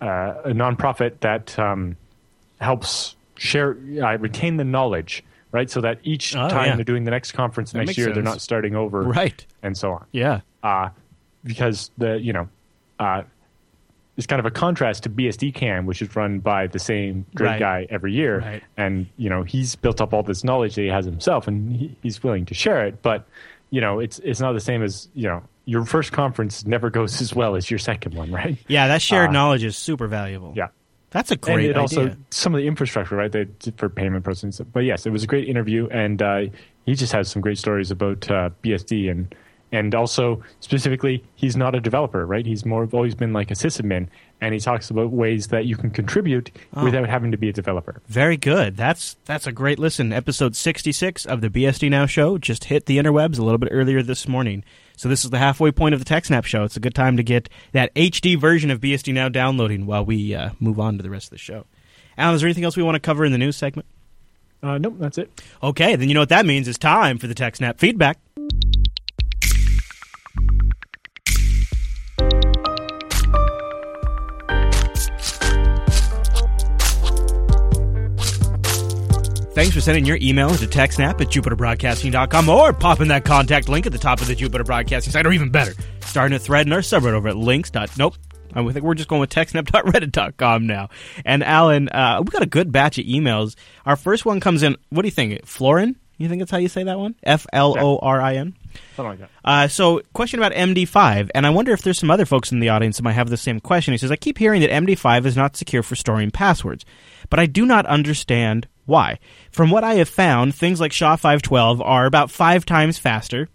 uh, 0.00 0.34
a 0.44 0.50
nonprofit 0.50 1.20
that 1.20 1.58
um, 1.58 1.96
helps 2.60 3.16
share 3.36 3.76
uh, 4.02 4.16
retain 4.18 4.56
the 4.56 4.64
knowledge 4.64 5.22
right 5.52 5.70
so 5.70 5.80
that 5.80 5.98
each 6.02 6.34
Oh, 6.36 6.48
time 6.48 6.66
yeah. 6.66 6.74
they're 6.76 6.84
doing 6.84 7.04
the 7.04 7.10
next 7.10 7.32
conference 7.32 7.72
That 7.72 7.84
next 7.86 7.96
year 7.98 8.12
they're 8.12 8.22
not 8.22 8.40
starting 8.40 8.74
over 8.76 9.02
Right. 9.02 9.44
and 9.62 9.76
so 9.76 9.92
on 9.92 10.04
Yeah. 10.12 10.40
uh, 10.62 10.88
because 11.44 11.90
the 11.98 12.18
you 12.20 12.32
know 12.32 12.48
it's 14.18 14.26
kind 14.26 14.40
of 14.40 14.44
a 14.46 14.50
contrast 14.50 15.04
to 15.04 15.08
BSDCan, 15.10 15.86
which 15.86 16.02
is 16.02 16.14
run 16.14 16.40
by 16.40 16.66
the 16.66 16.78
same 16.78 17.24
great 17.34 17.48
Right. 17.52 17.58
guy 17.60 17.86
every 17.88 18.12
year, 18.12 18.40
Right. 18.40 18.62
and 18.76 19.06
you 19.16 19.30
know 19.30 19.44
he's 19.44 19.74
built 19.76 20.00
up 20.02 20.12
all 20.12 20.22
this 20.22 20.44
knowledge 20.44 20.74
that 20.74 20.82
he 20.82 20.88
has 20.88 21.06
himself, 21.06 21.48
and 21.48 21.74
he, 21.74 21.96
he's 22.02 22.22
willing 22.22 22.44
to 22.46 22.54
share 22.54 22.84
it. 22.86 23.00
But 23.00 23.26
you 23.70 23.80
know 23.80 24.00
it's 24.00 24.18
it's 24.18 24.40
not 24.40 24.52
the 24.52 24.60
same 24.60 24.82
as 24.82 25.08
you 25.14 25.28
know 25.28 25.42
your 25.64 25.84
first 25.84 26.12
conference 26.12 26.66
never 26.66 26.90
goes 26.90 27.20
as 27.22 27.34
well 27.34 27.54
as 27.56 27.70
your 27.70 27.78
second 27.78 28.14
one, 28.14 28.30
right? 28.32 28.58
Yeah, 28.68 28.88
that 28.88 29.00
shared 29.02 29.30
Uh, 29.30 29.32
knowledge 29.32 29.62
is 29.64 29.76
super 29.76 30.06
valuable. 30.06 30.52
Yeah. 30.56 30.68
That's 31.10 31.30
a 31.30 31.34
and 31.34 31.40
great 31.40 31.64
it 31.66 31.76
idea. 31.76 31.80
also 31.80 32.16
some 32.30 32.54
of 32.54 32.58
the 32.60 32.66
infrastructure, 32.66 33.16
right? 33.16 33.32
They 33.32 33.46
for 33.78 33.88
payment 33.88 34.24
processing. 34.24 34.66
But 34.72 34.80
yes, 34.84 35.06
it 35.06 35.10
was 35.10 35.22
a 35.24 35.26
great 35.26 35.48
interview, 35.48 35.86
and 35.90 36.20
uh, 36.20 36.42
he 36.84 36.94
just 36.94 37.12
has 37.14 37.30
some 37.30 37.40
great 37.40 37.56
stories 37.56 37.90
about 37.90 38.30
uh, 38.30 38.50
BSD 38.62 39.10
and 39.10 39.34
and 39.72 39.94
also 39.94 40.42
specifically, 40.60 41.22
he's 41.34 41.56
not 41.56 41.74
a 41.74 41.80
developer, 41.80 42.24
right? 42.26 42.44
He's 42.46 42.64
more 42.64 42.88
always 42.92 43.14
been 43.14 43.32
like 43.32 43.50
a 43.50 43.54
sysadmin, 43.54 44.08
and 44.40 44.54
he 44.54 44.60
talks 44.60 44.88
about 44.90 45.10
ways 45.10 45.48
that 45.48 45.66
you 45.66 45.76
can 45.76 45.90
contribute 45.90 46.50
Oh. 46.74 46.84
without 46.84 47.08
having 47.08 47.30
to 47.32 47.36
be 47.36 47.48
a 47.48 47.52
developer. 47.52 48.00
Very 48.06 48.36
good. 48.36 48.76
That's 48.76 49.16
that's 49.24 49.46
a 49.46 49.52
great 49.52 49.78
listen. 49.78 50.12
Episode 50.12 50.54
66 50.56 51.26
of 51.26 51.40
the 51.40 51.50
BSD 51.50 51.90
Now 51.90 52.06
show 52.06 52.38
just 52.38 52.64
hit 52.64 52.86
the 52.86 52.98
interwebs 52.98 53.38
a 53.38 53.42
little 53.42 53.58
bit 53.58 53.68
earlier 53.72 54.02
this 54.02 54.26
morning. 54.28 54.64
So 54.96 55.08
this 55.08 55.24
is 55.24 55.30
the 55.30 55.38
halfway 55.38 55.70
point 55.70 55.94
of 55.94 56.04
the 56.04 56.12
TechSnap 56.12 56.44
show. 56.44 56.64
It's 56.64 56.76
a 56.76 56.80
good 56.80 56.94
time 56.94 57.16
to 57.16 57.22
get 57.22 57.48
that 57.72 57.94
HD 57.94 58.36
version 58.38 58.70
of 58.70 58.80
BSD 58.80 59.12
Now 59.14 59.28
downloading 59.28 59.86
while 59.86 60.04
we 60.04 60.34
uh, 60.34 60.50
move 60.60 60.80
on 60.80 60.96
to 60.96 61.02
the 61.02 61.10
rest 61.10 61.26
of 61.26 61.30
the 61.30 61.38
show. 61.38 61.66
Allan, 62.16 62.34
is 62.34 62.40
there 62.40 62.48
anything 62.48 62.64
else 62.64 62.76
we 62.76 62.82
want 62.82 62.96
to 62.96 63.00
cover 63.00 63.24
in 63.24 63.30
the 63.32 63.38
news 63.38 63.56
segment? 63.56 63.86
Uh, 64.60 64.76
nope, 64.76 64.96
that's 64.98 65.18
it. 65.18 65.30
Okay, 65.62 65.94
then 65.94 66.08
you 66.08 66.14
know 66.14 66.20
what 66.20 66.30
that 66.30 66.44
means. 66.44 66.66
It's 66.66 66.78
time 66.78 67.18
for 67.18 67.28
the 67.28 67.34
TechSnap 67.34 67.78
feedback. 67.78 68.18
Thanks 79.58 79.74
for 79.74 79.80
sending 79.80 80.04
your 80.04 80.18
email 80.22 80.50
to 80.50 80.66
TechSnap 80.68 81.20
at 81.20 81.30
JupiterBroadcasting.com 81.30 82.48
or 82.48 82.72
popping 82.72 83.08
that 83.08 83.24
contact 83.24 83.68
link 83.68 83.86
at 83.86 83.92
the 83.92 83.98
top 83.98 84.20
of 84.20 84.28
the 84.28 84.36
Jupiter 84.36 84.62
Broadcasting 84.62 85.12
site, 85.12 85.26
or 85.26 85.32
even 85.32 85.50
better, 85.50 85.74
starting 85.98 86.36
a 86.36 86.38
thread 86.38 86.68
in 86.68 86.72
our 86.72 86.78
subreddit 86.78 87.14
over 87.14 87.26
at 87.26 87.36
links. 87.36 87.72
Nope. 87.98 88.14
I 88.54 88.62
think 88.70 88.84
we're 88.84 88.94
just 88.94 89.08
going 89.08 89.18
with 89.18 89.30
TechSnap.reddit.com 89.30 90.64
now. 90.68 90.90
And 91.24 91.42
Allan, 91.42 91.88
uh, 91.88 92.22
we 92.24 92.30
got 92.30 92.42
a 92.42 92.46
good 92.46 92.70
batch 92.70 92.98
of 92.98 93.06
emails. 93.06 93.56
Our 93.84 93.96
first 93.96 94.24
one 94.24 94.38
comes 94.38 94.62
in, 94.62 94.76
what 94.90 95.02
do 95.02 95.08
you 95.08 95.12
think? 95.12 95.44
Florin? 95.44 95.96
You 96.18 96.28
think 96.28 96.40
that's 96.40 96.52
how 96.52 96.58
you 96.58 96.68
say 96.68 96.84
that 96.84 96.96
one? 96.96 97.16
F 97.24 97.44
L 97.52 97.74
O 97.76 97.98
R 97.98 98.20
I 98.20 98.36
N? 98.36 98.54
Something 98.94 99.10
like 99.10 99.18
that. 99.18 99.30
Uh, 99.44 99.66
so, 99.66 100.02
question 100.12 100.38
about 100.38 100.52
MD5, 100.52 101.30
and 101.34 101.44
I 101.44 101.50
wonder 101.50 101.72
if 101.72 101.82
there's 101.82 101.98
some 101.98 102.12
other 102.12 102.26
folks 102.26 102.52
in 102.52 102.60
the 102.60 102.68
audience 102.68 102.98
that 102.98 103.02
might 103.02 103.14
have 103.14 103.28
the 103.28 103.36
same 103.36 103.58
question. 103.58 103.90
He 103.90 103.98
says, 103.98 104.12
I 104.12 104.16
keep 104.16 104.38
hearing 104.38 104.60
that 104.60 104.70
MD5 104.70 105.26
is 105.26 105.36
not 105.36 105.56
secure 105.56 105.82
for 105.82 105.96
storing 105.96 106.30
passwords, 106.30 106.84
but 107.28 107.40
I 107.40 107.46
do 107.46 107.66
not 107.66 107.86
understand 107.86 108.68
why. 108.88 109.18
From 109.52 109.70
what 109.70 109.84
I 109.84 109.94
have 109.94 110.08
found, 110.08 110.54
things 110.54 110.80
like 110.80 110.92
SHA-512 110.92 111.80
are 111.84 112.06
about 112.06 112.30
five 112.30 112.64
times 112.64 112.98
faster. 112.98 113.48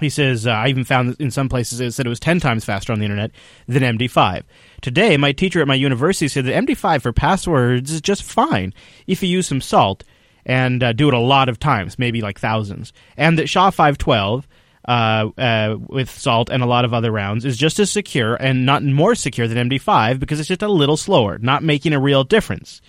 He 0.00 0.08
says, 0.08 0.46
uh, 0.46 0.50
I 0.50 0.68
even 0.68 0.84
found 0.84 1.16
in 1.18 1.30
some 1.30 1.48
places 1.48 1.80
it 1.80 1.92
said 1.92 2.06
it 2.06 2.10
was 2.10 2.20
10 2.20 2.40
times 2.40 2.64
faster 2.64 2.92
on 2.92 2.98
the 2.98 3.04
internet 3.04 3.32
than 3.66 3.98
MD5. 3.98 4.42
Today, 4.82 5.16
my 5.16 5.32
teacher 5.32 5.60
at 5.60 5.68
my 5.68 5.74
university 5.74 6.28
said 6.28 6.44
that 6.44 6.66
MD5 6.66 7.02
for 7.02 7.12
passwords 7.12 7.90
is 7.90 8.00
just 8.00 8.22
fine 8.22 8.72
if 9.06 9.22
you 9.22 9.28
use 9.28 9.46
some 9.46 9.60
salt 9.60 10.04
and 10.46 10.82
uh, 10.82 10.92
do 10.92 11.08
it 11.08 11.14
a 11.14 11.18
lot 11.18 11.48
of 11.48 11.58
times, 11.58 11.98
maybe 11.98 12.20
like 12.20 12.38
thousands. 12.38 12.92
And 13.16 13.38
that 13.38 13.48
SHA-512 13.48 14.44
uh, 14.86 15.30
uh, 15.38 15.76
with 15.88 16.10
salt 16.10 16.50
and 16.50 16.62
a 16.62 16.66
lot 16.66 16.84
of 16.84 16.94
other 16.94 17.10
rounds 17.10 17.44
is 17.44 17.56
just 17.56 17.78
as 17.78 17.90
secure 17.90 18.34
and 18.34 18.64
not 18.64 18.82
more 18.82 19.14
secure 19.14 19.48
than 19.48 19.68
MD5 19.68 20.18
because 20.18 20.38
it's 20.38 20.48
just 20.48 20.62
a 20.62 20.68
little 20.68 20.96
slower, 20.96 21.38
not 21.38 21.62
making 21.62 21.92
a 21.92 22.00
real 22.00 22.24
difference. 22.24 22.80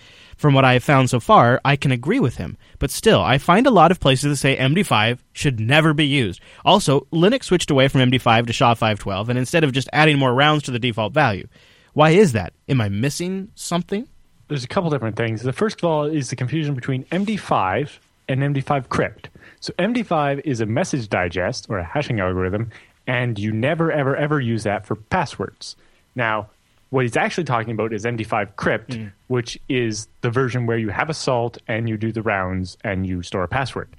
From 0.41 0.55
what 0.55 0.65
I 0.65 0.73
have 0.73 0.83
found 0.83 1.11
so 1.11 1.19
far, 1.19 1.61
I 1.63 1.75
can 1.75 1.91
agree 1.91 2.19
with 2.19 2.37
him. 2.37 2.57
But 2.79 2.89
still, 2.89 3.21
I 3.21 3.37
find 3.37 3.67
a 3.67 3.69
lot 3.69 3.91
of 3.91 3.99
places 3.99 4.31
that 4.31 4.37
say 4.37 4.57
MD5 4.57 5.19
should 5.33 5.59
never 5.59 5.93
be 5.93 6.07
used. 6.07 6.41
Also, 6.65 7.01
Linux 7.13 7.43
switched 7.43 7.69
away 7.69 7.87
from 7.87 8.01
MD5 8.01 8.47
to 8.47 8.53
SHA-512, 8.53 9.29
and 9.29 9.37
instead 9.37 9.63
of 9.63 9.71
just 9.71 9.87
adding 9.93 10.17
more 10.17 10.33
rounds 10.33 10.63
to 10.63 10.71
the 10.71 10.79
default 10.79 11.13
value. 11.13 11.47
Why 11.93 12.09
is 12.09 12.31
that? 12.31 12.53
Am 12.67 12.81
I 12.81 12.89
missing 12.89 13.51
something? 13.53 14.07
There's 14.47 14.63
a 14.63 14.67
couple 14.67 14.89
different 14.89 15.15
things. 15.15 15.43
The 15.43 15.53
first 15.53 15.77
of 15.77 15.83
all 15.83 16.05
is 16.05 16.31
the 16.31 16.35
confusion 16.35 16.73
between 16.73 17.03
MD5 17.03 17.99
and 18.27 18.41
MD5 18.41 18.89
crypt. 18.89 19.29
So 19.59 19.73
MD5 19.77 20.41
is 20.43 20.59
a 20.59 20.65
message 20.65 21.07
digest 21.07 21.67
or 21.69 21.77
a 21.77 21.83
hashing 21.83 22.19
algorithm, 22.19 22.71
and 23.05 23.37
you 23.37 23.51
never, 23.51 23.91
ever, 23.91 24.15
ever 24.15 24.39
use 24.39 24.63
that 24.63 24.87
for 24.87 24.95
passwords. 24.95 25.75
Now, 26.15 26.49
what 26.91 27.03
he's 27.05 27.17
actually 27.17 27.43
talking 27.45 27.71
about 27.71 27.91
is 27.91 28.05
MD5 28.05 28.55
crypt, 28.55 28.97
which 29.27 29.59
is 29.67 30.07
the 30.21 30.29
version 30.29 30.65
where 30.67 30.77
you 30.77 30.89
have 30.89 31.09
a 31.09 31.13
salt 31.13 31.57
and 31.67 31.89
you 31.89 31.97
do 31.97 32.11
the 32.11 32.21
rounds 32.21 32.77
and 32.83 33.05
you 33.07 33.23
store 33.23 33.43
a 33.43 33.47
password. 33.47 33.89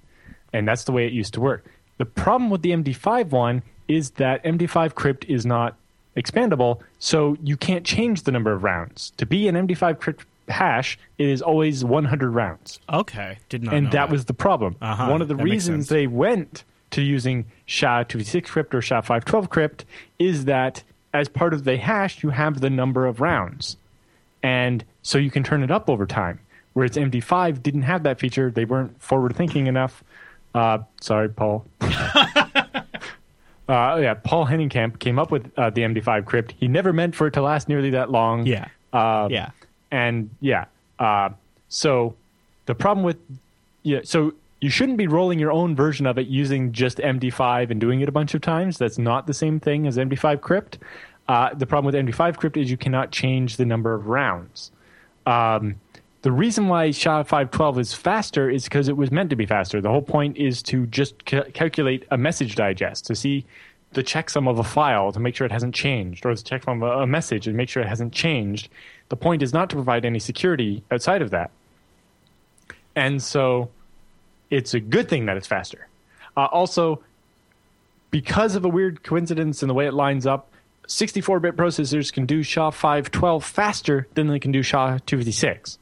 And 0.53 0.67
that's 0.69 0.85
the 0.85 0.93
way 0.93 1.07
it 1.07 1.13
used 1.13 1.35
to 1.35 1.41
work. 1.41 1.65
The 1.99 2.05
problem 2.05 2.49
with 2.51 2.63
the 2.63 2.71
MD5 2.71 3.31
one 3.31 3.63
is 3.89 4.11
that 4.13 4.43
MD5 4.45 4.95
crypt 4.95 5.25
is 5.27 5.45
not 5.45 5.75
expandable, 6.17 6.81
so 6.99 7.37
you 7.43 7.57
can't 7.57 7.85
change 7.85 8.23
the 8.23 8.31
number 8.33 8.53
of 8.53 8.63
rounds. 8.63 9.13
To 9.17 9.27
be 9.27 9.49
an 9.49 9.55
MD5 9.55 9.99
crypt 9.99 10.27
hash, 10.49 10.99
it 11.19 11.29
is 11.29 11.41
always 11.41 11.85
100 11.85 12.31
rounds 12.31 12.79
Okay, 12.93 13.39
did 13.49 13.63
not. 13.63 13.75
and 13.75 13.85
know 13.87 13.93
that, 13.93 14.11
was 14.11 14.27
the 14.27 14.35
problem. 14.35 14.77
Uh-huh, 14.83 15.09
One 15.11 15.23
of 15.23 15.29
the 15.29 15.35
that 15.35 15.43
reasons 15.45 15.89
they 15.89 16.07
went 16.07 16.65
to 16.91 17.01
using 17.01 17.47
SHA-256 17.67 18.45
crypt 18.45 18.75
or 18.75 18.83
SHA-512 18.83 19.49
crypt 19.49 19.85
is 20.19 20.45
that 20.45 20.83
as 21.13 21.29
part 21.29 21.53
of 21.55 21.65
the 21.65 21.77
hash, 21.77 22.23
you 22.23 22.31
have 22.31 22.61
the 22.61 22.71
number 22.71 23.07
of 23.07 23.21
rounds, 23.21 23.77
and 24.43 24.85
so 25.03 25.19
you 25.19 25.31
can 25.31 25.43
turn 25.43 25.63
it 25.63 25.71
up 25.71 25.89
over 25.91 26.07
time. 26.07 26.39
Whereas 26.75 26.93
MD5 26.93 27.63
didn't 27.63 27.83
have 27.83 28.03
that 28.05 28.19
feature; 28.19 28.51
they 28.51 28.65
weren't 28.65 29.01
forward 29.03 29.37
thinking 29.37 29.67
enough. 29.67 30.03
Uh, 30.55 30.79
sorry, 31.01 31.29
Paul. 31.29 31.65
Uh, 33.69 33.97
yeah, 34.03 34.13
Poul-Henning 34.15 34.69
Kamp 34.69 34.99
came 34.99 35.19
up 35.21 35.31
with 35.31 35.51
uh, 35.57 35.71
the 35.71 35.83
MD5 35.83 36.25
crypt. 36.27 36.53
He 36.59 36.67
never 36.69 36.93
meant 36.93 37.15
for 37.15 37.29
it 37.29 37.31
to 37.35 37.41
last 37.43 37.69
nearly 37.69 37.91
that 37.91 38.11
long. 38.11 38.45
Yeah. 38.45 38.67
Uh, 38.93 39.29
Yeah. 39.31 39.51
and 39.91 40.29
yeah, 40.41 40.65
uh, 40.99 41.31
so 41.69 42.15
the 42.67 42.75
problem 42.75 43.05
with 43.05 43.17
yeah, 43.85 44.01
so 44.03 44.35
you 44.63 44.71
shouldn't 44.71 44.97
be 44.97 45.09
rolling 45.09 45.41
your 45.41 45.51
own 45.51 45.75
version 45.75 46.07
of 46.07 46.19
it 46.19 46.29
using 46.29 46.71
just 46.71 46.99
MD5 46.99 47.73
and 47.73 47.81
doing 47.81 48.01
it 48.01 48.09
a 48.09 48.13
bunch 48.13 48.33
of 48.33 48.41
times. 48.41 48.79
That's 48.79 48.97
not 48.97 49.27
the 49.27 49.35
same 49.35 49.59
thing 49.59 49.89
as 49.89 49.97
MD5 49.97 50.41
crypt. 50.41 50.79
Uh, 51.27 51.53
the 51.53 51.67
problem 51.67 51.93
with 51.93 51.97
MD5 51.97 52.37
crypt 52.37 52.57
is 52.57 52.71
you 52.71 52.77
cannot 52.77 53.11
change 53.11 53.57
the 53.57 53.67
number 53.67 53.93
of 53.93 54.07
rounds. 54.07 54.71
Um, 55.27 55.75
the 56.23 56.31
reason 56.31 56.69
why 56.69 56.93
SHA-512 56.93 57.79
is 57.79 57.93
faster 57.93 58.49
is 58.49 58.63
because 58.63 58.87
it 58.89 58.97
was 58.97 59.11
meant 59.11 59.31
to 59.31 59.37
be 59.37 59.47
faster. 59.47 59.81
The 59.81 59.89
whole 59.89 60.01
point 60.01 60.37
is 60.37 60.63
to 60.65 60.87
just 60.87 61.27
ca- 61.27 61.51
calculate 61.53 62.07
a 62.13 62.17
message 62.17 62.55
digest 62.55 63.05
to 63.07 63.17
see 63.17 63.45
the 63.95 64.05
checksum 64.05 64.49
of 64.49 64.61
a 64.61 64.65
file 64.65 65.11
to 65.11 65.19
make 65.19 65.35
sure 65.35 65.45
it 65.45 65.53
hasn't 65.53 65.75
changed, 65.75 66.25
or 66.25 66.37
the 66.37 66.41
checksum 66.41 66.85
of 66.85 67.01
a 67.01 67.07
message 67.07 67.49
and 67.49 67.57
make 67.57 67.69
sure 67.69 67.83
it 67.83 67.89
hasn't 67.89 68.13
changed. 68.13 68.69
The 69.09 69.17
point 69.17 69.43
is 69.43 69.53
not 69.53 69.71
to 69.71 69.77
provide 69.77 70.05
any 70.05 70.21
security 70.21 70.85
outside 70.93 71.21
of 71.21 71.31
that. 71.31 71.51
And 72.95 73.21
so 73.21 73.69
it's 74.53 74.75
a 74.75 74.81
good 74.81 75.09
thing 75.09 75.27
that 75.27 75.37
it's 75.37 75.47
faster. 75.49 75.89
Uh, 76.37 76.45
also, 76.45 77.03
because 78.11 78.55
of 78.55 78.65
a 78.65 78.69
weird 78.69 79.03
coincidence 79.03 79.63
in 79.63 79.69
the 79.69 79.75
way 79.75 79.87
it 79.87 79.95
lines 79.95 80.27
up, 80.27 80.49
64 80.87 81.41
bit 81.41 81.57
processors 81.57 82.13
can 82.13 82.27
do 82.27 82.43
SHA 82.43 82.71
512 82.71 83.45
faster 83.45 84.07
than 84.15 84.27
they 84.29 84.39
can 84.39 84.53
do 84.53 84.63
SHA 84.63 84.99
256. 85.07 85.79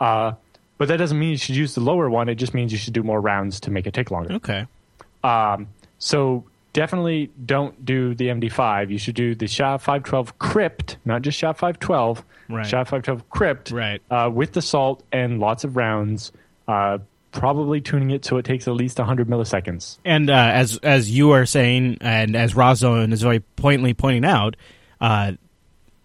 Uh, 0.00 0.32
but 0.78 0.88
that 0.88 0.96
doesn't 0.96 1.18
mean 1.18 1.30
you 1.32 1.36
should 1.36 1.56
use 1.56 1.74
the 1.74 1.80
lower 1.82 2.08
one. 2.08 2.28
It 2.28 2.36
just 2.36 2.54
means 2.54 2.72
you 2.72 2.78
should 2.78 2.94
do 2.94 3.02
more 3.02 3.20
rounds 3.20 3.60
to 3.60 3.70
make 3.70 3.86
it 3.86 3.92
take 3.92 4.10
longer. 4.10 4.32
Okay. 4.34 4.66
Um, 5.22 5.68
so 5.98 6.44
definitely 6.72 7.30
don't 7.44 7.84
do 7.84 8.14
the 8.14 8.28
MD5. 8.28 8.90
You 8.90 8.96
should 8.98 9.14
do 9.16 9.34
the 9.34 9.46
SHA 9.46 9.78
512 9.78 10.38
crypt, 10.38 10.96
not 11.04 11.20
just 11.22 11.38
SHA 11.38 11.52
512. 11.54 12.24
Right. 12.48 12.66
SHA 12.66 12.84
512 12.84 13.28
crypt 13.28 13.70
Right. 13.70 14.00
uh, 14.10 14.30
with 14.32 14.52
the 14.52 14.62
salt 14.62 15.02
and 15.12 15.38
lots 15.40 15.64
of 15.64 15.76
rounds. 15.76 16.32
Uh, 16.66 16.98
probably 17.32 17.80
tuning 17.80 18.10
it 18.10 18.24
so 18.24 18.36
it 18.38 18.44
takes 18.44 18.66
at 18.68 18.74
least 18.74 18.98
100 18.98 19.28
milliseconds. 19.28 19.98
And 20.04 20.30
uh, 20.30 20.34
as 20.34 20.78
as 20.78 21.10
you 21.10 21.30
are 21.32 21.46
saying, 21.46 21.98
and 22.00 22.36
as 22.36 22.54
Razon 22.54 23.12
is 23.12 23.22
very 23.22 23.40
pointedly 23.40 23.94
pointing 23.94 24.24
out, 24.24 24.56
uh, 25.00 25.32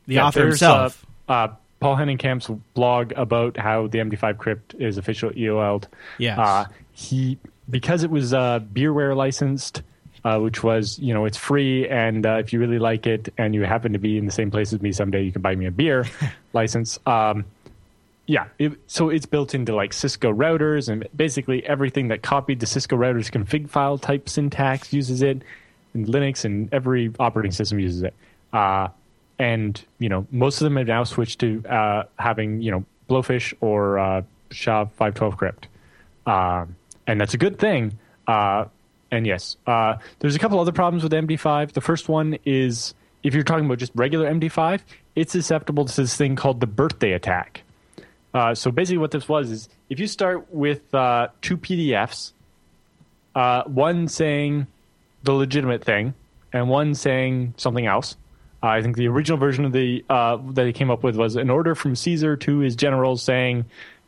the 0.07 0.15
Yeah, 0.15 0.27
author 0.27 0.47
himself. 0.47 1.05
Uh, 1.27 1.49
Poul-Henning 1.79 2.17
Kamp's 2.17 2.47
blog 2.73 3.11
about 3.15 3.57
how 3.57 3.87
the 3.87 3.99
MD5 3.99 4.37
crypt 4.37 4.75
is 4.79 4.97
official 4.97 5.31
EOL'd. 5.31 5.87
Yes. 6.17 6.37
Uh, 6.39 6.65
he 6.93 7.37
because 7.69 8.03
it 8.03 8.09
was 8.09 8.33
uh, 8.33 8.59
beerware 8.59 9.15
licensed, 9.15 9.81
uh, 10.23 10.39
which 10.39 10.63
was 10.63 10.97
you 10.99 11.13
know 11.13 11.25
it's 11.25 11.37
free, 11.37 11.87
and 11.89 12.25
uh, 12.25 12.37
if 12.37 12.53
you 12.53 12.59
really 12.59 12.79
like 12.79 13.05
it 13.05 13.33
and 13.37 13.53
you 13.53 13.63
happen 13.63 13.93
to 13.93 13.99
be 13.99 14.17
in 14.17 14.25
the 14.25 14.31
same 14.31 14.51
place 14.51 14.71
as 14.73 14.81
me 14.81 14.91
someday, 14.91 15.23
you 15.23 15.31
can 15.31 15.41
buy 15.41 15.55
me 15.55 15.65
a 15.65 15.71
beer 15.71 16.05
license. 16.53 16.97
Um, 17.05 17.45
yeah, 18.27 18.47
it, 18.57 18.73
so 18.87 19.09
it's 19.09 19.25
built 19.25 19.53
into 19.53 19.75
like 19.75 19.93
Cisco 19.93 20.33
routers, 20.33 20.89
and 20.89 21.07
basically 21.15 21.65
everything 21.65 22.07
that 22.07 22.23
copied 22.23 22.59
the 22.59 22.65
Cisco 22.65 22.95
routers 22.95 23.31
config 23.31 23.69
file 23.69 23.97
type 23.97 24.27
syntax 24.29 24.91
uses 24.91 25.21
it, 25.21 25.41
and 25.93 26.07
Linux 26.07 26.43
and 26.43 26.73
every 26.73 27.11
operating 27.19 27.51
system 27.51 27.79
uses 27.79 28.03
it. 28.03 28.13
Uh, 28.51 28.87
and 29.37 29.83
you 29.99 30.09
know 30.09 30.25
most 30.31 30.61
of 30.61 30.65
them 30.65 30.77
have 30.77 30.87
now 30.87 31.03
switched 31.03 31.39
to 31.39 31.63
uh, 31.67 32.03
having 32.17 32.61
you 32.61 32.71
know 32.71 32.85
Blowfish 33.09 33.53
or 33.61 33.99
uh, 33.99 34.21
SHA 34.49 34.85
512 34.85 35.37
crypt, 35.37 35.67
um, 36.25 36.75
and 37.05 37.21
that's 37.21 37.33
a 37.35 37.37
good 37.37 37.59
thing. 37.59 37.97
Uh, 38.27 38.65
and 39.11 39.27
yes, 39.27 39.55
uh, 39.67 39.97
there's 40.19 40.35
a 40.35 40.39
couple 40.39 40.59
other 40.59 40.71
problems 40.71 41.03
with 41.03 41.11
MD5. 41.11 41.73
The 41.73 41.81
first 41.81 42.09
one 42.09 42.39
is 42.43 42.95
if 43.21 43.35
you're 43.35 43.43
talking 43.43 43.65
about 43.65 43.77
just 43.77 43.91
regular 43.93 44.31
MD5, 44.31 44.81
it's 45.15 45.31
susceptible 45.31 45.85
to 45.85 45.95
this 45.95 46.17
thing 46.17 46.35
called 46.35 46.59
the 46.59 46.67
birthday 46.67 47.11
attack. 47.11 47.61
Uh, 48.35 48.53
so 48.53 48.69
basically, 48.69 48.97
what 48.97 49.11
this 49.11 49.29
was 49.29 49.49
is 49.49 49.69
if 49.89 49.97
you 49.97 50.07
start 50.07 50.53
with 50.53 50.93
uh, 50.93 51.29
two 51.41 51.55
PDFs, 51.55 52.33
uh, 53.33 53.63
one 53.63 54.09
saying 54.09 54.67
the 55.23 55.31
legitimate 55.31 55.85
thing 55.85 56.13
and 56.51 56.69
one 56.69 56.93
saying 56.93 57.53
something 57.55 57.85
else. 57.85 58.17
Uh, 58.61 58.67
I 58.67 58.81
think 58.81 58.97
the 58.97 59.07
original 59.07 59.37
version 59.37 59.63
of 59.63 59.71
the 59.71 60.03
uh, 60.09 60.37
that 60.51 60.65
he 60.65 60.73
came 60.73 60.91
up 60.91 61.01
with 61.01 61.15
was 61.15 61.37
an 61.37 61.49
order 61.49 61.75
from 61.75 61.95
Caesar 61.95 62.35
to 62.35 62.59
his 62.59 62.75
generals 62.75 63.23
saying 63.23 63.65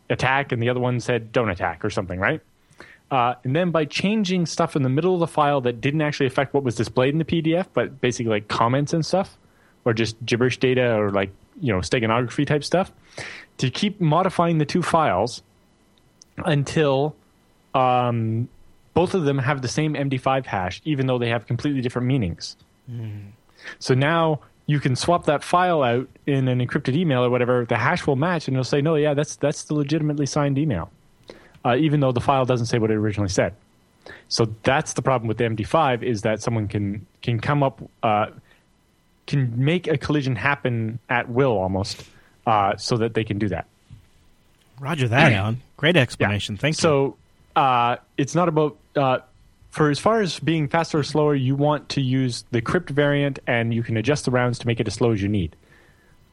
attack, 0.09 0.51
and 0.51 0.61
the 0.61 0.67
other 0.67 0.81
one 0.81 0.99
said 0.99 1.31
don't 1.31 1.49
attack 1.49 1.85
or 1.85 1.89
something, 1.89 2.19
right? 2.19 2.41
Uh, 3.09 3.35
and 3.45 3.55
then 3.55 3.71
by 3.71 3.85
changing 3.85 4.45
stuff 4.45 4.75
in 4.75 4.83
the 4.83 4.89
middle 4.89 5.13
of 5.13 5.21
the 5.21 5.27
file 5.27 5.61
that 5.61 5.79
didn't 5.79 6.01
actually 6.01 6.25
affect 6.25 6.53
what 6.53 6.63
was 6.63 6.75
displayed 6.75 7.13
in 7.13 7.19
the 7.19 7.25
PDF, 7.25 7.67
but 7.73 8.01
basically 8.01 8.31
like 8.31 8.49
comments 8.49 8.91
and 8.91 9.05
stuff, 9.05 9.37
or 9.85 9.93
just 9.93 10.17
gibberish 10.25 10.57
data 10.57 10.95
or 10.97 11.11
like 11.11 11.29
you 11.61 11.71
know 11.71 11.79
steganography 11.79 12.45
type 12.45 12.65
stuff, 12.65 12.91
to 13.57 13.69
keep 13.69 13.99
modifying 13.99 14.57
the 14.57 14.65
two 14.65 14.81
files 14.81 15.41
until 16.37 17.15
um, 17.73 18.47
both 18.93 19.13
of 19.13 19.25
them 19.25 19.37
have 19.37 19.61
the 19.61 19.67
same 19.67 19.93
MD5 19.93 20.45
hash, 20.45 20.81
even 20.85 21.07
though 21.07 21.17
they 21.17 21.29
have 21.29 21.47
completely 21.47 21.81
different 21.81 22.07
meanings. 22.07 22.55
So 23.79 23.93
now 23.93 24.39
you 24.65 24.79
can 24.79 24.95
swap 24.95 25.25
that 25.25 25.43
file 25.43 25.81
out 25.81 26.07
in 26.25 26.47
an 26.47 26.59
encrypted 26.59 26.95
email 26.95 27.23
or 27.23 27.29
whatever. 27.29 27.65
The 27.65 27.77
hash 27.77 28.05
will 28.05 28.15
match, 28.15 28.47
and 28.47 28.55
it'll 28.55 28.63
say, 28.63 28.81
"No, 28.81 28.95
yeah, 28.95 29.13
that's 29.13 29.35
that's 29.35 29.63
the 29.63 29.73
legitimately 29.73 30.25
signed 30.25 30.57
email," 30.57 30.91
uh, 31.65 31.75
even 31.77 31.99
though 31.99 32.11
the 32.11 32.21
file 32.21 32.45
doesn't 32.45 32.67
say 32.67 32.77
what 32.77 32.91
it 32.91 32.95
originally 32.95 33.29
said. 33.29 33.53
So 34.29 34.53
that's 34.63 34.93
the 34.93 35.01
problem 35.01 35.27
with 35.27 35.37
the 35.37 35.45
MD5 35.45 36.03
is 36.03 36.21
that 36.21 36.41
someone 36.41 36.67
can 36.67 37.05
can 37.21 37.39
come 37.39 37.63
up 37.63 37.81
uh, 38.03 38.27
can 39.25 39.53
make 39.63 39.87
a 39.87 39.97
collision 39.97 40.35
happen 40.35 40.99
at 41.09 41.29
will 41.29 41.57
almost, 41.57 42.03
uh, 42.47 42.77
so 42.77 42.97
that 42.97 43.13
they 43.13 43.23
can 43.23 43.37
do 43.37 43.49
that. 43.49 43.67
Roger 44.79 45.07
that, 45.09 45.33
Allan. 45.33 45.61
Great 45.75 45.97
explanation. 45.97 46.57
Thank 46.57 46.77
you. 46.77 46.81
So 46.81 47.17
uh, 47.55 47.97
it's 48.17 48.33
not 48.33 48.47
about 48.47 48.77
uh, 48.95 49.19
for 49.69 49.89
as 49.89 49.99
far 49.99 50.21
as 50.21 50.39
being 50.39 50.67
faster 50.67 50.99
or 50.99 51.03
slower. 51.03 51.35
You 51.35 51.55
want 51.55 51.89
to 51.89 52.01
use 52.01 52.45
the 52.51 52.61
crypt 52.61 52.89
variant, 52.89 53.39
and 53.45 53.73
you 53.73 53.83
can 53.83 53.97
adjust 53.97 54.25
the 54.25 54.31
rounds 54.31 54.57
to 54.59 54.67
make 54.67 54.79
it 54.79 54.87
as 54.87 54.95
slow 54.95 55.11
as 55.11 55.21
you 55.21 55.27
need. 55.27 55.55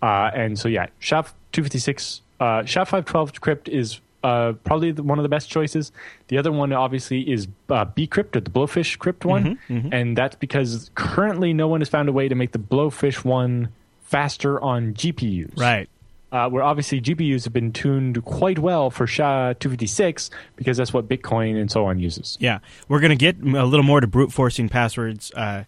Uh, 0.00 0.30
and 0.34 0.58
so 0.58 0.68
yeah, 0.68 0.86
SHA 1.00 1.24
two 1.52 1.62
fifty 1.62 1.78
six, 1.78 2.20
uh, 2.38 2.64
SHA 2.64 2.84
five 2.84 3.04
twelve 3.06 3.40
crypt 3.40 3.68
is 3.68 4.00
uh, 4.22 4.52
probably 4.64 4.92
the, 4.92 5.02
one 5.02 5.18
of 5.18 5.22
the 5.22 5.28
best 5.28 5.48
choices. 5.50 5.90
The 6.28 6.38
other 6.38 6.52
one 6.52 6.72
obviously 6.72 7.30
is 7.30 7.48
uh, 7.70 7.86
Bcrypt 7.86 8.36
or 8.36 8.40
the 8.40 8.50
Blowfish 8.50 8.98
crypt 8.98 9.24
one, 9.24 9.58
and 9.68 10.16
that's 10.16 10.36
because 10.36 10.90
currently 10.94 11.52
no 11.54 11.68
one 11.68 11.80
has 11.80 11.88
found 11.88 12.08
a 12.08 12.12
way 12.12 12.28
to 12.28 12.34
make 12.34 12.52
the 12.52 12.58
Blowfish 12.58 13.24
one 13.24 13.68
faster 14.04 14.60
on 14.60 14.94
GPUs 14.94 15.58
Right. 15.58 15.88
Uh, 16.34 16.48
where 16.50 16.64
obviously 16.64 17.00
GPUs 17.00 17.44
have 17.44 17.52
been 17.52 17.72
tuned 17.72 18.24
quite 18.24 18.58
well 18.58 18.90
for 18.90 19.06
SHA-256 19.06 20.30
because 20.56 20.76
that's 20.76 20.92
what 20.92 21.08
Bitcoin 21.08 21.58
and 21.60 21.70
so 21.70 21.86
on 21.86 22.00
uses. 22.00 22.36
Yeah. 22.40 22.58
We're 22.88 22.98
going 23.00 23.16
to 23.16 23.16
get 23.16 23.36
a 23.40 23.64
little 23.64 23.84
more 23.84 24.00
to 24.00 24.06
brute 24.08 24.32
forcing 24.32 24.68
passwords, 24.68 25.30
uh, 25.36 25.62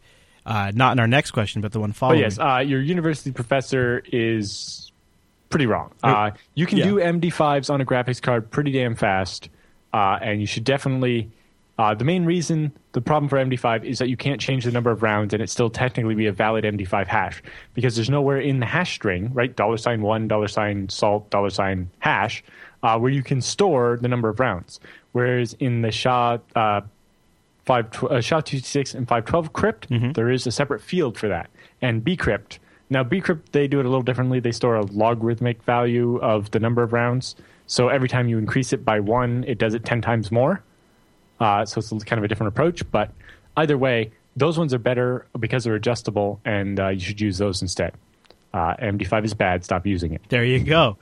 uh, 0.44 0.72
not 0.74 0.92
in 0.92 0.98
our 0.98 1.06
next 1.06 1.30
question, 1.30 1.62
but 1.62 1.70
the 1.72 1.78
one 1.78 1.90
But 1.90 1.96
following. 1.96 2.20
yes, 2.20 2.38
uh, 2.38 2.58
your 2.66 2.80
university 2.80 3.30
professor 3.30 4.02
is 4.12 4.90
pretty 5.50 5.66
wrong. 5.66 5.92
Uh, 6.02 6.32
you 6.54 6.66
can 6.66 6.78
Yeah. 6.78 6.84
do 6.86 6.96
MD5s 6.98 7.70
on 7.70 7.80
a 7.80 7.84
graphics 7.84 8.20
card 8.20 8.50
pretty 8.50 8.72
damn 8.72 8.96
fast, 8.96 9.48
uh, 9.94 10.18
and 10.20 10.40
you 10.40 10.46
should 10.48 10.64
definitely 10.64 11.30
Uh, 11.78 11.94
the 11.94 12.04
main 12.04 12.24
reason, 12.24 12.72
the 12.92 13.02
problem 13.02 13.28
for 13.28 13.36
MD5 13.36 13.84
is 13.84 13.98
that 13.98 14.08
you 14.08 14.16
can't 14.16 14.40
change 14.40 14.64
the 14.64 14.72
number 14.72 14.90
of 14.90 15.02
rounds 15.02 15.34
and 15.34 15.42
it 15.42 15.50
still 15.50 15.68
technically 15.68 16.14
be 16.14 16.26
a 16.26 16.32
valid 16.32 16.64
MD5 16.64 17.06
hash 17.06 17.42
because 17.74 17.94
there's 17.96 18.08
nowhere 18.08 18.40
in 18.40 18.60
the 18.60 18.66
hash 18.66 18.94
string, 18.94 19.30
right? 19.34 19.54
Dollar 19.54 19.76
sign 19.76 20.00
one, 20.00 20.26
dollar 20.26 20.48
sign 20.48 20.88
salt, 20.88 21.28
dollar 21.28 21.50
sign 21.50 21.90
hash, 21.98 22.42
uh, 22.82 22.98
where 22.98 23.10
you 23.10 23.22
can 23.22 23.42
store 23.42 23.98
the 24.00 24.08
number 24.08 24.30
of 24.30 24.40
rounds. 24.40 24.80
Whereas 25.12 25.54
in 25.54 25.82
the 25.82 25.90
SHA 25.90 26.38
uh, 26.54 26.80
five 27.66 27.86
uh, 28.04 28.20
SHA-256 28.20 28.94
and 28.94 29.06
512 29.06 29.52
crypt, 29.52 29.86
there 30.14 30.30
is 30.30 30.46
a 30.46 30.52
separate 30.52 30.80
field 30.80 31.18
for 31.18 31.28
that. 31.28 31.50
And 31.82 32.02
bcrypt, 32.02 32.58
now 32.88 33.04
bcrypt 33.04 33.50
they 33.52 33.68
do 33.68 33.80
it 33.80 33.84
a 33.86 33.88
little 33.88 34.02
differently. 34.02 34.40
They 34.40 34.52
store 34.52 34.76
a 34.76 34.82
logarithmic 34.86 35.62
value 35.64 36.16
of 36.18 36.50
the 36.52 36.60
number 36.60 36.82
of 36.82 36.94
rounds. 36.94 37.36
So 37.66 37.88
every 37.88 38.08
time 38.08 38.28
you 38.28 38.38
increase 38.38 38.72
it 38.72 38.82
by 38.84 39.00
one, 39.00 39.44
it 39.46 39.58
does 39.58 39.74
it 39.74 39.84
ten 39.84 40.00
times 40.00 40.32
more. 40.32 40.62
Uh, 41.38 41.64
so 41.64 41.78
it's 41.78 41.90
kind 42.04 42.18
of 42.18 42.24
a 42.24 42.28
different 42.28 42.48
approach. 42.48 42.88
But 42.90 43.10
either 43.56 43.76
way, 43.76 44.12
those 44.36 44.58
ones 44.58 44.74
are 44.74 44.78
better 44.78 45.26
because 45.38 45.64
they're 45.64 45.74
adjustable, 45.74 46.40
and 46.44 46.78
uh, 46.78 46.88
you 46.88 47.00
should 47.00 47.20
use 47.20 47.38
those 47.38 47.62
instead. 47.62 47.94
Uh, 48.52 48.74
MD5 48.76 49.24
is 49.24 49.34
bad. 49.34 49.64
Stop 49.64 49.86
using 49.86 50.12
it. 50.14 50.22
There 50.28 50.44
you 50.44 50.60
go. 50.60 50.98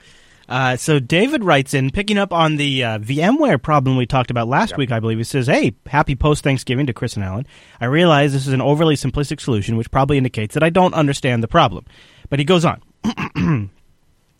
Uh, 0.48 0.76
so 0.76 0.98
David 0.98 1.42
writes 1.42 1.72
in, 1.72 1.90
picking 1.90 2.18
up 2.18 2.32
on 2.32 2.56
the 2.56 2.84
uh, 2.84 2.98
VMware 2.98 3.62
problem 3.62 3.96
we 3.96 4.06
talked 4.06 4.30
about 4.30 4.46
last 4.46 4.76
week, 4.76 4.92
I 4.92 5.00
believe. 5.00 5.18
He 5.18 5.24
says, 5.24 5.46
"Hey, 5.46 5.74
happy 5.86 6.14
post 6.16 6.44
Thanksgiving 6.44 6.86
to 6.86 6.92
Chris 6.92 7.14
and 7.14 7.24
Allan. 7.24 7.46
I 7.80 7.86
realize 7.86 8.32
this 8.32 8.46
is 8.46 8.52
an 8.52 8.60
overly 8.60 8.94
simplistic 8.94 9.40
solution, 9.40 9.76
which 9.76 9.90
probably 9.90 10.18
indicates 10.18 10.54
that 10.54 10.62
I 10.62 10.70
don't 10.70 10.92
understand 10.94 11.42
the 11.42 11.48
problem." 11.48 11.86
But 12.28 12.40
he 12.40 12.44
goes 12.44 12.64
on. 12.64 12.82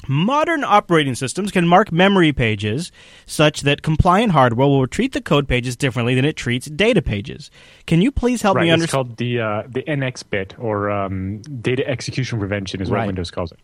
Modern 0.09 0.65
operating 0.65 1.15
systems 1.15 1.51
can 1.51 1.67
mark 1.67 1.91
memory 1.93 2.33
pages 2.33 2.93
such 3.27 3.63
that 3.63 3.83
compliant 3.83 4.33
hardware 4.33 4.67
will 4.69 4.87
treat 4.87 5.13
the 5.13 5.21
code 5.21 5.49
pages 5.49 5.77
differently 5.77 6.15
than 6.15 6.25
it 6.25 6.37
treats 6.37 6.67
data 6.67 7.03
pages. 7.03 7.51
Can 7.87 8.01
you 8.03 8.11
please 8.13 8.43
help 8.43 8.57
Right. 8.57 8.65
me 8.65 8.69
It's 8.71 8.75
understand? 8.75 8.91
called 9.09 9.17
the 9.17 9.41
uh, 9.41 9.63
the 9.69 9.83
NX 9.83 10.25
bit 10.29 10.55
or 10.59 10.91
um, 10.91 11.39
data 11.61 11.87
execution 11.89 12.39
prevention 12.39 12.81
is 12.83 12.91
what 12.91 12.97
Right. 12.97 13.07
Windows 13.07 13.31
calls 13.31 13.53
it. 13.53 13.59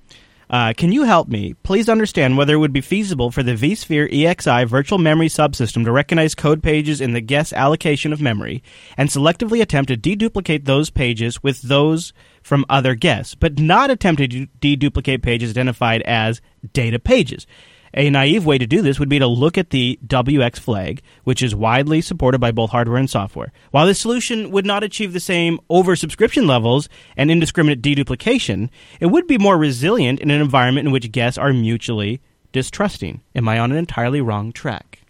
Uh, 0.49 0.72
can 0.76 0.91
you 0.91 1.05
help 1.05 1.28
me 1.28 1.55
please 1.62 1.88
understand 1.88 2.36
whether 2.36 2.55
it 2.55 2.59
would 2.59 2.72
be 2.72 2.80
feasible 2.80 3.30
for 3.30 3.45
the 3.45 3.55
vSphere 3.55 4.11
ESXi 4.12 4.66
virtual 4.66 4.99
memory 4.99 5.28
subsystem 5.28 5.84
to 5.84 5.93
recognize 5.93 6.34
code 6.34 6.61
pages 6.61 7.01
in 7.01 7.12
the 7.12 7.20
guess 7.20 7.53
allocation 7.53 8.12
of 8.12 8.20
memory 8.20 8.61
and 8.97 9.09
selectively 9.11 9.62
attempt 9.62 9.88
to 9.88 9.97
deduplicate 9.97 10.64
those 10.64 10.91
pages 10.91 11.41
with 11.41 11.62
those 11.62 12.12
from 12.51 12.66
other 12.68 12.96
guests, 12.96 13.36
but 13.36 13.61
not 13.61 13.92
attempt 13.92 14.18
to 14.20 14.48
deduplicate 14.61 15.22
pages 15.22 15.51
identified 15.51 16.03
as 16.03 16.40
data 16.72 16.98
pages? 16.98 17.46
A 17.94 18.11
naive 18.11 18.44
way 18.44 18.59
to 18.59 18.66
do 18.66 18.82
this 18.82 18.98
would 18.98 19.09
be 19.09 19.20
to 19.20 19.26
look 19.28 19.57
at 19.57 19.70
the 19.70 20.01
WX 20.05 20.59
flag, 20.59 21.01
which 21.22 21.44
is 21.44 21.55
widely 21.55 22.01
supported 22.01 22.40
by 22.40 22.51
both 22.51 22.70
hardware 22.70 22.98
and 22.98 23.09
software. 23.09 23.53
While 23.70 23.86
this 23.86 24.01
solution 24.01 24.51
would 24.51 24.66
not 24.66 24.82
achieve 24.82 25.12
the 25.12 25.20
same 25.20 25.61
oversubscription 25.70 26.48
levels 26.48 26.88
and 27.16 27.30
indiscriminate 27.30 27.82
deduplication, 27.82 28.68
it 28.98 29.07
would 29.07 29.28
be 29.28 29.38
more 29.38 29.57
resilient 29.57 30.18
in 30.18 30.32
an 30.32 30.40
environment 30.40 30.88
in 30.88 30.92
which 30.92 31.12
guests 31.12 31.38
are 31.38 31.53
mutually 31.53 32.20
distrusting. 32.51 33.20
Am 33.36 33.48
I 33.48 33.61
on 33.61 33.70
an 33.70 33.78
entirely 33.78 34.20
wrong 34.20 34.51
track? 34.51 35.03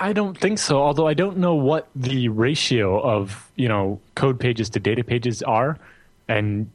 I 0.00 0.12
don't 0.12 0.36
think 0.36 0.58
so. 0.58 0.82
Although 0.82 1.06
I 1.06 1.14
don't 1.14 1.36
know 1.36 1.54
what 1.54 1.88
the 1.94 2.28
ratio 2.28 3.00
of 3.00 3.52
you 3.54 3.68
know 3.68 4.00
code 4.16 4.40
pages 4.40 4.68
to 4.70 4.80
data 4.80 5.04
pages 5.04 5.44
are, 5.44 5.78
and 6.38 6.70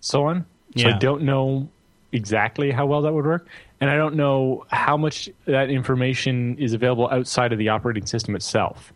so 0.00 0.24
on. 0.24 0.44
So 0.76 0.88
Yeah. 0.88 0.94
I 0.94 0.98
don't 0.98 1.22
know 1.22 1.68
exactly 2.12 2.70
how 2.70 2.86
well 2.86 3.02
that 3.02 3.12
would 3.12 3.26
work, 3.26 3.46
and 3.80 3.90
I 3.90 3.96
don't 3.96 4.14
know 4.16 4.64
how 4.70 4.96
much 4.96 5.28
that 5.46 5.70
information 5.70 6.56
is 6.58 6.72
available 6.72 7.08
outside 7.10 7.52
of 7.52 7.58
the 7.58 7.68
operating 7.70 8.06
system 8.06 8.34
itself. 8.36 8.92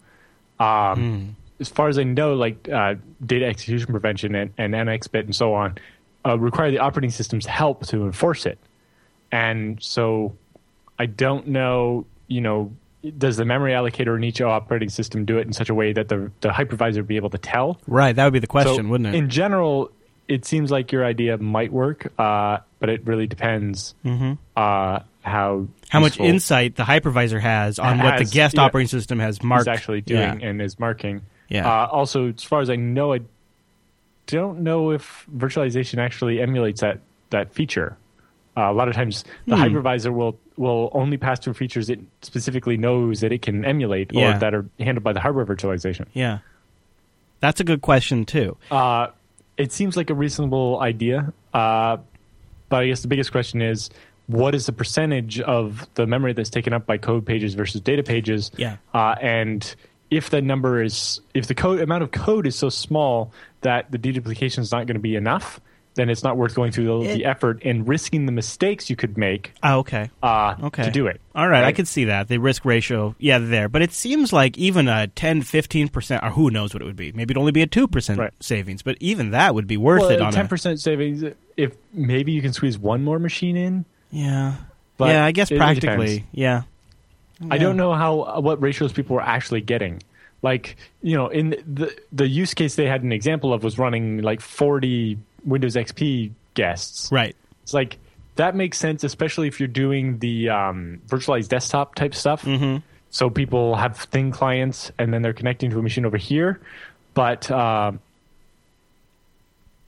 Um, 0.61 1.37
As 1.61 1.69
far 1.69 1.89
as 1.89 1.99
I 1.99 2.05
know, 2.05 2.35
like 2.35 2.69
uh, 2.69 2.95
data 3.25 3.47
execution 3.47 3.87
prevention 3.93 4.35
and, 4.35 4.53
and 4.59 4.75
NXBit 4.75 5.25
and 5.25 5.35
so 5.35 5.55
on 5.55 5.77
uh, 6.27 6.39
require 6.39 6.71
the 6.71 6.79
operating 6.79 7.11
system's 7.11 7.47
help 7.47 7.87
to 7.87 8.05
enforce 8.05 8.47
it, 8.47 8.59
and 9.31 9.83
so 9.83 10.35
I 10.99 11.07
don't 11.07 11.49
know, 11.49 12.07
you 12.29 12.41
know, 12.41 12.73
does 13.19 13.37
the 13.37 13.45
memory 13.45 13.73
allocator 13.73 14.17
in 14.17 14.25
each 14.25 14.41
operating 14.41 14.89
system 14.89 15.25
do 15.25 15.39
it 15.39 15.47
in 15.47 15.53
such 15.53 15.69
a 15.69 15.75
way 15.75 15.93
that 15.93 16.09
the, 16.09 16.31
the 16.41 16.49
hypervisor 16.51 16.97
would 16.97 17.09
be 17.09 17.17
able 17.17 17.31
to 17.31 17.39
tell? 17.39 17.81
Right, 17.89 18.15
that 18.15 18.25
would 18.25 18.33
be 18.33 18.39
the 18.39 18.47
question, 18.47 18.77
So, 18.77 18.83
wouldn't 18.85 19.15
it? 19.15 19.19
In 19.19 19.29
general, 19.29 19.91
it 20.29 20.45
seems 20.45 20.71
like 20.71 20.93
your 20.93 21.05
idea 21.05 21.37
might 21.39 21.73
work, 21.73 22.13
uh, 22.19 22.59
but 22.79 22.89
it 22.89 23.07
really 23.07 23.27
depends 23.27 23.95
uh, 24.05 24.09
how 24.57 25.03
Mm-hmm. 25.25 25.65
How 25.91 26.01
much 26.01 26.19
insight 26.19 26.77
the 26.77 26.85
hypervisor 26.85 27.41
has 27.41 27.79
on 27.79 27.99
what 27.99 28.19
the 28.19 28.25
guest 28.25 28.57
yeah. 28.57 28.63
operating 28.63 28.89
system 28.89 29.19
has 29.19 29.43
marked. 29.43 29.63
is 29.63 29.69
actually 29.69 30.01
doing 30.01 30.41
Yeah. 30.41 30.49
and 30.49 30.63
is 30.63 30.79
marking. 30.81 31.21
Yeah. 31.49 31.69
Uh, 31.71 31.87
also, 31.87 32.33
as 32.33 32.43
far 32.43 32.61
as 32.63 32.71
I 32.71 32.77
know, 32.77 33.13
I 33.13 33.21
don't 34.27 34.61
know 34.61 34.91
if 34.91 35.27
virtualization 35.37 35.99
actually 35.99 36.41
emulates 36.41 36.81
that 36.81 37.01
that 37.31 37.53
feature. 37.53 37.97
Uh, 38.57 38.71
a 38.71 38.73
lot 38.73 38.89
of 38.89 38.95
times, 38.95 39.25
the 39.47 39.57
Hmm. 39.57 39.63
hypervisor 39.63 40.13
will 40.13 40.39
will 40.57 40.91
only 40.93 41.17
pass 41.17 41.39
through 41.41 41.55
features 41.55 41.89
it 41.91 42.01
specifically 42.23 42.77
knows 42.77 43.21
that 43.21 43.33
it 43.33 43.43
can 43.43 43.65
emulate 43.65 44.13
Yeah. 44.13 44.37
or 44.37 44.39
that 44.41 44.55
are 44.55 44.67
handled 44.81 45.03
by 45.05 45.13
the 45.13 45.21
hardware 45.21 45.45
virtualization. 45.47 46.07
Yeah. 46.15 46.39
That's 47.41 47.61
a 47.61 47.65
good 47.65 47.81
question, 47.83 48.25
too. 48.25 48.57
Uh, 48.71 49.09
it 49.57 49.73
seems 49.73 49.97
like 49.97 50.11
a 50.11 50.15
reasonable 50.15 50.81
idea, 50.81 51.33
uh, 51.53 51.99
but 52.69 52.83
I 52.83 52.87
guess 52.87 53.03
the 53.03 53.09
biggest 53.09 53.33
question 53.33 53.61
is 53.61 53.91
what 54.27 54.55
is 54.55 54.67
the 54.67 54.73
percentage 54.73 55.41
of 55.41 55.87
the 55.95 56.07
memory 56.07 56.33
that's 56.33 56.51
taken 56.51 56.73
up 56.73 56.87
by 56.87 56.97
code 56.97 57.27
pages 57.27 57.55
versus 57.55 57.81
data 57.81 58.03
pages? 58.03 58.51
Yeah. 58.57 58.77
Uh, 58.95 59.15
and 59.21 59.75
if 60.11 60.31
the 60.31 60.41
number 60.41 60.83
is, 60.83 61.21
if 61.35 61.47
the 61.47 61.55
code 61.55 61.81
amount 61.81 62.03
of 62.03 62.13
code 62.13 62.47
is 62.47 62.57
so 62.57 62.69
small 62.69 63.33
that 63.63 63.91
the 63.91 63.99
deduplication 63.99 64.61
is 64.61 64.73
not 64.73 64.87
going 64.87 64.95
to 64.95 65.01
be 65.01 65.17
enough, 65.17 65.61
then 65.95 66.09
it's 66.09 66.23
not 66.23 66.37
worth 66.37 66.55
going 66.55 66.73
through 66.73 67.05
the, 67.05 67.15
the 67.15 67.25
effort 67.25 67.61
and 67.65 67.87
risking 67.87 68.25
the 68.27 68.33
mistakes 68.33 68.89
you 68.89 68.97
could 68.97 69.19
make 69.19 69.53
Oh, 69.63 69.79
okay. 69.81 70.11
uh, 70.23 70.55
Okay. 70.63 70.85
to 70.85 70.91
do 70.91 71.07
it. 71.07 71.21
All 71.35 71.47
right, 71.49 71.61
I 71.61 71.67
Right? 71.67 71.77
could 71.77 71.87
see 71.89 72.07
that. 72.07 72.29
The 72.29 72.39
risk 72.39 72.65
ratio, 72.65 73.15
yeah, 73.19 73.39
there. 73.39 73.69
But 73.69 73.83
it 73.83 73.93
seems 73.93 74.33
like 74.33 74.57
even 74.57 74.89
a 74.89 75.07
10, 75.09 75.43
15%, 75.43 76.23
or 76.23 76.31
who 76.31 76.51
knows 76.51 76.73
what 76.75 76.83
it 76.83 76.87
would 76.87 76.97
be. 76.97 77.13
Maybe 77.13 77.33
it'd 77.33 77.39
only 77.39 77.53
be 77.53 77.63
a 77.63 77.67
2% 77.67 78.17
Right. 78.19 78.33
savings, 78.41 78.83
but 78.83 78.97
even 79.01 79.31
that 79.33 79.55
would 79.55 79.67
be 79.67 79.77
worth 79.77 80.01
Well, 80.01 80.11
it 80.11 80.21
on 80.23 80.33
ten 80.33 80.47
a... 80.47 80.49
percent 80.49 80.81
savings. 80.81 81.23
If 81.57 81.73
maybe 81.93 82.33
you 82.33 82.41
can 82.43 82.53
squeeze 82.55 82.79
one 82.79 83.05
more 83.05 83.19
machine 83.19 83.57
in. 83.57 83.85
Yeah. 84.11 84.55
But 84.97 85.11
yeah, 85.11 85.25
I 85.25 85.33
guess 85.33 85.51
it- 85.51 85.55
it 85.55 85.59
practically, 85.59 86.07
depends. 86.07 86.29
yeah. 86.33 86.63
I 87.51 87.59
don't 87.59 87.77
know 87.77 87.93
how 87.93 88.41
what 88.41 88.63
ratios 88.63 88.93
people 88.93 89.17
were 89.17 89.23
actually 89.23 89.63
getting. 89.63 90.01
Like 90.43 90.77
you 91.03 91.17
know, 91.17 91.27
in 91.29 91.51
the 91.67 91.93
the 92.13 92.29
use 92.29 92.55
case 92.55 92.77
they 92.77 92.87
had 92.87 93.03
an 93.03 93.11
example 93.13 93.53
of 93.53 93.65
was 93.65 93.79
running 93.79 94.23
like 94.23 94.41
forty 94.41 95.19
Windows 95.45 95.75
XP 95.77 96.33
guests. 96.55 97.11
Right. 97.13 97.37
It's 97.63 97.75
like 97.75 97.99
that 98.37 98.55
makes 98.57 98.79
sense, 98.79 99.05
especially 99.05 99.49
if 99.49 99.61
you're 99.61 99.69
doing 99.69 100.19
the 100.19 100.49
um, 100.49 101.01
virtualized 101.07 101.49
desktop 101.49 101.95
type 101.95 102.15
stuff. 102.15 102.45
Mm-hmm. 102.45 102.79
So 103.11 103.29
people 103.29 103.77
have 103.77 103.97
thin 103.99 104.31
clients, 104.33 104.91
and 104.99 105.13
then 105.13 105.21
they're 105.23 105.35
connecting 105.35 105.71
to 105.71 105.79
a 105.79 105.83
machine 105.83 106.07
over 106.07 106.17
here. 106.17 106.61
But 107.15 107.51
uh, 107.51 107.93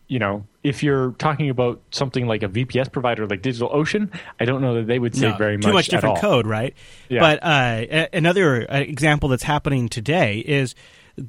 you 0.09 0.19
know, 0.19 0.45
if 0.63 0.83
you're 0.83 1.13
talking 1.13 1.49
about 1.49 1.81
something 1.91 2.27
like 2.27 2.43
a 2.43 2.49
VPS 2.49 2.93
provider 2.93 3.27
like 3.27 3.43
DigitalOcean, 3.43 4.15
I 4.39 4.45
don't 4.45 4.61
know 4.61 4.75
that 4.75 4.87
they 4.87 4.99
would 4.99 5.15
say 5.17 5.31
No, 5.31 5.37
very 5.37 5.57
much. 5.57 5.65
too 5.65 5.73
much 5.73 5.89
different 5.89 6.19
code, 6.19 6.47
right? 6.47 6.75
Yeah. 7.09 7.21
But 7.21 7.43
uh, 7.43 7.87
a- 7.91 8.09
another 8.17 8.71
uh, 8.71 8.77
example 8.81 9.31
that's 9.31 9.43
happening 9.45 9.89
today 9.89 10.41
is 10.41 10.75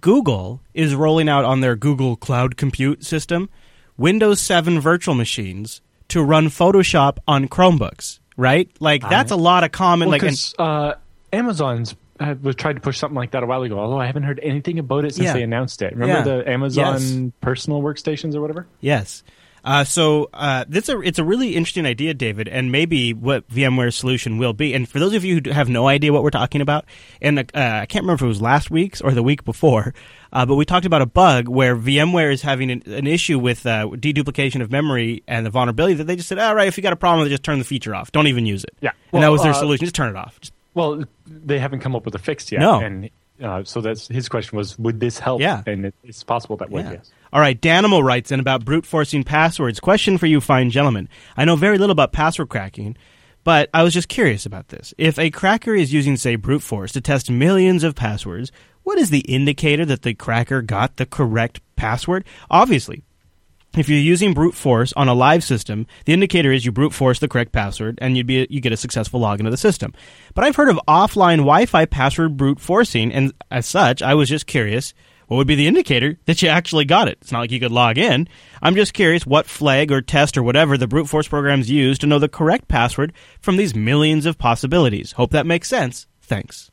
Google 0.01 0.61
is 0.73 0.93
rolling 0.95 1.29
out 1.29 1.45
on 1.45 1.61
their 1.61 1.75
Google 1.77 2.17
Cloud 2.17 2.57
Compute 2.57 3.05
system 3.05 3.49
Windows 3.97 4.39
7 4.41 4.79
virtual 4.79 5.15
machines 5.15 5.81
to 6.09 6.23
run 6.23 6.47
Photoshop 6.47 7.17
on 7.27 7.47
Chromebooks, 7.47 8.19
right? 8.37 8.69
Like 8.79 9.01
that's 9.01 9.31
a 9.31 9.35
lot 9.35 9.63
of 9.63 9.71
common 9.71 10.09
Well, 10.09 10.19
like 10.19 10.23
and, 10.23 10.53
uh, 10.59 10.93
Amazon's 11.33 11.95
uh, 12.19 12.35
was 12.41 12.55
tried 12.55 12.73
to 12.73 12.79
push 12.81 12.97
something 12.97 13.15
like 13.15 13.31
that 13.31 13.43
a 13.43 13.45
while 13.45 13.63
ago. 13.63 13.77
Although 13.79 13.99
I 13.99 14.05
haven't 14.05 14.23
heard 14.23 14.39
anything 14.41 14.79
about 14.79 15.03
it 15.05 15.15
since 15.15 15.25
Yeah. 15.25 15.33
they 15.33 15.43
announced 15.43 15.81
it. 15.81 15.93
Remember 15.95 16.29
Yeah. 16.29 16.37
the 16.43 16.49
Amazon 16.49 16.93
Yes. 17.01 17.31
personal 17.41 17.81
workstations 17.81 18.35
or 18.35 18.41
whatever? 18.41 18.67
Yes. 18.79 19.23
Uh, 19.65 19.83
so 19.83 20.29
uh, 20.31 20.63
this 20.69 20.87
a, 20.89 21.01
it's 21.01 21.17
a 21.17 21.23
really 21.23 21.55
interesting 21.55 21.87
idea, 21.87 22.13
David, 22.13 22.47
and 22.47 22.71
maybe 22.71 23.13
what 23.15 23.49
VMware's 23.49 23.95
solution 23.95 24.37
will 24.37 24.53
be. 24.53 24.75
And 24.75 24.87
for 24.87 24.99
those 24.99 25.13
of 25.15 25.25
you 25.25 25.41
who 25.43 25.51
have 25.51 25.69
no 25.69 25.87
idea 25.87 26.13
what 26.13 26.21
we're 26.21 26.29
talking 26.29 26.61
about, 26.61 26.85
and 27.19 27.39
uh, 27.39 27.43
I 27.53 27.85
can't 27.87 28.03
remember 28.03 28.13
if 28.13 28.21
it 28.21 28.27
was 28.27 28.41
last 28.43 28.69
week's 28.69 29.01
or 29.01 29.11
the 29.11 29.23
week 29.23 29.43
before, 29.43 29.95
uh, 30.31 30.45
but 30.45 30.53
we 30.55 30.65
talked 30.65 30.85
about 30.85 31.01
a 31.01 31.07
bug 31.07 31.47
where 31.47 31.75
VMware 31.75 32.31
is 32.31 32.43
having 32.43 32.69
an, 32.69 32.83
an 32.85 33.07
issue 33.07 33.39
with 33.39 33.65
uh, 33.65 33.87
deduplication 33.87 34.61
of 34.61 34.71
memory 34.71 35.23
and 35.27 35.45
the 35.45 35.49
vulnerability 35.49 35.95
that 35.95 36.03
they 36.03 36.15
just 36.15 36.29
said, 36.29 36.37
all 36.37 36.53
right, 36.53 36.67
if 36.67 36.77
you 36.77 36.83
got 36.83 36.93
a 36.93 36.97
problem 36.97 37.27
just 37.27 37.41
turn 37.41 37.57
the 37.57 37.65
feature 37.65 37.95
off. 37.95 38.11
Don't 38.11 38.27
even 38.27 38.45
use 38.45 38.63
it. 38.63 38.75
Yeah. 38.81 38.91
and 39.13 39.23
that 39.23 39.31
was 39.31 39.41
their 39.41 39.51
uh, 39.51 39.55
solution. 39.55 39.83
Just 39.83 39.95
turn 39.95 40.09
it 40.09 40.15
off. 40.15 40.39
Just, 40.41 40.53
Well, 40.75 41.03
they 41.25 41.57
haven't 41.57 41.79
come 41.79 41.95
up 41.95 42.05
with 42.05 42.13
a 42.13 42.19
fix 42.19 42.51
yet. 42.51 42.61
No. 42.61 42.79
And 42.79 43.09
uh, 43.41 43.63
so 43.63 43.81
that's 43.81 44.07
his 44.07 44.29
question 44.29 44.57
was, 44.57 44.77
would 44.77 44.99
this 44.99 45.17
help? 45.17 45.41
Yeah. 45.41 45.63
And 45.65 45.87
it, 45.87 45.95
it's 46.03 46.23
possible 46.23 46.57
that 46.57 46.69
would. 46.69 46.85
Yeah. 46.85 46.91
Yes. 46.91 47.11
All 47.35 47.41
right, 47.41 47.59
Danimal 47.59 48.01
writes 48.01 48.31
in 48.31 48.39
about 48.39 48.63
brute 48.63 48.85
forcing 48.85 49.25
passwords. 49.25 49.81
Question 49.81 50.17
for 50.17 50.25
you, 50.25 50.39
fine 50.39 50.69
gentlemen. 50.69 51.09
I 51.35 51.43
know 51.43 51.57
very 51.57 51.77
little 51.77 51.91
about 51.91 52.13
password 52.13 52.47
cracking, 52.47 52.95
but 53.43 53.69
I 53.73 53.83
was 53.83 53.93
just 53.93 54.07
curious 54.07 54.45
about 54.45 54.69
this. 54.69 54.93
If 54.97 55.19
a 55.19 55.31
cracker 55.31 55.75
is 55.75 55.91
using, 55.91 56.15
say, 56.15 56.37
brute 56.37 56.61
force 56.61 56.93
to 56.93 57.01
test 57.01 57.29
millions 57.29 57.83
of 57.83 57.93
passwords, 57.93 58.53
what 58.83 58.97
is 58.97 59.09
the 59.09 59.19
indicator 59.19 59.83
that 59.83 60.03
the 60.03 60.13
cracker 60.13 60.61
got 60.61 60.95
the 60.95 61.05
correct 61.05 61.59
password? 61.75 62.23
Obviously, 62.49 63.03
if 63.77 63.89
you're 63.89 63.99
using 63.99 64.33
brute 64.33 64.55
force 64.55 64.93
on 64.93 65.09
a 65.09 65.13
live 65.13 65.43
system, 65.43 65.87
the 66.05 66.13
indicator 66.13 66.53
is 66.53 66.65
you 66.65 66.71
brute 66.71 66.93
force 66.93 67.19
the 67.19 67.27
correct 67.27 67.51
password 67.51 67.99
and 68.01 68.15
you'd 68.15 68.27
be 68.27 68.47
you 68.49 68.61
get 68.61 68.71
a 68.71 68.77
successful 68.77 69.19
login 69.19 69.43
to 69.43 69.49
the 69.49 69.57
system. 69.57 69.93
But 70.35 70.45
I've 70.45 70.55
heard 70.55 70.69
of 70.69 70.79
offline 70.87 71.39
Wi-Fi 71.39 71.83
password 71.87 72.37
brute 72.37 72.61
forcing, 72.61 73.11
and 73.11 73.33
as 73.51 73.65
such, 73.65 74.01
I 74.01 74.13
was 74.13 74.29
just 74.29 74.47
curious 74.47 74.93
what 75.27 75.37
would 75.37 75.47
be 75.47 75.55
the 75.55 75.67
indicator 75.67 76.17
that 76.25 76.41
you 76.41 76.49
actually 76.49 76.85
got 76.85 77.07
it? 77.07 77.17
It's 77.21 77.31
not 77.31 77.39
like 77.39 77.51
you 77.51 77.59
could 77.59 77.71
log 77.71 77.97
in. 77.97 78.27
I'm 78.61 78.75
just 78.75 78.93
curious 78.93 79.25
what 79.25 79.45
flag 79.45 79.91
or 79.91 80.01
test 80.01 80.37
or 80.37 80.43
whatever 80.43 80.77
the 80.77 80.87
brute 80.87 81.07
force 81.09 81.27
programs 81.27 81.69
use 81.69 81.97
to 81.99 82.07
know 82.07 82.19
the 82.19 82.29
correct 82.29 82.67
password 82.67 83.13
from 83.39 83.57
these 83.57 83.75
millions 83.75 84.25
of 84.25 84.37
possibilities. 84.37 85.13
Hope 85.13 85.31
that 85.31 85.45
makes 85.45 85.67
sense. 85.67 86.07
Thanks. 86.21 86.71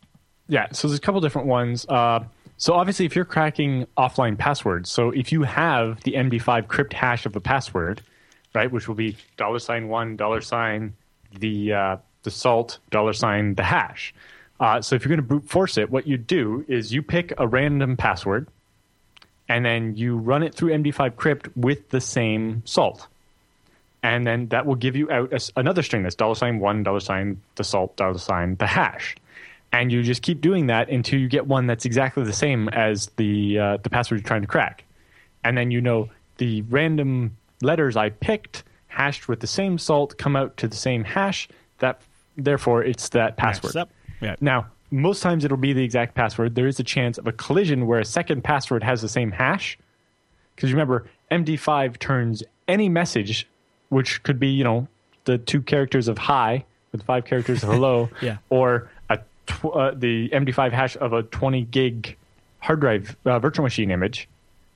Yeah, 0.48 0.66
so 0.72 0.88
there's 0.88 0.98
a 0.98 1.02
couple 1.02 1.20
different 1.20 1.48
ones. 1.48 1.86
Uh, 1.88 2.24
so 2.56 2.74
obviously, 2.74 3.06
if 3.06 3.16
you're 3.16 3.24
cracking 3.24 3.86
offline 3.96 4.38
passwords, 4.38 4.90
so 4.90 5.10
if 5.10 5.32
you 5.32 5.42
have 5.42 6.00
the 6.02 6.12
MD5 6.12 6.68
crypt 6.68 6.92
hash 6.92 7.26
of 7.26 7.32
the 7.32 7.40
password, 7.40 8.02
right, 8.54 8.70
which 8.70 8.86
will 8.86 8.94
be 8.94 9.16
dollar 9.36 9.58
sign 9.58 9.88
one 9.88 10.16
dollar 10.16 10.40
sign 10.40 10.94
the 11.38 11.72
uh, 11.72 11.96
the 12.22 12.30
salt 12.30 12.78
dollar 12.90 13.12
sign 13.12 13.54
the 13.54 13.62
hash. 13.62 14.14
Uh, 14.62 14.80
so 14.80 14.94
if 14.94 15.04
you're 15.04 15.08
going 15.08 15.18
to 15.18 15.26
brute 15.26 15.48
force 15.48 15.76
it, 15.76 15.90
what 15.90 16.06
you 16.06 16.16
do 16.16 16.64
is 16.68 16.92
you 16.92 17.02
pick 17.02 17.32
a 17.36 17.46
random 17.46 17.96
password, 17.96 18.46
and 19.48 19.64
then 19.64 19.96
you 19.96 20.16
run 20.16 20.42
it 20.42 20.54
through 20.54 20.70
MD5 20.70 21.16
crypt 21.16 21.48
with 21.56 21.90
the 21.90 22.00
same 22.00 22.62
salt, 22.64 23.08
and 24.04 24.24
then 24.24 24.46
that 24.48 24.64
will 24.64 24.76
give 24.76 24.94
you 24.94 25.10
out 25.10 25.32
a, 25.32 25.40
another 25.58 25.82
string 25.82 26.04
that's 26.04 26.14
dollar 26.14 26.36
sign 26.36 26.60
one 26.60 26.84
dollar 26.84 27.00
sign 27.00 27.42
the 27.56 27.64
salt 27.64 27.96
dollar 27.96 28.18
sign 28.18 28.54
the 28.56 28.66
hash 28.66 29.16
and 29.72 29.90
you 29.90 30.02
just 30.02 30.22
keep 30.22 30.40
doing 30.40 30.66
that 30.66 30.90
until 30.90 31.18
you 31.18 31.28
get 31.28 31.46
one 31.46 31.66
that's 31.66 31.84
exactly 31.84 32.22
the 32.24 32.32
same 32.32 32.68
as 32.68 33.06
the 33.16 33.58
uh, 33.58 33.76
the 33.78 33.90
password 33.90 34.20
you're 34.20 34.26
trying 34.26 34.42
to 34.42 34.46
crack, 34.48 34.84
and 35.42 35.56
then 35.56 35.70
you 35.70 35.80
know 35.80 36.08
the 36.36 36.62
random 36.62 37.36
letters 37.62 37.96
I 37.96 38.10
picked 38.10 38.64
hashed 38.88 39.28
with 39.28 39.40
the 39.40 39.46
same 39.46 39.78
salt 39.78 40.18
come 40.18 40.36
out 40.36 40.56
to 40.58 40.68
the 40.68 40.76
same 40.76 41.04
hash. 41.04 41.48
That 41.78 42.00
therefore 42.36 42.84
it's 42.84 43.08
that 43.10 43.36
password. 43.36 43.72
Yeah. 44.22 44.36
Now 44.40 44.66
most 44.90 45.22
times 45.22 45.44
it'll 45.44 45.56
be 45.56 45.72
the 45.72 45.82
exact 45.82 46.14
password. 46.14 46.54
There 46.54 46.66
is 46.66 46.78
a 46.78 46.84
chance 46.84 47.18
of 47.18 47.26
a 47.26 47.32
collision 47.32 47.86
where 47.86 47.98
a 48.00 48.04
second 48.04 48.44
password 48.44 48.82
has 48.82 49.00
the 49.02 49.08
same 49.08 49.30
hash. 49.32 49.78
Because 50.54 50.70
remember, 50.72 51.06
MD5 51.30 51.98
turns 51.98 52.42
any 52.68 52.88
message, 52.90 53.48
which 53.88 54.22
could 54.22 54.38
be 54.38 54.48
you 54.48 54.64
know 54.64 54.86
the 55.24 55.38
two 55.38 55.62
characters 55.62 56.08
of 56.08 56.18
hi 56.18 56.64
with 56.92 57.02
five 57.04 57.24
characters 57.24 57.62
of 57.62 57.70
hello, 57.70 58.10
Yeah. 58.20 58.36
or 58.50 58.90
a 59.08 59.18
tw- 59.46 59.64
uh, 59.74 59.92
the 59.94 60.28
MD5 60.28 60.72
hash 60.72 60.96
of 60.98 61.12
a 61.14 61.22
20 61.22 61.62
gig 61.62 62.16
hard 62.58 62.80
drive 62.80 63.16
uh, 63.24 63.38
virtual 63.38 63.62
machine 63.64 63.90
image 63.90 64.28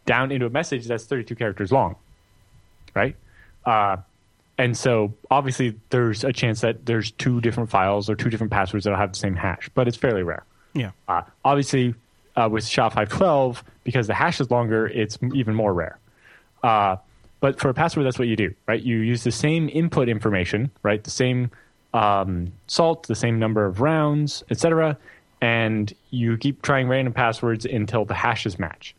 down 0.06 0.32
into 0.32 0.46
a 0.46 0.50
message 0.50 0.86
that's 0.86 1.04
32 1.04 1.34
characters 1.36 1.70
long, 1.72 1.94
right? 2.94 3.14
Uh, 3.66 3.98
and 4.58 4.76
so 4.76 5.12
obviously 5.30 5.78
there's 5.90 6.24
a 6.24 6.32
chance 6.32 6.60
that 6.62 6.86
there's 6.86 7.10
two 7.12 7.40
different 7.40 7.70
files 7.70 8.08
or 8.08 8.14
two 8.14 8.30
different 8.30 8.52
passwords 8.52 8.84
that'll 8.84 8.98
have 8.98 9.12
the 9.12 9.18
same 9.18 9.36
hash, 9.36 9.68
but 9.74 9.86
it's 9.86 9.96
fairly 9.96 10.22
rare. 10.22 10.44
Yeah. 10.74 10.90
Uh, 11.08 11.22
obviously, 11.44 11.94
uh, 12.36 12.48
with 12.50 12.66
SHA-512, 12.66 13.62
because 13.84 14.06
the 14.06 14.14
hash 14.14 14.40
is 14.40 14.50
longer, 14.50 14.86
it's 14.86 15.18
even 15.34 15.54
more 15.54 15.72
rare. 15.72 15.98
Uh, 16.62 16.96
but 17.40 17.60
for 17.60 17.68
a 17.68 17.74
password, 17.74 18.06
that's 18.06 18.18
what 18.18 18.28
you 18.28 18.36
do, 18.36 18.54
right? 18.66 18.82
You 18.82 18.98
use 18.98 19.24
the 19.24 19.32
same 19.32 19.68
input 19.72 20.08
information, 20.08 20.70
right? 20.82 21.02
The 21.02 21.10
same 21.10 21.50
um, 21.94 22.52
salt, 22.66 23.06
the 23.06 23.14
same 23.14 23.38
number 23.38 23.64
of 23.64 23.80
rounds, 23.80 24.42
etc., 24.50 24.96
and 25.42 25.92
you 26.10 26.38
keep 26.38 26.62
trying 26.62 26.88
random 26.88 27.12
passwords 27.12 27.66
until 27.66 28.06
the 28.06 28.14
hashes 28.14 28.58
match. 28.58 28.94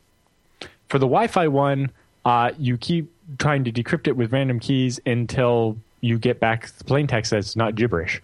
For 0.88 1.00
the 1.00 1.08
Wi-Fi 1.08 1.48
one, 1.48 1.92
uh, 2.26 2.52
you 2.60 2.78
keep 2.78 3.12
trying 3.38 3.64
to 3.66 3.72
decrypt 3.72 4.08
it 4.08 4.16
with 4.16 4.32
random 4.32 4.60
keys 4.60 5.00
until 5.06 5.78
you 6.02 6.18
get 6.18 6.40
back 6.40 6.68
the 6.68 6.84
plain 6.84 7.08
text 7.08 7.32
that's 7.32 7.56
not 7.56 7.76
gibberish. 7.76 8.22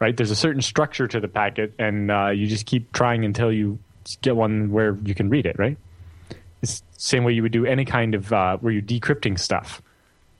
Right? 0.00 0.16
There's 0.16 0.30
a 0.30 0.36
certain 0.36 0.62
structure 0.62 1.08
to 1.08 1.18
the 1.18 1.28
packet, 1.28 1.72
and 1.78 2.10
uh, 2.10 2.28
you 2.28 2.46
just 2.46 2.66
keep 2.66 2.92
trying 2.92 3.24
until 3.24 3.52
you 3.52 3.78
get 4.22 4.36
one 4.36 4.70
where 4.70 4.96
you 5.02 5.14
can 5.14 5.28
read 5.28 5.44
it. 5.44 5.58
Right? 5.58 5.76
It's 6.62 6.80
the 6.80 7.00
same 7.00 7.24
way 7.24 7.32
you 7.32 7.42
would 7.42 7.52
do 7.52 7.66
any 7.66 7.84
kind 7.84 8.14
of 8.14 8.32
uh, 8.32 8.56
where 8.58 8.72
you're 8.72 8.82
decrypting 8.82 9.38
stuff. 9.38 9.82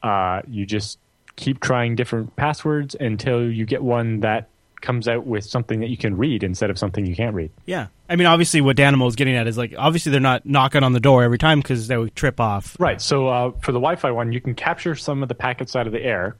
Uh, 0.03 0.43
you 0.47 0.65
just 0.65 0.99
keep 1.37 1.61
trying 1.61 1.97
different 1.97 2.35
passwords 2.37 2.97
until 2.99 3.51
you 3.51 3.65
get 3.65 3.83
one 3.83 4.21
that 4.21 4.49
comes 4.81 5.09
out 5.09 5.27
with 5.27 5.45
something 5.45 5.81
that 5.81 5.89
you 5.89 5.97
can 5.97 6.17
read 6.17 6.43
instead 6.43 6.71
of 6.71 6.79
something 6.79 7.05
you 7.07 7.17
can't 7.17 7.35
read. 7.35 7.51
Yeah. 7.67 7.89
I 8.09 8.17
mean, 8.17 8.27
obviously, 8.27 8.61
what 8.61 8.77
Danimal 8.77 9.09
is 9.09 9.17
getting 9.17 9.37
at 9.37 9.47
is 9.47 9.59
like, 9.59 9.75
obviously, 9.77 10.13
they're 10.13 10.21
not 10.21 10.47
knocking 10.47 10.83
on 10.83 10.93
the 10.93 11.01
door 11.01 11.23
every 11.23 11.39
time 11.39 11.61
because 11.61 11.89
they 11.89 11.97
would 11.97 12.15
trip 12.15 12.41
off. 12.41 12.77
Right. 12.79 13.01
So 13.01 13.29
uh, 13.29 13.51
for 13.61 13.73
the 13.73 13.79
Wi-Fi 13.81 14.11
one, 14.11 14.33
you 14.33 14.41
can 14.41 14.55
capture 14.55 14.95
some 14.95 15.23
of 15.23 15.29
the 15.29 15.35
packets 15.35 15.75
out 15.77 15.87
of 15.87 15.93
the 15.93 16.03
air, 16.03 16.37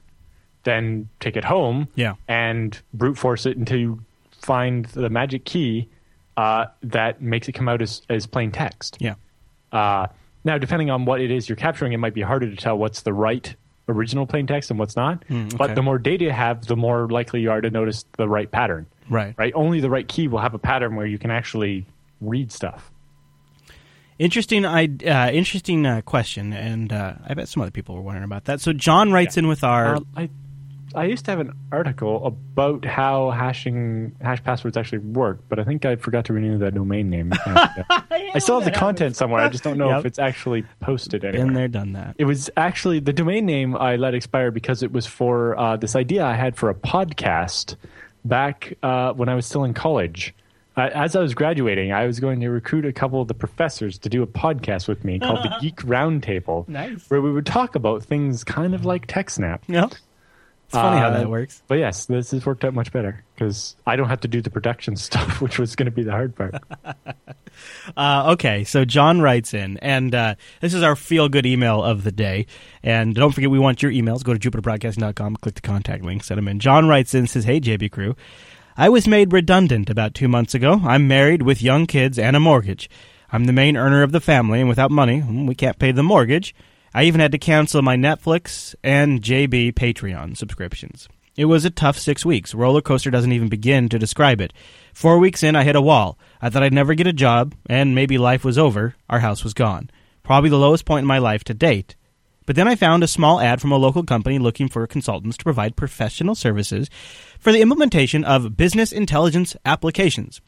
then 0.63 1.09
take 1.19 1.35
it 1.37 1.43
home, 1.43 1.87
Yeah. 1.95 2.15
and 2.27 2.79
brute 2.93 3.17
force 3.17 3.45
it 3.45 3.57
until 3.57 3.77
you 3.79 4.01
find 4.41 4.85
the 4.85 5.09
magic 5.09 5.45
key 5.45 5.89
uh, 6.37 6.65
that 6.83 7.21
makes 7.21 7.47
it 7.49 7.51
come 7.51 7.67
out 7.67 7.81
as, 7.81 8.01
as 8.09 8.25
plain 8.25 8.51
text. 8.51 8.97
Yeah. 8.99 9.15
Uh, 9.71 10.07
now, 10.45 10.57
depending 10.57 10.89
on 10.89 11.03
what 11.05 11.19
it 11.19 11.31
is 11.31 11.49
you're 11.49 11.55
capturing, 11.57 11.91
it 11.93 11.97
might 11.97 12.13
be 12.13 12.21
harder 12.21 12.49
to 12.49 12.55
tell 12.55 12.77
what's 12.77 13.01
the 13.01 13.13
right 13.13 13.53
original 13.89 14.25
plain 14.25 14.47
text 14.47 14.69
and 14.69 14.79
what's 14.79 14.95
not. 14.95 15.25
Mm, 15.27 15.47
okay. 15.47 15.57
But 15.57 15.75
the 15.75 15.81
more 15.81 15.97
data 15.97 16.25
you 16.25 16.31
have, 16.31 16.65
the 16.65 16.77
more 16.77 17.09
likely 17.09 17.41
you 17.41 17.51
are 17.51 17.61
to 17.61 17.69
notice 17.69 18.05
the 18.17 18.29
right 18.29 18.49
pattern. 18.49 18.85
Right. 19.09 19.33
Right. 19.37 19.51
Only 19.55 19.79
the 19.79 19.89
right 19.89 20.07
key 20.07 20.27
will 20.27 20.39
have 20.39 20.53
a 20.53 20.59
pattern 20.59 20.95
where 20.95 21.05
you 21.05 21.17
can 21.17 21.31
actually 21.31 21.85
read 22.21 22.51
stuff. 22.51 22.91
Interesting, 24.19 24.65
I 24.65 24.89
uh, 25.05 25.31
interesting 25.31 25.85
uh, 25.85 26.01
question, 26.01 26.51
and 26.51 26.91
uh, 26.91 27.13
I 27.25 27.33
bet 27.35 27.47
some 27.47 27.61
other 27.61 27.71
people 27.71 27.95
were 27.95 28.01
wondering 28.01 28.25
about 28.25 28.45
that. 28.45 28.59
So 28.59 28.73
John 28.73 29.13
writes 29.13 29.37
in 29.37 29.47
with 29.47 29.63
our 29.63 29.99
I 30.15 30.29
I 30.95 31.05
used 31.05 31.25
to 31.25 31.31
have 31.31 31.39
an 31.39 31.53
article 31.71 32.25
about 32.25 32.83
how 32.85 33.29
hashing 33.31 34.15
hash 34.21 34.43
passwords 34.43 34.75
actually 34.77 34.99
work, 34.99 35.39
but 35.47 35.59
I 35.59 35.63
think 35.63 35.85
I 35.85 35.95
forgot 35.95 36.25
to 36.25 36.33
renew 36.33 36.57
that 36.59 36.73
domain 36.73 37.09
name. 37.09 37.31
And, 37.45 37.57
uh, 37.57 38.01
I 38.33 38.39
still 38.39 38.59
have 38.59 38.71
the 38.71 38.77
content 38.77 39.15
somewhere. 39.15 39.41
I 39.41 39.49
just 39.49 39.63
don't 39.63 39.77
know 39.77 39.89
Yep. 39.89 39.99
if 39.99 40.05
it's 40.05 40.19
actually 40.19 40.63
posted 40.79 41.23
anywhere. 41.23 41.45
been 41.45 41.53
there, 41.53 41.67
done 41.67 41.93
that. 41.93 42.15
It 42.17 42.25
was 42.25 42.49
actually 42.57 42.99
the 42.99 43.13
domain 43.13 43.45
name 43.45 43.75
I 43.75 43.95
let 43.95 44.13
expire 44.13 44.51
because 44.51 44.83
it 44.83 44.91
was 44.91 45.05
for 45.05 45.57
uh, 45.59 45.77
this 45.77 45.95
idea 45.95 46.25
I 46.25 46.33
had 46.35 46.55
for 46.55 46.69
a 46.69 46.75
podcast 46.75 47.75
back 48.25 48.73
uh, 48.83 49.13
when 49.13 49.29
I 49.29 49.35
was 49.35 49.45
still 49.45 49.63
in 49.63 49.73
college. 49.73 50.33
Uh, 50.77 50.89
as 50.93 51.15
I 51.15 51.19
was 51.21 51.33
graduating, 51.33 51.91
I 51.91 52.05
was 52.05 52.19
going 52.19 52.39
to 52.41 52.49
recruit 52.49 52.85
a 52.85 52.93
couple 52.93 53.21
of 53.21 53.27
the 53.27 53.33
professors 53.33 53.97
to 53.99 54.09
do 54.09 54.23
a 54.23 54.27
podcast 54.27 54.87
with 54.87 55.03
me 55.03 55.19
called 55.19 55.39
the 55.43 55.53
Geek 55.61 55.77
Roundtable, 55.77 56.67
Nice. 56.69 57.09
where 57.09 57.21
we 57.21 57.31
would 57.31 57.45
talk 57.45 57.75
about 57.75 58.03
things 58.03 58.43
kind 58.43 58.73
of 58.73 58.85
like 58.85 59.07
TechSnap. 59.07 59.59
No, 59.67 59.89
it's 60.69 60.75
funny 60.75 60.99
how 60.99 61.07
Uh, 61.07 61.17
that 61.19 61.29
works. 61.29 61.63
But 61.67 61.79
yes, 61.79 62.05
this 62.05 62.29
has 62.29 62.45
worked 62.45 62.63
out 62.63 62.75
much 62.75 62.91
better 62.91 63.23
because 63.33 63.75
I 63.87 63.95
don't 63.95 64.07
have 64.07 64.21
to 64.21 64.27
do 64.27 64.39
the 64.41 64.51
production 64.51 64.95
stuff, 65.07 65.41
which 65.41 65.57
was 65.57 65.75
going 65.75 65.85
to 65.87 65.91
be 65.91 66.03
the 66.03 66.11
hard 66.11 66.35
part. 66.35 66.55
Uh, 67.97 68.31
okay, 68.33 68.63
so 68.63 68.85
John 68.85 69.19
writes 69.19 69.53
in, 69.53 69.77
and 69.79 70.13
uh, 70.15 70.35
this 70.61 70.73
is 70.73 70.81
our 70.83 70.95
feel 70.95 71.27
good 71.27 71.45
email 71.45 71.83
of 71.83 72.03
the 72.05 72.11
day. 72.11 72.45
And 72.83 73.13
don't 73.13 73.31
forget, 73.33 73.49
we 73.49 73.59
want 73.59 73.81
your 73.81 73.91
emails. 73.91 74.23
Go 74.23 74.33
to 74.33 74.39
jupiterbroadcasting.com, 74.51 75.35
click 75.37 75.55
the 75.55 75.61
contact 75.61 76.05
link, 76.05 76.23
send 76.23 76.37
them 76.37 76.47
in. 76.47 76.59
John 76.59 76.87
writes 76.87 77.13
in, 77.13 77.27
says, 77.27 77.43
Hey, 77.43 77.59
JB 77.59 77.91
Crew. 77.91 78.15
I 78.77 78.87
was 78.87 79.07
made 79.07 79.33
redundant 79.33 79.89
about 79.89 80.13
two 80.13 80.29
months 80.29 80.53
ago. 80.53 80.79
I'm 80.85 81.07
married 81.07 81.41
with 81.41 81.61
young 81.61 81.85
kids 81.85 82.17
and 82.17 82.35
a 82.35 82.39
mortgage. 82.39 82.89
I'm 83.31 83.43
the 83.43 83.51
main 83.51 83.75
earner 83.75 84.03
of 84.03 84.13
the 84.13 84.21
family, 84.21 84.59
and 84.61 84.69
without 84.69 84.91
money, 84.91 85.21
mm, 85.21 85.45
we 85.47 85.55
can't 85.55 85.79
pay 85.79 85.91
the 85.91 86.03
mortgage. 86.03 86.55
I 86.93 87.03
even 87.03 87.21
had 87.21 87.31
to 87.33 87.37
cancel 87.37 87.81
my 87.81 87.95
Netflix 87.95 88.75
and 88.83 89.21
JB 89.21 89.73
Patreon 89.73 90.35
subscriptions. 90.35 91.07
It 91.35 91.45
was 91.45 91.63
a 91.63 91.69
tough 91.69 91.97
six 91.97 92.25
weeks. 92.25 92.53
Roller 92.53 92.81
coaster 92.81 93.11
doesn't 93.11 93.31
even 93.31 93.47
begin 93.47 93.87
to 93.89 93.99
describe 93.99 94.41
it. 94.41 94.51
Four 94.93 95.19
weeks 95.19 95.43
in, 95.43 95.55
I 95.55 95.63
hit 95.63 95.75
a 95.75 95.81
wall. 95.81 96.17
I 96.41 96.49
thought 96.49 96.63
I'd 96.63 96.73
never 96.73 96.95
get 96.95 97.07
a 97.07 97.13
job, 97.13 97.55
and 97.67 97.95
maybe 97.95 98.17
life 98.17 98.43
was 98.43 98.57
over. 98.57 98.95
Our 99.09 99.19
house 99.19 99.43
was 99.43 99.53
gone. 99.53 99.89
Probably 100.23 100.49
the 100.49 100.57
lowest 100.57 100.85
point 100.85 101.03
in 101.03 101.07
my 101.07 101.19
life 101.19 101.43
to 101.45 101.53
date. 101.53 101.95
But 102.45 102.55
then 102.55 102.67
I 102.67 102.75
found 102.75 103.03
a 103.03 103.07
small 103.07 103.39
ad 103.39 103.61
from 103.61 103.71
a 103.71 103.77
local 103.77 104.03
company 104.03 104.39
looking 104.39 104.67
for 104.67 104.85
consultants 104.87 105.37
to 105.37 105.43
provide 105.43 105.75
professional 105.75 106.33
services 106.33 106.89
for 107.39 107.51
the 107.51 107.61
implementation 107.61 108.23
of 108.23 108.57
business 108.57 108.91
intelligence 108.91 109.55
applications. 109.65 110.41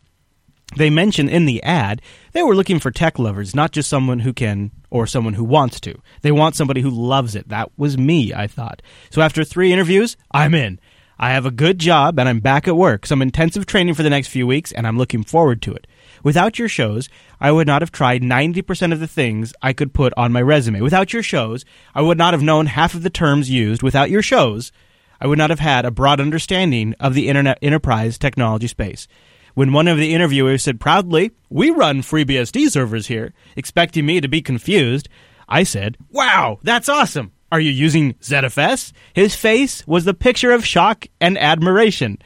They 0.76 0.90
mention 0.90 1.30
in 1.30 1.46
the 1.46 1.62
ad 1.64 2.02
they 2.32 2.42
were 2.44 2.56
looking 2.56 2.80
for 2.80 2.92
tech 2.92 3.20
lovers, 3.20 3.56
not 3.56 3.72
just 3.72 3.88
someone 3.88 4.20
who 4.20 4.34
can 4.34 4.72
or 4.92 5.08
someone 5.08 5.34
who 5.34 5.44
wants 5.44 5.80
to. 5.80 6.00
They 6.22 6.32
want 6.32 6.56
somebody 6.56 6.82
who 6.82 6.92
loves 6.92 7.34
it. 7.36 7.50
That 7.50 7.72
was 7.78 7.98
me, 7.98 8.34
I 8.34 8.46
thought. 8.46 8.84
So 9.10 9.22
after 9.22 9.44
three 9.44 9.74
interviews, 9.74 10.18
I'm 10.32 10.54
in. 10.54 10.80
I 11.18 11.32
have 11.32 11.46
a 11.46 11.52
good 11.52 11.80
job 11.80 12.20
and 12.20 12.28
I'm 12.28 12.40
back 12.40 12.68
at 12.68 12.76
work. 12.76 13.06
Some 13.06 13.22
intensive 13.22 13.66
training 13.66 13.94
for 13.94 14.04
the 14.04 14.10
next 14.10 14.28
few 14.28 14.46
weeks, 14.48 14.72
and 14.72 14.88
I'm 14.88 14.98
looking 14.98 15.24
forward 15.24 15.62
to 15.64 15.74
it. 15.74 15.88
Without 16.24 16.60
your 16.60 16.68
shows, 16.68 17.10
I 17.40 17.52
would 17.52 17.68
not 17.68 17.82
have 17.82 17.92
tried 17.92 18.22
90% 18.22 18.92
of 18.92 19.00
the 19.00 19.08
things 19.08 19.54
I 19.62 19.72
could 19.72 19.94
put 19.94 20.14
on 20.18 20.32
my 20.32 20.42
resume. 20.42 20.82
Without 20.82 21.14
your 21.14 21.24
shows, 21.24 21.64
I 21.96 22.02
would 22.02 22.18
not 22.18 22.34
have 22.34 22.44
known 22.44 22.66
half 22.66 22.94
of 22.94 23.04
the 23.04 23.10
terms 23.10 23.50
used. 23.50 23.84
Without 23.84 24.10
your 24.10 24.24
shows, 24.24 24.72
I 25.20 25.28
would 25.28 25.38
not 25.38 25.52
have 25.52 25.60
had 25.60 25.86
a 25.86 25.92
broad 25.92 26.20
understanding 26.20 26.96
of 27.00 27.14
the 27.14 27.30
internet 27.30 27.60
enterprise 27.62 28.18
technology 28.18 28.68
space. 28.68 29.08
When 29.54 29.74
one 29.74 29.88
of 29.88 29.98
the 29.98 30.14
interviewers 30.14 30.64
said 30.64 30.80
proudly, 30.80 31.32
We 31.50 31.70
run 31.70 32.02
FreeBSD 32.02 32.70
servers 32.70 33.08
here, 33.08 33.34
expecting 33.56 34.06
me 34.06 34.22
to 34.22 34.28
be 34.28 34.42
confused, 34.42 35.10
I 35.48 35.64
said, 35.64 35.98
Wow, 36.10 36.60
that's 36.64 36.90
awesome. 36.90 37.34
Are 37.52 37.60
you 37.60 37.72
using 37.72 38.14
ZFS? 38.16 38.94
His 39.14 39.36
face 39.36 39.86
was 39.86 40.06
the 40.06 40.14
picture 40.14 40.52
of 40.52 40.66
shock 40.66 41.08
and 41.20 41.38
admiration. 41.38 42.20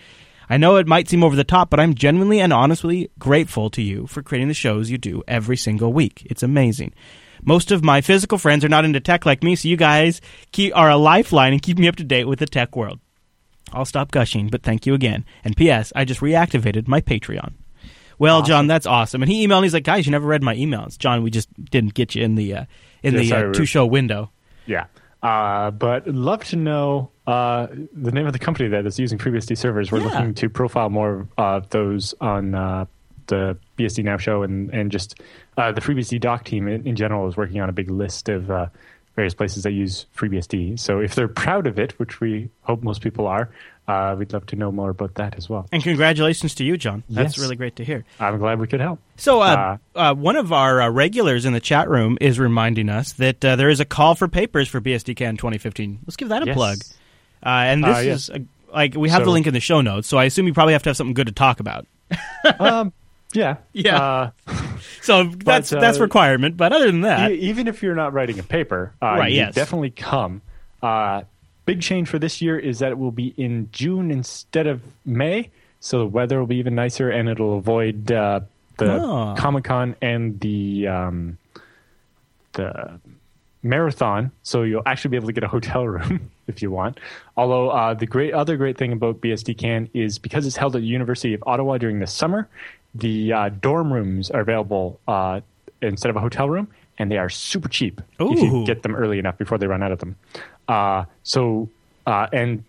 I 0.48 0.58
know 0.58 0.76
it 0.76 0.86
might 0.86 1.10
seem 1.10 1.24
over 1.24 1.36
the 1.36 1.44
top, 1.44 1.72
but 1.72 1.80
I'm 1.80 1.96
genuinely 1.96 2.40
and 2.40 2.54
honestly 2.54 3.10
grateful 3.18 3.72
to 3.72 3.82
you 3.82 4.06
for 4.06 4.22
creating 4.22 4.50
the 4.50 4.54
shows 4.54 4.92
you 4.92 5.00
do 5.00 5.24
every 5.28 5.58
single 5.58 5.92
week. 5.92 6.28
It's 6.30 6.44
amazing. 6.44 6.94
Most 7.44 7.72
of 7.72 7.84
my 7.84 8.02
physical 8.02 8.38
friends 8.38 8.64
are 8.64 8.70
not 8.70 8.86
into 8.86 9.00
tech 9.00 9.26
like 9.26 9.44
me, 9.44 9.56
so 9.56 9.68
you 9.68 9.78
guys 9.78 10.22
are 10.74 10.90
a 10.90 10.98
lifeline 10.98 11.54
and 11.54 11.62
keep 11.62 11.80
me 11.80 11.88
up 11.88 11.96
to 11.96 12.04
date 12.04 12.28
with 12.28 12.40
the 12.40 12.46
tech 12.46 12.76
world. 12.76 13.00
I'll 13.74 13.86
stop 13.86 14.12
gushing, 14.12 14.50
but 14.50 14.64
thank 14.64 14.86
you 14.86 14.94
again. 14.94 15.26
And 15.44 15.56
P.S. 15.58 15.92
I 15.96 16.06
just 16.06 16.22
reactivated 16.22 16.88
my 16.88 17.02
Patreon. 17.02 17.54
Well, 18.18 18.38
awesome. 18.38 18.48
John, 18.48 18.68
that's 18.68 18.86
awesome. 18.86 19.22
And 19.22 19.32
he 19.32 19.46
emailed. 19.46 19.62
me. 19.62 19.66
He's 19.66 19.74
like, 19.74 19.84
"Guys, 19.84 20.06
you 20.06 20.12
never 20.12 20.28
read 20.28 20.44
my 20.44 20.56
emails, 20.56 20.98
John. 20.98 21.24
We 21.24 21.32
just 21.32 21.50
didn't 21.66 21.94
get 21.94 22.16
you 22.16 22.24
in 22.24 22.36
the 22.36 22.54
uh, 22.56 22.66
in 23.04 23.16
the 23.16 23.34
uh, 23.34 23.54
two 23.54 23.66
show 23.66 23.86
window." 23.86 24.32
Yeah, 24.66 24.86
uh, 25.22 25.72
but 25.72 26.08
love 26.08 26.44
to 26.46 26.56
know 26.56 27.12
uh, 27.28 27.68
the 27.94 28.12
name 28.12 28.28
of 28.28 28.34
the 28.34 28.40
company 28.40 28.70
that 28.70 28.86
is 28.86 29.00
using 29.00 29.18
FreeBSD 29.18 29.58
servers. 29.58 29.92
We're 29.92 30.00
yeah. 30.00 30.06
looking 30.06 30.34
to 30.36 30.50
profile 30.50 30.90
more 30.90 31.28
of 31.38 31.70
those 31.70 32.14
on 32.22 32.56
uh, 32.56 32.86
the 33.28 33.58
BSD 33.78 34.04
Now 34.04 34.18
show, 34.18 34.44
and 34.44 34.74
and 34.74 34.92
just 34.92 35.20
uh, 35.58 35.72
the 35.72 35.82
FreeBSD 35.82 36.20
doc 36.20 36.46
team 36.46 36.68
in, 36.68 36.88
in, 36.88 36.96
general 36.96 37.28
is 37.28 37.36
working 37.36 37.60
on 37.60 37.70
a 37.70 37.74
big 37.74 37.90
list 37.90 38.30
of 38.30 38.50
various 39.16 39.34
places 39.34 39.64
that 39.64 39.72
use 39.72 40.06
FreeBSD. 40.16 40.80
So 40.80 41.00
if 41.00 41.16
they're 41.16 41.28
proud 41.28 41.68
of 41.68 41.80
it, 41.80 41.98
which 42.00 42.20
we 42.20 42.50
hope 42.64 42.84
most 42.84 43.02
people 43.02 43.28
are, 43.28 43.50
uh, 43.88 44.16
we'd 44.18 44.34
love 44.34 44.46
to 44.48 44.56
know 44.56 44.72
more 44.72 44.90
about 44.90 45.16
that 45.16 45.36
as 45.36 45.48
well. 45.48 45.68
And 45.72 45.82
congratulations 45.84 46.56
to 46.56 46.64
you, 46.64 46.76
John. 46.76 47.04
That's 47.10 47.38
yes. 47.38 47.44
really 47.44 47.56
great 47.56 47.76
to 47.78 47.86
hear. 47.86 48.04
I'm 48.20 48.38
glad 48.40 48.60
we 48.60 48.68
could 48.68 48.82
help. 48.82 49.00
So, 49.18 49.42
uh, 49.42 49.78
uh, 49.96 50.00
uh 50.00 50.14
one 50.16 50.36
of 50.36 50.52
our 50.52 50.82
uh, 50.82 50.90
regulars 50.90 51.46
in 51.46 51.54
the 51.54 51.60
chat 51.60 51.90
room 51.90 52.18
is 52.20 52.40
reminding 52.40 52.90
us 52.90 53.14
that 53.14 53.46
uh, 53.46 53.56
there 53.56 53.70
is 53.70 53.80
a 53.80 53.86
call 53.86 54.16
for 54.16 54.28
papers 54.28 54.68
for 54.68 54.82
BSDCan 54.82 55.38
2015. 55.38 56.00
Let's 56.06 56.16
give 56.18 56.30
that 56.30 56.44
a 56.44 56.48
yes. 56.48 56.56
plug. 56.56 56.78
and 57.44 57.84
this 57.84 58.06
yes. 58.06 58.18
is 58.18 58.30
a, 58.30 58.46
like 58.74 58.96
we 58.96 59.10
have 59.10 59.22
so, 59.22 59.26
the 59.26 59.32
link 59.32 59.48
in 59.48 59.54
the 59.54 59.60
show 59.60 59.82
notes, 59.82 60.08
so 60.08 60.18
I 60.18 60.26
assume 60.26 60.48
you 60.48 60.54
probably 60.54 60.74
have 60.74 60.84
to 60.84 60.90
have 60.90 60.98
something 60.98 61.14
good 61.14 61.28
to 61.28 61.34
talk 61.34 61.60
about. 61.60 61.86
um, 62.60 62.92
yeah, 63.36 63.58
yeah. 63.74 64.32
so 65.06 65.24
that's 65.24 65.72
but, 65.72 65.80
that's 65.80 66.00
requirement. 66.00 66.58
But 66.58 66.74
other 66.74 66.88
than 66.88 67.02
that, 67.02 67.32
even 67.32 67.68
if 67.68 67.84
you're 67.84 67.96
not 67.96 68.14
writing 68.14 68.40
a 68.40 68.44
paper, 68.44 68.94
right? 69.02 69.32
yes. 69.32 69.54
definitely 69.54 69.92
come. 69.92 70.42
Uh, 70.82 71.24
big 71.66 71.82
change 71.82 72.10
for 72.10 72.20
this 72.20 72.42
year 72.42 72.58
is 72.58 72.80
that 72.80 72.92
it 72.92 72.98
will 72.98 73.12
be 73.12 73.34
in 73.38 73.70
June 73.72 74.12
instead 74.12 74.68
of 74.68 74.82
May, 75.06 75.50
so 75.80 76.00
the 76.00 76.08
weather 76.08 76.40
will 76.40 76.48
be 76.48 76.58
even 76.58 76.76
nicer, 76.76 77.10
and 77.10 77.30
it'll 77.30 77.58
avoid 77.58 78.12
uh, 78.12 78.42
the 78.78 79.02
oh. 79.02 79.36
Comic 79.38 79.64
Con 79.64 79.96
and 80.02 80.40
the 80.40 80.88
um, 80.88 81.38
the 82.54 83.00
marathon. 83.64 84.32
So 84.44 84.64
you'll 84.64 84.84
actually 84.86 85.10
be 85.10 85.18
able 85.18 85.28
to 85.28 85.34
get 85.34 85.44
a 85.44 85.48
hotel 85.48 85.88
room 85.88 86.32
if 86.48 86.62
you 86.62 86.72
want. 86.72 87.00
Although 87.36 87.70
uh, 87.70 87.94
the 87.94 88.06
great 88.06 88.34
other 88.34 88.56
great 88.58 88.78
thing 88.78 88.94
about 88.94 89.22
BSDCan 89.22 89.90
is 89.94 90.20
because 90.20 90.46
it's 90.46 90.56
held 90.56 90.76
at 90.76 90.82
the 90.82 90.88
University 90.88 91.34
of 91.34 91.44
Ottawa 91.46 91.78
during 91.78 92.00
the 92.00 92.08
summer, 92.08 92.48
the 92.96 93.34
uh, 93.34 93.50
dorm 93.50 93.92
rooms 93.92 94.32
are 94.32 94.42
available 94.42 95.00
uh, 95.08 95.42
instead 95.82 96.10
of 96.10 96.16
a 96.16 96.20
hotel 96.20 96.50
room, 96.50 96.68
and 96.98 97.12
they 97.12 97.18
are 97.18 97.30
super 97.30 97.70
cheap 97.70 98.02
Ooh. 98.22 98.34
if 98.34 98.40
you 98.40 98.66
get 98.66 98.84
them 98.84 98.96
early 98.96 99.20
enough 99.20 99.38
before 99.38 99.58
they 99.58 99.68
run 99.68 99.84
out 99.84 99.92
of 99.92 100.00
them. 100.00 100.16
Uh, 100.68 101.06
so, 101.24 101.70
uh, 102.08 102.28
and 102.32 102.64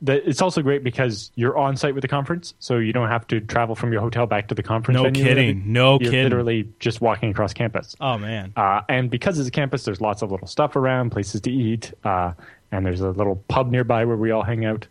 the, 0.00 0.26
it's 0.28 0.40
also 0.40 0.62
great 0.62 0.84
because 0.84 1.30
you're 1.34 1.58
on 1.58 1.76
site 1.76 1.94
with 1.94 2.02
the 2.02 2.08
conference, 2.08 2.54
so 2.58 2.78
you 2.78 2.92
don't 2.92 3.08
have 3.08 3.26
to 3.28 3.40
travel 3.40 3.74
from 3.74 3.92
your 3.92 4.00
hotel 4.00 4.26
back 4.26 4.48
to 4.48 4.54
the 4.54 4.62
conference. 4.62 4.96
No 4.96 5.04
venue. 5.04 5.24
kidding. 5.24 5.72
No 5.72 5.98
you're 6.00 6.10
kidding. 6.10 6.24
Literally 6.24 6.68
just 6.78 7.00
walking 7.00 7.30
across 7.30 7.52
campus. 7.52 7.96
Oh 8.00 8.16
man. 8.16 8.52
Uh, 8.56 8.82
and 8.88 9.10
because 9.10 9.38
it's 9.38 9.48
a 9.48 9.52
campus, 9.52 9.84
there's 9.84 10.00
lots 10.00 10.22
of 10.22 10.30
little 10.30 10.46
stuff 10.46 10.76
around, 10.76 11.10
places 11.10 11.40
to 11.42 11.52
eat, 11.52 11.92
uh, 12.04 12.32
and 12.70 12.86
there's 12.86 13.00
a 13.00 13.10
little 13.10 13.36
pub 13.48 13.70
nearby 13.70 14.04
where 14.04 14.16
we 14.16 14.30
all 14.30 14.42
hang 14.42 14.64
out. 14.64 14.86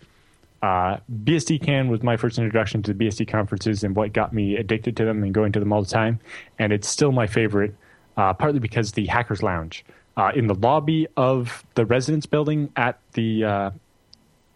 Uh, 0.62 0.98
BSDCan 1.24 1.90
was 1.90 2.02
my 2.02 2.18
first 2.18 2.38
introduction 2.38 2.82
to 2.84 2.94
the 2.94 3.06
BSD 3.06 3.28
conferences 3.28 3.84
and 3.84 3.96
what 3.96 4.14
got 4.14 4.34
me 4.34 4.56
addicted 4.56 4.98
to 4.98 5.06
them 5.06 5.24
and 5.24 5.34
going 5.34 5.52
to 5.52 5.60
them 5.60 5.72
all 5.72 5.82
the 5.82 5.90
time. 5.90 6.20
And 6.58 6.74
it's 6.74 6.88
still 6.88 7.12
my 7.12 7.28
favorite, 7.28 7.76
uh, 8.18 8.34
partly 8.34 8.60
because 8.60 8.94
the 8.94 9.06
Hackers 9.06 9.44
Lounge 9.44 9.86
uh, 10.18 10.32
in 10.36 10.48
the 10.48 10.56
lobby 10.56 11.08
of 11.16 11.64
the 11.76 11.86
residence 11.86 12.26
building 12.26 12.72
at 12.76 13.00
the 13.14 13.44
uh, 13.44 13.72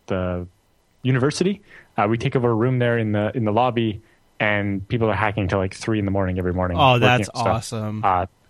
the 0.07 0.47
university. 1.03 1.61
Uh, 1.97 2.07
we 2.09 2.17
take 2.17 2.35
over 2.35 2.49
a 2.49 2.53
room 2.53 2.79
there 2.79 2.97
in 2.97 3.11
the 3.11 3.31
in 3.35 3.45
the 3.45 3.51
lobby, 3.51 4.01
and 4.39 4.85
people 4.87 5.09
are 5.09 5.15
hacking 5.15 5.47
till 5.47 5.59
like 5.59 5.73
three 5.73 5.99
in 5.99 6.05
the 6.05 6.11
morning 6.11 6.39
every 6.39 6.53
morning. 6.53 6.77
Oh, 6.79 6.97
that's 6.99 7.29
awesome! 7.35 8.03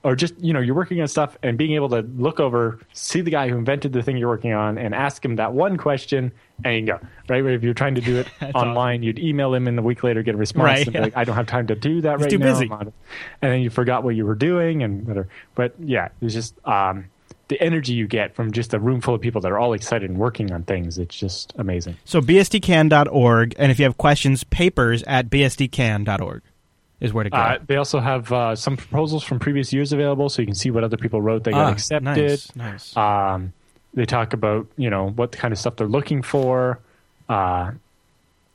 Or 0.04 0.16
just 0.16 0.40
you 0.40 0.52
know 0.52 0.60
you're 0.60 0.76
working 0.76 1.00
on 1.00 1.08
stuff 1.08 1.38
and 1.44 1.58
being 1.58 1.74
able 1.74 1.90
to 1.90 2.02
look 2.02 2.40
over, 2.40 2.80
see 2.92 3.22
the 3.22 3.30
guy 3.30 3.50
who 3.50 3.58
invented 3.58 3.94
the 3.94 4.02
thing 4.02 4.18
you're 4.18 4.30
working 4.30 4.52
on, 4.52 4.80
and 4.80 4.96
ask 4.96 5.24
him 5.24 5.36
that 5.36 5.54
one 5.54 5.78
question, 5.78 6.32
and 6.64 6.76
you 6.76 6.86
go 6.94 7.00
right. 7.30 7.46
If 7.46 7.62
you're 7.62 7.76
trying 7.76 7.94
to 7.96 8.02
do 8.02 8.18
it 8.18 8.28
online, 8.56 8.96
awesome. 8.96 9.04
you'd 9.04 9.20
email 9.20 9.54
him, 9.54 9.68
and 9.68 9.78
a 9.78 9.84
week 9.84 10.04
later 10.04 10.24
get 10.24 10.34
a 10.34 10.40
response. 10.40 10.64
Right, 10.64 10.92
yeah. 10.92 11.02
like, 11.02 11.16
I 11.16 11.24
don't 11.24 11.36
have 11.36 11.46
time 11.46 11.68
to 11.68 11.76
do 11.76 12.02
that 12.02 12.18
He's 12.18 12.24
right 12.24 12.32
too 12.32 12.38
now. 12.40 12.46
Busy. 12.52 12.70
And 12.72 12.94
then 13.42 13.62
you 13.62 13.70
forgot 13.70 14.04
what 14.04 14.16
you 14.16 14.26
were 14.26 14.36
doing, 14.36 14.82
and 14.82 15.06
whatever. 15.06 15.28
But 15.54 15.76
yeah, 15.80 16.10
it's 16.20 16.34
just 16.34 16.56
um, 16.68 17.06
the 17.50 17.62
energy 17.62 17.94
you 17.94 18.08
get 18.08 18.34
from 18.34 18.52
just 18.52 18.74
a 18.74 18.80
room 18.80 19.02
full 19.02 19.14
of 19.14 19.22
people 19.22 19.42
that 19.42 19.52
are 19.52 19.60
all 19.60 19.74
excited 19.74 20.10
and 20.10 20.18
working 20.18 20.52
on 20.52 20.64
things. 20.64 20.98
It's 20.98 21.16
just 21.16 21.54
amazing. 21.58 21.98
So 22.06 22.22
bsdcan.org, 22.22 23.56
and 23.60 23.72
if 23.72 23.78
you 23.78 23.84
have 23.84 23.98
questions, 23.98 24.44
papers 24.46 25.04
at 25.04 25.30
bsdcan.org 25.30 26.42
is 27.02 27.12
where 27.12 27.24
to 27.24 27.30
go. 27.30 27.38
Uh, 27.38 27.58
they 27.66 27.76
also 27.76 28.00
have 28.00 28.32
uh, 28.32 28.56
some 28.56 28.78
proposals 28.78 29.24
from 29.24 29.40
previous 29.40 29.74
years 29.74 29.92
available, 29.92 30.30
so 30.30 30.42
you 30.42 30.46
can 30.46 30.56
see 30.56 30.72
what 30.72 30.84
other 30.84 30.98
people 30.98 31.22
wrote 31.22 31.44
They 31.44 31.52
got 31.52 31.66
ah, 31.66 31.72
accepted. 31.72 32.06
Nice, 32.06 32.56
nice. 32.56 32.96
Um, 32.96 33.52
they 33.94 34.06
talk 34.06 34.34
about 34.34 34.68
you 34.78 34.90
know 34.90 35.10
what 35.10 35.34
kind 35.34 35.52
of 35.52 35.58
stuff 35.58 35.76
they're 35.76 35.88
looking 35.88 36.22
for, 36.22 36.80
uh, 37.28 37.72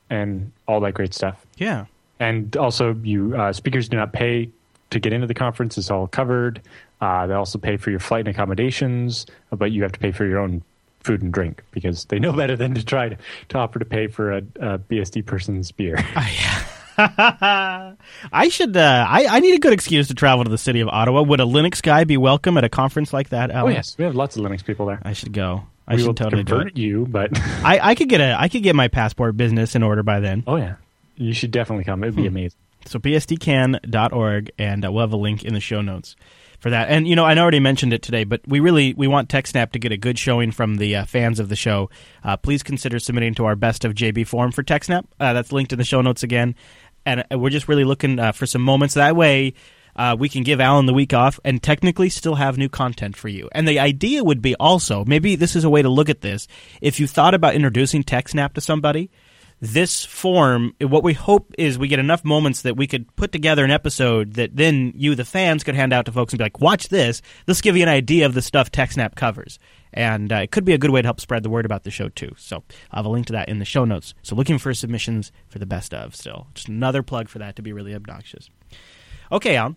and 0.09 0.51
all 0.67 0.79
that 0.79 0.93
great 0.93 1.13
stuff. 1.13 1.45
Yeah. 1.57 1.85
And 2.19 2.57
also, 2.57 2.95
you 3.03 3.35
uh, 3.35 3.53
speakers 3.53 3.89
do 3.89 3.97
not 3.97 4.13
pay 4.13 4.49
to 4.89 4.99
get 4.99 5.13
into 5.13 5.27
the 5.27 5.35
conference. 5.35 5.77
It's 5.77 5.91
all 5.91 6.07
covered. 6.07 6.61
Uh, 6.99 7.27
they 7.27 7.33
also 7.33 7.59
pay 7.59 7.77
for 7.77 7.91
your 7.91 7.99
flight 7.99 8.21
and 8.21 8.29
accommodations, 8.29 9.27
but 9.51 9.71
you 9.71 9.83
have 9.83 9.91
to 9.91 9.99
pay 9.99 10.11
for 10.11 10.25
your 10.25 10.39
own 10.39 10.63
food 11.01 11.21
and 11.21 11.31
drink 11.31 11.63
because 11.71 12.05
they 12.05 12.17
know 12.17 12.33
better 12.33 12.55
than 12.55 12.73
to 12.73 12.83
try 12.83 13.09
to, 13.09 13.17
to 13.49 13.57
offer 13.57 13.77
to 13.77 13.85
pay 13.85 14.07
for 14.07 14.31
a, 14.31 14.37
a 14.59 14.79
BSD 14.79 15.25
person's 15.25 15.71
beer. 15.71 15.97
I 16.99 18.49
should. 18.49 18.75
Uh, 18.75 19.05
I, 19.07 19.27
I 19.27 19.39
need 19.39 19.53
a 19.53 19.59
good 19.59 19.73
excuse 19.73 20.07
to 20.07 20.15
travel 20.15 20.43
to 20.43 20.49
the 20.49 20.57
city 20.57 20.79
of 20.79 20.87
Ottawa. 20.87 21.21
Would 21.21 21.39
a 21.39 21.43
Linux 21.43 21.81
guy 21.81 22.05
be 22.05 22.17
welcome 22.17 22.57
at 22.57 22.63
a 22.63 22.69
conference 22.69 23.13
like 23.13 23.29
that? 23.29 23.51
Allan? 23.51 23.73
Oh 23.73 23.75
yes, 23.75 23.95
we 23.99 24.05
have 24.05 24.15
lots 24.15 24.35
of 24.35 24.43
Linux 24.43 24.65
people 24.65 24.87
there. 24.87 24.99
I 25.03 25.13
should 25.13 25.31
go. 25.31 25.63
I 25.87 25.93
we 25.93 25.99
should 25.99 26.07
will 26.07 26.13
totally 26.15 26.43
convert 26.43 26.75
you, 26.75 27.05
but 27.07 27.29
I, 27.63 27.79
I 27.91 27.95
could 27.95 28.09
get 28.09 28.19
a 28.19 28.35
I 28.39 28.49
could 28.49 28.63
get 28.63 28.75
my 28.75 28.87
passport 28.87 29.37
business 29.37 29.75
in 29.75 29.83
order 29.83 30.01
by 30.01 30.19
then. 30.19 30.43
Oh 30.47 30.55
yeah, 30.55 30.77
you 31.17 31.33
should 31.33 31.51
definitely 31.51 31.83
come. 31.83 32.03
It'd 32.03 32.15
be 32.15 32.23
hmm. 32.23 32.29
amazing. 32.29 32.57
So 32.87 32.97
bsdcan.org, 32.99 34.51
and 34.57 34.85
uh, 34.85 34.91
we'll 34.91 35.01
have 35.01 35.13
a 35.13 35.17
link 35.17 35.43
in 35.43 35.53
the 35.53 35.59
show 35.59 35.81
notes 35.81 36.15
for 36.59 36.69
that. 36.71 36.89
And 36.89 37.07
you 37.07 37.15
know, 37.15 37.25
I 37.25 37.37
already 37.37 37.59
mentioned 37.59 37.93
it 37.93 38.01
today, 38.01 38.23
but 38.23 38.41
we 38.47 38.59
really 38.59 38.93
we 38.95 39.07
want 39.07 39.29
TechSnap 39.29 39.71
to 39.71 39.79
get 39.79 39.91
a 39.91 39.97
good 39.97 40.17
showing 40.17 40.51
from 40.51 40.77
the 40.77 40.95
uh, 40.95 41.05
fans 41.05 41.39
of 41.39 41.49
the 41.49 41.55
show. 41.55 41.89
Uh, 42.23 42.37
please 42.37 42.63
consider 42.63 42.99
submitting 42.99 43.33
to 43.35 43.45
our 43.45 43.55
best 43.55 43.85
of 43.85 43.93
JB 43.93 44.27
form 44.27 44.51
for 44.51 44.63
TechSnap. 44.63 45.05
Uh, 45.19 45.33
that's 45.33 45.51
linked 45.51 45.71
in 45.71 45.79
the 45.79 45.85
show 45.85 46.01
notes 46.01 46.23
again 46.23 46.55
and 47.07 47.23
uh, 47.31 47.39
we're 47.39 47.49
just 47.49 47.67
really 47.67 47.85
looking 47.85 48.19
uh, 48.19 48.33
for 48.33 48.45
some 48.45 48.61
moments. 48.61 48.95
That 48.95 49.15
way, 49.15 49.53
uh, 49.95 50.15
we 50.19 50.29
can 50.29 50.43
give 50.43 50.59
Allan 50.59 50.85
the 50.85 50.93
week 50.93 51.13
off 51.13 51.39
and 51.43 51.63
technically 51.63 52.09
still 52.09 52.35
have 52.35 52.57
new 52.57 52.69
content 52.69 53.15
for 53.15 53.29
you. 53.29 53.49
And 53.53 53.67
the 53.67 53.79
idea 53.79 54.23
would 54.23 54.41
be 54.41 54.55
also 54.55 55.05
maybe 55.05 55.35
this 55.35 55.55
is 55.55 55.63
a 55.63 55.69
way 55.69 55.81
to 55.81 55.89
look 55.89 56.09
at 56.09 56.21
this. 56.21 56.47
If 56.81 56.99
you 56.99 57.07
thought 57.07 57.33
about 57.33 57.55
introducing 57.55 58.03
TechSnap 58.03 58.53
to 58.53 58.61
somebody, 58.61 59.09
this 59.59 60.05
form, 60.05 60.75
what 60.79 61.03
we 61.03 61.13
hope 61.13 61.55
is 61.57 61.79
we 61.79 61.87
get 61.87 61.97
enough 61.97 62.23
moments 62.23 62.61
that 62.61 62.77
we 62.77 62.85
could 62.85 63.15
put 63.15 63.31
together 63.31 63.63
an 63.63 63.71
episode 63.71 64.33
that 64.33 64.55
then 64.55 64.93
you, 64.95 65.15
the 65.15 65.25
fans, 65.25 65.63
could 65.63 65.73
hand 65.73 65.93
out 65.93 66.05
to 66.05 66.11
folks 66.11 66.33
and 66.33 66.37
be 66.37 66.43
like, 66.43 66.61
watch 66.61 66.89
this. 66.89 67.23
This 67.47 67.61
give 67.61 67.75
you 67.75 67.83
an 67.83 67.89
idea 67.89 68.27
of 68.27 68.35
the 68.35 68.41
stuff 68.43 68.71
TechSnap 68.71 69.15
covers. 69.15 69.57
And 69.97 70.31
uh, 70.31 70.35
it 70.35 70.51
could 70.51 70.63
be 70.63 70.73
a 70.73 70.77
good 70.77 70.91
way 70.91 71.01
to 71.01 71.07
help 71.07 71.19
spread 71.19 71.41
the 71.41 71.49
word 71.49 71.65
about 71.65 71.83
the 71.83 71.89
show, 71.89 72.07
too. 72.07 72.35
So 72.37 72.63
I'll 72.91 72.99
have 72.99 73.05
a 73.07 73.09
link 73.09 73.25
to 73.27 73.33
that 73.33 73.49
in 73.49 73.57
the 73.57 73.65
show 73.65 73.83
notes. 73.83 74.13
So 74.21 74.35
looking 74.35 74.59
for 74.59 74.71
submissions 74.75 75.31
for 75.47 75.57
the 75.57 75.65
best 75.65 75.91
of 75.91 76.15
still. 76.15 76.45
Just 76.53 76.67
another 76.67 77.01
plug 77.01 77.29
for 77.29 77.39
that 77.39 77.55
to 77.55 77.63
be 77.63 77.73
really 77.73 77.95
obnoxious. 77.95 78.51
Okay, 79.31 79.55
Allan. 79.55 79.75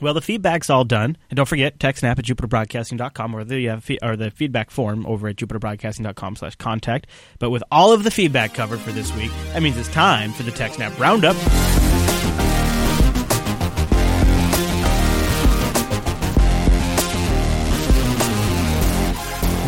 Well, 0.00 0.14
the 0.14 0.20
feedback's 0.20 0.70
all 0.70 0.84
done. 0.84 1.18
And 1.28 1.36
don't 1.36 1.48
forget, 1.48 1.80
TechSnap 1.80 2.18
at 2.20 2.24
jupiterbroadcasting.com 2.24 3.34
or 3.34 3.42
the, 3.42 3.68
uh, 3.68 3.80
or 4.00 4.16
the 4.16 4.30
feedback 4.30 4.70
form 4.70 5.04
over 5.06 5.26
at 5.26 5.36
jupiterbroadcasting.com 5.36 6.36
slash 6.36 6.54
contact. 6.54 7.08
But 7.40 7.50
with 7.50 7.64
all 7.72 7.92
of 7.92 8.04
the 8.04 8.12
feedback 8.12 8.54
covered 8.54 8.78
for 8.78 8.92
this 8.92 9.12
week, 9.16 9.32
that 9.52 9.62
means 9.62 9.76
it's 9.76 9.88
time 9.88 10.32
for 10.32 10.44
the 10.44 10.52
TechSnap 10.52 10.96
Roundup. 11.00 11.36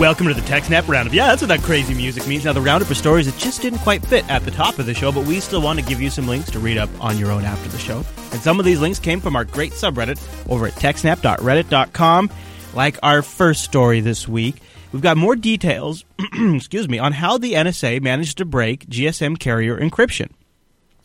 Welcome 0.05 0.29
to 0.29 0.35
the 0.35 0.43
TechSnap 0.43 0.87
Roundup. 0.87 1.15
Yeah, 1.15 1.29
that's 1.29 1.41
what 1.41 1.49
that 1.49 1.63
crazy 1.63 1.95
music 1.95 2.27
means. 2.27 2.45
Now, 2.45 2.53
the 2.53 2.61
roundup 2.61 2.91
of 2.91 2.97
stories 2.99 3.25
that 3.25 3.41
just 3.41 3.63
didn't 3.63 3.79
quite 3.79 4.05
fit 4.05 4.29
at 4.31 4.45
the 4.45 4.51
top 4.51 4.79
of 4.79 4.85
the 4.85 4.93
show, 4.93 5.11
but 5.11 5.25
we 5.25 5.41
still 5.41 5.63
want 5.63 5.79
to 5.79 5.85
give 5.87 5.99
you 5.99 6.11
some 6.11 6.29
links 6.29 6.51
to 6.51 6.59
read 6.59 6.77
up 6.77 6.91
on 7.01 7.17
your 7.17 7.33
own 7.33 7.43
after 7.43 7.71
the 7.71 7.79
show. 7.79 8.05
And 8.31 8.39
some 8.43 8.61
of 8.61 8.67
these 8.67 8.83
links 8.83 8.99
came 8.99 9.19
from 9.19 9.35
our 9.35 9.47
great 9.47 9.73
subreddit 9.73 10.21
over 10.51 10.67
at 10.67 10.75
techsnap.reddit.com. 10.75 12.31
Like 12.75 12.99
our 13.03 13.23
first 13.23 13.65
story 13.65 14.01
this 14.01 14.29
week, 14.29 14.57
we've 14.93 15.01
got 15.01 15.17
more 15.17 15.37
details, 15.37 16.05
excuse 16.35 16.87
me, 16.87 16.99
on 16.99 17.13
how 17.13 17.39
the 17.39 17.55
NSA 17.55 18.03
managed 18.03 18.37
to 18.37 18.45
break 18.45 18.85
GSM 18.85 19.39
carrier 19.39 19.79
encryption. 19.79 20.31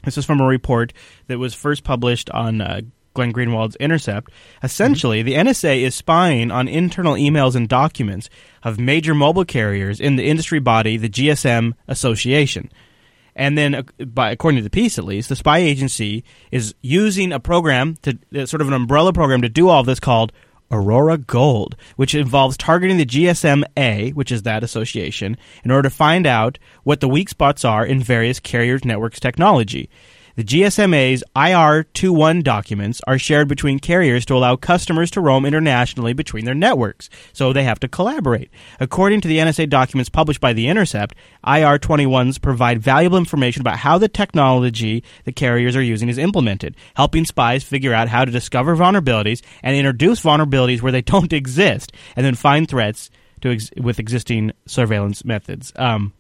This 0.04 0.18
is 0.18 0.26
from 0.26 0.42
a 0.42 0.46
report 0.46 0.92
that 1.28 1.40
was 1.40 1.54
first 1.54 1.86
published 1.86 2.30
on 2.32 2.60
uh, 2.60 2.82
Glenn 3.20 3.34
Greenwald's 3.34 3.76
Intercept. 3.82 4.32
Essentially, 4.64 5.22
the 5.22 5.34
NSA 5.34 5.82
is 5.82 5.94
spying 5.94 6.52
on 6.52 6.70
internal 6.70 7.16
emails 7.16 7.54
and 7.54 7.68
documents 7.68 8.30
of 8.64 8.80
major 8.80 9.14
mobile 9.14 9.44
carriers 9.44 10.00
in 10.00 10.16
the 10.16 10.24
industry 10.26 10.60
body, 10.60 10.96
the 10.96 11.10
GSM 11.10 11.74
Association. 11.90 12.72
And 13.36 13.58
then, 13.58 13.86
by, 14.00 14.32
according 14.32 14.60
to 14.60 14.64
the 14.64 14.70
piece 14.70 14.98
at 14.98 15.04
least, 15.04 15.28
the 15.28 15.36
spy 15.36 15.58
agency 15.58 16.24
is 16.50 16.74
using 16.82 17.34
a 17.34 17.42
program 17.42 17.98
to 18.04 18.18
uh, 18.34 18.46
sort 18.46 18.62
of 18.62 18.70
an 18.70 18.74
umbrella 18.74 19.12
program 19.12 19.42
to 19.42 19.50
do 19.50 19.68
all 19.68 19.82
of 19.82 19.86
this 19.86 20.00
called 20.00 20.32
Aurora 20.72 21.18
Gold, 21.18 21.76
which 21.98 22.16
involves 22.16 22.56
targeting 22.56 22.96
the 22.96 23.06
GSMA, 23.06 24.14
which 24.14 24.32
is 24.32 24.44
that 24.44 24.64
association, 24.64 25.36
in 25.66 25.72
order 25.72 25.90
to 25.90 25.94
find 25.94 26.26
out 26.26 26.58
what 26.84 27.02
the 27.02 27.10
weak 27.10 27.28
spots 27.28 27.66
are 27.66 27.86
in 27.86 28.02
various 28.02 28.40
carriers' 28.40 28.86
networks 28.86 29.20
technology. 29.20 29.90
The 30.40 30.46
GSMA's 30.46 31.22
IR21 31.36 32.46
documents 32.46 33.02
are 33.06 33.20
shared 33.20 33.50
between 33.50 33.78
carriers 33.78 34.26
to 34.28 34.36
allow 34.36 34.56
customers 34.56 35.12
to 35.12 35.20
roam 35.20 35.46
internationally 35.46 36.14
between 36.14 36.46
their 36.46 36.56
networks, 36.56 37.10
so 37.34 37.52
they 37.52 37.66
have 37.66 37.82
to 37.82 37.90
collaborate. 37.90 38.50
According 38.80 39.20
to 39.20 39.28
the 39.28 39.40
NSA 39.40 39.70
documents 39.70 40.08
published 40.08 40.40
by 40.40 40.54
The 40.54 40.70
Intercept, 40.70 41.14
IR21s 41.46 42.42
provide 42.42 42.82
valuable 42.82 43.18
information 43.18 43.60
about 43.60 43.80
how 43.80 43.98
the 43.98 44.08
technology 44.08 45.04
the 45.26 45.34
carriers 45.34 45.76
are 45.76 45.84
using 45.84 46.08
is 46.08 46.18
implemented, 46.18 46.78
helping 46.94 47.26
spies 47.26 47.66
figure 47.66 47.94
out 47.94 48.08
how 48.08 48.24
to 48.24 48.32
discover 48.32 48.78
vulnerabilities 48.78 49.42
and 49.62 49.76
introduce 49.76 50.22
vulnerabilities 50.22 50.82
where 50.82 50.94
they 50.94 51.02
don't 51.16 51.34
exist, 51.34 51.92
and 52.16 52.26
then 52.26 52.36
find 52.36 52.70
threats 52.70 53.10
to 53.42 53.52
ex- 53.52 53.72
with 53.76 54.00
existing 54.00 54.54
surveillance 54.66 55.26
methods. 55.26 55.74
Um, 55.76 56.14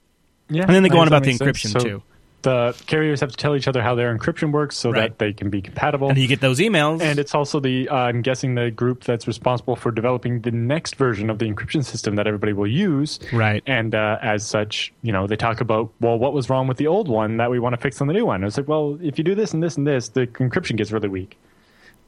Yeah, 0.50 0.64
and 0.64 0.76
then 0.76 0.84
they 0.84 0.90
go 0.90 1.00
on 1.00 1.08
about 1.08 1.24
the 1.24 1.32
encryption 1.32 1.72
So 1.72 1.80
too. 1.80 2.04
The 2.41 2.74
carriers 2.88 3.20
have 3.20 3.32
to 3.32 3.36
tell 3.38 3.53
each 3.56 3.68
other 3.68 3.82
how 3.82 3.95
their 3.95 4.18
encryption 4.18 4.52
works 4.53 4.78
so 4.78 4.91
Right. 4.91 5.10
that 5.10 5.20
they 5.20 5.34
can 5.34 5.49
be 5.49 5.61
compatible. 5.61 6.07
And 6.10 6.18
you 6.18 6.28
get 6.28 6.40
those 6.40 6.60
emails. 6.60 7.02
And 7.02 7.20
it's 7.20 7.36
also 7.36 7.60
the 7.60 7.90
uh, 7.90 7.95
I'm 7.95 8.22
guessing 8.22 8.56
the 8.56 8.72
group 8.72 9.03
that's 9.03 9.28
responsible 9.28 9.76
for 9.76 9.91
developing 9.91 10.40
the 10.41 10.52
next 10.52 10.95
version 10.95 11.30
of 11.30 11.40
the 11.40 11.52
encryption 11.52 11.84
system 11.84 12.16
that 12.16 12.28
everybody 12.28 12.53
will 12.53 12.66
use. 12.68 13.20
Right. 13.34 13.61
And 13.68 13.94
uh, 13.94 14.20
as 14.22 14.45
such, 14.45 14.94
you 15.02 15.11
know, 15.11 15.28
they 15.28 15.36
talk 15.36 15.60
about 15.60 15.91
well, 15.99 16.18
what 16.18 16.32
was 16.34 16.49
wrong 16.49 16.68
with 16.68 16.78
the 16.78 16.88
old 16.88 17.10
one 17.10 17.38
that 17.38 17.52
we 17.52 17.60
want 17.60 17.74
to 17.76 17.82
fix 17.82 17.99
on 17.99 18.07
the 18.07 18.14
new 18.14 18.26
one. 18.26 18.44
It's 18.45 18.56
like, 18.57 18.70
well, 18.70 18.98
if 19.02 19.18
you 19.18 19.24
do 19.26 19.36
this 19.36 19.53
and 19.53 19.61
this 19.61 19.76
and 19.76 19.86
this, 19.86 20.07
the 20.10 20.28
encryption 20.28 20.78
gets 20.78 20.91
really 20.94 21.10
weak. 21.10 21.38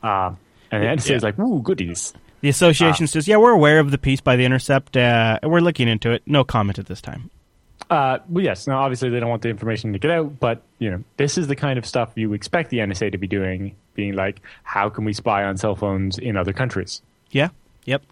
Uh, 0.01 0.31
and 0.71 0.81
the 0.83 0.87
NSA 0.87 1.09
Yeah. 1.09 1.15
is 1.17 1.23
like, 1.23 1.37
ooh, 1.39 1.61
goodies. 1.61 2.13
The 2.39 2.49
association 2.49 3.05
says, 3.05 3.27
"Yeah, 3.27 3.35
we're 3.37 3.51
aware 3.51 3.79
of 3.79 3.91
the 3.91 3.97
piece 3.99 4.21
by 4.21 4.35
the 4.35 4.45
Intercept. 4.45 4.95
Uh, 4.97 5.37
we're 5.43 5.59
looking 5.59 5.87
into 5.87 6.09
it. 6.11 6.23
No 6.25 6.43
comment 6.43 6.79
at 6.79 6.87
this 6.87 7.01
time." 7.01 7.29
Uh, 7.91 8.19
well, 8.29 8.43
yes. 8.43 8.67
Now, 8.67 8.79
obviously, 8.81 9.09
they 9.09 9.19
don't 9.19 9.29
want 9.29 9.41
the 9.41 9.49
information 9.49 9.91
to 9.93 9.99
get 9.99 10.09
out, 10.11 10.39
but 10.39 10.61
you 10.79 10.89
know, 10.89 11.03
this 11.17 11.37
is 11.37 11.47
the 11.47 11.55
kind 11.57 11.77
of 11.77 11.85
stuff 11.85 12.13
you 12.15 12.33
expect 12.33 12.69
the 12.69 12.77
NSA 12.79 13.11
to 13.11 13.17
be 13.17 13.27
doing, 13.27 13.75
being 13.95 14.15
like, 14.15 14.39
how 14.63 14.89
can 14.89 15.03
we 15.03 15.11
spy 15.13 15.43
on 15.43 15.57
cell 15.57 15.75
phones 15.75 16.17
in 16.17 16.37
other 16.37 16.53
countries? 16.53 17.01
Yeah. 17.31 17.49
Yep. 17.85 18.03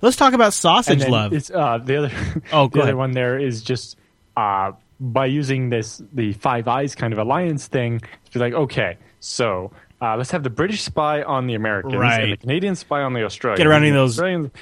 Let's 0.00 0.16
talk 0.16 0.32
about 0.32 0.52
sausage 0.54 1.06
love. 1.06 1.32
It's, 1.32 1.50
uh, 1.50 1.78
the 1.78 1.96
other, 1.98 2.10
Oh, 2.52 2.68
the 2.68 2.80
other 2.82 2.96
one 2.96 3.12
there 3.12 3.38
is 3.38 3.62
just 3.62 3.96
uh, 4.36 4.72
by 4.98 5.26
using 5.26 5.68
this 5.68 6.02
the 6.12 6.32
Five 6.32 6.66
Eyes 6.66 6.94
kind 6.94 7.12
of 7.12 7.18
alliance 7.18 7.66
thing. 7.68 8.00
To 8.00 8.30
be 8.32 8.38
like, 8.40 8.54
okay, 8.54 8.96
so. 9.20 9.70
Uh, 10.00 10.16
let's 10.16 10.32
have 10.32 10.42
the 10.42 10.50
British 10.50 10.80
spy 10.82 11.22
on 11.22 11.46
the 11.46 11.54
Americans 11.54 11.94
Right. 11.94 12.24
and 12.24 12.32
the 12.32 12.36
Canadian 12.36 12.74
spy 12.74 13.02
on 13.02 13.12
the 13.12 13.22
Australians. 13.22 13.58
Get 13.58 13.68
around 13.68 13.82
any 13.84 13.90
of 13.90 13.94
those 13.94 14.16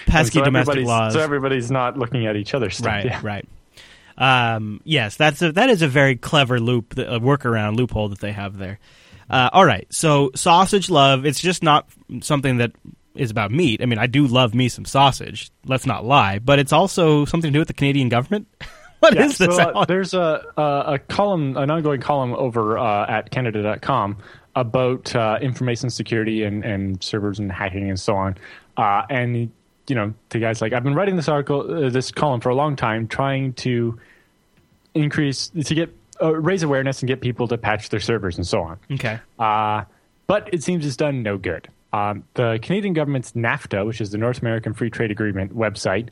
pesky 0.05 0.39
so 0.41 0.45
domestic 0.45 0.73
everybody's- 0.73 0.87
laws. 0.87 1.13
So 1.15 1.21
everybody's 1.21 1.71
not 1.71 1.97
looking 1.97 2.27
at 2.27 2.37
each 2.37 2.53
other 2.53 2.69
stuff. 2.69 2.87
right. 2.89 3.05
Yeah. 3.07 3.21
Right. 3.23 3.49
Um, 4.21 4.81
yes, 4.85 5.17
that's 5.17 5.43
a, 5.43 5.51
that 5.53 5.71
is 5.71 5.83
a 5.83 5.89
very 5.89 6.15
clever 6.15 6.61
loop, 6.61 6.93
a 6.99 7.19
workaround 7.19 7.77
loophole 7.77 8.11
that 8.11 8.21
they 8.21 8.33
have 8.33 8.59
there. 8.59 8.79
Uh, 9.29 9.49
all 9.53 9.65
right, 9.65 9.87
so 9.91 10.31
sausage 10.37 10.91
love. 10.91 11.25
It's 11.27 11.41
just 11.41 11.63
not 11.63 11.89
something 12.21 12.59
that 12.59 12.73
is 13.15 13.31
about 13.31 13.51
meat. 13.51 13.83
I 13.83 13.87
mean, 13.87 13.99
I 13.99 14.07
do 14.07 14.27
love 14.27 14.55
me 14.55 14.69
some 14.69 14.85
sausage. 14.85 15.51
Let's 15.67 15.87
not 15.87 16.05
lie, 16.05 16.39
but 16.39 16.59
it's 16.59 16.73
also 16.73 17.25
something 17.25 17.51
to 17.51 17.53
do 17.53 17.59
with 17.59 17.69
the 17.69 17.75
Canadian 17.75 18.09
government. 18.09 18.47
What 19.01 19.17
is 19.17 19.41
Yeah, 19.41 19.47
this? 19.47 19.57
so, 19.57 19.63
uh, 19.63 19.85
there's 19.87 20.13
a, 20.13 20.43
a 20.59 20.63
a 20.89 20.99
column, 20.99 21.57
an 21.57 21.71
ongoing 21.71 22.03
column 22.03 22.35
over 22.35 22.77
uh, 22.77 23.07
at 23.09 23.31
Canada.com 23.31 24.19
about 24.55 25.17
uh, 25.17 25.39
information 25.41 25.89
security 25.89 26.43
and, 26.43 26.63
and 26.67 27.03
servers 27.03 27.39
and 27.39 27.51
hacking 27.51 27.89
and 27.89 27.99
so 27.99 28.15
on. 28.15 28.37
Uh, 28.77 29.07
and 29.09 29.51
you 29.91 29.97
know, 29.97 30.15
the 30.31 30.39
guy's 30.39 30.61
like, 30.63 30.73
I've 30.73 30.85
been 30.85 30.95
writing 30.95 31.17
this 31.17 31.29
article, 31.29 31.87
uh, 31.87 31.91
this 31.91 32.11
column 32.11 32.41
for 32.41 32.49
a 32.49 32.55
long 32.55 32.77
time, 32.77 33.09
trying 33.09 33.53
to 33.55 33.99
increase 34.95 35.49
to 35.49 35.75
get 35.75 35.95
uh, 36.23 36.35
raise 36.35 36.63
awareness 36.63 37.01
and 37.01 37.09
get 37.09 37.21
people 37.21 37.49
to 37.49 37.59
patch 37.59 37.89
their 37.89 38.01
servers 38.01 38.37
and 38.37 38.47
so 38.47 38.63
on. 38.63 38.79
okay. 38.93 39.19
Uh, 39.39 39.85
but 40.27 40.49
it 40.53 40.63
seems 40.63 40.87
it's 40.87 40.97
done 40.97 41.23
no 41.23 41.37
good. 41.37 41.69
Um, 41.93 42.23
the 42.35 42.59
Canadian 42.63 42.95
government's 42.95 43.33
NAFTA, 43.33 43.85
which 43.85 44.01
is 44.01 44.11
the 44.13 44.19
North 44.19 44.41
American 44.43 44.75
Free 44.75 44.91
Trade 44.91 45.11
Agreement 45.11 45.57
website, 45.57 46.11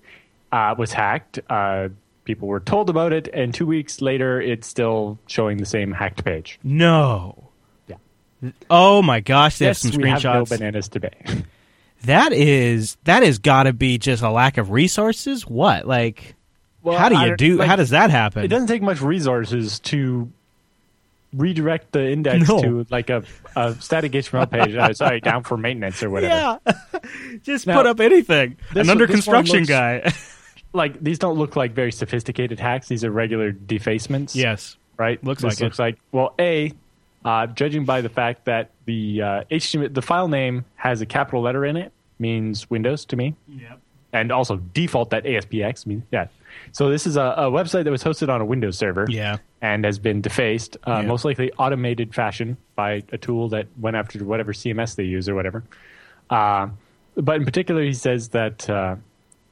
uh, 0.50 0.74
was 0.76 0.92
hacked. 0.92 1.38
Uh, 1.48 1.88
people 2.24 2.48
were 2.48 2.58
told 2.60 2.90
about 2.90 3.12
it, 3.12 3.28
and 3.32 3.54
two 3.54 3.66
weeks 3.66 4.00
later, 4.00 4.40
it's 4.40 4.66
still 4.66 5.18
showing 5.28 5.58
the 5.58 5.66
same 5.66 5.92
hacked 5.92 6.24
page. 6.24 6.58
No. 6.64 7.48
Yeah. 7.86 7.96
Oh 8.68 9.02
my 9.02 9.20
gosh, 9.20 9.58
they 9.58 9.66
yes, 9.66 9.84
have 9.84 9.92
some 9.92 10.02
we 10.02 10.08
have 10.10 10.24
no 10.24 10.42
screenshots. 10.42 10.48
bananas 10.58 10.88
today. 10.88 11.14
that 12.04 12.32
is 12.32 12.96
that 13.04 13.22
has 13.22 13.38
got 13.38 13.64
to 13.64 13.72
be 13.72 13.98
just 13.98 14.22
a 14.22 14.30
lack 14.30 14.58
of 14.58 14.70
resources. 14.70 15.46
What 15.46 15.86
like? 15.86 16.34
Well, 16.82 16.96
how 16.98 17.08
do 17.08 17.16
you 17.18 17.36
don't- 17.36 17.56
like, 17.58 17.68
how 17.68 17.76
does 17.76 17.90
that 17.90 18.10
happen? 18.10 18.44
it 18.44 18.48
doesn't 18.48 18.68
take 18.68 18.82
much 18.82 19.00
resources 19.00 19.80
to 19.80 20.30
redirect 21.34 21.92
the 21.92 22.10
index 22.10 22.48
No. 22.48 22.62
to 22.62 22.86
like 22.90 23.10
a, 23.10 23.22
a 23.56 23.74
static 23.80 24.12
HTML 24.12 24.50
page. 24.50 24.74
uh, 24.74 24.92
sorry, 24.94 25.20
down 25.22 25.42
for 25.42 25.56
maintenance 25.56 26.02
or 26.02 26.08
whatever. 26.10 26.60
Yeah, 26.64 27.00
just 27.42 27.66
Now, 27.66 27.76
put 27.78 27.86
up 27.86 28.00
anything. 28.00 28.56
this 28.72 28.86
An 28.86 28.90
under 28.90 29.06
construction 29.06 29.58
looks- 29.58 29.68
guy. 29.68 30.12
Like 30.74 31.02
these 31.02 31.18
don't 31.18 31.38
look 31.38 31.56
like 31.56 31.72
very 31.72 31.90
sophisticated 31.90 32.60
hacks. 32.60 32.88
These 32.88 33.02
are 33.02 33.10
regular 33.10 33.52
defacements. 33.52 34.36
yes. 34.36 34.76
right? 34.98 35.22
Looks 35.24 35.40
This 35.40 35.54
like 35.54 35.60
it. 35.62 35.64
looks 35.64 35.78
like 35.78 35.98
well, 36.12 36.34
a 36.38 36.72
uh, 37.28 37.46
judging 37.60 37.84
by 37.84 38.00
the 38.00 38.08
fact 38.20 38.38
that 38.46 38.64
the 38.90 39.00
uh, 39.22 39.44
HTML 39.60 39.92
the 39.92 40.02
file 40.10 40.28
name 40.28 40.64
has 40.76 40.96
a 41.00 41.06
capital 41.06 41.40
letter 41.42 41.62
in 41.70 41.76
it 41.76 41.90
means 42.18 42.68
Windows 42.70 43.04
to 43.10 43.16
me, 43.16 43.34
Yep. 43.48 43.78
and 44.18 44.32
also 44.32 44.56
default 44.80 45.10
that 45.10 45.24
ASPX 45.24 45.86
means 45.86 46.04
yeah. 46.16 46.26
So 46.72 46.82
this 46.94 47.06
is 47.06 47.16
a, 47.16 47.26
a 47.46 47.50
website 47.58 47.84
that 47.84 47.90
was 47.90 48.02
hosted 48.02 48.28
on 48.34 48.40
a 48.40 48.44
Windows 48.44 48.76
server, 48.78 49.06
Yeah. 49.08 49.36
and 49.60 49.84
has 49.84 49.98
been 49.98 50.20
defaced, 50.28 50.76
uh, 50.86 51.00
Yeah. 51.02 51.02
most 51.12 51.24
likely 51.28 51.52
automated 51.64 52.14
fashion 52.14 52.56
by 52.76 52.90
a 53.12 53.18
tool 53.18 53.48
that 53.54 53.66
went 53.84 53.96
after 53.96 54.24
whatever 54.24 54.52
CMS 54.52 54.94
they 54.96 55.04
use 55.04 55.28
or 55.28 55.34
whatever. 55.34 55.62
Uh, 56.30 56.68
but 57.16 57.36
in 57.36 57.44
particular, 57.44 57.82
he 57.82 57.92
says 57.92 58.28
that 58.30 58.68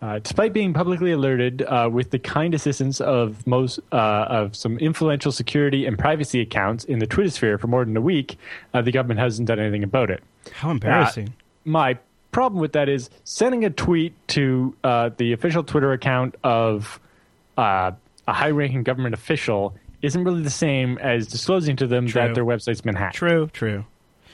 uh, 0.02 0.05
uh, 0.05 0.18
despite 0.18 0.52
being 0.52 0.73
publicly 0.73 1.12
alerted 1.12 1.62
uh, 1.62 1.89
with 1.90 2.10
the 2.10 2.18
kind 2.18 2.55
assistance 2.55 3.01
of 3.01 3.47
most 3.47 3.81
uh, 3.93 4.27
of 4.28 4.55
some 4.55 4.78
influential 4.78 5.32
security 5.32 5.86
and 5.86 5.98
privacy 5.98 6.40
accounts 6.40 6.85
in 6.85 6.98
the 6.98 7.06
Twitter 7.06 7.31
sphere 7.31 7.59
for 7.59 7.66
more 7.66 7.85
than 7.85 7.97
a 7.97 8.01
week, 8.01 8.39
uh, 8.74 8.82
the 8.82 8.93
government 8.93 9.20
hasn't 9.20 9.48
done 9.48 9.59
anything 9.59 9.82
about 9.82 10.10
it. 10.10 10.23
How 10.52 10.70
embarrassing. 10.70 11.35
My 11.64 11.98
problem 12.31 12.60
with 12.60 12.73
that 12.73 12.89
is 12.89 13.10
sending 13.24 13.64
a 13.64 13.70
tweet 13.70 14.14
to 14.28 14.77
uh, 14.85 15.10
the 15.16 15.32
official 15.32 15.64
Twitter 15.64 15.93
account 15.93 16.35
of 16.44 17.01
uh, 17.56 17.93
a 18.28 18.32
high-ranking 18.32 18.82
government 18.82 19.14
official 19.14 19.74
isn't 20.02 20.23
really 20.24 20.43
the 20.43 20.51
same 20.51 20.98
as 20.98 21.27
disclosing 21.27 21.77
to 21.77 21.86
them 21.86 22.06
True. 22.06 22.20
that 22.20 22.35
their 22.35 22.44
website's 22.44 22.82
been 22.82 22.94
hacked. 22.94 23.16
true. 23.16 23.48
True. 23.52 23.85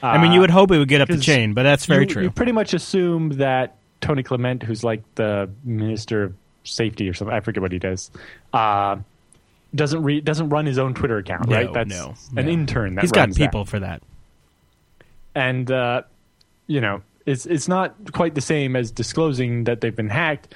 I 0.03 0.21
mean, 0.21 0.33
you 0.33 0.41
would 0.41 0.49
hope 0.49 0.69
it 0.71 0.77
would 0.77 0.89
get 0.89 0.99
up 0.99 1.07
the 1.07 1.17
chain, 1.17 1.53
but 1.53 1.63
that's 1.63 1.85
very 1.85 2.03
you, 2.03 2.09
true. 2.09 2.23
You 2.23 2.29
pretty 2.29 2.51
much 2.51 2.73
assume 2.73 3.29
that 3.37 3.77
Tony 4.03 4.21
Clement, 4.23 4.61
who's 4.63 4.83
like 4.83 5.01
the 5.15 5.49
minister 5.63 6.23
of 6.23 6.33
safety 6.63 7.09
or 7.09 7.13
something, 7.13 7.35
I 7.35 7.39
forget 7.39 7.61
what 7.61 7.71
he 7.71 7.79
does, 7.79 8.11
uh, 8.53 8.97
doesn't 9.73 10.03
re- 10.03 10.21
doesn't 10.21 10.49
run 10.49 10.65
his 10.65 10.77
own 10.77 10.93
Twitter 10.93 11.17
account, 11.17 11.47
No, 11.47 11.55
right? 11.55 11.73
That's 11.73 11.89
no, 11.89 12.13
an 12.37 12.45
no. 12.45 12.51
intern. 12.51 12.95
That 12.95 13.01
He's 13.01 13.11
got 13.11 13.21
runs 13.21 13.37
that. 13.37 13.43
people 13.43 13.65
for 13.65 13.79
that. 13.79 14.01
and 15.35 15.71
uh, 15.71 16.03
you 16.67 16.81
know 16.81 17.01
it's 17.25 17.45
it's 17.45 17.67
not 17.67 17.95
quite 18.11 18.35
the 18.35 18.41
same 18.41 18.75
as 18.75 18.91
disclosing 18.91 19.63
that 19.63 19.81
they've 19.81 19.95
been 19.95 20.09
hacked, 20.09 20.53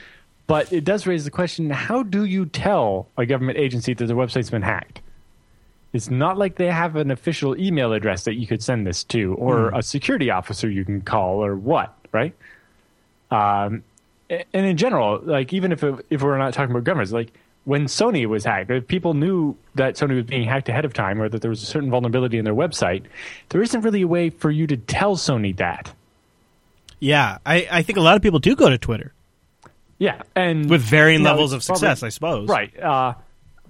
but 0.48 0.72
it 0.72 0.84
does 0.84 1.08
raise 1.08 1.24
the 1.26 1.32
question: 1.32 1.70
How 1.70 2.04
do 2.04 2.26
you 2.26 2.46
tell 2.46 3.08
a 3.18 3.26
government 3.26 3.58
agency 3.58 3.94
that 3.94 4.06
their 4.06 4.16
website's 4.16 4.50
been 4.50 4.62
hacked? 4.62 5.02
It's 5.94 6.10
not 6.10 6.38
like 6.38 6.56
they 6.58 6.70
have 6.70 6.96
an 6.98 7.10
official 7.12 7.58
email 7.60 7.94
address 7.94 8.26
that 8.26 8.36
you 8.36 8.46
could 8.46 8.62
send 8.62 8.86
this 8.86 9.04
to, 9.06 9.34
or 9.36 9.70
Hmm. 9.72 9.78
a 9.78 9.82
security 9.84 10.30
officer 10.30 10.70
you 10.70 10.84
can 10.86 11.02
call, 11.02 11.44
or 11.44 11.56
what, 11.56 11.96
right? 12.12 12.34
Um, 13.32 13.84
and 14.30 14.46
in 14.66 14.78
general, 14.78 15.20
like 15.24 15.54
even 15.54 15.72
if 15.72 15.84
it, 15.84 16.06
if 16.10 16.22
we're 16.22 16.38
not 16.38 16.54
talking 16.54 16.72
about 16.72 16.84
governments, 16.84 17.12
like 17.12 17.32
when 17.66 17.86
Sony 17.86 18.26
was 18.26 18.44
hacked, 18.46 18.70
if 18.72 18.88
people 18.88 19.14
knew 19.14 19.56
that 19.76 19.96
Sony 19.96 20.16
was 20.16 20.26
being 20.26 20.48
hacked 20.48 20.70
ahead 20.70 20.86
of 20.86 20.94
time 20.94 21.22
or 21.22 21.30
that 21.30 21.42
there 21.42 21.50
was 21.50 21.62
a 21.64 21.66
certain 21.66 21.90
vulnerability 21.90 22.38
in 22.38 22.46
their 22.46 22.54
website, 22.56 23.04
there 23.50 23.62
isn't 23.62 23.82
really 23.82 24.02
a 24.02 24.08
way 24.08 24.30
for 24.30 24.50
you 24.52 24.68
to 24.68 24.78
tell 24.78 25.16
Sony 25.16 25.56
that. 25.58 25.94
Yeah, 27.00 27.38
I, 27.46 27.68
I 27.70 27.82
think 27.84 27.98
a 27.98 28.02
lot 28.02 28.16
of 28.16 28.22
people 28.22 28.40
do 28.40 28.56
go 28.56 28.70
to 28.70 28.78
Twitter 28.78 29.14
Yeah, 30.00 30.22
and 30.36 30.70
with 30.70 30.82
varying 30.82 31.20
you 31.20 31.24
know, 31.26 31.32
levels 31.32 31.54
of 31.54 31.58
it's 31.58 31.68
probably- 31.68 31.80
success, 31.82 32.04
I 32.04 32.10
suppose. 32.10 32.50
right? 32.50 32.78
Uh, 32.80 33.14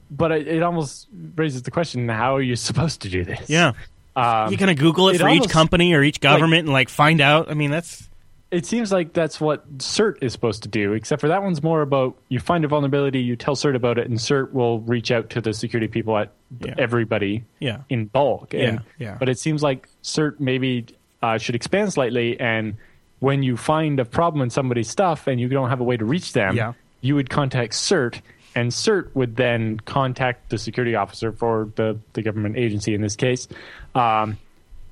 but 0.09 0.31
it, 0.31 0.47
it 0.47 0.63
almost 0.63 1.07
raises 1.35 1.63
the 1.63 1.71
question: 1.71 2.07
How 2.07 2.35
are 2.37 2.41
you 2.41 2.55
supposed 2.69 3.01
to 3.01 3.09
do 3.09 3.25
this? 3.25 3.49
Yeah. 3.49 3.73
Um, 4.15 4.49
You're 4.49 4.57
gonna 4.57 4.73
Google 4.75 5.09
it, 5.09 5.15
it 5.15 5.19
for 5.19 5.29
each 5.29 5.49
company 5.49 5.93
or 5.93 6.01
each 6.03 6.21
government 6.21 6.61
and 6.65 6.69
like 6.73 6.87
find 6.89 7.19
out. 7.21 7.51
I 7.51 7.53
mean, 7.53 7.69
that's 7.69 8.06
it 8.51 8.65
seems 8.65 8.91
like 8.91 9.13
that's 9.13 9.41
what 9.41 9.77
CERT 9.79 10.17
is 10.21 10.31
supposed 10.31 10.63
to 10.63 10.69
do, 10.69 10.93
except 10.93 11.19
for 11.19 11.27
that 11.27 11.43
one's 11.43 11.61
more 11.61 11.81
about 11.81 12.15
you 12.29 12.39
find 12.39 12.63
a 12.63 12.67
vulnerability, 12.67 13.19
you 13.19 13.35
tell 13.35 13.55
CERT 13.55 13.75
about 13.75 13.97
it, 13.97 14.07
and 14.09 14.17
CERT 14.17 14.53
will 14.53 14.79
reach 14.81 15.11
out 15.11 15.29
to 15.31 15.41
the 15.41 15.53
security 15.53 15.87
people 15.87 16.17
at 16.17 16.31
Yeah. 16.63 16.75
everybody 16.77 17.43
Yeah. 17.59 17.79
in 17.89 18.05
bulk. 18.05 18.53
And, 18.53 18.61
Yeah, 18.99 19.07
yeah. 19.07 19.15
But 19.19 19.27
it 19.29 19.37
seems 19.37 19.61
like 19.63 19.89
CERT 20.01 20.39
maybe 20.39 20.85
uh, 21.21 21.37
should 21.37 21.55
expand 21.55 21.91
slightly, 21.93 22.39
and 22.39 22.75
when 23.19 23.41
you 23.43 23.57
find 23.57 23.99
a 23.99 24.05
problem 24.05 24.41
in 24.43 24.49
somebody's 24.51 24.87
stuff 24.89 25.25
and 25.27 25.41
you 25.41 25.47
don't 25.49 25.69
have 25.69 25.79
a 25.81 25.83
way 25.83 25.97
to 25.97 26.05
reach 26.05 26.33
them, 26.33 26.55
Yeah. 26.55 26.73
you 27.01 27.15
would 27.15 27.29
contact 27.29 27.73
CERT, 27.73 28.21
and 28.55 28.71
CERT 28.71 29.09
would 29.15 29.35
then 29.35 29.79
contact 29.81 30.49
the 30.51 30.57
security 30.57 30.95
officer 30.95 31.31
for 31.31 31.69
the, 31.75 31.97
the 32.13 32.21
government 32.21 32.55
agency 32.55 32.93
in 32.93 33.01
this 33.01 33.15
case. 33.15 33.47
Um, 33.95 34.37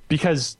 because 0.10 0.58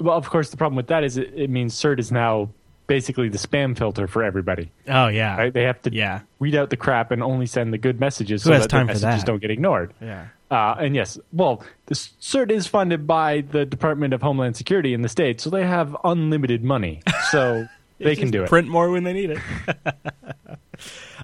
well, 0.00 0.16
of 0.16 0.28
course, 0.30 0.50
the 0.50 0.56
problem 0.56 0.76
with 0.76 0.88
that 0.88 1.04
is 1.04 1.16
it, 1.16 1.32
it 1.34 1.50
means 1.50 1.74
CERT 1.74 1.98
is 1.98 2.10
now 2.12 2.50
basically 2.86 3.28
the 3.30 3.38
spam 3.38 3.76
filter 3.76 4.06
for 4.06 4.22
everybody. 4.22 4.70
oh 4.88 5.08
yeah, 5.08 5.36
Right? 5.36 5.52
They 5.54 5.62
have 5.62 5.80
to 5.82 5.92
Yeah. 5.92 6.20
weed 6.38 6.54
out 6.54 6.68
the 6.70 6.76
crap 6.76 7.10
and 7.10 7.22
only 7.22 7.46
send 7.46 7.72
the 7.72 7.78
good 7.78 7.98
messages 7.98 8.42
Who 8.44 8.50
so 8.50 8.58
that 8.58 8.68
time 8.68 8.86
the 8.88 8.92
messages 8.92 9.20
that? 9.22 9.26
don't 9.26 9.40
get 9.40 9.50
ignored. 9.50 9.94
yeah. 10.00 10.26
Uh, 10.50 10.76
and 10.78 10.94
yes, 10.94 11.18
well, 11.32 11.64
the 11.86 11.94
CERT 11.94 12.50
is 12.50 12.66
funded 12.66 13.06
by 13.06 13.40
the 13.40 13.64
Department 13.64 14.12
of 14.14 14.20
Homeland 14.22 14.54
Security 14.56 14.92
in 14.94 15.00
the 15.02 15.08
state, 15.08 15.40
so 15.40 15.48
they 15.50 15.64
have 15.66 15.96
unlimited 16.04 16.62
money, 16.62 17.00
so 17.30 17.66
they 17.98 18.14
can 18.14 18.30
do 18.30 18.44
it. 18.44 18.48
Print 18.50 18.68
more 18.68 18.90
when 18.90 19.02
they 19.04 19.14
need 19.14 19.30
it. 19.30 19.38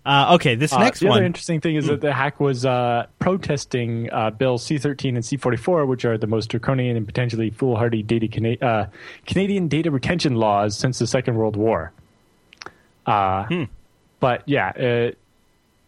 uh, 0.07 0.35
okay, 0.35 0.55
this 0.55 0.73
Uh, 0.73 0.79
next 0.79 1.01
the 1.01 1.07
other 1.07 1.11
one. 1.11 1.21
Hmm. 1.23 1.27
interesting 1.27 1.61
thing 1.61 1.77
is 1.77 1.87
that 1.87 2.01
the 2.01 2.13
hack 2.13 2.41
was 2.41 2.65
uh, 2.65 3.07
protesting 3.19 4.11
uh, 4.13 4.31
Bill 4.31 4.59
C13 4.59 5.09
and 5.11 5.19
C44, 5.19 5.87
which 5.87 6.05
are 6.05 6.17
the 6.19 6.27
most 6.27 6.47
draconian 6.51 6.97
and 6.97 7.07
potentially 7.07 7.51
foolhardy 7.51 8.03
data 8.03 8.27
Cana- 8.29 8.57
uh, 8.63 8.87
Canadian 9.27 9.69
data 9.69 9.91
retention 9.91 10.37
laws 10.37 10.77
since 10.77 10.99
the 10.99 11.07
Second 11.07 11.37
World 11.37 11.57
War. 11.57 11.93
Uh, 13.07 13.45
Hmm. 13.47 13.65
But 14.21 14.43
yeah, 14.47 14.69
uh, 14.69 15.11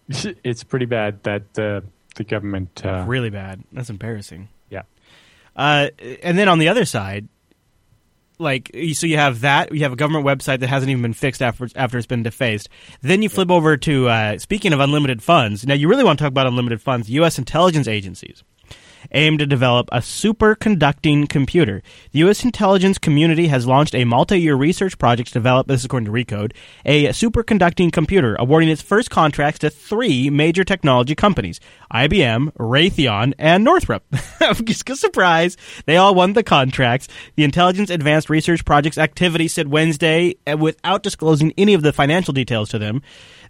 it's 0.44 0.64
pretty 0.64 0.86
bad 0.86 1.22
that 1.24 1.42
uh, 1.58 1.80
the 2.16 2.24
government. 2.24 2.82
Uh, 2.84 3.04
really 3.06 3.30
bad. 3.30 3.62
That's 3.72 3.90
embarrassing. 3.90 4.48
yeah. 4.70 4.82
Uh, 5.54 5.88
and 6.22 6.38
then 6.38 6.48
on 6.48 6.58
the 6.58 6.68
other 6.68 6.84
side, 6.86 7.28
like 8.42 8.70
so 8.94 9.06
you 9.06 9.16
have 9.16 9.40
that 9.40 9.72
you 9.72 9.80
have 9.80 9.92
a 9.92 9.96
government 9.96 10.26
website 10.26 10.60
that 10.60 10.68
hasn't 10.68 10.90
even 10.90 11.02
been 11.02 11.14
fixed 11.14 11.40
after 11.40 11.68
after 11.76 11.96
it's 11.98 12.06
been 12.06 12.22
defaced. 12.22 12.68
Then 13.00 13.22
you 13.22 13.28
flip 13.28 13.50
over 13.50 13.76
to 13.78 14.08
uh, 14.08 14.38
speaking 14.38 14.72
of 14.72 14.80
unlimited 14.80 15.22
funds. 15.22 15.66
Now 15.66 15.74
you 15.74 15.88
really 15.88 16.04
want 16.04 16.18
to 16.18 16.24
talk 16.24 16.30
about 16.30 16.46
unlimited 16.46 16.82
funds. 16.82 17.08
U.S. 17.10 17.38
intelligence 17.38 17.88
agencies 17.88 18.44
aim 19.10 19.38
to 19.38 19.46
develop 19.46 19.88
a 19.92 19.98
superconducting 19.98 21.28
computer. 21.28 21.82
The 22.12 22.20
U.S. 22.20 22.44
intelligence 22.44 22.98
community 22.98 23.48
has 23.48 23.66
launched 23.66 23.94
a 23.94 24.04
multi-year 24.04 24.54
research 24.54 24.98
project 24.98 25.28
to 25.28 25.34
develop, 25.34 25.66
this 25.66 25.80
is 25.80 25.86
according 25.86 26.06
to 26.06 26.12
Recode, 26.12 26.52
a 26.84 27.08
superconducting 27.08 27.92
computer, 27.92 28.36
awarding 28.38 28.68
its 28.68 28.82
first 28.82 29.10
contracts 29.10 29.58
to 29.60 29.70
three 29.70 30.30
major 30.30 30.64
technology 30.64 31.14
companies, 31.14 31.60
IBM, 31.92 32.52
Raytheon, 32.54 33.34
and 33.38 33.64
Northrop. 33.64 34.04
Surprise! 34.94 35.56
They 35.86 35.96
all 35.96 36.14
won 36.14 36.34
the 36.34 36.42
contracts. 36.42 37.08
The 37.36 37.44
Intelligence 37.44 37.90
Advanced 37.90 38.30
Research 38.30 38.64
Project's 38.64 38.98
activity 38.98 39.48
said 39.48 39.68
Wednesday, 39.68 40.36
uh, 40.46 40.56
without 40.56 41.02
disclosing 41.02 41.52
any 41.58 41.74
of 41.74 41.82
the 41.82 41.92
financial 41.92 42.32
details 42.32 42.68
to 42.70 42.78
them, 42.78 43.02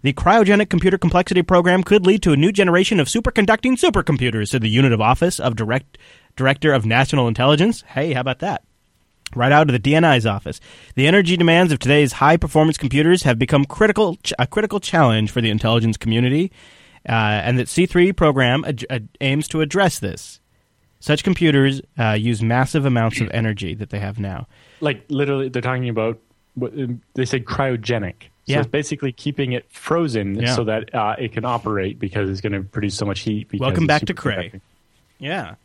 the 0.03 0.13
cryogenic 0.13 0.69
computer 0.69 0.97
complexity 0.97 1.41
program 1.41 1.81
could 1.81 2.05
lead 2.05 2.21
to 2.23 2.33
a 2.33 2.37
new 2.37 2.51
generation 2.51 2.99
of 2.99 3.07
superconducting 3.07 3.79
supercomputers, 3.79 4.49
said 4.49 4.61
the 4.61 4.69
Unit 4.69 4.91
of 4.91 4.99
Office 4.99 5.39
of 5.43 5.55
Direct 5.55 5.97
Director 6.35 6.73
of 6.73 6.85
National 6.85 7.27
Intelligence. 7.27 7.83
Hey, 7.87 8.13
how 8.13 8.21
about 8.21 8.39
that? 8.39 8.63
Right 9.35 9.51
out 9.51 9.69
of 9.69 9.73
the 9.73 9.91
DNI's 9.91 10.25
office. 10.25 10.59
The 10.95 11.07
energy 11.07 11.37
demands 11.37 11.71
of 11.73 11.79
today's 11.79 12.13
high 12.13 12.37
performance 12.37 12.77
computers 12.77 13.23
have 13.23 13.37
become 13.39 13.65
critical 13.65 14.17
a 14.39 14.45
critical 14.47 14.79
challenge 14.79 15.31
for 15.31 15.41
the 15.41 15.49
intelligence 15.49 15.97
community, 15.97 16.51
uh, 17.09 17.11
and 17.11 17.57
that 17.59 17.67
C3 17.67 18.15
program 18.15 18.63
ad- 18.65 18.85
ad- 18.89 19.09
aims 19.21 19.47
to 19.49 19.61
address 19.61 19.99
this. 19.99 20.39
Such 20.99 21.23
computers 21.23 21.81
uh, 21.99 22.11
use 22.11 22.41
massive 22.41 22.85
amounts 22.85 23.19
of 23.21 23.29
energy 23.31 23.73
that 23.75 23.89
they 23.89 23.99
have 23.99 24.19
now. 24.19 24.47
Like 24.79 25.03
literally, 25.09 25.49
they're 25.49 25.61
talking 25.61 25.89
about 25.89 26.19
what 26.55 26.71
they 27.15 27.25
said 27.25 27.45
cryogenic. 27.45 28.21
So 28.45 28.53
Yeah. 28.53 28.59
it's 28.59 28.67
basically 28.67 29.11
keeping 29.11 29.51
it 29.53 29.65
frozen 29.71 30.35
Yeah. 30.35 30.55
so 30.55 30.63
that 30.65 30.93
uh, 30.93 31.15
it 31.17 31.33
can 31.33 31.43
operate 31.43 31.97
because 31.99 32.29
it's 32.29 32.39
going 32.41 32.53
to 32.53 32.61
produce 32.61 32.95
so 32.95 33.05
much 33.05 33.21
heat. 33.21 33.49
Welcome 33.59 33.87
back 33.87 34.05
to 34.05 34.13
Cray. 34.13 34.51
superconducting. 34.53 34.61
Yeah. 35.23 35.55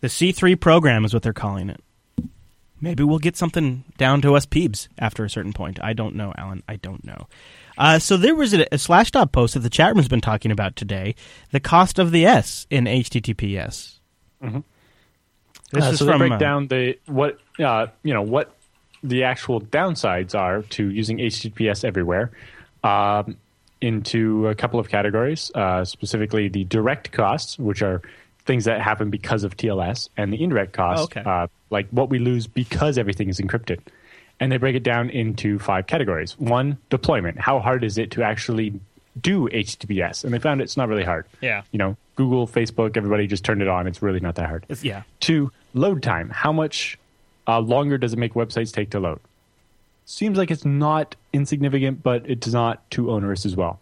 The 0.00 0.08
C3 0.08 0.58
program 0.58 1.04
is 1.04 1.12
what 1.14 1.22
they're 1.22 1.32
calling 1.32 1.68
it. 1.70 1.80
Maybe 2.80 3.02
we'll 3.04 3.18
get 3.18 3.36
something 3.36 3.84
down 3.96 4.20
to 4.22 4.34
us 4.34 4.44
peebs 4.46 4.88
after 4.98 5.24
a 5.24 5.30
certain 5.30 5.52
point. 5.52 5.78
I 5.82 5.92
don't 5.92 6.14
know, 6.16 6.34
Allan. 6.36 6.62
I 6.68 6.76
don't 6.76 7.04
know. 7.04 7.26
Uh, 7.78 7.98
so 7.98 8.16
there 8.16 8.34
was 8.34 8.52
a, 8.52 8.62
a 8.72 8.76
Slashdot 8.76 9.32
post 9.32 9.54
that 9.54 9.60
the 9.60 9.70
chat 9.70 9.94
room's 9.94 10.08
been 10.08 10.20
talking 10.20 10.50
about 10.50 10.76
today. 10.76 11.14
The 11.50 11.60
cost 11.60 11.98
of 11.98 12.10
the 12.10 12.26
S 12.26 12.66
in 12.70 12.84
HTTPS. 12.84 13.98
This 14.40 15.84
Uh, 15.84 15.90
is 15.90 15.98
so 15.98 16.04
they 16.04 16.18
break 16.18 16.32
uh, 16.32 16.38
down 16.38 16.66
the 16.68 16.98
what 17.06 17.38
uh, 17.58 17.86
you 18.02 18.12
know 18.12 18.22
what 18.22 18.54
the 19.02 19.24
actual 19.24 19.60
downsides 19.60 20.34
are 20.38 20.62
to 20.62 20.90
using 20.90 21.18
HTTPS 21.18 21.84
everywhere 21.84 22.30
um, 22.82 23.36
into 23.80 24.46
a 24.48 24.54
couple 24.54 24.78
of 24.78 24.88
categories. 24.88 25.50
Uh, 25.54 25.84
specifically, 25.84 26.48
the 26.48 26.64
direct 26.64 27.12
costs, 27.12 27.58
which 27.58 27.80
are 27.82 28.02
things 28.46 28.64
that 28.66 28.80
happen 28.80 29.10
because 29.10 29.42
of 29.44 29.56
TLS, 29.56 30.08
and 30.16 30.32
the 30.32 30.42
indirect 30.42 30.72
costs, 30.72 31.00
Oh, 31.02 31.04
okay. 31.04 31.22
uh, 31.28 31.46
like 31.70 31.88
what 31.90 32.10
we 32.10 32.18
lose 32.18 32.46
because 32.46 32.98
everything 32.98 33.28
is 33.28 33.40
encrypted. 33.40 33.80
And 34.40 34.50
they 34.52 34.56
break 34.56 34.74
it 34.76 34.82
down 34.82 35.10
into 35.10 35.58
five 35.58 35.86
categories. 35.86 36.38
One, 36.38 36.76
deployment. 36.90 37.38
How 37.38 37.60
hard 37.60 37.84
is 37.84 37.96
it 37.98 38.10
to 38.12 38.22
actually 38.22 38.78
do 39.20 39.48
HTTPS? 39.48 40.24
And 40.24 40.34
they 40.34 40.38
found 40.40 40.60
it's 40.60 40.76
not 40.76 40.88
really 40.88 41.04
hard. 41.04 41.24
Yeah. 41.40 41.62
You 41.70 41.78
know, 41.78 41.96
Google, 42.16 42.46
Facebook, 42.48 42.96
everybody 42.96 43.26
just 43.28 43.44
turned 43.44 43.62
it 43.62 43.68
on. 43.68 43.86
It's 43.86 44.02
really 44.02 44.20
not 44.20 44.34
that 44.34 44.48
hard. 44.48 44.64
it's- 44.64 44.82
yeah. 44.84 45.02
Two, 45.20 45.50
load 45.72 46.02
time. 46.02 46.30
How 46.30 46.52
much 46.52 46.98
uh, 47.46 47.60
longer 47.60 47.96
does 47.96 48.12
it 48.12 48.18
make 48.18 48.34
websites 48.34 48.72
take 48.72 48.90
to 48.90 49.00
load? 49.00 49.20
Seems 50.04 50.36
like 50.36 50.50
it's 50.50 50.64
not 50.66 51.16
insignificant, 51.32 52.02
but 52.02 52.28
it's 52.28 52.48
not 52.48 52.88
too 52.90 53.10
onerous 53.10 53.46
as 53.46 53.56
well. 53.56 53.80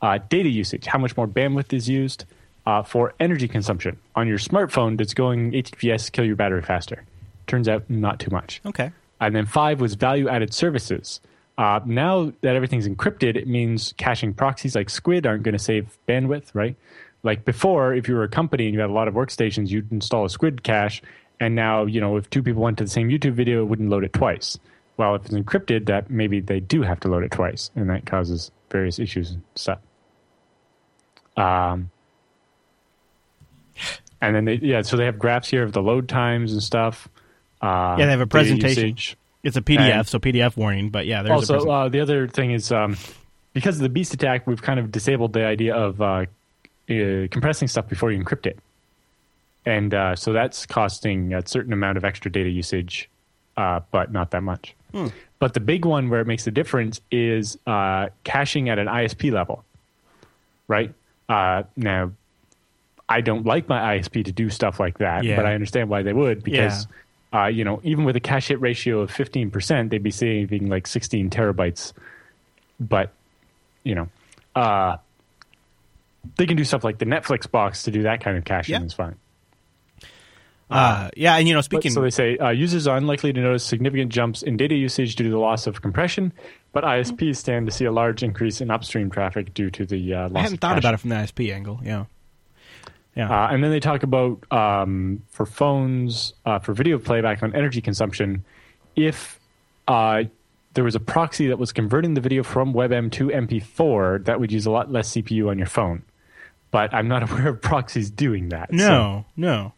Uh, 0.00 0.18
data 0.28 0.48
usage. 0.48 0.86
How 0.86 0.98
much 0.98 1.16
more 1.16 1.26
bandwidth 1.26 1.72
is 1.72 1.88
used 1.88 2.24
uh, 2.66 2.82
for 2.82 3.14
energy 3.20 3.48
consumption 3.48 3.98
on 4.14 4.26
your 4.26 4.38
smartphone? 4.38 4.96
Does 4.96 5.14
going 5.14 5.52
HTTPS 5.52 6.12
kill 6.12 6.24
your 6.24 6.36
battery 6.36 6.62
faster? 6.62 7.04
Turns 7.46 7.68
out 7.68 7.88
not 7.88 8.18
too 8.18 8.30
much. 8.30 8.60
Okay. 8.66 8.90
And 9.20 9.34
then 9.34 9.46
five 9.46 9.80
was 9.80 9.94
value 9.94 10.28
added 10.28 10.52
services. 10.52 11.20
Uh, 11.56 11.80
now 11.86 12.32
that 12.42 12.54
everything's 12.54 12.86
encrypted, 12.86 13.36
it 13.36 13.48
means 13.48 13.94
caching 13.96 14.34
proxies 14.34 14.74
like 14.74 14.90
Squid 14.90 15.26
aren't 15.26 15.42
going 15.42 15.54
to 15.54 15.58
save 15.58 15.96
bandwidth, 16.06 16.50
right? 16.52 16.76
Like 17.22 17.44
before, 17.44 17.94
if 17.94 18.08
you 18.08 18.14
were 18.14 18.24
a 18.24 18.28
company 18.28 18.66
and 18.66 18.74
you 18.74 18.80
had 18.80 18.90
a 18.90 18.92
lot 18.92 19.08
of 19.08 19.14
workstations, 19.14 19.70
you'd 19.70 19.90
install 19.90 20.26
a 20.26 20.30
Squid 20.30 20.62
cache, 20.62 21.02
and 21.40 21.54
now 21.54 21.86
you 21.86 22.00
know 22.00 22.16
if 22.16 22.28
two 22.28 22.42
people 22.42 22.62
went 22.62 22.78
to 22.78 22.84
the 22.84 22.90
same 22.90 23.08
YouTube 23.08 23.32
video, 23.32 23.62
it 23.62 23.64
wouldn't 23.64 23.88
load 23.88 24.04
it 24.04 24.12
twice. 24.12 24.58
Well, 24.96 25.14
if 25.14 25.24
it's 25.24 25.34
encrypted, 25.34 25.86
that 25.86 26.10
maybe 26.10 26.40
they 26.40 26.60
do 26.60 26.82
have 26.82 27.00
to 27.00 27.08
load 27.08 27.24
it 27.24 27.30
twice, 27.30 27.70
and 27.74 27.88
that 27.90 28.06
causes 28.06 28.50
various 28.70 28.98
issues 28.98 29.32
and 29.32 29.42
stuff. 29.54 29.78
Um, 31.36 31.90
and 34.20 34.34
then 34.34 34.44
they 34.44 34.54
yeah, 34.54 34.82
so 34.82 34.96
they 34.96 35.04
have 35.06 35.18
graphs 35.18 35.48
here 35.48 35.62
of 35.62 35.72
the 35.72 35.82
load 35.82 36.08
times 36.08 36.52
and 36.52 36.62
stuff. 36.62 37.08
Uh, 37.62 37.96
Yeah, 37.98 38.06
they 38.06 38.10
have 38.12 38.20
a 38.20 38.26
presentation. 38.26 39.16
It's 39.42 39.56
a 39.56 39.62
PDF, 39.62 39.78
And- 40.00 40.06
so 40.08 40.18
PDF 40.18 40.56
warning, 40.56 40.90
but 40.90 41.06
yeah, 41.06 41.22
there's 41.22 41.30
a 41.30 41.34
also, 41.34 41.54
present- 41.54 41.70
uh, 41.72 41.88
the 41.88 42.00
other 42.00 42.26
thing 42.28 42.50
is 42.50 42.72
um, 42.72 42.96
because 43.52 43.76
of 43.76 43.82
the 43.82 43.88
beast 43.88 44.12
attack, 44.12 44.46
we've 44.46 44.60
kind 44.62 44.80
of 44.80 44.90
disabled 44.90 45.32
the 45.32 45.44
idea 45.46 45.74
of 45.74 46.00
uh, 46.02 46.04
uh, 46.04 46.26
compressing 47.30 47.68
stuff 47.68 47.88
before 47.88 48.10
you 48.10 48.22
encrypt 48.22 48.46
it, 48.46 48.58
and 49.64 49.94
uh, 49.94 50.16
so 50.16 50.32
that's 50.32 50.66
costing 50.66 51.32
a 51.34 51.46
certain 51.46 51.72
amount 51.72 51.96
of 51.96 52.04
extra 52.04 52.30
data 52.30 52.50
usage, 52.50 53.08
uh, 53.56 53.80
but 53.90 54.12
not 54.12 54.30
that 54.32 54.42
much. 54.42 54.74
But 55.38 55.52
the 55.52 55.60
big 55.60 55.84
one 55.84 56.08
where 56.08 56.20
it 56.22 56.26
makes 56.26 56.46
a 56.46 56.50
difference 56.50 57.02
is 57.10 57.58
uh, 57.66 58.08
caching 58.24 58.70
at 58.70 58.78
an 58.78 58.86
ISP 58.86 59.30
level, 59.30 59.62
right? 60.68 60.94
Uh, 61.28 61.64
now, 61.76 62.12
I 63.08 63.20
don't 63.20 63.46
like 63.46 63.68
my 63.68 63.96
ISP 63.98 64.24
to 64.24 64.32
do 64.32 64.50
stuff 64.50 64.80
like 64.80 64.98
that, 64.98 65.22
Yeah. 65.24 65.36
but 65.36 65.46
I 65.46 65.54
understand 65.54 65.88
why 65.88 66.02
they 66.02 66.12
would 66.12 66.42
because, 66.42 66.86
uh, 67.32 67.46
you 67.46 67.64
know, 67.64 67.80
even 67.84 68.04
with 68.04 68.16
a 68.16 68.20
cache 68.20 68.48
hit 68.48 68.60
ratio 68.60 69.00
of 69.00 69.10
fifteen 69.10 69.50
percent, 69.50 69.90
they'd 69.90 70.02
be 70.02 70.10
saving 70.10 70.68
like 70.68 70.86
sixteen 70.86 71.30
terabytes. 71.30 71.92
But 72.80 73.12
you 73.84 73.94
know, 73.94 74.08
uh, 74.56 74.96
they 76.36 76.46
can 76.46 76.56
do 76.56 76.64
stuff 76.64 76.82
like 76.82 76.98
the 76.98 77.04
Netflix 77.06 77.48
box 77.50 77.84
to 77.84 77.90
do 77.92 78.02
that 78.02 78.20
kind 78.20 78.36
of 78.36 78.44
caching 78.44 78.74
Yeah. 78.74 78.82
is 78.82 78.92
fine. 78.92 79.14
Uh, 80.68 81.10
yeah, 81.16 81.36
and 81.36 81.46
you 81.46 81.54
know, 81.54 81.58
But- 81.60 81.64
speaking. 81.66 81.92
so 81.92 82.00
they 82.00 82.10
say 82.10 82.36
uh, 82.38 82.50
users 82.50 82.88
are 82.88 82.96
unlikely 82.96 83.32
to 83.32 83.40
notice 83.40 83.62
significant 83.62 84.10
jumps 84.10 84.42
in 84.42 84.56
data 84.56 84.74
usage 84.74 85.14
due 85.14 85.22
to 85.24 85.30
the 85.30 85.38
loss 85.38 85.68
of 85.68 85.80
compression, 85.80 86.32
but 86.72 86.82
ISPs 86.82 87.36
stand 87.36 87.66
to 87.66 87.72
see 87.72 87.84
a 87.84 87.92
large 87.92 88.24
increase 88.24 88.60
in 88.60 88.68
upstream 88.72 89.08
traffic 89.08 89.54
due 89.54 89.70
to 89.70 89.86
the 89.86 90.12
uh, 90.12 90.22
loss. 90.28 90.32
I 90.34 90.40
hadn't 90.40 90.54
of 90.54 90.60
thought 90.60 90.68
caching. 90.74 90.78
about 90.78 90.94
it 90.94 90.96
from 90.98 91.10
the 91.10 91.16
ISP 91.16 91.54
angle. 91.54 91.80
Yeah. 91.84 92.06
Yeah. 93.16 93.30
Uh, 93.30 93.48
and 93.50 93.64
then 93.64 93.70
they 93.70 93.80
talk 93.80 94.02
about 94.02 94.44
um, 94.52 95.22
for 95.30 95.46
phones 95.46 96.34
uh, 96.44 96.58
for 96.58 96.74
video 96.74 96.98
playback 96.98 97.42
on 97.42 97.54
energy 97.56 97.80
consumption, 97.80 98.44
if 98.94 99.40
uh, 99.88 100.24
there 100.74 100.84
was 100.84 100.94
a 100.94 101.00
proxy 101.00 101.46
that 101.48 101.58
was 101.58 101.72
converting 101.72 102.12
the 102.14 102.20
video 102.20 102.42
from 102.42 102.74
WebM 102.74 103.10
to 103.12 103.28
MP4, 103.28 104.26
that 104.26 104.38
would 104.38 104.52
use 104.52 104.66
a 104.66 104.70
lot 104.70 104.92
less 104.92 105.12
CPU 105.12 105.48
on 105.48 105.56
your 105.56 105.66
phone. 105.66 106.02
But 106.70 106.92
I'm 106.92 107.08
not 107.08 107.22
aware 107.30 107.48
of 107.48 107.62
proxies 107.62 108.10
doing 108.10 108.50
that. 108.50 108.68
so- 108.70 108.76
no, 108.76 109.24
no. 109.36 109.72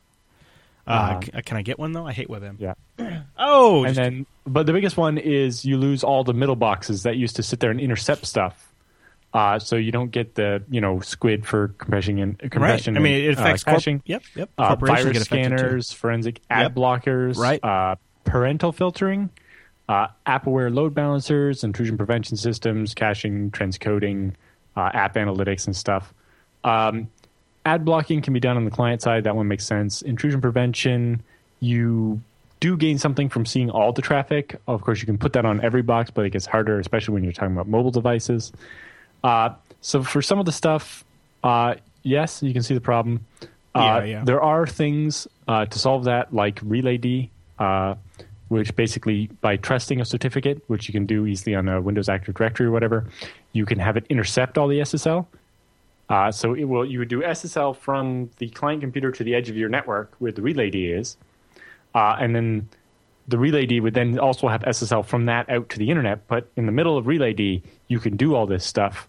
Uh, 0.86 1.20
Uh, 1.34 1.40
can 1.44 1.56
I 1.58 1.62
get 1.62 1.78
one 1.78 1.92
though? 1.92 2.06
I 2.06 2.12
hate 2.12 2.28
WebM. 2.28 2.56
yeah. 2.58 2.74
Oh, 3.38 3.84
And 3.84 3.94
then, 3.94 4.26
but 4.46 4.66
the 4.66 4.72
biggest 4.72 4.96
one 4.96 5.16
is 5.16 5.64
you 5.64 5.76
lose 5.76 6.02
all 6.02 6.24
the 6.24 6.32
middle 6.34 6.56
boxes 6.56 7.04
that 7.04 7.16
used 7.16 7.36
to 7.36 7.42
sit 7.44 7.60
there 7.60 7.70
and 7.70 7.78
intercept 7.78 8.26
stuff. 8.26 8.67
Uh, 9.38 9.56
so 9.56 9.76
you 9.76 9.92
don't 9.92 10.10
get 10.10 10.34
the 10.34 10.60
you 10.68 10.80
know 10.80 10.98
squid 10.98 11.46
for 11.46 11.68
compression 11.78 12.18
and 12.18 12.36
compression. 12.50 12.94
right. 12.94 13.00
I 13.00 13.02
mean, 13.04 13.30
it 13.30 13.38
uh, 13.38 13.40
affects 13.42 13.62
corp- 13.62 13.76
caching. 13.76 14.02
Yep, 14.04 14.22
yep. 14.34 14.50
uh, 14.58 14.74
virus 14.74 15.04
get 15.04 15.04
affected 15.04 15.18
too. 15.18 15.24
scanners, 15.24 15.92
forensic 15.92 16.40
ad 16.50 16.62
Yep. 16.62 16.74
blockers, 16.74 17.36
Right. 17.38 17.62
uh, 17.62 17.94
parental 18.24 18.72
filtering, 18.72 19.30
uh, 19.88 20.08
app-aware 20.26 20.70
load 20.70 20.92
balancers, 20.92 21.62
intrusion 21.62 21.96
prevention 21.96 22.36
systems, 22.36 22.94
caching, 22.94 23.52
transcoding, 23.52 24.32
uh, 24.76 24.90
app 24.92 25.14
analytics, 25.14 25.66
and 25.66 25.76
stuff. 25.76 26.12
Um, 26.64 27.06
ad 27.64 27.84
blocking 27.84 28.20
can 28.22 28.32
be 28.32 28.40
done 28.40 28.56
on 28.56 28.64
the 28.64 28.72
client 28.72 29.02
side. 29.02 29.22
That 29.22 29.36
one 29.36 29.46
makes 29.46 29.64
sense. 29.66 30.02
Intrusion 30.02 30.40
prevention, 30.40 31.22
you 31.60 32.20
do 32.58 32.76
gain 32.76 32.98
something 32.98 33.28
from 33.28 33.46
seeing 33.46 33.70
all 33.70 33.92
the 33.92 34.02
traffic. 34.02 34.56
Of 34.66 34.82
course, 34.82 34.98
you 35.00 35.06
can 35.06 35.16
put 35.16 35.32
that 35.34 35.44
on 35.44 35.60
every 35.60 35.82
box, 35.82 36.10
but 36.10 36.26
it 36.26 36.30
gets 36.30 36.44
harder, 36.46 36.80
especially 36.80 37.14
when 37.14 37.22
you're 37.22 37.32
talking 37.32 37.52
about 37.52 37.68
mobile 37.68 37.92
devices. 37.92 38.52
Uh, 39.24 39.50
so 39.80 40.02
for 40.02 40.22
some 40.22 40.38
of 40.38 40.46
the 40.46 40.52
stuff, 40.52 41.04
uh, 41.44 41.74
yes, 42.02 42.42
you 42.42 42.52
can 42.52 42.62
see 42.62 42.74
the 42.74 42.80
problem. 42.80 43.24
Uh, 43.74 44.00
Yeah, 44.00 44.04
yeah. 44.04 44.24
There 44.24 44.42
are 44.42 44.66
things 44.66 45.28
uh, 45.46 45.66
to 45.66 45.78
solve 45.78 46.04
that, 46.04 46.32
like 46.34 46.60
RelayD, 46.60 47.28
uh, 47.58 47.94
which 48.48 48.74
basically 48.76 49.28
by 49.40 49.56
trusting 49.56 50.00
a 50.00 50.04
certificate, 50.04 50.62
which 50.68 50.88
you 50.88 50.92
can 50.92 51.06
do 51.06 51.26
easily 51.26 51.54
on 51.54 51.68
a 51.68 51.80
Windows 51.80 52.08
Active 52.08 52.34
Directory 52.34 52.66
or 52.66 52.70
whatever, 52.70 53.06
you 53.52 53.66
can 53.66 53.78
have 53.78 53.96
it 53.96 54.06
intercept 54.08 54.56
all 54.58 54.68
the 54.68 54.80
SSL. 54.80 55.26
Uh, 56.08 56.32
so 56.32 56.54
it 56.54 56.64
will 56.64 56.86
you 56.86 56.98
would 56.98 57.08
do 57.08 57.20
SSL 57.20 57.76
from 57.76 58.30
the 58.38 58.48
client 58.50 58.80
computer 58.80 59.12
to 59.12 59.22
the 59.22 59.34
edge 59.34 59.50
of 59.50 59.56
your 59.56 59.68
network 59.68 60.14
where 60.18 60.32
the 60.32 60.40
RelayD 60.40 60.98
is, 60.98 61.18
uh, 61.94 62.16
and 62.18 62.34
then 62.34 62.66
the 63.28 63.36
relayd 63.36 63.80
would 63.82 63.94
then 63.94 64.18
also 64.18 64.48
have 64.48 64.62
SSL 64.62 65.04
from 65.04 65.26
that 65.26 65.48
out 65.50 65.68
to 65.70 65.78
the 65.78 65.90
internet. 65.90 66.26
But 66.26 66.50
in 66.56 66.66
the 66.66 66.72
middle 66.72 66.96
of 66.98 67.04
relayd, 67.04 67.62
you 67.86 68.00
can 68.00 68.16
do 68.16 68.34
all 68.34 68.46
this 68.46 68.64
stuff 68.64 69.06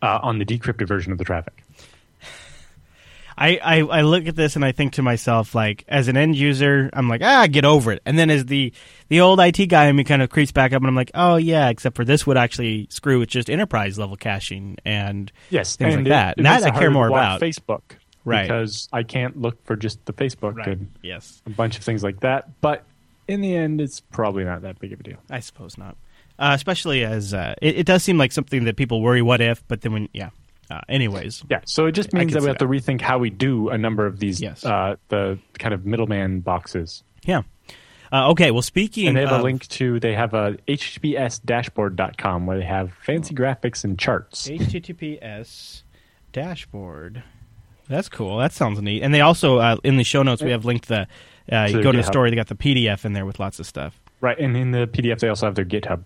uh, 0.00 0.20
on 0.22 0.38
the 0.38 0.44
decrypted 0.44 0.86
version 0.88 1.12
of 1.12 1.18
the 1.18 1.24
traffic. 1.24 1.62
I, 3.40 3.56
I, 3.62 3.78
I 3.82 4.00
look 4.02 4.26
at 4.26 4.34
this 4.34 4.56
and 4.56 4.64
I 4.64 4.72
think 4.72 4.94
to 4.94 5.02
myself, 5.02 5.54
like, 5.54 5.84
as 5.86 6.08
an 6.08 6.16
end 6.16 6.34
user, 6.36 6.90
I'm 6.92 7.08
like, 7.08 7.22
ah, 7.22 7.46
get 7.48 7.64
over 7.64 7.92
it. 7.92 8.02
And 8.04 8.18
then 8.18 8.30
as 8.30 8.46
the, 8.46 8.72
the 9.08 9.20
old 9.20 9.38
IT 9.38 9.66
guy 9.66 9.86
in 9.86 9.94
me 9.94 10.02
kind 10.02 10.22
of 10.22 10.30
creeps 10.30 10.50
back 10.50 10.72
up 10.72 10.80
and 10.82 10.88
I'm 10.88 10.96
like, 10.96 11.12
oh, 11.14 11.36
yeah, 11.36 11.68
except 11.68 11.94
for 11.94 12.04
this 12.04 12.26
would 12.26 12.36
actually 12.36 12.88
screw 12.90 13.20
with 13.20 13.28
just 13.28 13.48
enterprise 13.48 13.96
level 13.96 14.16
caching 14.16 14.76
and 14.84 15.30
Yes, 15.50 15.76
things 15.76 15.94
and 15.94 16.02
like 16.04 16.06
it- 16.06 16.10
that. 16.10 16.30
it 16.32 16.36
And 16.38 16.46
that 16.46 16.64
I 16.64 16.70
care 16.76 16.90
more 16.90 17.06
about. 17.06 17.40
Facebook, 17.40 17.82
Right. 18.24 18.42
Because 18.42 18.88
I 18.92 19.04
can't 19.04 19.40
look 19.40 19.64
for 19.64 19.76
just 19.76 20.04
the 20.04 20.12
Facebook 20.12 20.66
and 20.66 20.90
Yes. 21.02 21.40
a 21.46 21.50
bunch 21.50 21.78
of 21.78 21.84
things 21.84 22.02
like 22.02 22.20
that. 22.20 22.60
But 22.60 22.84
in 23.28 23.40
the 23.42 23.54
end, 23.54 23.80
it's 23.80 24.00
probably 24.00 24.42
not 24.44 24.62
that 24.62 24.78
big 24.80 24.92
of 24.92 25.00
a 25.00 25.02
deal. 25.02 25.18
I 25.30 25.40
suppose 25.40 25.78
not. 25.78 25.96
Uh, 26.38 26.52
especially 26.54 27.04
as 27.04 27.34
uh, 27.34 27.54
it, 27.62 27.78
it 27.78 27.86
does 27.86 28.02
seem 28.02 28.16
like 28.18 28.32
something 28.32 28.64
that 28.64 28.76
people 28.76 29.02
worry, 29.02 29.22
what 29.22 29.40
if, 29.40 29.66
but 29.68 29.80
then 29.82 29.92
when, 29.92 30.08
yeah. 30.12 30.30
Uh, 30.70 30.80
anyways, 30.88 31.42
Yeah, 31.48 31.60
so 31.64 31.86
it 31.86 31.92
just 31.92 32.12
means 32.12 32.34
that 32.34 32.42
we 32.42 32.48
have 32.48 32.58
to 32.58 32.66
rethink 32.66 33.00
how 33.00 33.18
we 33.18 33.30
do 33.30 33.70
a 33.70 33.78
number 33.78 34.04
of 34.06 34.18
these, 34.18 34.38
Yes. 34.40 34.64
uh, 34.66 34.96
the 35.08 35.38
kind 35.58 35.72
of 35.74 35.86
middleman 35.86 36.40
boxes. 36.40 37.02
yeah. 37.24 37.42
Uh, 38.10 38.30
okay, 38.30 38.50
well, 38.50 38.62
speaking 38.62 39.06
And 39.08 39.16
they 39.18 39.20
have 39.20 39.32
of 39.32 39.40
a 39.40 39.42
link 39.42 39.66
to, 39.68 40.00
they 40.00 40.14
have 40.14 40.32
a 40.32 40.56
https-dashboard.com 40.66 42.46
where 42.46 42.58
they 42.58 42.64
have 42.64 42.92
fancy 43.02 43.34
graphics 43.34 43.84
and 43.84 43.98
charts. 43.98 44.48
HTTPS 44.48 45.82
dashboard. 46.32 47.22
That's 47.88 48.08
cool. 48.08 48.38
That 48.38 48.52
sounds 48.52 48.80
neat. 48.82 49.02
And 49.02 49.12
they 49.14 49.20
also, 49.20 49.58
uh, 49.58 49.76
in 49.84 49.96
the 49.96 50.04
show 50.04 50.22
notes, 50.22 50.42
we 50.42 50.50
have 50.50 50.64
linked 50.64 50.88
the, 50.88 51.06
uh, 51.50 51.68
you 51.70 51.82
go 51.82 51.92
to 51.92 51.98
the 51.98 52.04
story, 52.04 52.30
they 52.30 52.36
got 52.36 52.48
the 52.48 52.54
PDF 52.54 53.04
in 53.04 53.12
there 53.12 53.26
with 53.26 53.38
lots 53.38 53.58
of 53.58 53.66
stuff. 53.66 54.00
Right, 54.20 54.38
and 54.38 54.56
in 54.56 54.72
the 54.72 54.86
PDF, 54.86 55.20
they 55.20 55.28
also 55.28 55.46
have 55.46 55.54
their 55.54 55.64
GitHub. 55.64 56.02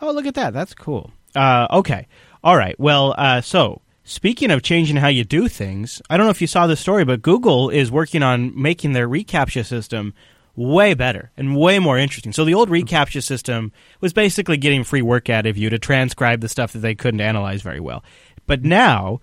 Oh, 0.00 0.12
look 0.12 0.26
at 0.26 0.34
that. 0.34 0.52
That's 0.52 0.74
cool. 0.74 1.10
Uh, 1.34 1.66
okay. 1.70 2.06
All 2.42 2.56
right. 2.56 2.78
Well, 2.78 3.14
uh, 3.18 3.40
so 3.40 3.82
speaking 4.04 4.50
of 4.50 4.62
changing 4.62 4.96
how 4.96 5.08
you 5.08 5.24
do 5.24 5.48
things, 5.48 6.00
I 6.08 6.16
don't 6.16 6.26
know 6.26 6.30
if 6.30 6.40
you 6.40 6.46
saw 6.46 6.66
the 6.66 6.76
story, 6.76 7.04
but 7.04 7.22
Google 7.22 7.68
is 7.68 7.90
working 7.90 8.22
on 8.22 8.60
making 8.60 8.92
their 8.92 9.08
reCAPTCHA 9.08 9.66
system 9.66 10.14
way 10.56 10.94
better 10.94 11.30
and 11.36 11.56
way 11.56 11.78
more 11.78 11.98
interesting. 11.98 12.32
So 12.32 12.44
the 12.44 12.54
old 12.54 12.70
reCAPTCHA 12.70 13.22
system 13.22 13.72
was 14.00 14.12
basically 14.12 14.56
getting 14.56 14.84
free 14.84 15.02
work 15.02 15.28
out 15.28 15.46
of 15.46 15.56
you 15.56 15.70
to 15.70 15.78
transcribe 15.78 16.40
the 16.40 16.48
stuff 16.48 16.72
that 16.72 16.80
they 16.80 16.94
couldn't 16.94 17.20
analyze 17.20 17.62
very 17.62 17.80
well. 17.80 18.02
But 18.46 18.64
now 18.64 19.20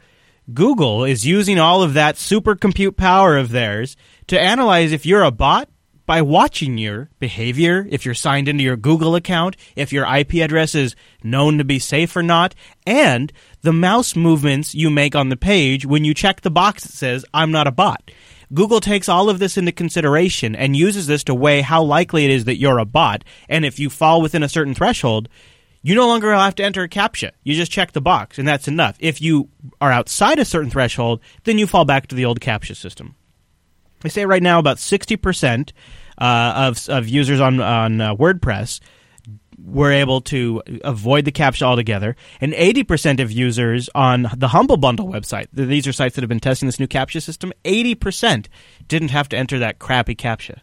Google 0.54 1.04
is 1.04 1.26
using 1.26 1.60
all 1.60 1.84
of 1.84 1.94
that 1.94 2.18
super 2.18 2.56
compute 2.56 2.96
power 2.96 3.38
of 3.38 3.50
theirs 3.50 3.98
to 4.28 4.40
analyze 4.40 4.94
if 4.94 5.06
you're 5.06 5.24
a 5.24 5.32
bot 5.32 5.68
by 6.06 6.22
watching 6.22 6.78
your 6.78 7.10
behavior, 7.20 7.86
if 7.90 8.06
you're 8.06 8.16
signed 8.16 8.48
into 8.48 8.64
your 8.64 8.78
Google 8.78 9.14
account, 9.16 9.58
if 9.76 9.92
your 9.92 10.06
IP 10.06 10.36
address 10.36 10.74
is 10.74 10.96
known 11.22 11.58
to 11.58 11.66
be 11.66 11.80
safe 11.80 12.16
or 12.16 12.24
not, 12.24 12.56
and 12.86 13.34
the 13.62 13.74
mouse 13.74 14.16
movements 14.16 14.74
you 14.74 14.90
make 14.90 15.16
on 15.16 15.28
the 15.28 15.36
page 15.36 15.86
when 15.86 16.06
you 16.06 16.14
check 16.14 16.40
the 16.40 16.50
box 16.50 16.84
that 16.84 16.94
says, 16.94 17.26
I'm 17.34 17.52
not 17.52 17.68
a 17.68 17.72
bot. 17.72 18.10
Google 18.54 18.80
takes 18.80 19.10
all 19.10 19.30
of 19.30 19.40
this 19.40 19.58
into 19.58 19.74
consideration 19.74 20.56
and 20.56 20.78
uses 20.78 21.08
this 21.08 21.26
to 21.26 21.36
weigh 21.36 21.60
how 21.60 21.84
likely 21.84 22.24
it 22.24 22.32
is 22.32 22.46
that 22.46 22.56
you're 22.56 22.80
a 22.80 22.86
bot, 22.86 23.26
and 23.50 23.66
if 23.66 23.78
you 23.78 23.90
fall 23.90 24.22
within 24.22 24.44
a 24.44 24.50
certain 24.50 24.74
threshold, 24.74 25.28
you 25.88 25.96
no 25.96 26.06
longer 26.06 26.34
have 26.34 26.56
to 26.56 26.66
enter 26.66 26.84
a 26.84 26.90
CAPTCHA. 26.90 27.32
You 27.46 27.56
just 27.56 27.72
check 27.72 27.94
the 27.94 28.02
box, 28.02 28.38
and 28.38 28.46
that's 28.46 28.68
enough. 28.68 28.98
If 29.00 29.22
you 29.22 29.48
are 29.80 29.90
outside 29.90 30.38
a 30.38 30.44
certain 30.44 30.70
threshold, 30.70 31.22
then 31.46 31.58
you 31.58 31.66
fall 31.66 31.86
back 31.86 32.08
to 32.08 32.16
the 32.16 32.26
old 32.26 32.42
CAPTCHA 32.42 32.76
system. 32.76 33.16
They 34.02 34.10
say 34.10 34.26
right 34.26 34.44
now 34.44 34.60
about 34.60 34.78
60% 34.78 35.72
uh, 36.18 36.54
of, 36.58 36.90
of 36.90 37.08
users 37.08 37.40
on, 37.40 37.62
on 37.62 38.02
uh, 38.02 38.16
WordPress 38.16 38.82
were 39.58 39.94
able 39.94 40.20
to 40.22 40.62
avoid 40.84 41.24
the 41.24 41.32
CAPTCHA 41.32 41.62
altogether, 41.62 42.18
and 42.42 42.52
80% 42.52 43.22
of 43.22 43.32
users 43.32 43.90
on 43.96 44.28
the 44.36 44.50
Humble 44.50 44.76
Bundle 44.76 45.08
website, 45.08 45.48
these 45.54 45.88
are 45.88 45.94
sites 45.94 46.16
that 46.16 46.22
have 46.22 46.28
been 46.28 46.42
testing 46.42 46.68
this 46.68 46.82
new 46.82 46.88
CAPTCHA 46.88 47.24
system, 47.24 47.54
80% 47.64 48.48
didn't 48.90 49.12
have 49.12 49.30
to 49.30 49.38
enter 49.38 49.60
that 49.60 49.80
crappy 49.80 50.16
CAPTCHA. 50.16 50.60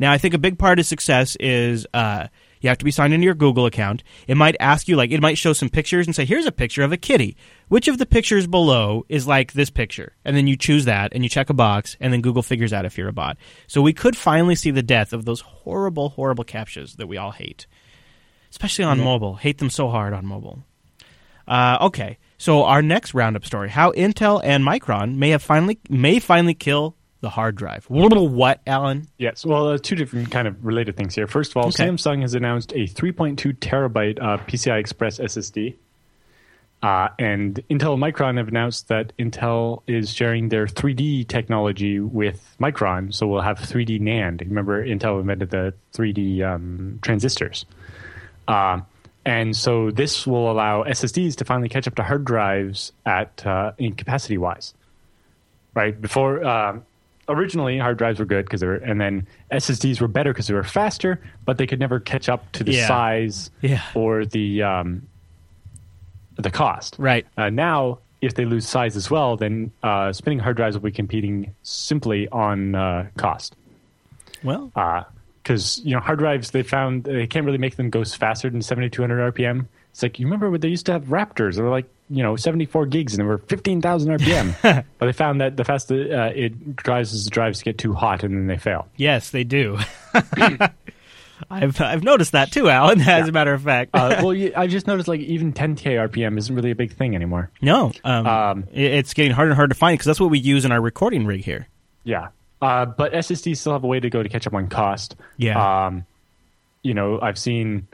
Now, 0.00 0.10
I 0.10 0.18
think 0.18 0.34
a 0.34 0.38
big 0.38 0.58
part 0.58 0.80
of 0.80 0.86
success 0.86 1.36
is 1.38 1.86
uh, 1.94 2.26
you 2.64 2.68
have 2.68 2.78
to 2.78 2.84
be 2.84 2.90
signed 2.90 3.12
into 3.12 3.26
your 3.26 3.34
Google 3.34 3.66
account. 3.66 4.02
It 4.26 4.36
might 4.36 4.56
ask 4.58 4.88
you, 4.88 4.96
like, 4.96 5.12
it 5.12 5.20
might 5.20 5.36
show 5.36 5.52
some 5.52 5.68
pictures 5.68 6.06
and 6.06 6.16
say, 6.16 6.24
here's 6.24 6.46
a 6.46 6.52
picture 6.52 6.82
of 6.82 6.92
a 6.92 6.96
kitty. 6.96 7.36
Which 7.68 7.88
of 7.88 7.98
the 7.98 8.06
pictures 8.06 8.46
below 8.46 9.04
is 9.08 9.26
like 9.26 9.52
this 9.52 9.68
picture? 9.68 10.14
And 10.24 10.34
then 10.34 10.46
you 10.46 10.56
choose 10.56 10.86
that 10.86 11.12
and 11.12 11.22
you 11.22 11.28
check 11.28 11.50
a 11.50 11.54
box, 11.54 11.96
and 12.00 12.12
then 12.12 12.22
Google 12.22 12.42
figures 12.42 12.72
out 12.72 12.86
if 12.86 12.96
you're 12.96 13.08
a 13.08 13.12
bot. 13.12 13.36
So 13.66 13.82
we 13.82 13.92
could 13.92 14.16
finally 14.16 14.54
see 14.54 14.70
the 14.70 14.82
death 14.82 15.12
of 15.12 15.26
those 15.26 15.42
horrible, 15.42 16.08
horrible 16.08 16.44
captchas 16.44 16.96
that 16.96 17.06
we 17.06 17.18
all 17.18 17.32
hate, 17.32 17.66
especially 18.50 18.86
on 18.86 18.98
mobile. 18.98 19.36
Hate 19.36 19.58
them 19.58 19.70
so 19.70 19.88
hard 19.90 20.14
on 20.14 20.24
mobile. 20.24 20.64
Uh, 21.46 21.76
okay, 21.82 22.16
so 22.38 22.64
our 22.64 22.80
next 22.80 23.12
roundup 23.12 23.44
story: 23.44 23.68
how 23.68 23.92
Intel 23.92 24.40
and 24.42 24.64
Micron 24.64 25.16
may 25.16 25.28
have 25.30 25.42
finally 25.42 25.78
may 25.90 26.18
finally 26.18 26.54
kill 26.54 26.96
the 27.24 27.30
hard 27.30 27.56
drive. 27.56 27.86
Little 27.90 28.28
what, 28.28 28.60
Allan? 28.66 29.08
Yes, 29.18 29.44
well, 29.46 29.70
uh, 29.70 29.78
two 29.78 29.96
different 29.96 30.30
kind 30.30 30.46
of 30.46 30.64
related 30.64 30.94
things 30.96 31.14
here. 31.14 31.26
First 31.26 31.52
of 31.52 31.56
all, 31.56 31.68
Okay. 31.68 31.84
Samsung 31.88 32.20
has 32.20 32.34
announced 32.34 32.72
a 32.72 32.86
3.2 32.86 33.54
terabyte 33.58 34.20
uh, 34.22 34.36
PCI 34.44 34.78
Express 34.78 35.18
SSD. 35.18 35.74
Uh, 36.82 37.08
and 37.18 37.62
Intel 37.70 37.94
and 37.94 38.02
Micron 38.02 38.36
have 38.36 38.46
announced 38.48 38.88
that 38.88 39.16
Intel 39.18 39.82
is 39.86 40.12
sharing 40.12 40.50
their 40.50 40.66
3D 40.66 41.26
technology 41.26 41.98
with 41.98 42.54
Micron, 42.60 43.12
so 43.14 43.26
we'll 43.26 43.40
have 43.40 43.58
3D 43.58 43.98
NAND. 44.02 44.40
Remember, 44.40 44.86
Intel 44.86 45.18
invented 45.18 45.48
the 45.48 45.72
3D 45.94 46.42
um, 46.42 46.98
transistors. 47.00 47.64
Um, 48.46 48.84
and 49.24 49.56
so 49.56 49.90
this 49.90 50.26
will 50.26 50.52
allow 50.52 50.84
SSDs 50.84 51.36
to 51.36 51.46
finally 51.46 51.70
catch 51.70 51.88
up 51.88 51.94
to 51.94 52.02
hard 52.02 52.26
drives 52.26 52.92
at 53.06 53.46
uh, 53.46 53.72
in 53.78 53.94
capacity 53.94 54.36
wise 54.36 54.74
right? 55.74 56.00
Before, 56.00 56.44
um, 56.44 56.84
originally 57.28 57.78
hard 57.78 57.98
drives 57.98 58.18
were 58.18 58.24
good 58.24 58.44
because 58.44 58.60
they 58.60 58.66
were, 58.66 58.76
and 58.76 59.00
then 59.00 59.26
SSDs 59.50 60.00
were 60.00 60.08
better 60.08 60.32
because 60.32 60.46
they 60.46 60.54
were 60.54 60.64
faster, 60.64 61.20
but 61.44 61.58
they 61.58 61.66
could 61.66 61.80
never 61.80 62.00
catch 62.00 62.28
up 62.28 62.50
to 62.52 62.64
the 62.64 62.72
Yeah. 62.72 62.86
size 62.88 63.50
Yeah. 63.62 63.82
or 63.94 64.24
the 64.24 64.62
um, 64.62 65.06
the 66.36 66.50
cost. 66.50 66.96
Right. 66.98 67.26
Uh, 67.36 67.50
now, 67.50 67.98
if 68.20 68.34
they 68.34 68.44
lose 68.44 68.66
size 68.68 68.96
as 68.96 69.10
well, 69.10 69.36
then 69.36 69.70
uh, 69.82 70.12
spinning 70.12 70.38
hard 70.38 70.56
drives 70.56 70.76
will 70.76 70.82
be 70.82 70.90
competing 70.92 71.54
simply 71.62 72.28
on 72.28 72.74
uh, 72.74 73.06
cost. 73.16 73.54
Well, 74.42 74.72
Because 75.42 75.80
you 75.84 75.94
know, 75.94 76.00
hard 76.00 76.18
drives 76.18 76.50
they 76.50 76.62
found 76.62 77.04
they 77.04 77.26
can't 77.26 77.44
really 77.46 77.58
make 77.58 77.76
them 77.76 77.90
go 77.90 78.04
faster 78.04 78.48
than 78.50 78.62
7200 78.62 79.34
RPM. 79.34 79.66
It's 79.94 80.02
like 80.02 80.18
you 80.18 80.26
remember 80.26 80.50
when 80.50 80.60
they 80.60 80.68
used 80.68 80.86
to 80.86 80.92
have 80.92 81.04
Raptors? 81.04 81.54
They 81.54 81.62
were 81.62 81.70
like 81.70 81.88
you 82.10 82.22
know 82.22 82.34
74 82.36 82.86
gigs 82.86 83.14
and 83.14 83.20
they 83.20 83.24
were 83.26 83.38
15,000 83.38 84.18
RPM. 84.18 84.84
but 84.98 85.06
they 85.06 85.12
found 85.12 85.40
that 85.40 85.56
the 85.56 85.64
faster 85.64 85.94
uh, 85.94 86.32
it 86.34 86.74
drives 86.76 87.24
the 87.24 87.30
drives 87.30 87.62
get 87.62 87.78
too 87.78 87.94
hot 87.94 88.22
and 88.24 88.36
then 88.36 88.46
they 88.48 88.58
fail. 88.58 88.88
yes, 88.96 89.30
they 89.30 89.44
do. 89.44 89.78
I've 91.50 91.80
I've 91.80 92.02
noticed 92.04 92.32
that 92.32 92.52
too, 92.52 92.68
Allan. 92.68 93.00
As 93.08 93.28
a 93.28 93.32
matter 93.32 93.52
of 93.52 93.62
fact, 93.62 93.90
Uh, 93.94 94.20
well, 94.22 94.32
you, 94.34 94.52
I 94.56 94.66
just 94.66 94.86
noticed 94.86 95.08
like 95.08 95.20
even 95.20 95.52
10k 95.52 96.08
RPM 96.08 96.38
isn't 96.38 96.54
really 96.54 96.70
a 96.70 96.74
big 96.76 96.92
thing 96.94 97.14
anymore. 97.14 97.50
no, 97.60 97.92
um, 98.04 98.26
um, 98.26 98.64
it's 98.72 99.14
getting 99.14 99.32
harder 99.32 99.50
and 99.50 99.56
harder 99.56 99.72
to 99.74 99.78
find 99.78 99.94
because 99.94 100.06
that's 100.06 100.20
what 100.20 100.30
we 100.30 100.38
use 100.38 100.64
in 100.64 100.72
our 100.72 100.80
recording 100.80 101.26
rig 101.26 101.42
here. 101.44 101.66
Yeah. 102.04 102.28
Uh, 102.62 102.86
but 102.86 103.12
SSDs 103.12 103.58
still 103.58 103.72
have 103.72 103.84
a 103.84 103.86
way 103.86 104.00
to 104.00 104.08
go 104.10 104.22
to 104.22 104.28
catch 104.28 104.46
up 104.46 104.54
on 104.54 104.68
cost. 104.68 105.16
Yeah. 105.36 105.86
Um, 105.86 106.06
you 106.82 106.94
know, 106.94 107.20
I've 107.20 107.38
seen, 107.38 107.88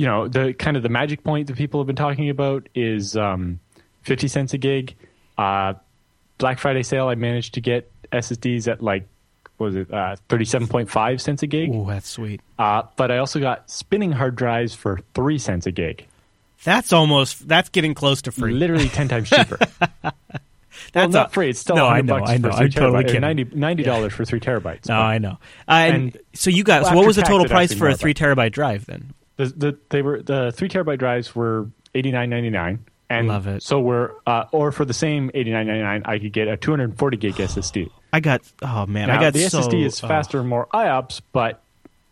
you 0.00 0.06
know, 0.06 0.28
the 0.28 0.54
kind 0.54 0.78
of 0.78 0.82
the 0.82 0.88
magic 0.88 1.22
point 1.22 1.48
that 1.48 1.56
people 1.58 1.78
have 1.78 1.86
been 1.86 1.94
talking 1.94 2.30
about 2.30 2.66
is 2.74 3.18
um, 3.18 3.60
50 4.04 4.28
cents 4.28 4.54
a 4.54 4.58
gig. 4.58 4.94
Uh, 5.36 5.74
Black 6.38 6.58
Friday 6.58 6.82
sale, 6.82 7.08
I 7.08 7.16
managed 7.16 7.52
to 7.54 7.60
get 7.60 7.90
SSDs 8.10 8.66
at 8.66 8.82
like, 8.82 9.06
what 9.58 9.66
was 9.66 9.76
it, 9.76 9.92
uh, 9.92 10.16
37.5 10.30 11.20
cents 11.20 11.42
a 11.42 11.46
gig. 11.46 11.68
oh 11.70 11.84
that's 11.86 12.08
sweet. 12.08 12.40
Uh, 12.58 12.84
but 12.96 13.10
I 13.10 13.18
also 13.18 13.40
got 13.40 13.68
spinning 13.70 14.12
hard 14.12 14.36
drives 14.36 14.74
for 14.74 15.00
3 15.12 15.36
cents 15.36 15.66
a 15.66 15.70
gig. 15.70 16.06
That's 16.64 16.94
almost 16.94 17.46
that's 17.46 17.68
getting 17.68 17.92
close 17.92 18.22
to 18.22 18.32
free. 18.32 18.54
Literally 18.54 18.88
10 18.88 19.08
times 19.08 19.28
cheaper. 19.28 19.58
well, 20.02 20.12
That's 20.94 21.12
not 21.12 21.26
a- 21.26 21.30
free. 21.30 21.50
It's 21.50 21.60
still 21.60 21.76
No, 21.76 21.84
100 21.84 21.98
I 21.98 22.00
know, 22.00 22.20
bucks 22.20 22.30
I 22.30 22.36
for 22.36 22.42
know. 22.42 22.52
3 22.56 22.64
I'm 22.64 22.70
totally 22.70 22.92
terabytes, 22.92 23.04
or 23.04 23.36
kidding. 23.44 23.54
90, 23.54 23.84
$90 23.84 24.12
for 24.12 24.24
3 24.24 24.40
terabytes. 24.40 24.88
No, 24.88 24.94
But- 24.94 25.00
I 25.02 25.18
know. 25.18 25.38
Uh, 25.68 25.72
and, 25.72 25.94
and- 25.94 26.18
so 26.32 26.48
you 26.48 26.64
got. 26.64 26.82
well, 26.84 26.92
so 26.92 26.96
what 26.96 27.06
was 27.06 27.16
the 27.16 27.22
total 27.22 27.46
price 27.46 27.74
for 27.74 27.88
a 27.88 27.94
three 27.94 28.14
terabyte 28.14 28.52
drive 28.52 28.86
then? 28.86 29.12
The, 29.40 29.46
the 29.46 29.78
they 29.88 30.02
were 30.02 30.20
the 30.20 30.52
three 30.52 30.68
terabyte 30.68 30.98
drives 30.98 31.34
were 31.34 31.70
eighty 31.94 32.10
nine 32.10 32.28
ninety 32.28 32.50
nine, 32.50 32.84
and 33.08 33.28
Love 33.28 33.46
it. 33.46 33.62
So 33.62 33.80
we're 33.80 34.12
uh, 34.26 34.44
or 34.52 34.70
for 34.70 34.84
the 34.84 34.92
same 34.92 35.30
eighty 35.32 35.50
nine 35.50 35.66
ninety 35.66 35.82
nine, 35.82 36.02
I 36.04 36.18
could 36.18 36.32
get 36.34 36.46
a 36.46 36.58
two 36.58 36.72
hundred 36.72 36.98
forty 36.98 37.16
gig 37.16 37.36
SSD. 37.36 37.90
I 38.12 38.20
got. 38.20 38.42
Oh 38.60 38.84
man, 38.84 39.08
Now, 39.08 39.18
I 39.18 39.20
got 39.20 39.32
the 39.32 39.48
so, 39.48 39.60
SSD 39.60 39.86
is 39.86 40.04
oh. 40.04 40.08
faster 40.08 40.40
and 40.40 40.48
more 40.48 40.66
IOPS, 40.74 41.22
but 41.32 41.62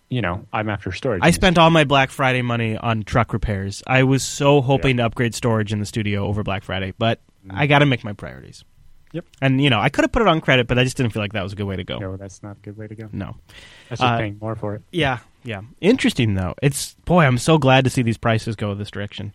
you 0.09 0.23
know 0.23 0.47
I'm 0.55 0.71
after 0.71 0.91
storage. 0.91 1.21
I 1.23 1.33
spent 1.33 1.59
all 1.59 1.69
my 1.69 1.85
Black 1.85 2.11
Friday 2.11 2.41
money 2.41 2.79
on 2.79 3.03
truck 3.03 3.35
repairs. 3.35 3.83
I 3.87 4.05
was 4.05 4.23
so 4.23 4.63
hoping 4.63 4.97
to 4.97 5.05
upgrade 5.05 5.35
storage 5.35 5.71
in 5.71 5.81
the 5.81 5.87
studio 5.87 6.27
over 6.27 6.43
Black 6.43 6.65
Friday, 6.65 6.95
but 6.97 7.21
I 7.51 7.67
got 7.67 7.81
to 7.81 7.87
make 7.87 8.05
my 8.05 8.15
priorities. 8.15 8.65
Yep. 9.13 9.25
And 9.41 9.61
you 9.63 9.71
know, 9.71 9.81
I 9.81 9.89
could 9.89 10.05
have 10.05 10.13
put 10.13 10.23
it 10.23 10.29
on 10.29 10.41
credit, 10.41 10.67
but 10.67 10.79
I 10.79 10.85
just 10.85 10.97
didn't 10.97 11.13
feel 11.13 11.23
like 11.23 11.33
that 11.33 11.43
was 11.43 11.53
a 11.53 11.57
good 11.57 11.65
way 11.67 11.77
to 11.77 11.85
go. 11.85 11.99
No, 11.99 12.17
that's 12.17 12.43
not 12.43 12.57
a 12.59 12.61
good 12.61 12.77
way 12.77 12.87
to 12.87 12.95
go. 12.95 13.09
No. 13.13 13.37
That's 13.89 14.01
just 14.01 14.13
Uh, 14.13 14.19
paying 14.19 14.39
more 14.41 14.55
for 14.55 14.75
it. 14.75 14.83
Yeah, 14.93 15.19
yeah. 15.45 15.63
Interesting 15.81 16.35
though. 16.35 16.55
It's 16.63 16.95
boy, 17.05 17.25
I'm 17.25 17.39
so 17.39 17.59
glad 17.59 17.85
to 17.85 17.91
see 17.91 18.03
these 18.03 18.19
prices 18.19 18.55
go 18.57 18.75
this 18.75 18.91
direction. 18.91 19.35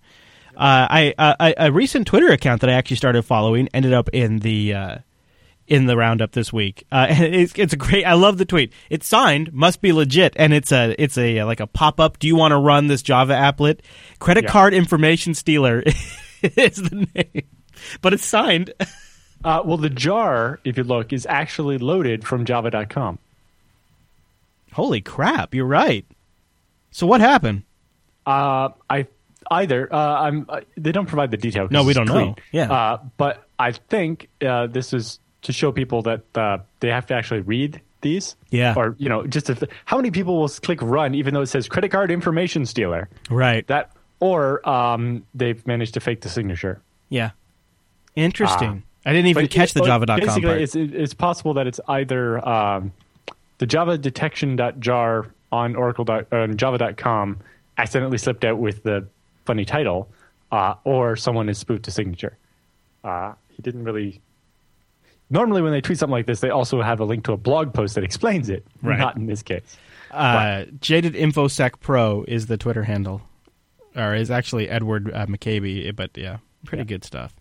Uh, 0.55 0.85
I 0.89 1.13
uh, 1.17 1.35
I- 1.39 1.55
a 1.57 1.71
recent 1.71 2.05
Twitter 2.05 2.29
account 2.31 2.61
that 2.61 2.69
I 2.69 2.73
actually 2.73 2.97
started 2.97 3.23
following 3.23 3.67
ended 3.73 3.93
up 3.93 4.09
in 4.13 4.37
the 4.39 4.73
uh, 4.75 4.97
in 5.65 5.87
the 5.87 5.97
roundup 5.97 6.33
this 6.33 6.53
week. 6.53 6.85
Uh, 6.91 7.07
it's 7.09 7.53
it's 7.55 7.73
a 7.73 7.77
great. 7.77 8.03
I 8.05 8.13
love 8.13 8.37
the 8.37 8.45
tweet. 8.45 8.71
It's 8.91 9.07
signed, 9.07 9.51
must 9.53 9.81
be 9.81 9.91
legit, 9.91 10.33
and 10.35 10.53
it's 10.53 10.71
a 10.71 10.93
it's 11.01 11.17
a 11.17 11.43
like 11.45 11.59
a 11.59 11.65
pop 11.65 11.99
up. 11.99 12.19
Do 12.19 12.27
you 12.27 12.35
want 12.35 12.51
to 12.51 12.57
run 12.59 12.85
this 12.85 13.01
Java 13.01 13.33
applet? 13.33 13.79
Credit 14.19 14.43
Yeah. 14.43 14.49
card 14.51 14.75
information 14.75 15.33
stealer 15.33 15.81
is 16.43 16.75
the 16.75 17.07
name, 17.15 17.47
but 18.01 18.13
it's 18.13 18.25
signed. 18.25 18.71
Uh, 19.43 19.61
well, 19.65 19.77
the 19.77 19.89
jar, 19.89 20.59
if 20.63 20.77
you 20.77 20.83
look, 20.83 21.11
is 21.11 21.25
actually 21.29 21.77
loaded 21.77 22.25
from 22.25 22.45
Java.com. 22.45 23.19
Holy 24.71 25.01
crap! 25.01 25.53
You're 25.53 25.65
right. 25.65 26.05
So 26.91 27.05
what 27.05 27.21
happened? 27.21 27.63
Uh, 28.25 28.69
I 28.89 29.07
either 29.51 29.93
uh, 29.93 30.21
I'm 30.21 30.45
uh, 30.49 30.61
they 30.77 30.91
don't 30.91 31.05
provide 31.05 31.31
the 31.31 31.37
detail. 31.37 31.67
No, 31.69 31.83
we 31.83 31.93
don't 31.93 32.07
clean. 32.07 32.27
know. 32.29 32.35
Yeah. 32.51 32.71
uh, 32.71 32.97
but 33.17 33.47
I 33.59 33.73
think 33.73 34.29
uh, 34.41 34.67
this 34.67 34.93
is 34.93 35.19
to 35.43 35.53
show 35.53 35.71
people 35.71 36.01
that 36.03 36.23
uh, 36.35 36.59
they 36.79 36.89
have 36.89 37.05
to 37.07 37.13
actually 37.13 37.41
read 37.41 37.81
these. 38.01 38.35
Yeah. 38.49 38.73
or 38.75 38.95
you 38.97 39.09
know, 39.09 39.25
just 39.27 39.49
if, 39.49 39.63
how 39.85 39.97
many 39.97 40.11
people 40.11 40.39
will 40.39 40.49
click 40.49 40.81
run 40.81 41.15
even 41.15 41.33
though 41.33 41.41
it 41.41 41.47
says 41.47 41.67
credit 41.67 41.89
card 41.89 42.11
information 42.11 42.65
stealer? 42.65 43.09
Right. 43.29 43.65
That 43.67 43.91
or 44.19 44.67
um, 44.67 45.25
they've 45.33 45.65
managed 45.67 45.95
to 45.95 45.99
fake 45.99 46.21
the 46.21 46.29
signature. 46.29 46.81
Yeah. 47.09 47.31
Interesting. 48.15 48.83
I 49.05 49.11
didn't 49.11 49.27
even 49.27 49.43
But 49.45 49.51
catch 49.51 49.73
the 49.73 49.81
but 49.81 49.87
Java.com 49.87 50.19
Basically, 50.19 50.41
part. 50.43 50.61
it's 50.61 50.75
it's 50.75 51.13
possible 51.13 51.53
that 51.55 51.67
it's 51.67 51.79
either 51.87 52.47
um, 52.47 52.93
the 53.57 53.65
Java 53.65 53.97
detection.jar 53.97 55.27
on 55.51 55.75
Oracle 55.75 56.05
dot- 56.05 56.31
on 56.31 56.55
Java.com 56.57 57.39
accidentally 57.77 58.17
slipped 58.17 58.45
out 58.45 58.57
with 58.59 58.83
the 58.83 59.05
funny 59.45 59.65
title, 59.65 60.07
uh, 60.51 60.75
or 60.83 61.15
someone 61.15 61.47
has 61.47 61.57
spoofed 61.57 61.87
a 61.87 61.91
signature. 61.91 62.37
Uh, 63.03 63.33
he 63.49 63.61
didn't 63.61 63.83
really. 63.83 64.21
Normally, 65.29 65.61
when 65.61 65.71
they 65.71 65.81
tweet 65.81 65.97
something 65.97 66.11
like 66.11 66.25
this, 66.27 66.39
they 66.41 66.49
also 66.49 66.81
have 66.81 66.99
a 66.99 67.05
link 67.05 67.23
to 67.25 67.33
a 67.33 67.37
blog 67.37 67.73
post 67.73 67.95
that 67.95 68.03
explains 68.03 68.49
it. 68.49 68.65
Right. 68.81 68.99
Not 68.99 69.15
in 69.17 69.25
this 69.25 69.41
case. 69.41 69.77
Uh, 70.11 70.65
Jaded 70.79 71.15
InfoSec 71.15 71.79
Pro 71.79 72.23
is 72.27 72.45
the 72.45 72.55
Twitter 72.57 72.83
handle, 72.83 73.21
or 73.95 74.13
is 74.13 74.29
actually 74.29 74.69
Edward 74.69 75.11
uh, 75.11 75.25
McCabe. 75.25 75.95
But 75.95 76.11
yeah, 76.15 76.37
pretty 76.65 76.81
Yeah. 76.83 76.85
good 76.85 77.03
stuff. 77.03 77.33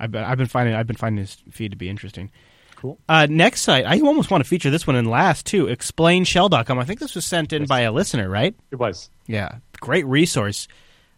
I've 0.00 0.10
been, 0.10 0.24
I've 0.24 0.38
been 0.38 0.46
finding 0.46 0.74
I've 0.74 0.86
been 0.86 0.96
finding 0.96 1.24
his 1.24 1.36
feed 1.50 1.70
to 1.70 1.76
be 1.76 1.88
interesting. 1.88 2.30
Cool. 2.76 2.98
Uh, 3.08 3.26
next 3.30 3.62
site, 3.62 3.86
I 3.86 4.00
almost 4.00 4.30
want 4.30 4.44
to 4.44 4.48
feature 4.48 4.70
this 4.70 4.86
one 4.86 4.96
in 4.96 5.06
last 5.06 5.46
too. 5.46 5.66
ExplainShell.com. 5.66 6.78
I 6.78 6.84
think 6.84 7.00
this 7.00 7.14
was 7.14 7.24
sent 7.24 7.52
in 7.52 7.64
by 7.66 7.80
a 7.80 7.92
listener, 7.92 8.28
right? 8.28 8.54
It 8.70 8.76
was. 8.76 9.08
Yeah, 9.26 9.56
great 9.80 10.06
resource. 10.06 10.68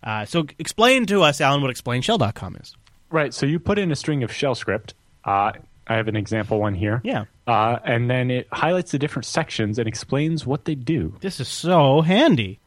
Uh, 0.05 0.25
so 0.25 0.47
explain 0.59 1.07
to 1.07 1.23
us, 1.23 1.41
Allan, 1.41 1.63
what 1.63 1.75
ExplainShell.com 1.75 2.57
is. 2.57 2.77
Right. 3.11 3.35
So 3.35 3.47
you 3.47 3.59
put 3.59 3.79
in 3.79 3.91
a 3.91 3.97
string 3.97 4.23
of 4.23 4.33
shell 4.33 4.55
script. 4.55 4.95
Uh, 5.25 5.53
I 5.89 5.95
have 5.95 6.09
an 6.09 6.17
example 6.17 6.61
one 6.61 6.75
here. 6.75 7.01
Yeah. 7.05 7.25
Uh, 7.47 7.79
and 7.85 8.11
then 8.11 8.31
it 8.31 8.49
highlights 8.53 8.93
the 8.93 8.99
different 8.99 9.25
sections 9.25 9.79
and 9.79 9.87
explains 9.87 10.45
what 10.47 10.65
they 10.65 10.75
do. 10.75 11.15
This 11.21 11.41
is 11.41 11.49
so 11.49 12.01
handy. 12.01 12.59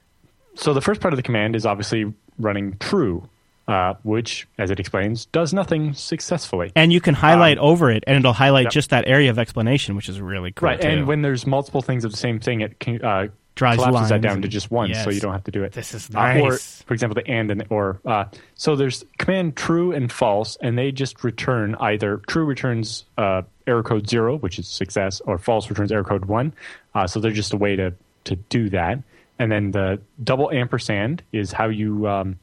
So 0.55 0.73
the 0.73 0.81
first 0.81 1.01
part 1.01 1.13
of 1.13 1.17
the 1.17 1.23
command 1.23 1.55
is 1.55 1.65
obviously 1.65 2.13
running 2.37 2.77
true, 2.79 3.27
uh, 3.69 3.93
which, 4.03 4.47
as 4.57 4.71
it 4.71 4.79
explains, 4.79 5.25
does 5.27 5.53
nothing 5.53 5.93
successfully. 5.93 6.71
And 6.75 6.91
you 6.91 6.99
can 6.99 7.13
highlight 7.13 7.57
over 7.59 7.91
it, 7.91 8.03
and 8.07 8.17
it'll 8.17 8.33
highlight 8.33 8.65
Yep. 8.65 8.73
just 8.73 8.89
that 8.89 9.07
area 9.07 9.29
of 9.29 9.37
explanation, 9.37 9.95
which 9.95 10.09
is 10.09 10.19
really 10.19 10.51
cool. 10.51 10.67
right. 10.69 10.81
too. 10.81 10.87
And 10.87 11.07
when 11.07 11.21
there's 11.21 11.45
multiple 11.45 11.81
things 11.83 12.03
of 12.03 12.11
the 12.11 12.17
same 12.17 12.39
thing, 12.39 12.61
it 12.61 12.79
can, 12.79 13.01
uh, 13.05 13.27
collapses 13.55 14.09
that 14.09 14.21
down 14.21 14.33
and- 14.35 14.43
to 14.43 14.47
just 14.47 14.71
one, 14.71 14.93
so 14.93 15.09
you 15.09 15.19
don't 15.19 15.33
have 15.33 15.43
to 15.43 15.51
do 15.51 15.63
it. 15.63 15.73
This 15.73 15.93
is 15.93 16.09
Uh, 16.15 16.19
or, 16.41 16.49
nice. 16.51 16.81
for 16.83 16.93
example, 16.93 17.15
the 17.21 17.29
and 17.29 17.51
and 17.51 17.63
or. 17.69 17.99
Uh, 18.05 18.23
so 18.55 18.75
there's 18.75 19.03
command 19.17 19.55
true 19.57 19.91
and 19.91 20.09
false, 20.11 20.57
and 20.61 20.77
they 20.77 20.91
just 20.93 21.23
return 21.25 21.75
either 21.79 22.21
true 22.27 22.45
returns 22.45 23.03
uh, 23.17 23.41
error 23.67 23.83
code 23.83 24.09
zero, 24.09 24.37
which 24.37 24.57
is 24.59 24.67
success, 24.67 25.21
or 25.25 25.37
false 25.37 25.69
returns 25.69 25.91
error 25.91 26.03
code 26.05 26.25
one. 26.25 26.53
Uh, 26.95 27.05
so 27.05 27.19
they're 27.19 27.31
just 27.31 27.53
a 27.53 27.57
way 27.57 27.75
to 27.75 27.93
to 28.23 28.35
do 28.35 28.69
that. 28.69 28.99
And 29.37 29.51
then 29.51 29.71
the 29.71 29.99
double 30.23 30.49
ampersand 30.51 31.21
is 31.33 31.51
how 31.51 31.67
you. 31.67 32.07
Um, 32.07 32.37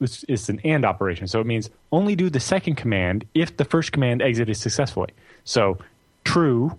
it's, 0.00 0.24
it's 0.28 0.48
an 0.48 0.60
and 0.64 0.84
operation, 0.84 1.26
so 1.28 1.40
it 1.40 1.46
means 1.46 1.70
only 1.92 2.16
do 2.16 2.30
the 2.30 2.40
second 2.40 2.76
command 2.76 3.24
if 3.34 3.56
the 3.56 3.64
first 3.64 3.92
command 3.92 4.22
exited 4.22 4.56
successfully. 4.56 5.10
So 5.44 5.78
true 6.24 6.76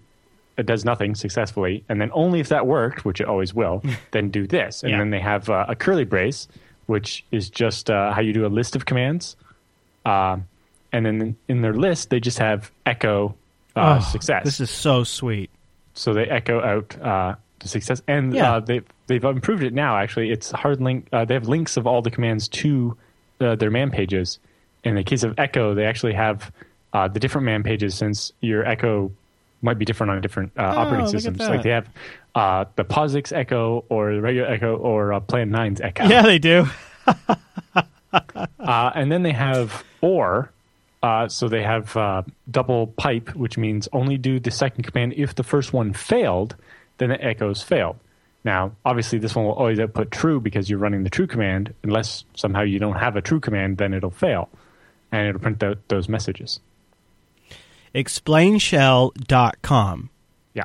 it 0.58 0.66
does 0.66 0.84
nothing 0.84 1.16
successfully, 1.16 1.84
and 1.88 2.02
then 2.02 2.12
only 2.14 2.40
if 2.42 2.50
that 2.50 2.68
worked, 2.68 3.06
which 3.06 3.22
it 3.22 3.28
always 3.28 3.54
will, 3.54 3.82
then 4.12 4.30
do 4.30 4.46
this. 4.46 4.84
And 4.84 4.92
Yeah. 4.92 4.98
then 4.98 5.10
they 5.10 5.20
have 5.22 5.50
uh, 5.50 5.66
a 5.70 5.76
curly 5.76 6.04
brace, 6.04 6.48
which 6.88 7.24
is 7.32 7.50
just 7.50 7.90
uh, 7.90 8.12
how 8.12 8.20
you 8.22 8.34
do 8.34 8.46
a 8.46 8.50
list 8.52 8.76
of 8.76 8.86
commands. 8.86 9.38
Um, 10.06 10.48
and 10.92 11.06
then 11.06 11.36
in 11.48 11.62
their 11.62 11.74
list, 11.74 12.10
they 12.10 12.20
just 12.20 12.40
have 12.40 12.72
echo 12.86 13.36
uh, 13.76 14.00
Oh, 14.02 14.10
success. 14.12 14.44
This 14.44 14.60
is 14.60 14.70
so 14.70 15.04
sweet. 15.06 15.50
so 15.94 16.14
they 16.14 16.26
echo 16.26 16.60
out 16.62 17.00
uh, 17.02 17.36
success, 17.68 18.02
and 18.08 18.34
Yeah. 18.34 18.54
uh, 18.56 18.60
they 18.62 18.82
they've 19.08 19.24
improved 19.24 19.64
it 19.64 19.74
now. 19.74 19.98
Actually, 19.98 20.32
it's 20.32 20.52
hard 20.52 20.80
link. 20.82 21.08
Uh, 21.12 21.26
they 21.26 21.34
have 21.34 21.48
links 21.48 21.78
of 21.78 21.86
all 21.88 22.02
the 22.02 22.12
commands 22.12 22.48
to 22.48 22.96
uh, 23.42 23.56
their 23.56 23.72
man 23.72 23.92
pages. 23.92 24.40
In 24.84 24.96
the 24.96 25.04
case 25.04 25.24
of 25.24 25.38
Echo, 25.38 25.74
they 25.74 25.86
actually 25.86 26.14
have 26.14 26.52
uh, 26.94 27.08
the 27.08 27.20
different 27.20 27.46
man 27.46 27.64
pages 27.64 27.96
since 27.96 28.32
your 28.42 28.66
Echo 28.66 29.12
might 29.62 29.78
be 29.78 29.84
different 29.84 30.12
on 30.12 30.22
different 30.22 30.52
uh, 30.58 30.62
Oh, 30.76 30.80
operating 30.80 31.08
systems. 31.08 31.40
Like 31.40 31.64
they 31.64 31.72
have 31.72 31.90
uh, 32.34 32.64
the 32.78 32.86
POSIX 32.86 33.34
Echo 33.34 33.84
or 33.90 34.14
the 34.16 34.22
regular 34.22 34.48
Echo 34.48 34.78
or 34.78 35.12
uh, 35.12 35.20
Plan 35.20 35.50
9's 35.50 35.82
Echo. 35.82 36.06
Yeah, 36.06 36.22
they 36.22 36.40
do. 36.40 36.66
Uh, 38.12 38.92
and 38.96 39.12
then 39.12 39.22
they 39.24 39.32
have 39.34 39.84
or. 40.02 40.52
Uh, 41.04 41.28
so 41.28 41.48
they 41.48 41.62
have 41.64 41.96
uh, 41.96 42.24
double 42.52 42.88
pipe, 42.88 43.34
which 43.36 43.58
means 43.58 43.88
only 43.94 44.18
do 44.18 44.40
the 44.40 44.52
second 44.52 44.84
command 44.84 45.14
if 45.16 45.36
the 45.36 45.44
first 45.44 45.72
one 45.74 45.94
failed, 45.94 46.56
then 47.00 47.10
the 47.10 47.24
echoes 47.24 47.64
failed. 47.64 47.98
Now, 48.44 48.72
obviously, 48.86 49.18
this 49.20 49.36
one 49.36 49.46
will 49.46 49.54
always 49.54 49.80
output 49.80 50.12
true 50.12 50.40
because 50.40 50.70
you're 50.70 50.80
running 50.80 51.04
the 51.04 51.10
true 51.10 51.28
command. 51.28 51.74
Unless 51.84 52.24
somehow 52.36 52.62
you 52.62 52.80
don't 52.80 52.96
have 52.96 53.16
a 53.18 53.22
true 53.22 53.40
command, 53.42 53.78
then 53.78 53.94
it'll 53.94 54.10
fail, 54.12 54.48
and 55.12 55.28
it'll 55.28 55.42
print 55.42 55.62
out 55.64 55.78
those 55.90 56.08
messages. 56.08 56.60
Explainshell.com. 57.94 60.10
Yeah, 60.54 60.64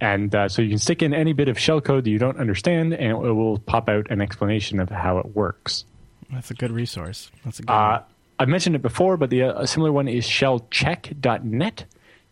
and 0.00 0.34
uh, 0.34 0.48
so 0.48 0.60
you 0.62 0.70
can 0.70 0.78
stick 0.78 1.02
in 1.02 1.14
any 1.14 1.32
bit 1.34 1.48
of 1.48 1.56
shellcode 1.56 2.02
that 2.04 2.10
you 2.10 2.18
don't 2.18 2.38
understand, 2.38 2.94
and 2.94 3.12
it 3.24 3.32
will 3.32 3.58
pop 3.60 3.88
out 3.88 4.10
an 4.10 4.20
explanation 4.20 4.80
of 4.80 4.88
how 4.90 5.18
it 5.18 5.36
works. 5.36 5.84
That's 6.30 6.50
a 6.50 6.54
good 6.54 6.72
resource. 6.72 7.30
That's 7.44 7.60
a 7.60 7.62
good 7.62 7.72
Uh, 7.72 8.00
I've 8.40 8.48
mentioned 8.48 8.76
it 8.76 8.82
before, 8.82 9.16
but 9.16 9.30
the 9.30 9.42
uh, 9.44 9.62
a 9.62 9.66
similar 9.66 9.90
one 9.92 10.06
is 10.08 10.24
shellcheck.net. 10.26 11.84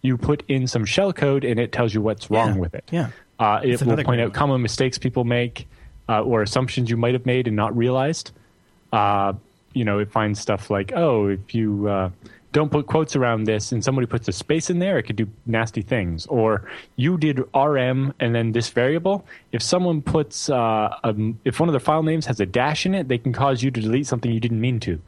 You 0.07 0.17
put 0.17 0.43
in 0.49 0.67
some 0.67 0.85
shell 0.85 1.13
code 1.13 1.45
and 1.45 1.59
it 1.59 1.73
tells 1.73 1.93
you 1.95 2.01
what's 2.01 2.31
wrong 2.31 2.55
Yeah, 2.55 2.61
with 2.61 2.75
it. 2.75 2.85
yeah. 2.93 3.09
Uh, 3.39 3.61
it 3.63 3.83
will 3.83 3.97
point 4.03 4.21
out 4.21 4.29
one. 4.29 4.31
common 4.31 4.63
mistakes 4.63 4.97
people 4.99 5.25
make 5.25 5.67
uh, 6.09 6.23
or 6.23 6.43
assumptions 6.43 6.89
you 6.89 6.97
might 6.97 7.13
have 7.15 7.27
made 7.27 7.47
and 7.47 7.57
not 7.57 7.77
realized. 7.77 8.31
Uh, 8.93 9.33
you 9.75 9.85
know, 9.85 9.99
it 9.99 10.11
finds 10.11 10.41
stuff 10.41 10.71
like, 10.71 10.93
oh, 10.95 11.29
if 11.29 11.55
you 11.55 11.87
uh, 11.89 12.09
don't 12.53 12.71
put 12.71 12.87
quotes 12.87 13.15
around 13.17 13.45
this 13.45 13.73
and 13.73 13.85
somebody 13.85 14.07
puts 14.07 14.27
a 14.29 14.33
space 14.33 14.71
in 14.71 14.79
there, 14.79 14.97
it 14.97 15.03
could 15.03 15.17
do 15.17 15.27
nasty 15.45 15.83
things. 15.83 16.25
Or 16.27 16.67
you 16.97 17.19
did 17.19 17.41
RM 17.55 18.15
and 18.21 18.35
then 18.35 18.53
this 18.53 18.71
variable. 18.71 19.27
If 19.53 19.63
someone 19.63 20.01
puts, 20.01 20.49
uh, 20.49 20.95
a, 21.05 21.15
if 21.45 21.61
one 21.61 21.69
of 21.69 21.75
their 21.75 21.81
file 21.81 22.03
names 22.03 22.25
has 22.27 22.41
a 22.41 22.47
dash 22.47 22.87
in 22.87 22.95
it, 22.95 23.09
they 23.09 23.19
can 23.19 23.35
cause 23.35 23.63
you 23.63 23.71
to 23.71 23.81
delete 23.81 24.07
something 24.07 24.33
you 24.33 24.41
didn't 24.41 24.61
mean 24.61 24.81
to. 24.81 24.99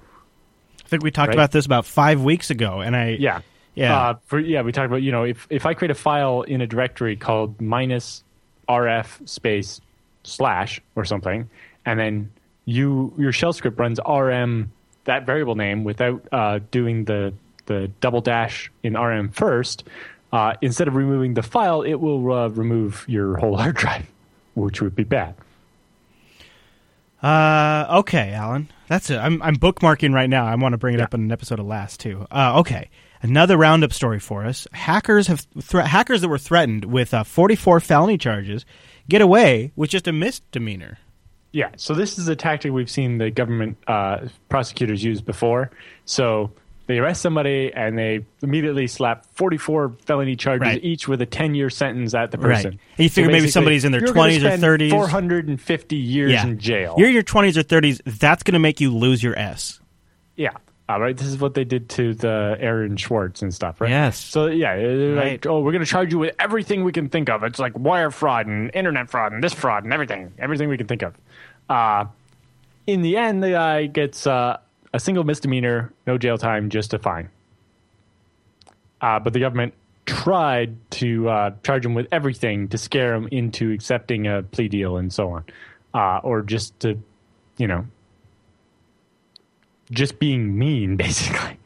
I 0.85 0.89
think 0.89 1.03
we 1.03 1.11
talked 1.11 1.29
right? 1.29 1.35
about 1.35 1.53
this 1.53 1.65
about 1.65 1.87
five 1.87 2.21
weeks 2.23 2.51
ago, 2.51 2.81
and 2.81 2.95
I 2.97 3.17
Yeah. 3.21 3.41
Yeah. 3.79 3.97
Uh, 3.99 4.15
for, 4.27 4.39
yeah, 4.41 4.63
we 4.63 4.73
talked 4.73 4.87
about, 4.87 5.03
you 5.03 5.13
know, 5.13 5.25
if, 5.25 5.47
if 5.51 5.65
I 5.67 5.75
create 5.75 5.91
a 5.91 5.95
file 5.95 6.43
in 6.43 6.61
a 6.61 6.67
directory 6.67 7.17
called 7.17 7.61
minus 7.61 8.23
rf 8.69 9.27
space 9.29 9.81
slash 10.25 10.81
or 10.97 11.05
something, 11.05 11.49
and 11.87 11.99
then 11.99 12.31
you 12.65 13.13
your 13.17 13.33
shell 13.33 13.53
script 13.53 13.79
runs 13.79 13.99
rm 14.07 14.71
that 15.05 15.25
variable 15.25 15.55
name 15.55 15.85
without 15.85 16.27
uh, 16.33 16.59
doing 16.71 17.05
the, 17.05 17.33
the 17.67 17.89
double 18.01 18.21
dash 18.21 18.71
in 18.83 18.95
rm 18.95 19.31
first, 19.31 19.85
uh, 20.33 20.53
instead 20.61 20.87
of 20.89 20.95
removing 20.97 21.33
the 21.35 21.43
file, 21.43 21.81
it 21.83 21.95
will 21.95 22.31
uh, 22.33 22.49
remove 22.49 23.05
your 23.09 23.37
whole 23.39 23.57
hard 23.57 23.77
drive, 23.77 24.07
which 24.55 24.83
would 24.83 24.95
be 24.95 25.05
bad. 25.05 25.35
Uh, 27.23 27.87
okay, 28.01 28.33
Allan. 28.33 28.69
That's 28.89 29.11
it. 29.11 29.17
I'm 29.19 29.43
I'm 29.43 29.57
bookmarking 29.57 30.15
right 30.15 30.31
now. 30.31 30.47
I 30.47 30.55
want 30.55 30.73
to 30.73 30.79
bring 30.79 30.95
it 30.95 30.99
Yeah. 30.99 31.05
up 31.05 31.15
in 31.15 31.21
an 31.23 31.33
episode 31.33 31.59
of 31.59 31.67
Last 31.67 32.01
too. 32.01 32.27
Uh, 32.31 32.59
okay, 32.61 32.91
another 33.23 33.57
roundup 33.57 33.93
story 33.93 34.19
for 34.21 34.45
us. 34.45 34.67
Hackers 34.73 35.27
have 35.27 35.47
thre- 35.61 35.81
hackers 35.81 36.21
that 36.23 36.29
were 36.29 36.39
threatened 36.39 36.85
with 36.85 37.13
uh, 37.15 37.25
44 37.25 37.81
felony 37.81 38.19
charges 38.19 38.65
get 39.09 39.21
away 39.23 39.73
with 39.77 39.91
just 39.91 40.07
a 40.09 40.13
misdemeanor. 40.13 40.99
Yeah, 41.53 41.71
so 41.77 41.95
this 41.95 42.19
is 42.19 42.29
a 42.29 42.37
tactic 42.37 42.73
we've 42.73 42.91
seen 42.91 43.17
the 43.19 43.31
government 43.31 43.79
uh, 43.87 44.29
prosecutors 44.51 45.03
use 45.03 45.23
before. 45.23 45.71
So 46.05 46.53
they 46.87 46.99
arrest 46.99 47.23
somebody 47.23 47.73
and 47.75 47.97
they 47.99 48.27
immediately 48.43 48.87
slap 48.87 49.25
44 49.35 49.97
felony 50.05 50.37
charges 50.37 50.61
Right. 50.67 50.85
each 50.85 51.09
with 51.09 51.23
a 51.23 51.27
10 51.27 51.55
year 51.55 51.71
sentence 51.71 52.13
at 52.15 52.31
the 52.33 52.39
Right. 52.39 52.55
person. 52.57 52.73
And 52.73 52.81
you 53.05 53.09
figure 53.09 53.31
maybe 53.31 53.49
somebody's 53.49 53.85
in 53.87 53.93
their 53.93 54.03
you're 54.03 54.13
gonna 54.13 54.31
20s 54.33 54.45
or 54.45 54.59
30s. 54.59 54.91
450 54.91 55.97
years 55.97 56.45
in 56.45 56.59
jail. 56.59 56.95
You're 56.99 57.09
in 57.09 57.15
your 57.15 57.23
20s 57.23 57.57
or 57.57 57.63
30s. 57.63 58.01
That's 58.05 58.43
going 58.43 58.53
to 58.55 58.59
make 58.59 58.81
you 58.81 58.95
lose 58.95 59.23
your 59.23 59.39
S. 59.39 59.81
Yeah. 60.37 60.51
All 60.89 60.99
right. 61.01 61.15
This 61.17 61.27
is 61.27 61.39
what 61.39 61.53
they 61.53 61.65
did 61.65 61.91
to 61.91 62.15
the 62.15 62.57
Aaron 62.59 62.97
Swartz 62.97 63.43
and 63.43 63.53
stuff, 63.55 63.81
right? 63.81 63.91
Yes. 63.91 64.19
So 64.19 64.47
yeah, 64.47 64.73
Right. 64.73 65.33
like, 65.33 65.47
oh, 65.47 65.61
we're 65.61 65.73
going 65.73 65.85
to 65.85 65.91
charge 65.91 66.13
you 66.13 66.19
with 66.19 66.35
everything 66.39 66.83
we 66.83 66.93
can 66.93 67.11
think 67.11 67.29
of. 67.29 67.43
It's 67.43 67.59
like 67.59 67.79
wire 67.79 68.11
fraud 68.11 68.47
and 68.47 68.71
internet 68.75 69.11
fraud 69.11 69.33
and 69.33 69.45
this 69.45 69.53
fraud 69.53 69.85
and 69.85 69.93
everything, 69.93 70.33
everything 70.39 70.69
we 70.71 70.79
can 70.79 70.87
think 70.87 71.03
of. 71.03 71.15
Uh, 71.69 72.07
in 72.87 73.03
the 73.03 73.19
end, 73.19 73.43
the 73.43 73.51
guy 73.51 73.85
gets 73.87 74.27
uh, 74.27 74.59
a 74.95 74.99
single 74.99 75.25
misdemeanor, 75.25 75.93
no 76.07 76.17
jail 76.17 76.39
time, 76.39 76.71
just 76.71 76.95
a 76.95 76.99
fine. 76.99 77.29
Uh, 79.01 79.19
but 79.19 79.33
the 79.35 79.41
government 79.41 79.75
tried 80.07 80.75
to 80.93 81.29
uh, 81.29 81.51
charge 81.63 81.85
him 81.85 81.93
with 81.93 82.09
everything 82.11 82.69
to 82.69 82.79
scare 82.79 83.15
him 83.15 83.29
into 83.31 83.71
accepting 83.73 84.27
a 84.27 84.43
plea 84.43 84.69
deal 84.69 84.97
and 84.97 85.13
so 85.13 85.31
on, 85.33 85.45
uh, 85.93 86.21
or 86.25 86.41
just 86.41 86.81
to, 86.81 86.99
you 87.59 87.67
know, 87.67 87.87
just 89.91 90.19
being 90.19 90.59
mean, 90.59 90.97
basically. 91.05 91.59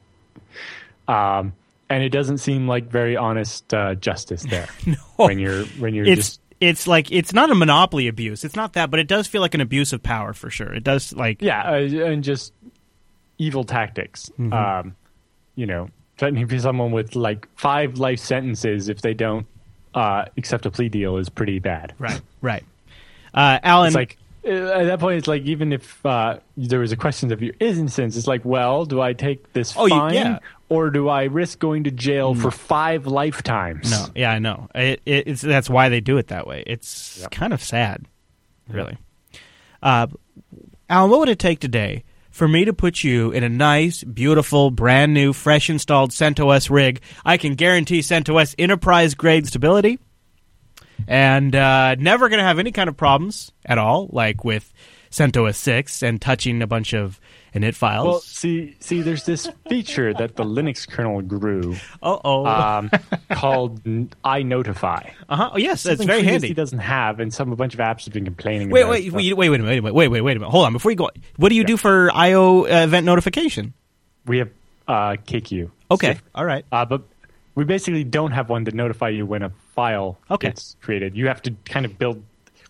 Um, 1.08 1.52
and 1.88 2.02
it 2.02 2.10
doesn't 2.10 2.38
seem 2.38 2.66
like 2.66 2.90
very 2.90 3.16
honest 3.16 3.72
uh, 3.74 3.94
justice 3.96 4.42
there 4.44 4.68
when 5.16 5.38
you're 5.38 5.64
when 5.64 5.94
you're 5.94 6.06
It's 6.06 6.16
just 6.16 6.40
it's 6.60 6.86
like 6.86 7.10
it's 7.10 7.32
not 7.32 7.50
a 7.50 7.54
monopoly 7.54 8.08
abuse. 8.08 8.44
It's 8.44 8.56
not 8.56 8.74
that, 8.74 8.90
but 8.90 9.00
it 9.00 9.08
does 9.08 9.26
feel 9.26 9.40
like 9.40 9.54
an 9.54 9.60
abuse 9.60 9.92
of 9.92 10.02
power 10.02 10.32
for 10.32 10.48
sure. 10.48 10.72
It 10.72 10.84
does 10.84 11.12
like 11.12 11.42
yeah, 11.42 11.62
uh, 11.62 11.74
and 11.76 12.22
just 12.22 12.52
evil 13.36 13.64
tactics. 13.64 14.30
Mm-hmm. 14.38 14.52
Um, 14.52 14.96
you 15.56 15.66
know, 15.66 15.88
threatening 16.16 16.48
someone 16.60 16.92
with 16.92 17.16
like 17.16 17.48
five 17.56 17.98
life 17.98 18.20
sentences 18.20 18.88
if 18.88 19.02
they 19.02 19.12
don't 19.12 19.46
uh, 19.92 20.26
accept 20.36 20.64
a 20.64 20.70
plea 20.70 20.88
deal 20.88 21.16
is 21.16 21.28
pretty 21.28 21.58
bad. 21.58 21.94
right, 21.98 22.20
right. 22.40 22.64
Uh, 23.34 23.58
Allan, 23.62 23.88
It's 23.88 23.96
like 23.96 24.18
at 24.44 24.84
that 24.86 24.98
point, 25.00 25.18
it's 25.18 25.28
like 25.28 25.42
even 25.42 25.72
if 25.72 26.04
uh, 26.04 26.38
there 26.56 26.80
was 26.80 26.92
a 26.92 26.96
question 26.96 27.32
of 27.32 27.42
your 27.42 27.54
innocence, 27.60 28.16
it's 28.16 28.26
like, 28.26 28.44
well, 28.44 28.84
do 28.84 29.00
I 29.00 29.12
take 29.12 29.52
this 29.52 29.72
Oh, 29.76 29.88
fine 29.88 30.14
yeah. 30.14 30.38
or 30.68 30.90
do 30.90 31.08
I 31.08 31.24
risk 31.24 31.58
going 31.58 31.84
to 31.84 31.90
jail 31.90 32.34
for 32.34 32.50
five 32.50 33.06
lifetimes? 33.06 33.90
No, 33.90 34.06
yeah, 34.14 34.32
I 34.32 34.38
know. 34.40 34.68
It, 34.74 35.00
it, 35.06 35.28
it's 35.28 35.42
that's 35.42 35.70
why 35.70 35.88
they 35.88 36.00
do 36.00 36.16
it 36.18 36.28
that 36.28 36.46
way. 36.46 36.64
It's 36.66 37.18
Yep. 37.20 37.30
kind 37.30 37.52
of 37.52 37.62
sad, 37.62 38.06
really. 38.68 38.96
Uh, 39.82 40.06
Allan, 40.88 41.10
what 41.10 41.20
would 41.20 41.28
it 41.28 41.38
take 41.38 41.58
today 41.60 42.04
for 42.30 42.48
me 42.48 42.64
to 42.64 42.72
put 42.72 43.02
you 43.04 43.30
in 43.30 43.44
a 43.44 43.48
nice, 43.48 44.02
beautiful, 44.04 44.70
brand 44.70 45.14
new, 45.14 45.32
fresh 45.32 45.70
installed 45.70 46.10
CentOS 46.10 46.70
rig? 46.70 47.00
I 47.24 47.36
can 47.36 47.54
guarantee 47.54 48.00
CentOS 48.00 48.54
enterprise 48.58 49.14
grade 49.14 49.46
stability, 49.46 49.98
and 51.08 51.54
uh, 51.54 51.94
never 51.96 52.28
going 52.28 52.38
to 52.38 52.44
have 52.44 52.58
any 52.58 52.72
kind 52.72 52.88
of 52.88 52.96
problems 52.96 53.52
at 53.66 53.78
all, 53.78 54.08
like 54.12 54.44
with 54.44 54.72
CentOS 55.10 55.56
six 55.56 56.02
and 56.02 56.20
touching 56.20 56.62
a 56.62 56.66
bunch 56.66 56.94
of 56.94 57.20
init 57.54 57.74
files. 57.74 58.06
Well, 58.06 58.20
see, 58.20 58.76
see, 58.80 59.02
there's 59.02 59.24
this 59.26 59.46
feature 59.68 60.14
that 60.14 60.36
the 60.36 60.44
Linux 60.44 60.88
kernel 60.88 61.20
grew 61.20 61.76
oh, 62.02 62.46
um, 62.46 62.90
called 63.30 63.82
iNotify. 63.84 65.12
uh 65.28 65.36
huh. 65.36 65.50
Oh, 65.52 65.58
yes, 65.58 65.82
Something 65.82 66.06
very 66.06 66.22
FreeBSD 66.22 66.26
handy. 66.30 66.54
doesn't 66.54 66.78
have, 66.78 67.20
and 67.20 67.32
some 67.32 67.52
a 67.52 67.56
bunch 67.56 67.74
of 67.74 67.80
apps 67.80 68.04
have 68.04 68.14
been 68.14 68.24
complaining. 68.24 68.70
Wait, 68.70 68.82
about 68.82 68.90
wait, 68.92 69.06
it. 69.06 69.12
wait, 69.12 69.32
wait, 69.34 69.48
wait 69.50 69.60
a 69.60 69.62
minute, 69.62 69.84
wait, 69.84 69.92
wait, 69.94 70.08
wait, 70.08 70.20
wait 70.22 70.36
a 70.36 70.40
minute. 70.40 70.50
Hold 70.50 70.64
on, 70.66 70.72
before 70.72 70.90
you 70.90 70.96
go, 70.96 71.10
what 71.36 71.50
do 71.50 71.54
you 71.56 71.64
do 71.64 71.76
for 71.76 72.10
IO 72.14 72.62
uh, 72.64 72.84
event 72.84 73.04
notification? 73.04 73.74
We 74.26 74.38
have 74.38 74.50
uh, 74.88 75.16
kqueue. 75.26 75.70
Okay, 75.90 76.14
So- 76.14 76.20
all 76.34 76.44
right. 76.46 76.64
uh, 76.72 76.86
but 76.86 77.02
we 77.54 77.64
basically 77.64 78.04
don't 78.04 78.30
have 78.32 78.48
one 78.48 78.64
to 78.64 78.70
notify 78.74 79.10
you 79.10 79.26
when 79.26 79.42
a 79.42 79.52
file 79.74 80.18
Okay. 80.30 80.48
gets 80.48 80.76
created. 80.80 81.16
You 81.16 81.28
have 81.28 81.42
to 81.42 81.54
kind 81.64 81.84
of 81.86 81.98
build. 81.98 82.22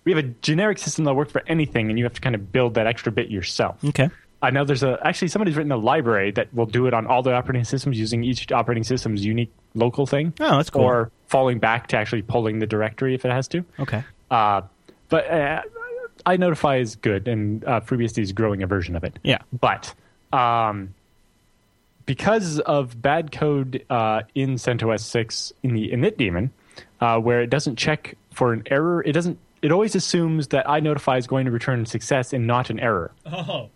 We 0.04 0.12
have 0.12 0.24
a 0.24 0.28
generic 0.42 0.78
system 0.78 1.04
that 1.04 1.14
works 1.14 1.30
for 1.32 1.42
anything, 1.46 1.88
and 1.90 1.98
you 1.98 2.04
have 2.04 2.14
to 2.14 2.20
kind 2.20 2.34
of 2.34 2.50
build 2.52 2.74
that 2.74 2.86
extra 2.86 3.12
bit 3.12 3.30
yourself. 3.30 3.84
Okay. 3.84 4.10
I 4.44 4.50
know 4.50 4.64
there's 4.64 4.82
a 4.82 4.98
actually 5.04 5.28
somebody's 5.28 5.56
written 5.56 5.70
a 5.70 5.76
library 5.76 6.32
that 6.32 6.52
will 6.52 6.66
do 6.66 6.86
it 6.88 6.94
on 6.94 7.06
all 7.06 7.22
the 7.22 7.32
operating 7.32 7.64
systems 7.64 7.96
using 7.98 8.24
each 8.24 8.50
operating 8.50 8.82
system's 8.82 9.24
unique 9.24 9.52
local 9.74 10.04
thing. 10.06 10.32
Oh, 10.40 10.56
that's 10.56 10.70
cool. 10.70 10.82
Or 10.82 11.10
falling 11.28 11.60
back 11.60 11.86
to 11.88 11.96
actually 11.96 12.22
pulling 12.22 12.58
the 12.58 12.66
directory 12.66 13.14
if 13.14 13.24
it 13.24 13.30
has 13.30 13.46
to. 13.48 13.64
Okay. 13.78 14.02
Uh, 14.32 14.62
but 15.08 15.30
uh, 15.30 15.62
iNotify 16.26 16.80
is 16.80 16.96
good, 16.96 17.28
and 17.28 17.64
uh, 17.64 17.80
FreeBSD 17.80 18.18
is 18.18 18.32
growing 18.32 18.64
a 18.64 18.66
version 18.66 18.96
of 18.96 19.04
it. 19.04 19.16
Yeah. 19.22 19.38
But 19.52 19.94
um, 20.32 20.92
because 22.06 22.58
of 22.60 23.00
bad 23.00 23.30
code 23.30 23.84
uh, 23.88 24.22
in 24.34 24.54
CentOS 24.54 25.00
6 25.00 25.52
in 25.62 25.74
the 25.74 25.90
init 25.90 26.16
daemon, 26.16 26.50
uh, 27.00 27.18
where 27.18 27.42
it 27.42 27.50
doesn't 27.50 27.76
check 27.76 28.16
for 28.32 28.52
an 28.52 28.62
error, 28.66 29.02
it 29.02 29.12
doesn't. 29.12 29.38
It 29.62 29.70
always 29.70 29.94
assumes 29.94 30.48
that 30.48 30.66
iNotify 30.66 31.18
is 31.18 31.26
going 31.26 31.44
to 31.44 31.52
return 31.52 31.86
success 31.86 32.32
and 32.32 32.46
not 32.46 32.68
an 32.70 32.80
error. 32.80 33.12
Oh. 33.26 33.68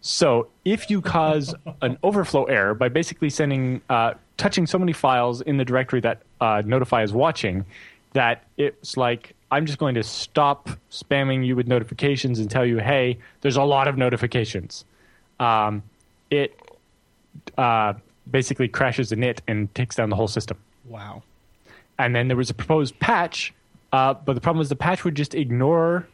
So 0.00 0.48
if 0.64 0.88
you 0.88 1.02
cause 1.02 1.54
an 1.82 1.98
overflow 2.02 2.44
error 2.44 2.74
by 2.74 2.88
basically 2.88 3.28
sending, 3.28 3.82
uh, 3.90 4.14
touching 4.38 4.66
so 4.66 4.78
many 4.78 4.92
files 4.92 5.42
in 5.42 5.58
the 5.58 5.64
directory 5.64 6.00
that 6.00 6.22
uh, 6.40 6.62
Notify 6.64 7.02
is 7.02 7.12
watching, 7.12 7.66
that 8.14 8.44
it's 8.56 8.96
like 8.96 9.34
I'm 9.50 9.66
just 9.66 9.78
going 9.78 9.94
to 9.94 10.02
stop 10.02 10.70
spamming 10.90 11.46
you 11.46 11.54
with 11.54 11.68
notifications 11.68 12.38
and 12.38 12.50
tell 12.50 12.64
you, 12.64 12.78
hey, 12.78 13.18
there's 13.42 13.56
a 13.56 13.62
lot 13.62 13.88
of 13.88 13.96
notifications. 13.96 14.84
Um, 15.38 15.82
it 16.30 16.58
uh, 17.56 17.94
basically 18.30 18.68
crashes 18.68 19.10
the 19.10 19.16
init 19.16 19.38
and 19.46 19.72
takes 19.74 19.96
down 19.96 20.10
the 20.10 20.16
whole 20.16 20.28
system. 20.28 20.56
Wow. 20.86 21.22
And 21.98 22.14
then 22.14 22.28
there 22.28 22.36
was 22.36 22.50
a 22.50 22.54
proposed 22.54 22.98
patch, 22.98 23.54
uh, 23.92 24.14
but 24.14 24.34
the 24.34 24.40
problem 24.40 24.58
was 24.58 24.68
the 24.68 24.76
patch 24.76 25.04
would 25.04 25.14
just 25.14 25.34
ignore, 25.34 26.06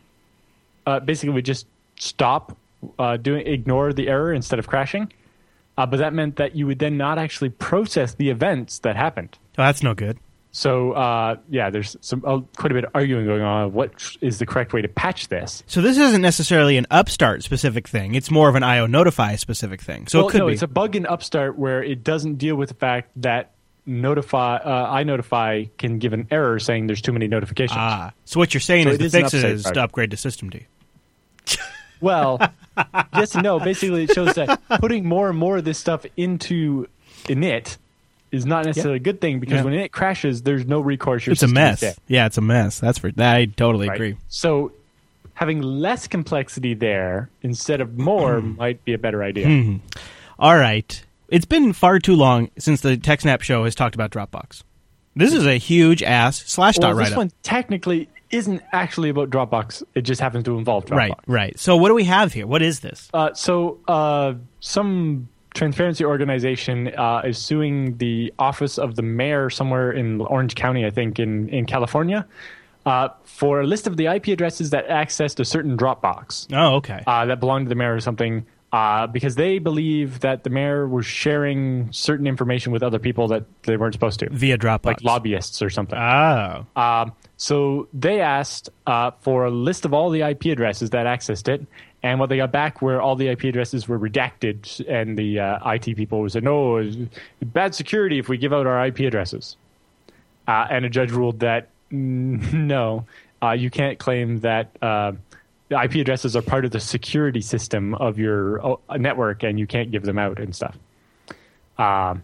uh, 0.86 1.00
basically 1.00 1.34
would 1.34 1.44
just 1.44 1.66
stop 1.98 2.56
uh, 2.98 3.16
doing, 3.16 3.46
ignore 3.46 3.92
the 3.92 4.08
error 4.08 4.32
instead 4.32 4.58
of 4.58 4.68
crashing. 4.68 5.12
Uh, 5.76 5.86
but 5.86 5.98
that 5.98 6.12
meant 6.12 6.36
that 6.36 6.54
you 6.54 6.66
would 6.66 6.78
then 6.78 6.96
not 6.96 7.18
actually 7.18 7.48
process 7.48 8.14
the 8.14 8.30
events 8.30 8.80
that 8.80 8.94
happened. 8.94 9.38
Oh, 9.58 9.62
that's 9.62 9.82
no 9.82 9.94
good. 9.94 10.18
So 10.52 10.92
uh, 10.92 11.36
yeah, 11.48 11.70
there's 11.70 11.96
some 12.02 12.22
uh, 12.26 12.40
quite 12.56 12.72
a 12.72 12.74
bit 12.74 12.84
of 12.84 12.90
arguing 12.94 13.24
going 13.24 13.40
on. 13.40 13.72
What 13.72 14.16
is 14.20 14.38
the 14.38 14.44
correct 14.44 14.74
way 14.74 14.82
to 14.82 14.88
patch 14.88 15.28
this? 15.28 15.62
So 15.66 15.80
this 15.80 15.96
isn't 15.96 16.20
necessarily 16.20 16.76
an 16.76 16.86
Upstart 16.90 17.42
specific 17.42 17.88
thing. 17.88 18.14
It's 18.14 18.30
more 18.30 18.50
of 18.50 18.54
an 18.54 18.62
IO 18.62 18.86
Notify 18.86 19.36
specific 19.36 19.80
thing. 19.80 20.06
So 20.08 20.18
well, 20.18 20.28
it 20.28 20.32
could 20.32 20.38
no, 20.40 20.46
be. 20.48 20.52
it's 20.52 20.62
a 20.62 20.68
bug 20.68 20.94
in 20.94 21.06
Upstart 21.06 21.58
where 21.58 21.82
it 21.82 22.04
doesn't 22.04 22.34
deal 22.34 22.54
with 22.54 22.68
the 22.68 22.74
fact 22.74 23.10
that 23.16 23.51
notify 23.86 24.56
uh, 24.56 24.88
notify 25.04 25.64
can 25.78 25.98
give 25.98 26.12
an 26.12 26.28
error 26.30 26.58
saying 26.58 26.86
there's 26.86 27.02
too 27.02 27.12
many 27.12 27.28
notifications. 27.28 27.76
ah. 27.80 28.12
So 28.24 28.38
what 28.40 28.54
you're 28.54 28.60
saying 28.60 28.84
So 28.84 28.90
is 28.90 28.94
it 28.96 28.98
the 28.98 29.04
is 29.06 29.12
fix 29.12 29.34
is 29.34 29.62
bug. 29.64 29.74
to 29.74 29.82
upgrade 29.82 30.10
to 30.12 30.16
System 30.16 30.50
D. 30.50 30.66
Well, 32.00 32.40
yes 33.14 33.34
and 33.34 33.44
no. 33.44 33.60
Basically, 33.60 34.04
it 34.04 34.12
shows 34.12 34.34
that 34.34 34.60
putting 34.80 35.04
more 35.04 35.28
and 35.28 35.38
more 35.38 35.58
of 35.58 35.64
this 35.64 35.78
stuff 35.78 36.04
into 36.16 36.88
init 37.24 37.76
is 38.32 38.44
not 38.44 38.64
necessarily 38.64 38.96
a 38.96 39.00
good 39.00 39.20
thing 39.20 39.38
because 39.38 39.56
Yeah. 39.58 39.62
when 39.64 39.74
it 39.74 39.92
crashes, 39.92 40.42
there's 40.42 40.66
no 40.66 40.80
recourse. 40.80 41.28
It's 41.28 41.42
a 41.44 41.48
mess. 41.48 41.84
Yeah, 42.08 42.26
it's 42.26 42.38
a 42.38 42.40
mess. 42.40 42.80
That's 42.80 42.98
for 42.98 43.12
I 43.18 43.44
totally 43.44 43.88
right? 43.88 43.94
agree. 43.94 44.16
So, 44.28 44.72
having 45.34 45.62
less 45.62 46.08
complexity 46.08 46.74
there 46.74 47.30
instead 47.42 47.80
of 47.80 47.96
more 47.98 48.40
might 48.40 48.84
be 48.84 48.94
a 48.94 48.98
better 48.98 49.22
idea. 49.22 49.46
Hmm. 49.46 49.76
All 50.40 50.56
right. 50.56 51.04
It's 51.32 51.46
been 51.46 51.72
far 51.72 51.98
too 51.98 52.14
long 52.14 52.50
since 52.58 52.82
the 52.82 52.96
TechSnap 52.98 53.40
show 53.40 53.64
has 53.64 53.74
talked 53.74 53.94
about 53.94 54.10
Dropbox. 54.10 54.62
This 55.16 55.32
is 55.32 55.46
a 55.46 55.54
huge 55.56 56.02
ass 56.02 56.36
slash 56.46 56.76
Well, 56.78 56.90
dot 56.90 56.96
this 56.98 57.04
write 57.08 57.12
up. 57.12 57.18
one 57.18 57.30
technically 57.42 58.08
isn't 58.30 58.62
actually 58.72 59.08
about 59.08 59.30
Dropbox. 59.30 59.82
It 59.94 60.02
just 60.02 60.20
happens 60.20 60.44
to 60.44 60.58
involve 60.58 60.84
Dropbox. 60.84 60.96
Right, 60.96 61.12
right. 61.26 61.58
So 61.58 61.76
what 61.76 61.88
do 61.88 61.94
we 61.94 62.04
have 62.04 62.34
here? 62.34 62.46
What 62.46 62.60
is 62.60 62.80
this? 62.80 63.08
Uh, 63.14 63.32
so, 63.32 63.78
uh, 63.88 64.34
some 64.60 65.28
transparency 65.54 66.04
organization 66.04 66.88
uh, 66.96 67.22
is 67.24 67.38
suing 67.38 67.96
the 67.96 68.32
office 68.38 68.78
of 68.78 68.96
the 68.96 69.02
mayor 69.02 69.48
somewhere 69.48 69.90
in 69.90 70.20
Orange 70.20 70.54
County, 70.54 70.84
I 70.84 70.90
think, 70.90 71.18
in, 71.18 71.48
in 71.48 71.64
California, 71.64 72.26
uh, 72.84 73.08
for 73.24 73.60
a 73.62 73.66
list 73.66 73.86
of 73.86 73.96
the 73.96 74.06
IP 74.06 74.28
addresses 74.28 74.68
that 74.70 74.86
accessed 74.88 75.40
a 75.40 75.46
certain 75.46 75.78
Dropbox 75.78 76.48
Oh, 76.52 76.74
okay. 76.76 77.02
uh, 77.06 77.24
that 77.26 77.40
belonged 77.40 77.66
to 77.66 77.68
the 77.70 77.74
mayor 77.74 77.94
or 77.94 78.00
something. 78.00 78.44
Uh, 78.72 79.06
because 79.06 79.34
they 79.34 79.58
believe 79.58 80.20
that 80.20 80.44
the 80.44 80.50
mayor 80.50 80.88
was 80.88 81.04
sharing 81.04 81.92
certain 81.92 82.26
information 82.26 82.72
with 82.72 82.82
other 82.82 82.98
people 82.98 83.28
that 83.28 83.44
they 83.64 83.76
weren't 83.76 83.92
supposed 83.92 84.18
to, 84.18 84.30
Via 84.30 84.56
Dropbox. 84.56 84.86
like 84.86 85.04
lobbyists 85.04 85.60
or 85.60 85.68
something. 85.68 85.98
Oh. 85.98 86.64
Um, 86.74 87.12
so 87.36 87.86
they 87.92 88.22
asked 88.22 88.70
uh, 88.86 89.10
for 89.20 89.44
a 89.44 89.50
list 89.50 89.84
of 89.84 89.92
all 89.92 90.08
the 90.08 90.22
IP 90.22 90.46
addresses 90.46 90.88
that 90.90 91.04
accessed 91.04 91.48
it, 91.48 91.66
and 92.02 92.18
what 92.18 92.30
they 92.30 92.38
got 92.38 92.50
back 92.50 92.80
were 92.80 92.98
all 92.98 93.14
the 93.14 93.28
IP 93.28 93.44
addresses 93.44 93.88
were 93.88 93.98
redacted, 93.98 94.82
and 94.88 95.18
the 95.18 95.38
uh, 95.38 95.70
IT 95.72 95.94
people 95.94 96.26
said, 96.30 96.42
"No, 96.42 96.82
bad 97.42 97.74
security 97.74 98.18
if 98.18 98.30
we 98.30 98.38
give 98.38 98.54
out 98.54 98.66
our 98.66 98.86
IP 98.86 99.00
addresses." 99.00 99.56
Uh, 100.48 100.66
and 100.70 100.84
a 100.84 100.88
judge 100.88 101.12
ruled 101.12 101.40
that 101.40 101.68
mm, 101.92 102.52
no, 102.54 103.04
uh, 103.42 103.50
you 103.50 103.70
can't 103.70 103.98
claim 103.98 104.40
that 104.40 104.74
uh, 104.80 105.12
the 105.72 105.82
IP 105.82 105.94
addresses 105.96 106.36
are 106.36 106.42
part 106.42 106.64
of 106.66 106.70
the 106.70 106.80
security 106.80 107.40
system 107.40 107.94
of 107.94 108.18
your 108.18 108.64
uh, 108.64 108.96
network, 108.98 109.42
and 109.42 109.58
you 109.58 109.66
can't 109.66 109.90
give 109.90 110.02
them 110.02 110.18
out 110.18 110.38
and 110.38 110.54
stuff. 110.54 110.76
Um, 111.78 112.22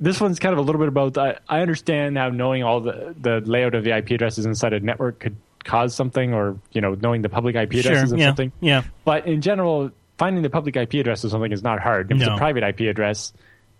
this 0.00 0.20
one's 0.20 0.38
kind 0.38 0.52
of 0.52 0.58
a 0.58 0.62
little 0.62 0.80
bit 0.80 0.88
about. 0.88 1.16
I, 1.16 1.38
I 1.48 1.60
understand 1.60 2.16
how 2.18 2.30
knowing 2.30 2.62
all 2.64 2.80
the 2.80 3.14
the 3.20 3.40
layout 3.44 3.74
of 3.74 3.84
the 3.84 3.96
IP 3.96 4.10
addresses 4.10 4.46
inside 4.46 4.72
a 4.72 4.80
network 4.80 5.20
could 5.20 5.36
cause 5.62 5.94
something, 5.94 6.34
or 6.34 6.58
you 6.72 6.80
know, 6.80 6.94
knowing 6.94 7.22
the 7.22 7.28
public 7.28 7.54
IP 7.54 7.74
Sure. 7.74 7.92
addresses 7.92 8.12
of 8.12 8.18
Yeah. 8.18 8.26
something. 8.28 8.52
Yeah. 8.60 8.82
But 9.04 9.26
in 9.26 9.40
general, 9.42 9.90
finding 10.18 10.42
the 10.42 10.50
public 10.50 10.76
IP 10.76 10.94
address 10.94 11.22
of 11.22 11.30
something 11.30 11.52
is 11.52 11.62
not 11.62 11.80
hard. 11.80 12.10
If 12.10 12.16
it's 12.18 12.26
a 12.26 12.36
private 12.36 12.64
IP 12.64 12.80
address, 12.88 13.32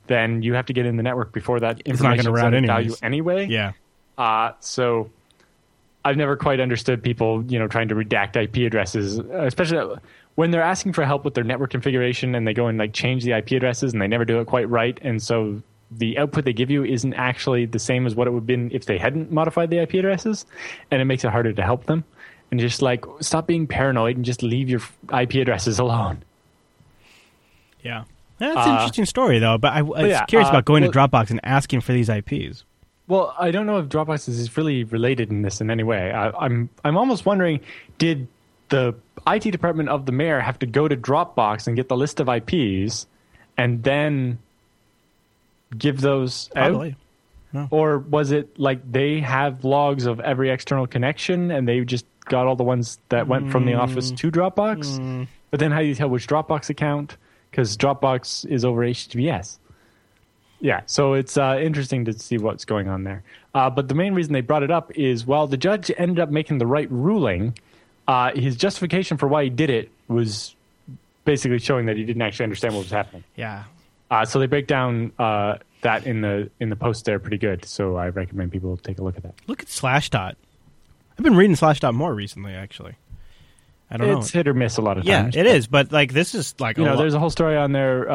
then 0.06 0.42
you 0.42 0.54
have 0.54 0.66
to 0.66 0.72
get 0.72 0.86
in 0.86 0.96
the 0.96 1.02
network 1.02 1.32
before 1.32 1.60
that 1.60 1.80
information 1.80 2.20
is 2.20 2.28
route 2.28 2.54
of 2.54 2.64
value 2.64 2.94
anyway. 3.02 3.46
Yeah. 3.48 3.72
Uh, 4.18 4.52
so 4.60 5.10
I've 6.04 6.16
never 6.16 6.36
quite 6.36 6.60
understood 6.60 7.02
people, 7.02 7.44
you 7.44 7.58
know, 7.58 7.68
trying 7.68 7.88
to 7.88 7.94
redact 7.94 8.36
IP 8.36 8.66
addresses, 8.66 9.18
especially 9.18 9.96
when 10.36 10.50
they're 10.50 10.62
asking 10.62 10.94
for 10.94 11.04
help 11.04 11.24
with 11.24 11.34
their 11.34 11.44
network 11.44 11.70
configuration 11.70 12.34
and 12.34 12.46
they 12.46 12.54
go 12.54 12.68
and 12.68 12.78
like 12.78 12.92
change 12.92 13.24
the 13.24 13.32
IP 13.32 13.52
addresses 13.52 13.92
and 13.92 14.00
they 14.00 14.08
never 14.08 14.24
do 14.24 14.40
it 14.40 14.46
quite 14.46 14.68
right, 14.70 14.98
and 15.02 15.22
so 15.22 15.60
the 15.90 16.16
output 16.18 16.44
they 16.44 16.52
give 16.52 16.70
you 16.70 16.84
isn't 16.84 17.14
actually 17.14 17.66
the 17.66 17.78
same 17.78 18.06
as 18.06 18.14
what 18.14 18.28
it 18.28 18.30
would 18.30 18.40
have 18.42 18.46
been 18.46 18.70
if 18.70 18.84
they 18.84 18.96
hadn't 18.96 19.32
modified 19.32 19.70
the 19.70 19.78
IP 19.78 19.94
addresses, 19.94 20.46
and 20.90 21.02
it 21.02 21.04
makes 21.04 21.24
it 21.24 21.30
harder 21.30 21.52
to 21.52 21.62
help 21.62 21.84
them. 21.86 22.04
And 22.52 22.58
just 22.60 22.80
like 22.82 23.04
stop 23.20 23.46
being 23.46 23.66
paranoid 23.66 24.16
and 24.16 24.24
just 24.24 24.42
leave 24.42 24.68
your 24.68 24.80
IP 25.12 25.34
addresses 25.34 25.78
alone. 25.78 26.22
Yeah. 27.82 28.04
That's 28.38 28.56
an 28.56 28.68
Uh, 28.72 28.72
interesting 28.74 29.04
story, 29.04 29.38
though. 29.38 29.58
But 29.58 29.72
I, 29.72 29.78
I 29.78 29.82
was 29.82 30.06
yeah, 30.08 30.24
curious 30.24 30.46
uh, 30.48 30.50
about 30.52 30.64
going 30.64 30.82
well- 30.82 30.92
to 30.92 30.98
Dropbox 30.98 31.30
and 31.30 31.40
asking 31.44 31.80
for 31.82 31.92
these 31.92 32.08
IPs. 32.08 32.64
Well, 33.10 33.34
I 33.36 33.50
don't 33.50 33.66
know 33.66 33.78
if 33.78 33.86
Dropbox 33.86 34.28
is 34.28 34.56
really 34.56 34.84
related 34.84 35.30
in 35.30 35.42
this 35.42 35.60
in 35.60 35.68
any 35.68 35.82
way. 35.82 36.12
I, 36.12 36.30
I'm 36.30 36.70
I'm 36.84 36.96
almost 36.96 37.26
wondering, 37.26 37.58
did 37.98 38.28
the 38.68 38.94
IT 39.26 39.50
department 39.50 39.88
of 39.88 40.06
the 40.06 40.12
mayor 40.12 40.38
have 40.38 40.60
to 40.60 40.66
go 40.66 40.86
to 40.86 40.96
Dropbox 40.96 41.66
and 41.66 41.74
get 41.74 41.88
the 41.88 41.96
list 41.96 42.20
of 42.20 42.28
IPs, 42.28 43.08
and 43.56 43.82
then 43.82 44.38
give 45.76 46.00
those 46.00 46.50
Probably. 46.54 46.94
out, 47.52 47.66
or 47.72 47.98
was 47.98 48.30
it 48.30 48.56
like 48.60 48.80
they 48.88 49.18
have 49.18 49.64
logs 49.64 50.06
of 50.06 50.20
every 50.20 50.48
external 50.48 50.86
connection 50.86 51.50
and 51.50 51.66
they 51.66 51.80
just 51.80 52.06
got 52.26 52.46
all 52.46 52.54
the 52.54 52.62
ones 52.62 53.00
that 53.08 53.26
went 53.26 53.50
from 53.50 53.66
the 53.66 53.74
office 53.74 54.12
mm. 54.12 54.18
to 54.18 54.30
Dropbox? 54.30 55.00
Mm. 55.00 55.26
But 55.50 55.58
then 55.58 55.72
how 55.72 55.80
do 55.80 55.86
you 55.86 55.96
tell 55.96 56.08
which 56.08 56.28
Dropbox 56.28 56.70
account? 56.70 57.16
Because 57.50 57.76
Dropbox 57.76 58.46
is 58.46 58.64
over 58.64 58.82
HTTPS. 58.82 59.58
Yeah, 60.60 60.82
so 60.86 61.14
it's 61.14 61.36
uh, 61.36 61.58
interesting 61.60 62.04
to 62.04 62.12
see 62.12 62.36
what's 62.38 62.64
going 62.64 62.88
on 62.88 63.04
there. 63.04 63.22
Uh, 63.54 63.70
but 63.70 63.88
the 63.88 63.94
main 63.94 64.14
reason 64.14 64.32
they 64.32 64.42
brought 64.42 64.62
it 64.62 64.70
up 64.70 64.92
is 64.94 65.26
while 65.26 65.46
the 65.46 65.56
judge 65.56 65.90
ended 65.96 66.18
up 66.20 66.30
making 66.30 66.58
the 66.58 66.66
right 66.66 66.90
ruling, 66.90 67.56
uh, 68.06 68.32
his 68.34 68.56
justification 68.56 69.16
for 69.16 69.26
why 69.26 69.44
he 69.44 69.50
did 69.50 69.70
it 69.70 69.90
was 70.08 70.54
basically 71.24 71.58
showing 71.58 71.86
that 71.86 71.96
he 71.96 72.04
didn't 72.04 72.22
actually 72.22 72.44
understand 72.44 72.74
what 72.74 72.82
was 72.82 72.90
happening. 72.90 73.24
Yeah. 73.36 73.64
Uh, 74.10 74.24
so 74.24 74.38
they 74.38 74.46
break 74.46 74.66
down 74.66 75.12
uh, 75.18 75.58
that 75.82 76.06
in 76.06 76.20
the 76.20 76.50
in 76.60 76.68
the 76.68 76.76
post 76.76 77.04
there 77.04 77.18
pretty 77.18 77.38
good. 77.38 77.64
So 77.64 77.96
I 77.96 78.08
recommend 78.08 78.52
people 78.52 78.76
take 78.76 78.98
a 78.98 79.02
look 79.02 79.16
at 79.16 79.22
that. 79.22 79.34
Look 79.46 79.62
at 79.62 79.68
Slashdot. 79.68 80.34
I've 81.16 81.24
been 81.24 81.36
reading 81.36 81.56
Slashdot 81.56 81.94
more 81.94 82.14
recently, 82.14 82.52
actually. 82.52 82.96
I 83.90 83.96
don't 83.96 84.08
It's 84.08 84.14
know. 84.14 84.20
It's 84.20 84.30
hit 84.30 84.48
or 84.48 84.54
miss 84.54 84.76
a 84.76 84.82
lot 84.82 84.98
of 84.98 85.04
times. 85.04 85.08
Yeah, 85.08 85.22
times. 85.22 85.36
it 85.36 85.46
is. 85.46 85.66
But 85.66 85.92
like, 85.92 86.12
this 86.12 86.34
is 86.34 86.54
like 86.58 86.76
You 86.78 86.84
know, 86.84 86.96
there's 86.96 87.14
a 87.14 87.18
whole 87.18 87.30
story 87.30 87.56
on 87.56 87.72
there. 87.72 88.10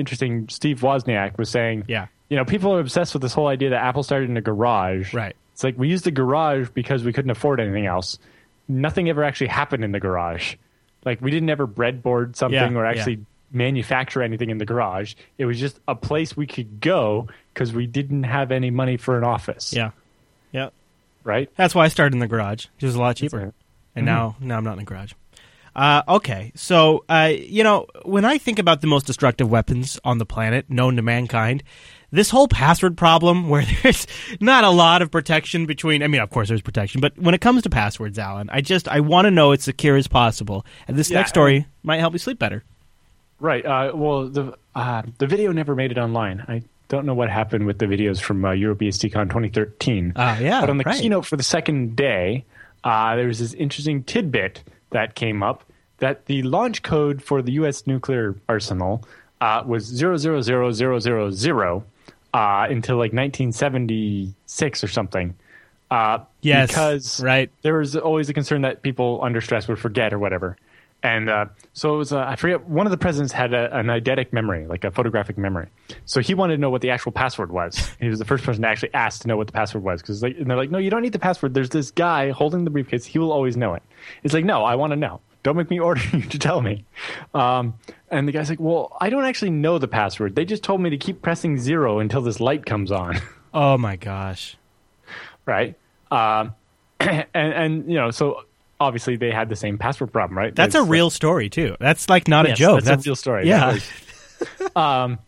Interesting. 0.00 0.48
Steve 0.48 0.80
Wozniak 0.80 1.38
was 1.38 1.50
saying, 1.50 1.84
Yeah. 1.86 2.06
you 2.28 2.36
know, 2.36 2.44
people 2.44 2.74
are 2.74 2.80
obsessed 2.80 3.12
with 3.12 3.22
this 3.22 3.32
whole 3.32 3.46
idea 3.46 3.70
that 3.70 3.82
Apple 3.82 4.02
started 4.02 4.28
in 4.28 4.36
a 4.36 4.40
garage. 4.40 5.14
Right. 5.14 5.36
It's 5.52 5.62
like 5.62 5.78
we 5.78 5.88
used 5.88 6.04
the 6.04 6.10
garage 6.10 6.70
because 6.74 7.04
we 7.04 7.12
couldn't 7.12 7.30
afford 7.30 7.60
anything 7.60 7.86
else. 7.86 8.18
Nothing 8.66 9.08
ever 9.08 9.22
actually 9.22 9.48
happened 9.48 9.84
in 9.84 9.92
the 9.92 10.00
garage. 10.00 10.56
Like 11.04 11.20
we 11.20 11.30
didn't 11.30 11.50
ever 11.50 11.66
breadboard 11.66 12.36
something 12.36 12.54
Yeah, 12.58 12.78
or 12.78 12.84
yeah. 12.84 12.90
actually 12.90 13.26
manufacture 13.52 14.22
anything 14.22 14.50
in 14.50 14.58
the 14.58 14.64
garage. 14.64 15.14
It 15.38 15.44
was 15.44 15.58
just 15.58 15.78
a 15.88 15.94
place 15.94 16.36
we 16.36 16.46
could 16.46 16.80
go 16.80 17.28
because 17.52 17.72
we 17.72 17.86
didn't 17.86 18.24
have 18.24 18.52
any 18.52 18.70
money 18.70 18.96
for 18.96 19.18
an 19.18 19.24
office. 19.24 19.72
Yeah. 19.72 19.90
Yeah. 20.52 20.70
Right. 21.24 21.50
That's 21.56 21.74
why 21.74 21.84
I 21.84 21.88
started 21.88 22.14
in 22.14 22.20
the 22.20 22.28
garage. 22.28 22.66
It 22.78 22.86
was 22.86 22.94
a 22.94 23.00
lot 23.00 23.16
cheaper. 23.16 23.52
And 23.94 24.06
now, 24.06 24.30
mm-hmm. 24.30 24.46
now 24.46 24.56
I'm 24.56 24.64
not 24.64 24.72
in 24.72 24.78
the 24.78 24.84
garage. 24.84 25.12
Uh, 25.74 26.02
okay, 26.08 26.52
so 26.54 27.04
uh, 27.08 27.32
you 27.36 27.62
know 27.62 27.86
when 28.04 28.24
I 28.24 28.38
think 28.38 28.58
about 28.58 28.80
the 28.80 28.86
most 28.86 29.06
destructive 29.06 29.50
weapons 29.50 29.98
on 30.04 30.18
the 30.18 30.26
planet 30.26 30.68
known 30.68 30.96
to 30.96 31.02
mankind, 31.02 31.62
this 32.10 32.30
whole 32.30 32.48
password 32.48 32.96
problem, 32.96 33.48
where 33.50 33.64
there's 33.82 34.06
not 34.40 34.64
a 34.64 34.70
lot 34.70 35.00
of 35.02 35.10
protection 35.10 35.66
between. 35.66 36.02
I 36.02 36.08
mean, 36.08 36.20
of 36.20 36.30
course, 36.30 36.48
there's 36.48 36.60
protection, 36.62 37.00
but 37.00 37.16
when 37.18 37.34
it 37.34 37.40
comes 37.40 37.62
to 37.62 37.70
passwords, 37.70 38.18
Allan, 38.18 38.50
I 38.50 38.60
just 38.60 38.88
I 38.88 39.00
want 39.00 39.26
to 39.26 39.30
know 39.30 39.52
it's 39.52 39.64
secure 39.64 39.96
as 39.96 40.08
possible. 40.08 40.66
And 40.88 40.96
this 40.96 41.10
Yeah, 41.10 41.18
next 41.18 41.30
story 41.30 41.66
might 41.82 41.98
help 42.00 42.12
you 42.12 42.18
sleep 42.18 42.38
better. 42.38 42.64
Right. 43.38 43.64
Uh, 43.64 43.92
well, 43.94 44.28
the 44.28 44.56
uh, 44.74 45.02
the 45.18 45.26
video 45.26 45.52
never 45.52 45.74
made 45.74 45.92
it 45.92 45.98
online. 45.98 46.44
I 46.48 46.62
don't 46.88 47.06
know 47.06 47.14
what 47.14 47.30
happened 47.30 47.66
with 47.66 47.78
the 47.78 47.86
videos 47.86 48.20
from 48.20 48.44
uh, 48.44 48.50
EuroBSDCon 48.50 49.28
2013. 49.28 50.12
Ah, 50.16 50.38
yeah, 50.40 50.60
But 50.60 50.70
on 50.70 50.78
the 50.78 50.84
right. 50.84 51.00
keynote 51.00 51.24
for 51.24 51.36
the 51.36 51.42
second 51.44 51.94
day, 51.94 52.44
uh, 52.82 53.14
there 53.14 53.28
was 53.28 53.38
this 53.38 53.54
interesting 53.54 54.02
tidbit 54.02 54.62
that 54.90 55.14
came 55.14 55.42
up 55.42 55.64
that 55.98 56.26
the 56.26 56.42
launch 56.42 56.82
code 56.82 57.22
for 57.22 57.42
the 57.42 57.52
U.S. 57.52 57.86
nuclear 57.86 58.34
arsenal 58.48 59.04
uh, 59.40 59.62
was 59.66 59.84
zero 59.84 60.16
zero 60.16 60.40
zero 60.40 60.72
zero 60.72 60.98
zero 60.98 61.30
zero 61.30 61.84
uh, 62.32 62.66
until 62.70 62.96
like 62.96 63.12
1976 63.12 64.84
or 64.84 64.88
something. 64.88 65.34
Uh, 65.90 66.18
Yes, 66.42 66.68
because 66.68 67.20
right. 67.22 67.50
there 67.62 67.74
was 67.78 67.96
always 67.96 68.28
a 68.30 68.32
concern 68.32 68.62
that 68.62 68.82
people 68.82 69.20
under 69.22 69.40
stress 69.40 69.68
would 69.68 69.78
forget 69.78 70.12
or 70.12 70.18
whatever. 70.18 70.56
And 71.02 71.30
uh, 71.30 71.46
so 71.72 71.94
it 71.94 71.98
was, 71.98 72.12
uh, 72.12 72.20
I 72.20 72.36
forget, 72.36 72.68
one 72.68 72.86
of 72.86 72.90
the 72.90 72.98
presidents 72.98 73.32
had 73.32 73.54
a, 73.54 73.74
an 73.76 73.86
eidetic 73.86 74.32
memory, 74.32 74.66
like 74.66 74.84
a 74.84 74.90
photographic 74.90 75.38
memory. 75.38 75.68
So 76.04 76.20
he 76.20 76.34
wanted 76.34 76.56
to 76.56 76.60
know 76.60 76.68
what 76.70 76.82
the 76.82 76.90
actual 76.90 77.12
password 77.12 77.50
was. 77.50 77.90
he 78.00 78.08
was 78.08 78.18
the 78.18 78.24
first 78.26 78.44
person 78.44 78.62
to 78.62 78.68
actually 78.68 78.92
ask 78.92 79.22
to 79.22 79.28
know 79.28 79.36
what 79.36 79.46
the 79.46 79.52
password 79.54 79.82
was. 79.82 80.02
Cause 80.02 80.22
like, 80.22 80.36
and 80.36 80.50
they're 80.50 80.56
like, 80.58 80.70
no, 80.70 80.78
you 80.78 80.90
don't 80.90 81.02
need 81.02 81.12
the 81.12 81.18
password. 81.18 81.54
There's 81.54 81.70
this 81.70 81.90
guy 81.90 82.30
holding 82.30 82.64
the 82.64 82.70
briefcase. 82.70 83.06
He 83.06 83.18
will 83.18 83.32
always 83.32 83.56
know 83.56 83.74
it. 83.74 83.82
It's 84.22 84.34
like, 84.34 84.44
no, 84.44 84.62
I 84.64 84.74
want 84.74 84.92
to 84.92 84.96
know. 84.96 85.20
Don't 85.42 85.56
make 85.56 85.70
me 85.70 85.80
order 85.80 86.02
you 86.12 86.20
to 86.22 86.38
tell 86.38 86.60
me. 86.60 86.84
Um, 87.32 87.74
and 88.10 88.28
the 88.28 88.32
guy's 88.32 88.50
like, 88.50 88.60
well, 88.60 88.94
I 89.00 89.08
don't 89.08 89.24
actually 89.24 89.52
know 89.52 89.78
the 89.78 89.88
password. 89.88 90.34
They 90.34 90.44
just 90.44 90.62
told 90.62 90.82
me 90.82 90.90
to 90.90 90.98
keep 90.98 91.22
pressing 91.22 91.56
zero 91.56 91.98
until 92.00 92.20
this 92.20 92.40
light 92.40 92.66
comes 92.66 92.92
on. 92.92 93.18
Oh 93.52 93.76
my 93.76 93.96
gosh. 93.96 94.56
right? 95.44 95.76
Um, 96.12 96.54
and 97.00 97.26
and 97.34 97.90
you 97.90 97.96
know, 97.96 98.12
so 98.12 98.44
obviously 98.80 99.16
they 99.16 99.30
had 99.30 99.48
the 99.48 99.56
same 99.56 99.78
password 99.78 100.12
problem, 100.12 100.36
right? 100.36 100.54
That's 100.54 100.74
a 100.74 100.78
There's, 100.78 100.88
uh, 100.88 100.90
real 100.90 101.10
story 101.10 101.48
too. 101.48 101.76
That's 101.78 102.08
like 102.08 102.26
not 102.26 102.48
a 102.48 102.54
joke. 102.54 102.82
That's, 102.82 103.06
a 103.06 103.08
real 103.08 103.16
story. 103.16 103.46
Yeah. 103.46 103.78
Was- 104.74 105.18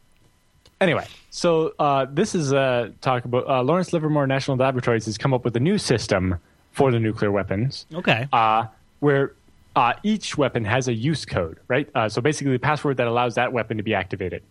anyway, 0.80 1.06
so 1.30 1.74
uh, 1.78 2.06
this 2.10 2.34
is 2.34 2.52
a 2.52 2.92
talk 3.00 3.24
about 3.24 3.48
uh, 3.48 3.62
Lawrence 3.62 3.92
Livermore 3.92 4.26
National 4.26 4.56
Laboratories 4.56 5.04
has 5.04 5.18
come 5.18 5.32
up 5.32 5.44
with 5.44 5.54
a 5.56 5.60
new 5.60 5.78
system 5.78 6.38
for 6.72 6.90
the 6.90 6.98
nuclear 6.98 7.30
weapons, 7.30 7.86
okay. 7.94 8.26
uh, 8.32 8.64
where 9.00 9.34
uh, 9.76 9.92
each 10.02 10.36
weapon 10.38 10.64
has 10.64 10.88
a 10.88 10.92
use 10.92 11.24
code, 11.24 11.58
right? 11.68 11.88
Uh, 11.94 12.08
so 12.08 12.20
basically, 12.20 12.52
the 12.52 12.58
password 12.58 12.96
that 12.96 13.06
allows 13.06 13.34
that 13.34 13.52
weapon 13.52 13.76
to 13.76 13.82
be 13.82 13.94
activated. 13.94 14.42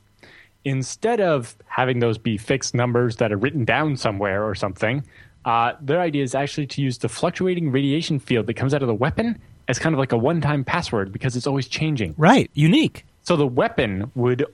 Instead 0.64 1.20
of 1.20 1.56
having 1.66 2.00
those 2.00 2.20
be 2.20 2.38
fixed 2.38 2.76
numbers 2.76 3.16
that 3.16 3.32
are 3.32 3.38
written 3.38 3.66
down 3.66 3.98
somewhere 3.98 4.44
or 4.44 4.54
something, 4.54 5.04
uh, 5.46 5.74
their 5.82 6.00
idea 6.02 6.24
is 6.24 6.36
actually 6.36 6.68
to 6.68 6.82
use 6.82 7.00
the 7.00 7.10
fluctuating 7.10 7.72
radiation 7.72 8.20
field 8.20 8.46
that 8.48 8.54
comes 8.56 8.74
out 8.74 8.82
of 8.82 8.88
the 8.88 8.94
weapon 8.94 9.40
as 9.68 9.80
kind 9.80 9.94
of 9.96 10.00
like 10.00 10.12
a 10.12 10.18
one-time 10.18 10.64
password 10.64 11.12
because 11.12 11.36
it's 11.36 11.48
always 11.48 11.68
changing. 11.68 12.14
right. 12.18 12.50
Unique. 12.54 13.06
So 13.24 13.36
the 13.36 13.48
weapon 13.48 14.12
would 14.16 14.46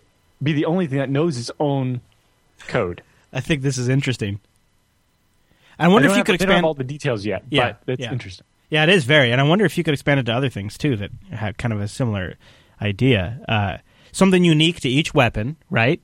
be 0.43 0.53
the 0.53 0.65
only 0.65 0.87
thing 0.87 0.99
that 0.99 1.09
knows 1.09 1.37
its 1.37 1.49
own 1.59 2.01
code. 2.67 3.01
I 3.33 3.39
think 3.39 3.61
this 3.61 3.77
is 3.77 3.87
interesting. 3.89 4.39
I 5.79 5.87
wonder 5.87 6.07
if 6.07 6.11
you 6.13 6.17
have- 6.17 6.25
could 6.25 6.33
they 6.39 6.45
don't 6.45 6.49
have 6.49 6.57
expand. 6.57 6.65
all 6.65 6.73
the 6.73 6.83
details 6.83 7.25
yet, 7.25 7.43
Yeah, 7.49 7.73
but 7.85 7.93
it's 7.93 8.01
yeah. 8.03 8.11
interesting. 8.11 8.45
Yeah, 8.69 8.83
it 8.83 8.89
is 8.89 9.05
very, 9.05 9.31
and 9.31 9.39
I 9.39 9.45
wonder 9.45 9.63
if 9.65 9.77
you 9.77 9.83
could 9.83 9.93
expand 9.93 10.19
it 10.19 10.23
to 10.25 10.33
other 10.33 10.49
things 10.49 10.77
too 10.77 10.95
that 10.97 11.11
have 11.31 11.55
kind 11.57 11.73
of 11.73 11.79
a 11.79 11.87
similar 11.87 12.35
idea. 12.81 13.39
Uh, 13.47 13.77
something 14.11 14.43
unique 14.43 14.79
to 14.81 14.89
each 14.89 15.13
weapon, 15.13 15.55
right? 15.69 16.01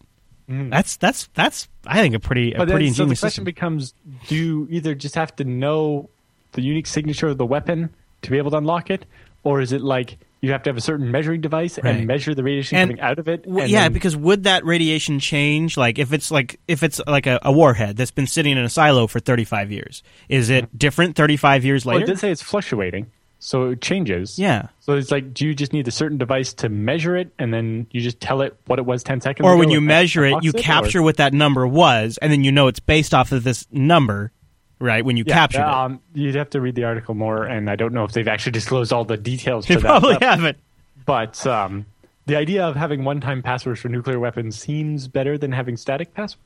That's 0.47 0.95
that's 0.97 1.27
that's 1.33 1.67
I 1.85 2.01
think 2.01 2.15
a 2.15 2.19
pretty 2.19 2.53
a. 2.53 2.57
But 2.57 2.69
pretty 2.69 2.85
then, 2.85 2.93
so 2.93 3.03
the 3.03 3.09
question 3.09 3.29
system. 3.29 3.43
becomes: 3.43 3.93
Do 4.27 4.35
you 4.35 4.67
either 4.69 4.95
just 4.95 5.15
have 5.15 5.35
to 5.37 5.43
know 5.43 6.09
the 6.53 6.61
unique 6.61 6.87
signature 6.87 7.27
of 7.27 7.37
the 7.37 7.45
weapon 7.45 7.89
to 8.21 8.31
be 8.31 8.37
able 8.37 8.51
to 8.51 8.57
unlock 8.57 8.89
it, 8.89 9.05
or 9.43 9.59
is 9.61 9.71
it 9.71 9.81
like 9.81 10.17
you 10.41 10.51
have 10.51 10.61
to 10.63 10.69
have 10.69 10.77
a 10.77 10.81
certain 10.81 11.09
measuring 11.09 11.39
device 11.39 11.79
Right. 11.81 11.95
and 11.95 12.05
measure 12.05 12.35
the 12.35 12.43
radiation 12.43 12.77
And- 12.77 12.91
coming 12.91 13.01
out 13.01 13.17
of 13.17 13.29
it? 13.29 13.43
W- 13.43 13.61
and 13.63 13.71
yeah, 13.71 13.83
then- 13.83 13.93
because 13.93 14.15
would 14.15 14.43
that 14.43 14.65
radiation 14.65 15.19
change? 15.19 15.77
Like 15.77 15.97
if 15.99 16.11
it's 16.13 16.31
like 16.31 16.59
if 16.67 16.83
it's 16.83 17.01
like 17.07 17.27
a, 17.27 17.39
a 17.43 17.51
warhead 17.51 17.95
that's 17.97 18.11
been 18.11 18.27
sitting 18.27 18.51
in 18.53 18.63
a 18.63 18.69
silo 18.69 19.07
for 19.07 19.19
thirty 19.19 19.45
five 19.45 19.71
years, 19.71 20.03
is 20.29 20.49
it 20.49 20.65
mm-hmm. 20.65 20.77
different 20.77 21.15
thirty 21.15 21.37
five 21.37 21.63
years 21.65 21.85
well, 21.85 21.97
it 21.97 22.05
did 22.05 22.19
say 22.19 22.31
it's 22.31 22.41
fluctuating, 22.41 23.07
so 23.45 23.71
it 23.71 23.81
changes. 23.81 24.39
yeah. 24.39 24.67
So 24.79 24.93
it's 24.93 25.11
like, 25.11 25.33
do 25.33 25.45
you 25.45 25.53
just 25.53 25.73
need 25.73 25.87
a 25.87 25.91
certain 25.91 26.17
device 26.17 26.53
to 26.55 26.69
measure 26.69 27.15
it, 27.17 27.31
and 27.37 27.53
then 27.53 27.87
you 27.91 27.99
just 28.01 28.19
tell 28.21 28.41
it 28.41 28.55
what 28.67 28.79
it 28.79 28.85
was 28.85 29.03
ten 29.03 29.19
seconds 29.21 29.45
ago? 29.45 29.53
Or 29.53 29.57
when 29.57 29.69
you 29.69 29.81
measure 29.81 30.23
it, 30.25 30.43
you 30.43 30.51
or- 30.51 30.59
capture 30.61 31.01
what 31.01 31.17
that 31.17 31.33
number 31.33 31.67
was, 31.67 32.17
and 32.21 32.31
then 32.31 32.43
you 32.43 32.51
know 32.51 32.67
it's 32.67 32.79
based 32.79 33.13
off 33.13 33.31
of 33.33 33.43
this 33.43 33.67
number, 33.71 34.31
right? 34.79 35.03
When 35.03 35.17
you 35.17 35.23
Yeah, 35.27 35.33
captured 35.33 35.59
it, 35.61 35.67
um, 35.67 35.99
you'd 36.13 36.35
have 36.35 36.49
to 36.51 36.61
read 36.61 36.75
the 36.75 36.85
article 36.85 37.15
more, 37.15 37.43
and 37.43 37.69
I 37.69 37.75
don't 37.75 37.93
know 37.93 38.03
if 38.05 38.13
they've 38.13 38.27
actually 38.27 38.51
disclosed 38.61 38.93
all 38.93 39.03
the 39.05 39.17
details 39.17 39.65
that. 39.67 39.81
probably 39.81 40.17
haven't. 40.21 40.57
But 41.05 41.45
um, 41.45 41.85
the 42.25 42.37
idea 42.37 42.65
of 42.65 42.75
having 42.77 43.03
one-time 43.03 43.41
passwords 43.41 43.81
for 43.81 43.89
nuclear 43.89 44.19
weapons 44.19 44.57
seems 44.57 45.09
better 45.09 45.37
than 45.37 45.51
having 45.51 45.75
static 45.75 46.13
passwords. 46.13 46.39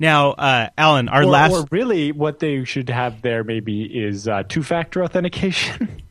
Now, 0.00 0.30
uh, 0.32 0.68
Allan, 0.78 1.08
our 1.08 1.22
Or, 1.22 1.26
last 1.26 1.52
or 1.52 1.66
really, 1.72 2.12
what 2.12 2.38
they 2.38 2.64
should 2.64 2.88
have 2.88 3.22
there 3.22 3.42
maybe 3.44 3.82
is 3.84 4.26
uh, 4.28 4.42
two-factor 4.48 5.02
authentication. 5.04 6.02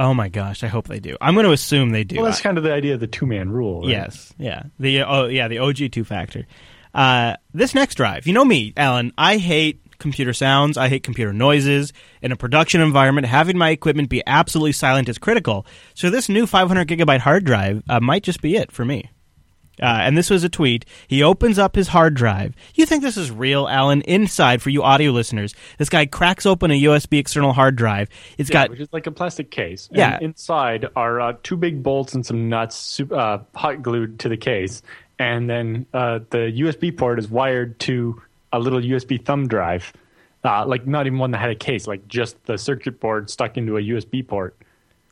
Oh 0.00 0.14
my 0.14 0.30
gosh, 0.30 0.64
I 0.64 0.68
hope 0.68 0.88
they 0.88 0.98
do. 0.98 1.18
I'm 1.20 1.34
going 1.34 1.44
to 1.44 1.52
assume 1.52 1.90
they 1.90 2.04
do. 2.04 2.16
well, 2.16 2.24
that's 2.24 2.40
kind 2.40 2.56
of 2.56 2.64
the 2.64 2.72
idea 2.72 2.94
of 2.94 3.00
the 3.00 3.06
two-man 3.06 3.50
rule. 3.50 3.82
right? 3.82 3.90
yes, 3.90 4.32
yeah. 4.38 4.62
The 4.78 5.02
oh 5.02 5.26
yeah, 5.26 5.46
the 5.48 5.58
OG 5.58 5.92
two 5.92 6.04
factor. 6.04 6.46
Uh, 6.94 7.36
this 7.52 7.74
next 7.74 7.96
drive, 7.96 8.26
you 8.26 8.32
know 8.32 8.44
me, 8.44 8.72
Allan. 8.78 9.12
I 9.18 9.36
hate 9.36 9.82
computer 9.98 10.32
sounds. 10.32 10.78
I 10.78 10.88
hate 10.88 11.02
computer 11.02 11.34
noises. 11.34 11.92
In 12.22 12.32
a 12.32 12.36
production 12.36 12.80
environment, 12.80 13.26
having 13.26 13.58
my 13.58 13.68
equipment 13.68 14.08
be 14.08 14.22
absolutely 14.26 14.72
silent 14.72 15.10
is 15.10 15.18
critical. 15.18 15.66
So 15.94 16.08
this 16.08 16.30
new 16.30 16.46
500 16.46 16.88
gigabyte 16.88 17.20
hard 17.20 17.44
drive 17.44 17.82
uh, 17.88 18.00
might 18.00 18.22
just 18.22 18.40
be 18.40 18.56
it 18.56 18.72
for 18.72 18.86
me. 18.86 19.10
Uh, 19.80 19.86
and 20.02 20.16
this 20.18 20.28
was 20.30 20.44
a 20.44 20.48
tweet. 20.48 20.84
He 21.08 21.22
opens 21.22 21.58
up 21.58 21.74
his 21.74 21.88
hard 21.88 22.14
drive. 22.14 22.54
You 22.74 22.84
think 22.86 23.02
this 23.02 23.16
is 23.16 23.30
real, 23.30 23.66
Allan? 23.68 24.02
Inside, 24.02 24.60
for 24.62 24.70
you 24.70 24.82
audio 24.82 25.10
listeners, 25.12 25.54
this 25.78 25.88
guy 25.88 26.06
cracks 26.06 26.44
open 26.46 26.70
a 26.70 26.80
USB 26.82 27.18
external 27.18 27.52
hard 27.52 27.76
drive. 27.76 28.08
It's 28.38 28.50
Yeah, 28.50 28.54
got 28.54 28.70
which 28.70 28.80
is 28.80 28.88
like 28.92 29.06
a 29.06 29.10
plastic 29.10 29.50
case. 29.50 29.88
And 29.88 29.98
Yeah. 29.98 30.18
inside 30.20 30.86
are 30.96 31.20
uh, 31.20 31.32
two 31.42 31.56
big 31.56 31.82
bolts 31.82 32.14
and 32.14 32.24
some 32.26 32.48
nuts 32.48 33.00
uh, 33.00 33.38
hot 33.54 33.82
glued 33.82 34.18
to 34.20 34.28
the 34.28 34.36
case, 34.36 34.82
and 35.18 35.48
then 35.48 35.86
uh, 35.94 36.20
the 36.30 36.52
USB 36.58 36.96
port 36.96 37.18
is 37.18 37.28
wired 37.28 37.78
to 37.80 38.20
a 38.52 38.58
little 38.58 38.80
USB 38.80 39.24
thumb 39.24 39.48
drive. 39.48 39.92
Uh, 40.42 40.64
like 40.66 40.86
not 40.86 41.06
even 41.06 41.18
one 41.18 41.30
that 41.32 41.38
had 41.38 41.50
a 41.50 41.54
case, 41.54 41.86
like 41.86 42.06
just 42.08 42.42
the 42.46 42.56
circuit 42.56 42.98
board 42.98 43.28
stuck 43.28 43.56
into 43.58 43.76
a 43.76 43.80
USB 43.82 44.26
port. 44.26 44.56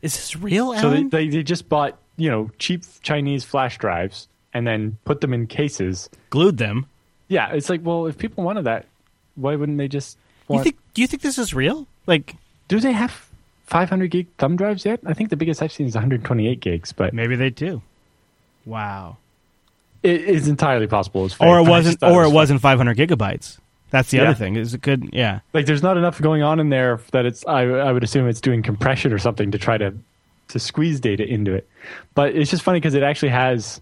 is 0.00 0.14
this 0.16 0.34
real, 0.36 0.72
So 0.74 0.88
they, 0.88 0.96
Allan? 0.96 1.08
they, 1.10 1.28
they 1.28 1.42
just 1.42 1.68
bought 1.68 1.98
you 2.16 2.30
know 2.30 2.50
cheap 2.58 2.82
Chinese 3.02 3.44
flash 3.44 3.76
drives 3.78 4.28
and 4.54 4.66
then 4.66 4.98
put 5.04 5.20
them 5.20 5.32
in 5.34 5.46
cases. 5.46 6.08
Glued 6.30 6.58
them. 6.58 6.86
Yeah, 7.28 7.52
it's 7.52 7.68
like 7.68 7.80
well, 7.84 8.06
if 8.06 8.16
people 8.18 8.44
wanted 8.44 8.64
that, 8.64 8.86
why 9.36 9.54
wouldn't 9.56 9.78
they 9.78 9.88
just? 9.88 10.16
You 10.50 10.62
think? 10.62 10.76
Do 10.94 11.02
you 11.02 11.06
think 11.06 11.22
this 11.22 11.36
is 11.38 11.52
real? 11.54 11.86
Like 12.06 12.34
do 12.68 12.80
they 12.80 12.92
have 12.92 13.28
500 13.66 14.10
gig 14.10 14.26
thumb 14.38 14.56
drives 14.56 14.84
yet? 14.84 15.00
I 15.06 15.12
think 15.14 15.30
the 15.30 15.36
biggest 15.36 15.62
I've 15.62 15.72
seen 15.72 15.86
is 15.86 15.94
128 15.94 16.60
gigs, 16.60 16.92
but 16.92 17.12
maybe 17.14 17.36
they 17.36 17.50
do. 17.50 17.82
Wow. 18.64 19.16
it 20.02 20.20
is 20.22 20.48
entirely 20.48 20.86
possible. 20.86 21.26
It's 21.26 21.36
or 21.40 21.58
it 21.58 21.68
wasn't. 21.68 22.02
Or 22.02 22.22
it 22.22 22.26
was 22.26 22.34
wasn't 22.34 22.60
500 22.60 22.96
gigabytes. 22.96 23.58
That's 23.90 24.10
the 24.10 24.18
Yeah. 24.18 24.24
other 24.24 24.34
thing. 24.34 24.56
Is 24.56 24.74
it 24.74 24.82
could? 24.82 25.10
Yeah. 25.12 25.40
like 25.54 25.64
there's 25.66 25.82
not 25.82 25.96
enough 25.96 26.20
going 26.20 26.42
on 26.42 26.60
in 26.60 26.68
there 26.68 27.00
that 27.12 27.24
it's. 27.26 27.44
I, 27.46 27.62
I 27.62 27.92
would 27.92 28.04
assume 28.04 28.28
it's 28.28 28.40
doing 28.40 28.62
compression 28.62 29.12
or 29.12 29.18
something 29.18 29.50
to 29.50 29.58
try 29.58 29.78
to 29.78 29.94
to 30.48 30.58
squeeze 30.58 31.00
data 31.00 31.26
into 31.26 31.54
it. 31.54 31.68
But 32.14 32.34
it's 32.34 32.50
just 32.50 32.62
funny 32.62 32.80
because 32.80 32.94
it 32.94 33.02
actually 33.02 33.30
has 33.30 33.80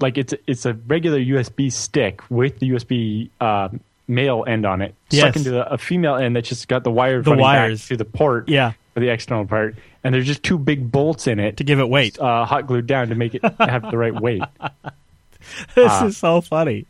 like 0.00 0.16
it's 0.18 0.34
it's 0.46 0.64
a 0.66 0.74
regular 0.74 1.18
USB 1.18 1.70
stick 1.72 2.20
with 2.30 2.58
the 2.60 2.70
USB 2.70 3.30
uh, 3.40 3.68
male 4.06 4.44
end 4.46 4.64
on 4.66 4.80
it 4.82 4.94
Yes. 5.10 5.22
stuck 5.22 5.36
into 5.36 5.50
the, 5.50 5.70
a 5.72 5.78
female 5.78 6.14
end 6.16 6.36
that's 6.36 6.48
just 6.48 6.68
got 6.68 6.84
the 6.84 6.90
wire 6.90 7.20
The 7.22 7.30
running 7.30 7.44
back 7.44 7.58
wires. 7.68 7.86
to 7.88 7.96
the 7.96 8.04
port 8.04 8.48
Yeah. 8.48 8.72
for 8.94 9.00
the 9.00 9.08
external 9.08 9.44
part, 9.46 9.74
and 10.04 10.14
there's 10.14 10.26
just 10.26 10.42
two 10.42 10.58
big 10.58 10.90
bolts 10.90 11.26
in 11.26 11.38
it 11.40 11.56
To 11.58 11.64
give 11.64 11.78
it 11.78 11.88
weight. 11.88 12.18
uh, 12.18 12.44
hot 12.44 12.66
glued 12.66 12.86
down 12.86 13.08
to 13.08 13.14
make 13.14 13.34
it 13.34 13.42
have 13.58 13.90
the 13.90 13.98
right 13.98 14.14
weight. 14.14 14.42
this 15.74 15.92
uh, 16.02 16.06
is 16.06 16.16
so 16.16 16.40
funny. 16.40 16.86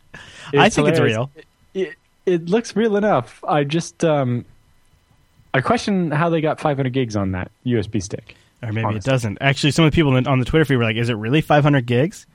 I 0.53 0.69
think 0.69 0.87
it's 0.87 0.99
real. 0.99 1.29
It, 1.73 1.93
it 2.25 2.49
looks 2.49 2.75
real 2.75 2.95
enough. 2.95 3.43
I 3.47 3.63
just 3.63 4.03
um, 4.03 4.45
I 5.53 5.61
question 5.61 6.11
how 6.11 6.29
they 6.29 6.41
got 6.41 6.59
500 6.59 6.91
gigs 6.93 7.15
on 7.15 7.31
that 7.31 7.51
USB 7.65 8.01
stick. 8.01 8.35
Or 8.61 8.71
maybe 8.73 8.85
honestly. 8.85 9.09
it 9.09 9.11
doesn't. 9.11 9.37
Actually, 9.41 9.71
some 9.71 9.85
of 9.85 9.91
the 9.91 9.95
people 9.95 10.13
on 10.15 10.39
the 10.39 10.45
Twitter 10.45 10.65
feed 10.65 10.75
were 10.75 10.83
like, 10.83 10.97
"Is 10.97 11.09
it 11.09 11.13
really 11.13 11.39
500 11.41 11.85
gigs?" 11.85 12.25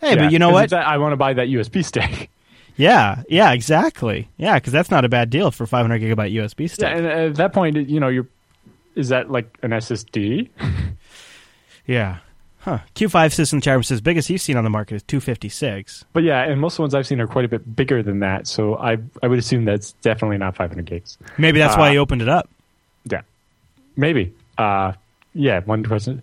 Hey, 0.00 0.10
Yeah, 0.14 0.24
but 0.24 0.32
you 0.32 0.38
know 0.38 0.50
what? 0.50 0.72
I 0.72 0.98
want 0.98 1.12
to 1.12 1.16
buy 1.16 1.34
that 1.34 1.48
USB 1.48 1.84
stick. 1.90 2.30
yeah, 2.76 3.22
yeah, 3.28 3.52
exactly. 3.52 4.28
Yeah, 4.36 4.54
because 4.54 4.72
that's 4.72 4.90
not 4.90 5.04
a 5.04 5.08
bad 5.08 5.30
deal 5.30 5.50
for 5.50 5.66
500 5.66 6.00
gigabyte 6.00 6.32
USB 6.34 6.68
stick. 6.70 6.88
yeah, 6.88 6.96
and 6.96 7.06
at 7.06 7.34
that 7.36 7.52
point, 7.52 7.76
you 7.88 8.00
know, 8.00 8.08
you're 8.08 8.26
is 8.96 9.08
that 9.10 9.30
like 9.30 9.56
an 9.62 9.70
SSD? 9.70 10.48
Yeah. 11.86 12.18
Huh. 12.60 12.78
Q5 12.94 13.32
System 13.32 13.60
Chat 13.60 13.84
says 13.84 14.00
biggest 14.00 14.28
he's 14.28 14.42
seen 14.42 14.56
on 14.56 14.64
the 14.64 14.70
market 14.70 14.94
is 14.96 15.02
256. 15.04 16.04
But 16.12 16.22
yeah, 16.24 16.42
and 16.42 16.60
most 16.60 16.74
of 16.74 16.76
the 16.76 16.82
ones 16.82 16.94
I've 16.94 17.06
seen 17.06 17.20
are 17.20 17.26
quite 17.26 17.44
a 17.44 17.48
bit 17.48 17.74
bigger 17.74 18.02
than 18.02 18.20
that. 18.20 18.46
So 18.46 18.76
I 18.76 18.98
I 19.22 19.28
would 19.28 19.38
assume 19.38 19.64
that's 19.64 19.92
definitely 20.02 20.38
not 20.38 20.54
500 20.56 20.84
gigs. 20.84 21.16
Maybe 21.38 21.58
that's 21.58 21.76
why 21.76 21.88
Uh, 21.88 21.92
he 21.92 21.98
opened 21.98 22.22
it 22.22 22.28
up. 22.28 22.48
Yeah, 23.10 23.22
maybe. 23.96 24.34
Uh, 24.58 24.92
yeah, 25.34 25.60
one 25.60 25.82
person. 25.82 26.22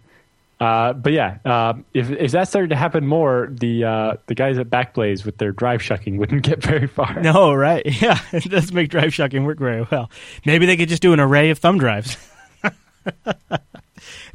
Uh, 0.60 0.94
but 0.94 1.14
yeah, 1.14 1.38
uh, 1.46 1.74
if 1.94 2.10
if 2.10 2.32
that 2.32 2.48
started 2.48 2.72
to 2.72 2.76
happen 2.76 3.06
more, 3.06 3.48
the 3.52 3.84
uh, 3.84 4.16
the 4.26 4.34
guys 4.34 4.58
at 4.58 4.70
Backblaze 4.70 5.24
with 5.24 5.38
their 5.38 5.52
drive 5.52 5.84
shucking 5.84 6.18
wouldn't 6.18 6.42
get 6.44 6.64
very 6.64 6.88
far. 6.88 7.22
No, 7.22 7.54
right? 7.54 7.86
Yeah, 8.02 8.20
it 8.32 8.50
does 8.50 8.72
make 8.72 8.90
drive 8.90 9.14
shucking 9.14 9.44
work 9.46 9.60
very 9.60 9.86
well. 9.92 10.10
Maybe 10.46 10.66
they 10.66 10.78
could 10.78 10.90
just 10.90 11.02
do 11.02 11.14
an 11.14 11.20
array 11.20 11.50
of 11.52 11.60
thumb 11.60 11.78
drives. 11.78 12.18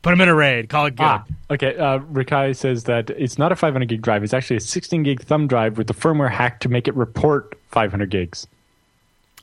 Put 0.02 0.10
them 0.10 0.20
in 0.20 0.28
a 0.28 0.34
RAID. 0.34 0.68
Call 0.68 0.86
it 0.86 0.96
good. 0.96 1.04
Ah, 1.04 1.24
okay. 1.50 1.76
Uh, 1.76 2.00
Rikai 2.00 2.56
says 2.56 2.84
that 2.84 3.10
it's 3.10 3.38
not 3.38 3.52
a 3.52 3.56
500 3.56 3.88
gig 3.88 4.02
drive. 4.02 4.24
It's 4.24 4.34
actually 4.34 4.56
a 4.56 4.60
16 4.60 5.04
gig 5.04 5.22
thumb 5.22 5.46
drive 5.46 5.78
with 5.78 5.86
the 5.86 5.94
firmware 5.94 6.30
hack 6.30 6.60
to 6.60 6.68
make 6.68 6.88
it 6.88 6.96
report 6.96 7.56
500 7.68 8.10
gigs. 8.10 8.46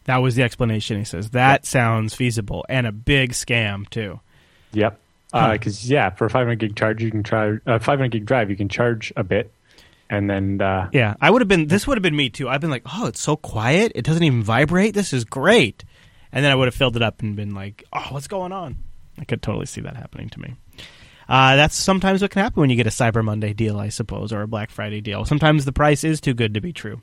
That 0.05 0.17
was 0.17 0.35
the 0.35 0.43
explanation. 0.43 0.97
He 0.97 1.05
says 1.05 1.29
that 1.31 1.65
sounds 1.65 2.13
feasible 2.13 2.65
and 2.67 2.85
a 2.87 2.91
big 2.91 3.31
scam 3.31 3.89
too. 3.89 4.19
Yep. 4.73 4.99
Huh. 5.33 5.53
Because 5.53 5.89
yeah, 5.89 6.09
for 6.09 6.25
a 6.25 6.29
500 6.29 6.57
gig 6.57 6.75
charge, 6.75 7.03
you 7.03 7.11
can 7.11 7.23
try 7.23 7.57
uh, 7.65 7.79
500 7.79 8.11
gig 8.11 8.25
drive. 8.25 8.49
You 8.49 8.55
can 8.55 8.69
charge 8.69 9.13
a 9.15 9.23
bit, 9.23 9.51
and 10.09 10.29
then 10.29 10.61
uh, 10.61 10.89
Yeah, 10.91 11.15
I 11.21 11.29
would 11.29 11.41
have 11.41 11.47
been. 11.47 11.67
This 11.67 11.85
would 11.85 11.97
have 11.97 12.03
been 12.03 12.15
me 12.15 12.29
too. 12.29 12.49
I've 12.49 12.61
been 12.61 12.71
like, 12.71 12.83
oh, 12.93 13.07
it's 13.07 13.21
so 13.21 13.35
quiet. 13.35 13.91
It 13.95 14.05
doesn't 14.05 14.23
even 14.23 14.43
vibrate. 14.43 14.93
This 14.93 15.13
is 15.13 15.25
great. 15.25 15.83
And 16.31 16.43
then 16.45 16.51
I 16.51 16.55
would 16.55 16.67
have 16.67 16.75
filled 16.75 16.95
it 16.95 17.01
up 17.01 17.21
and 17.21 17.35
been 17.35 17.53
like, 17.55 17.83
oh, 17.93 18.07
what's 18.09 18.27
going 18.27 18.51
on? 18.51 18.77
I 19.19 19.25
could 19.25 19.41
totally 19.41 19.65
see 19.65 19.81
that 19.81 19.95
happening 19.95 20.29
to 20.29 20.39
me. 20.39 20.55
Uh, 21.27 21.55
that's 21.55 21.75
sometimes 21.75 22.21
what 22.21 22.31
can 22.31 22.41
happen 22.41 22.59
when 22.59 22.69
you 22.71 22.75
get 22.75 22.87
a 22.87 22.91
Cyber 22.91 23.23
Monday 23.23 23.53
deal, 23.53 23.79
I 23.79 23.89
suppose, 23.89 24.33
or 24.33 24.41
a 24.41 24.47
Black 24.47 24.71
Friday 24.71 24.99
deal. 25.01 25.25
Sometimes 25.25 25.63
the 25.65 25.71
price 25.71 26.03
is 26.03 26.19
too 26.19 26.33
good 26.33 26.55
to 26.55 26.61
be 26.61 26.73
true. 26.73 27.01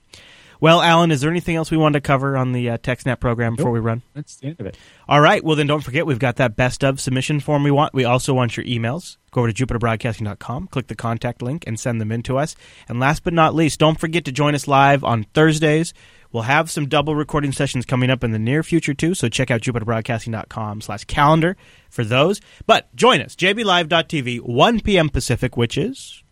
Well, 0.61 0.81
Allan, 0.83 1.11
is 1.11 1.21
there 1.21 1.31
anything 1.31 1.57
else 1.57 1.71
we 1.71 1.77
wanted 1.77 2.03
to 2.03 2.07
cover 2.07 2.37
on 2.37 2.53
the 2.53 2.71
uh, 2.71 2.79
TechSnap 2.79 3.21
program 3.21 3.53
Nope. 3.53 3.57
before 3.59 3.73
we 3.73 3.81
run? 3.81 4.03
That's 4.15 4.37
the 4.37 4.49
end 4.49 4.61
of 4.61 4.67
it. 4.67 4.77
All 5.09 5.21
right. 5.21 5.43
Well, 5.45 5.57
then 5.57 5.67
don't 5.67 5.83
forget 5.83 6.07
we've 6.07 6.19
got 6.19 6.37
that 6.37 6.57
best 6.57 6.83
of 6.85 7.01
submission 7.01 7.41
form 7.41 7.63
we 7.63 7.71
want. 7.71 7.95
We 7.95 8.05
also 8.05 8.33
want 8.35 8.57
your 8.57 8.67
emails. 8.67 9.17
Go 9.33 9.43
over 9.43 9.53
to 9.53 9.67
jupiterbroadcasting.com, 9.67 10.69
click 10.69 10.87
the 10.87 10.95
contact 10.95 11.43
link, 11.43 11.65
and 11.67 11.79
send 11.79 12.01
them 12.01 12.11
in 12.11 12.23
to 12.23 12.39
us. 12.39 12.57
And 12.89 12.99
last 12.99 13.23
but 13.23 13.35
not 13.35 13.55
least, 13.55 13.79
don't 13.79 14.01
forget 14.01 14.25
to 14.25 14.33
join 14.33 14.55
us 14.55 14.67
live 14.67 15.05
on 15.05 15.25
Thursdays. 15.35 15.93
We'll 16.33 16.45
have 16.45 16.71
some 16.71 16.89
double 16.89 17.15
recording 17.15 17.53
sessions 17.53 17.87
coming 17.87 18.11
up 18.11 18.25
in 18.25 18.33
the 18.33 18.39
near 18.39 18.63
future 18.63 18.95
too. 18.95 19.15
So 19.15 19.29
check 19.29 19.51
out 19.51 19.61
jupiterbroadcasting.com 19.61 20.81
slash 20.81 21.05
calendar 21.05 21.57
for 21.91 22.05
those. 22.05 22.41
But 22.67 22.95
join 22.97 23.21
us, 23.21 23.37
jblive.tv, 23.37 24.41
1 24.41 24.81
p.m. 24.81 25.09
Pacific, 25.09 25.57
which 25.57 25.79
is 25.79 26.23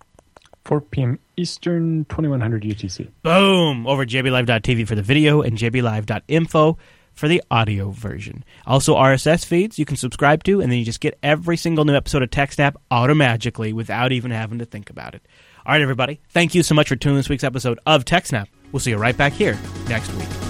4 0.65 0.81
p.m. 0.81 1.19
Eastern, 1.37 2.05
2100 2.07 2.63
UTC. 2.63 3.11
Boom! 3.23 3.87
Over 3.87 4.07
jblive.tv 4.07 4.87
for 4.87 4.95
the 4.95 5.03
video 5.03 5.43
and 5.43 5.59
jblive.info 5.59 6.79
for 7.13 7.29
the 7.29 7.43
audio 7.51 7.91
version. 7.91 8.45
Also, 8.67 8.97
RSS 8.97 9.45
feeds 9.45 9.79
you 9.79 9.85
can 9.85 9.97
subscribe 9.97 10.43
to, 10.45 10.61
and 10.61 10.71
then 10.71 10.79
you 10.79 10.85
just 10.85 11.01
get 11.01 11.19
every 11.23 11.57
single 11.57 11.85
new 11.85 11.95
episode 11.95 12.23
of 12.23 12.31
TechSnap 12.31 12.75
automatically 12.91 13.73
without 13.73 14.13
even 14.13 14.31
having 14.31 14.59
to 14.59 14.65
think 14.65 14.91
about 14.91 15.15
it. 15.15 15.27
All 15.65 15.73
right, 15.73 15.83
everybody. 15.83 16.21
Thank 16.31 16.55
you 16.55 16.63
so 16.63 16.75
much 16.75 16.89
for 16.89 16.97
tuning 16.97 17.17
in 17.17 17.19
this 17.21 17.29
week's 17.29 17.45
episode 17.45 17.79
of 17.87 18.05
TechSnap. 18.05 18.49
We'll 18.73 18.81
see 18.81 18.91
you 18.91 18.99
right 18.99 19.17
back 19.17 19.33
here 19.33 19.59
next 19.89 20.13
week. 20.15 20.44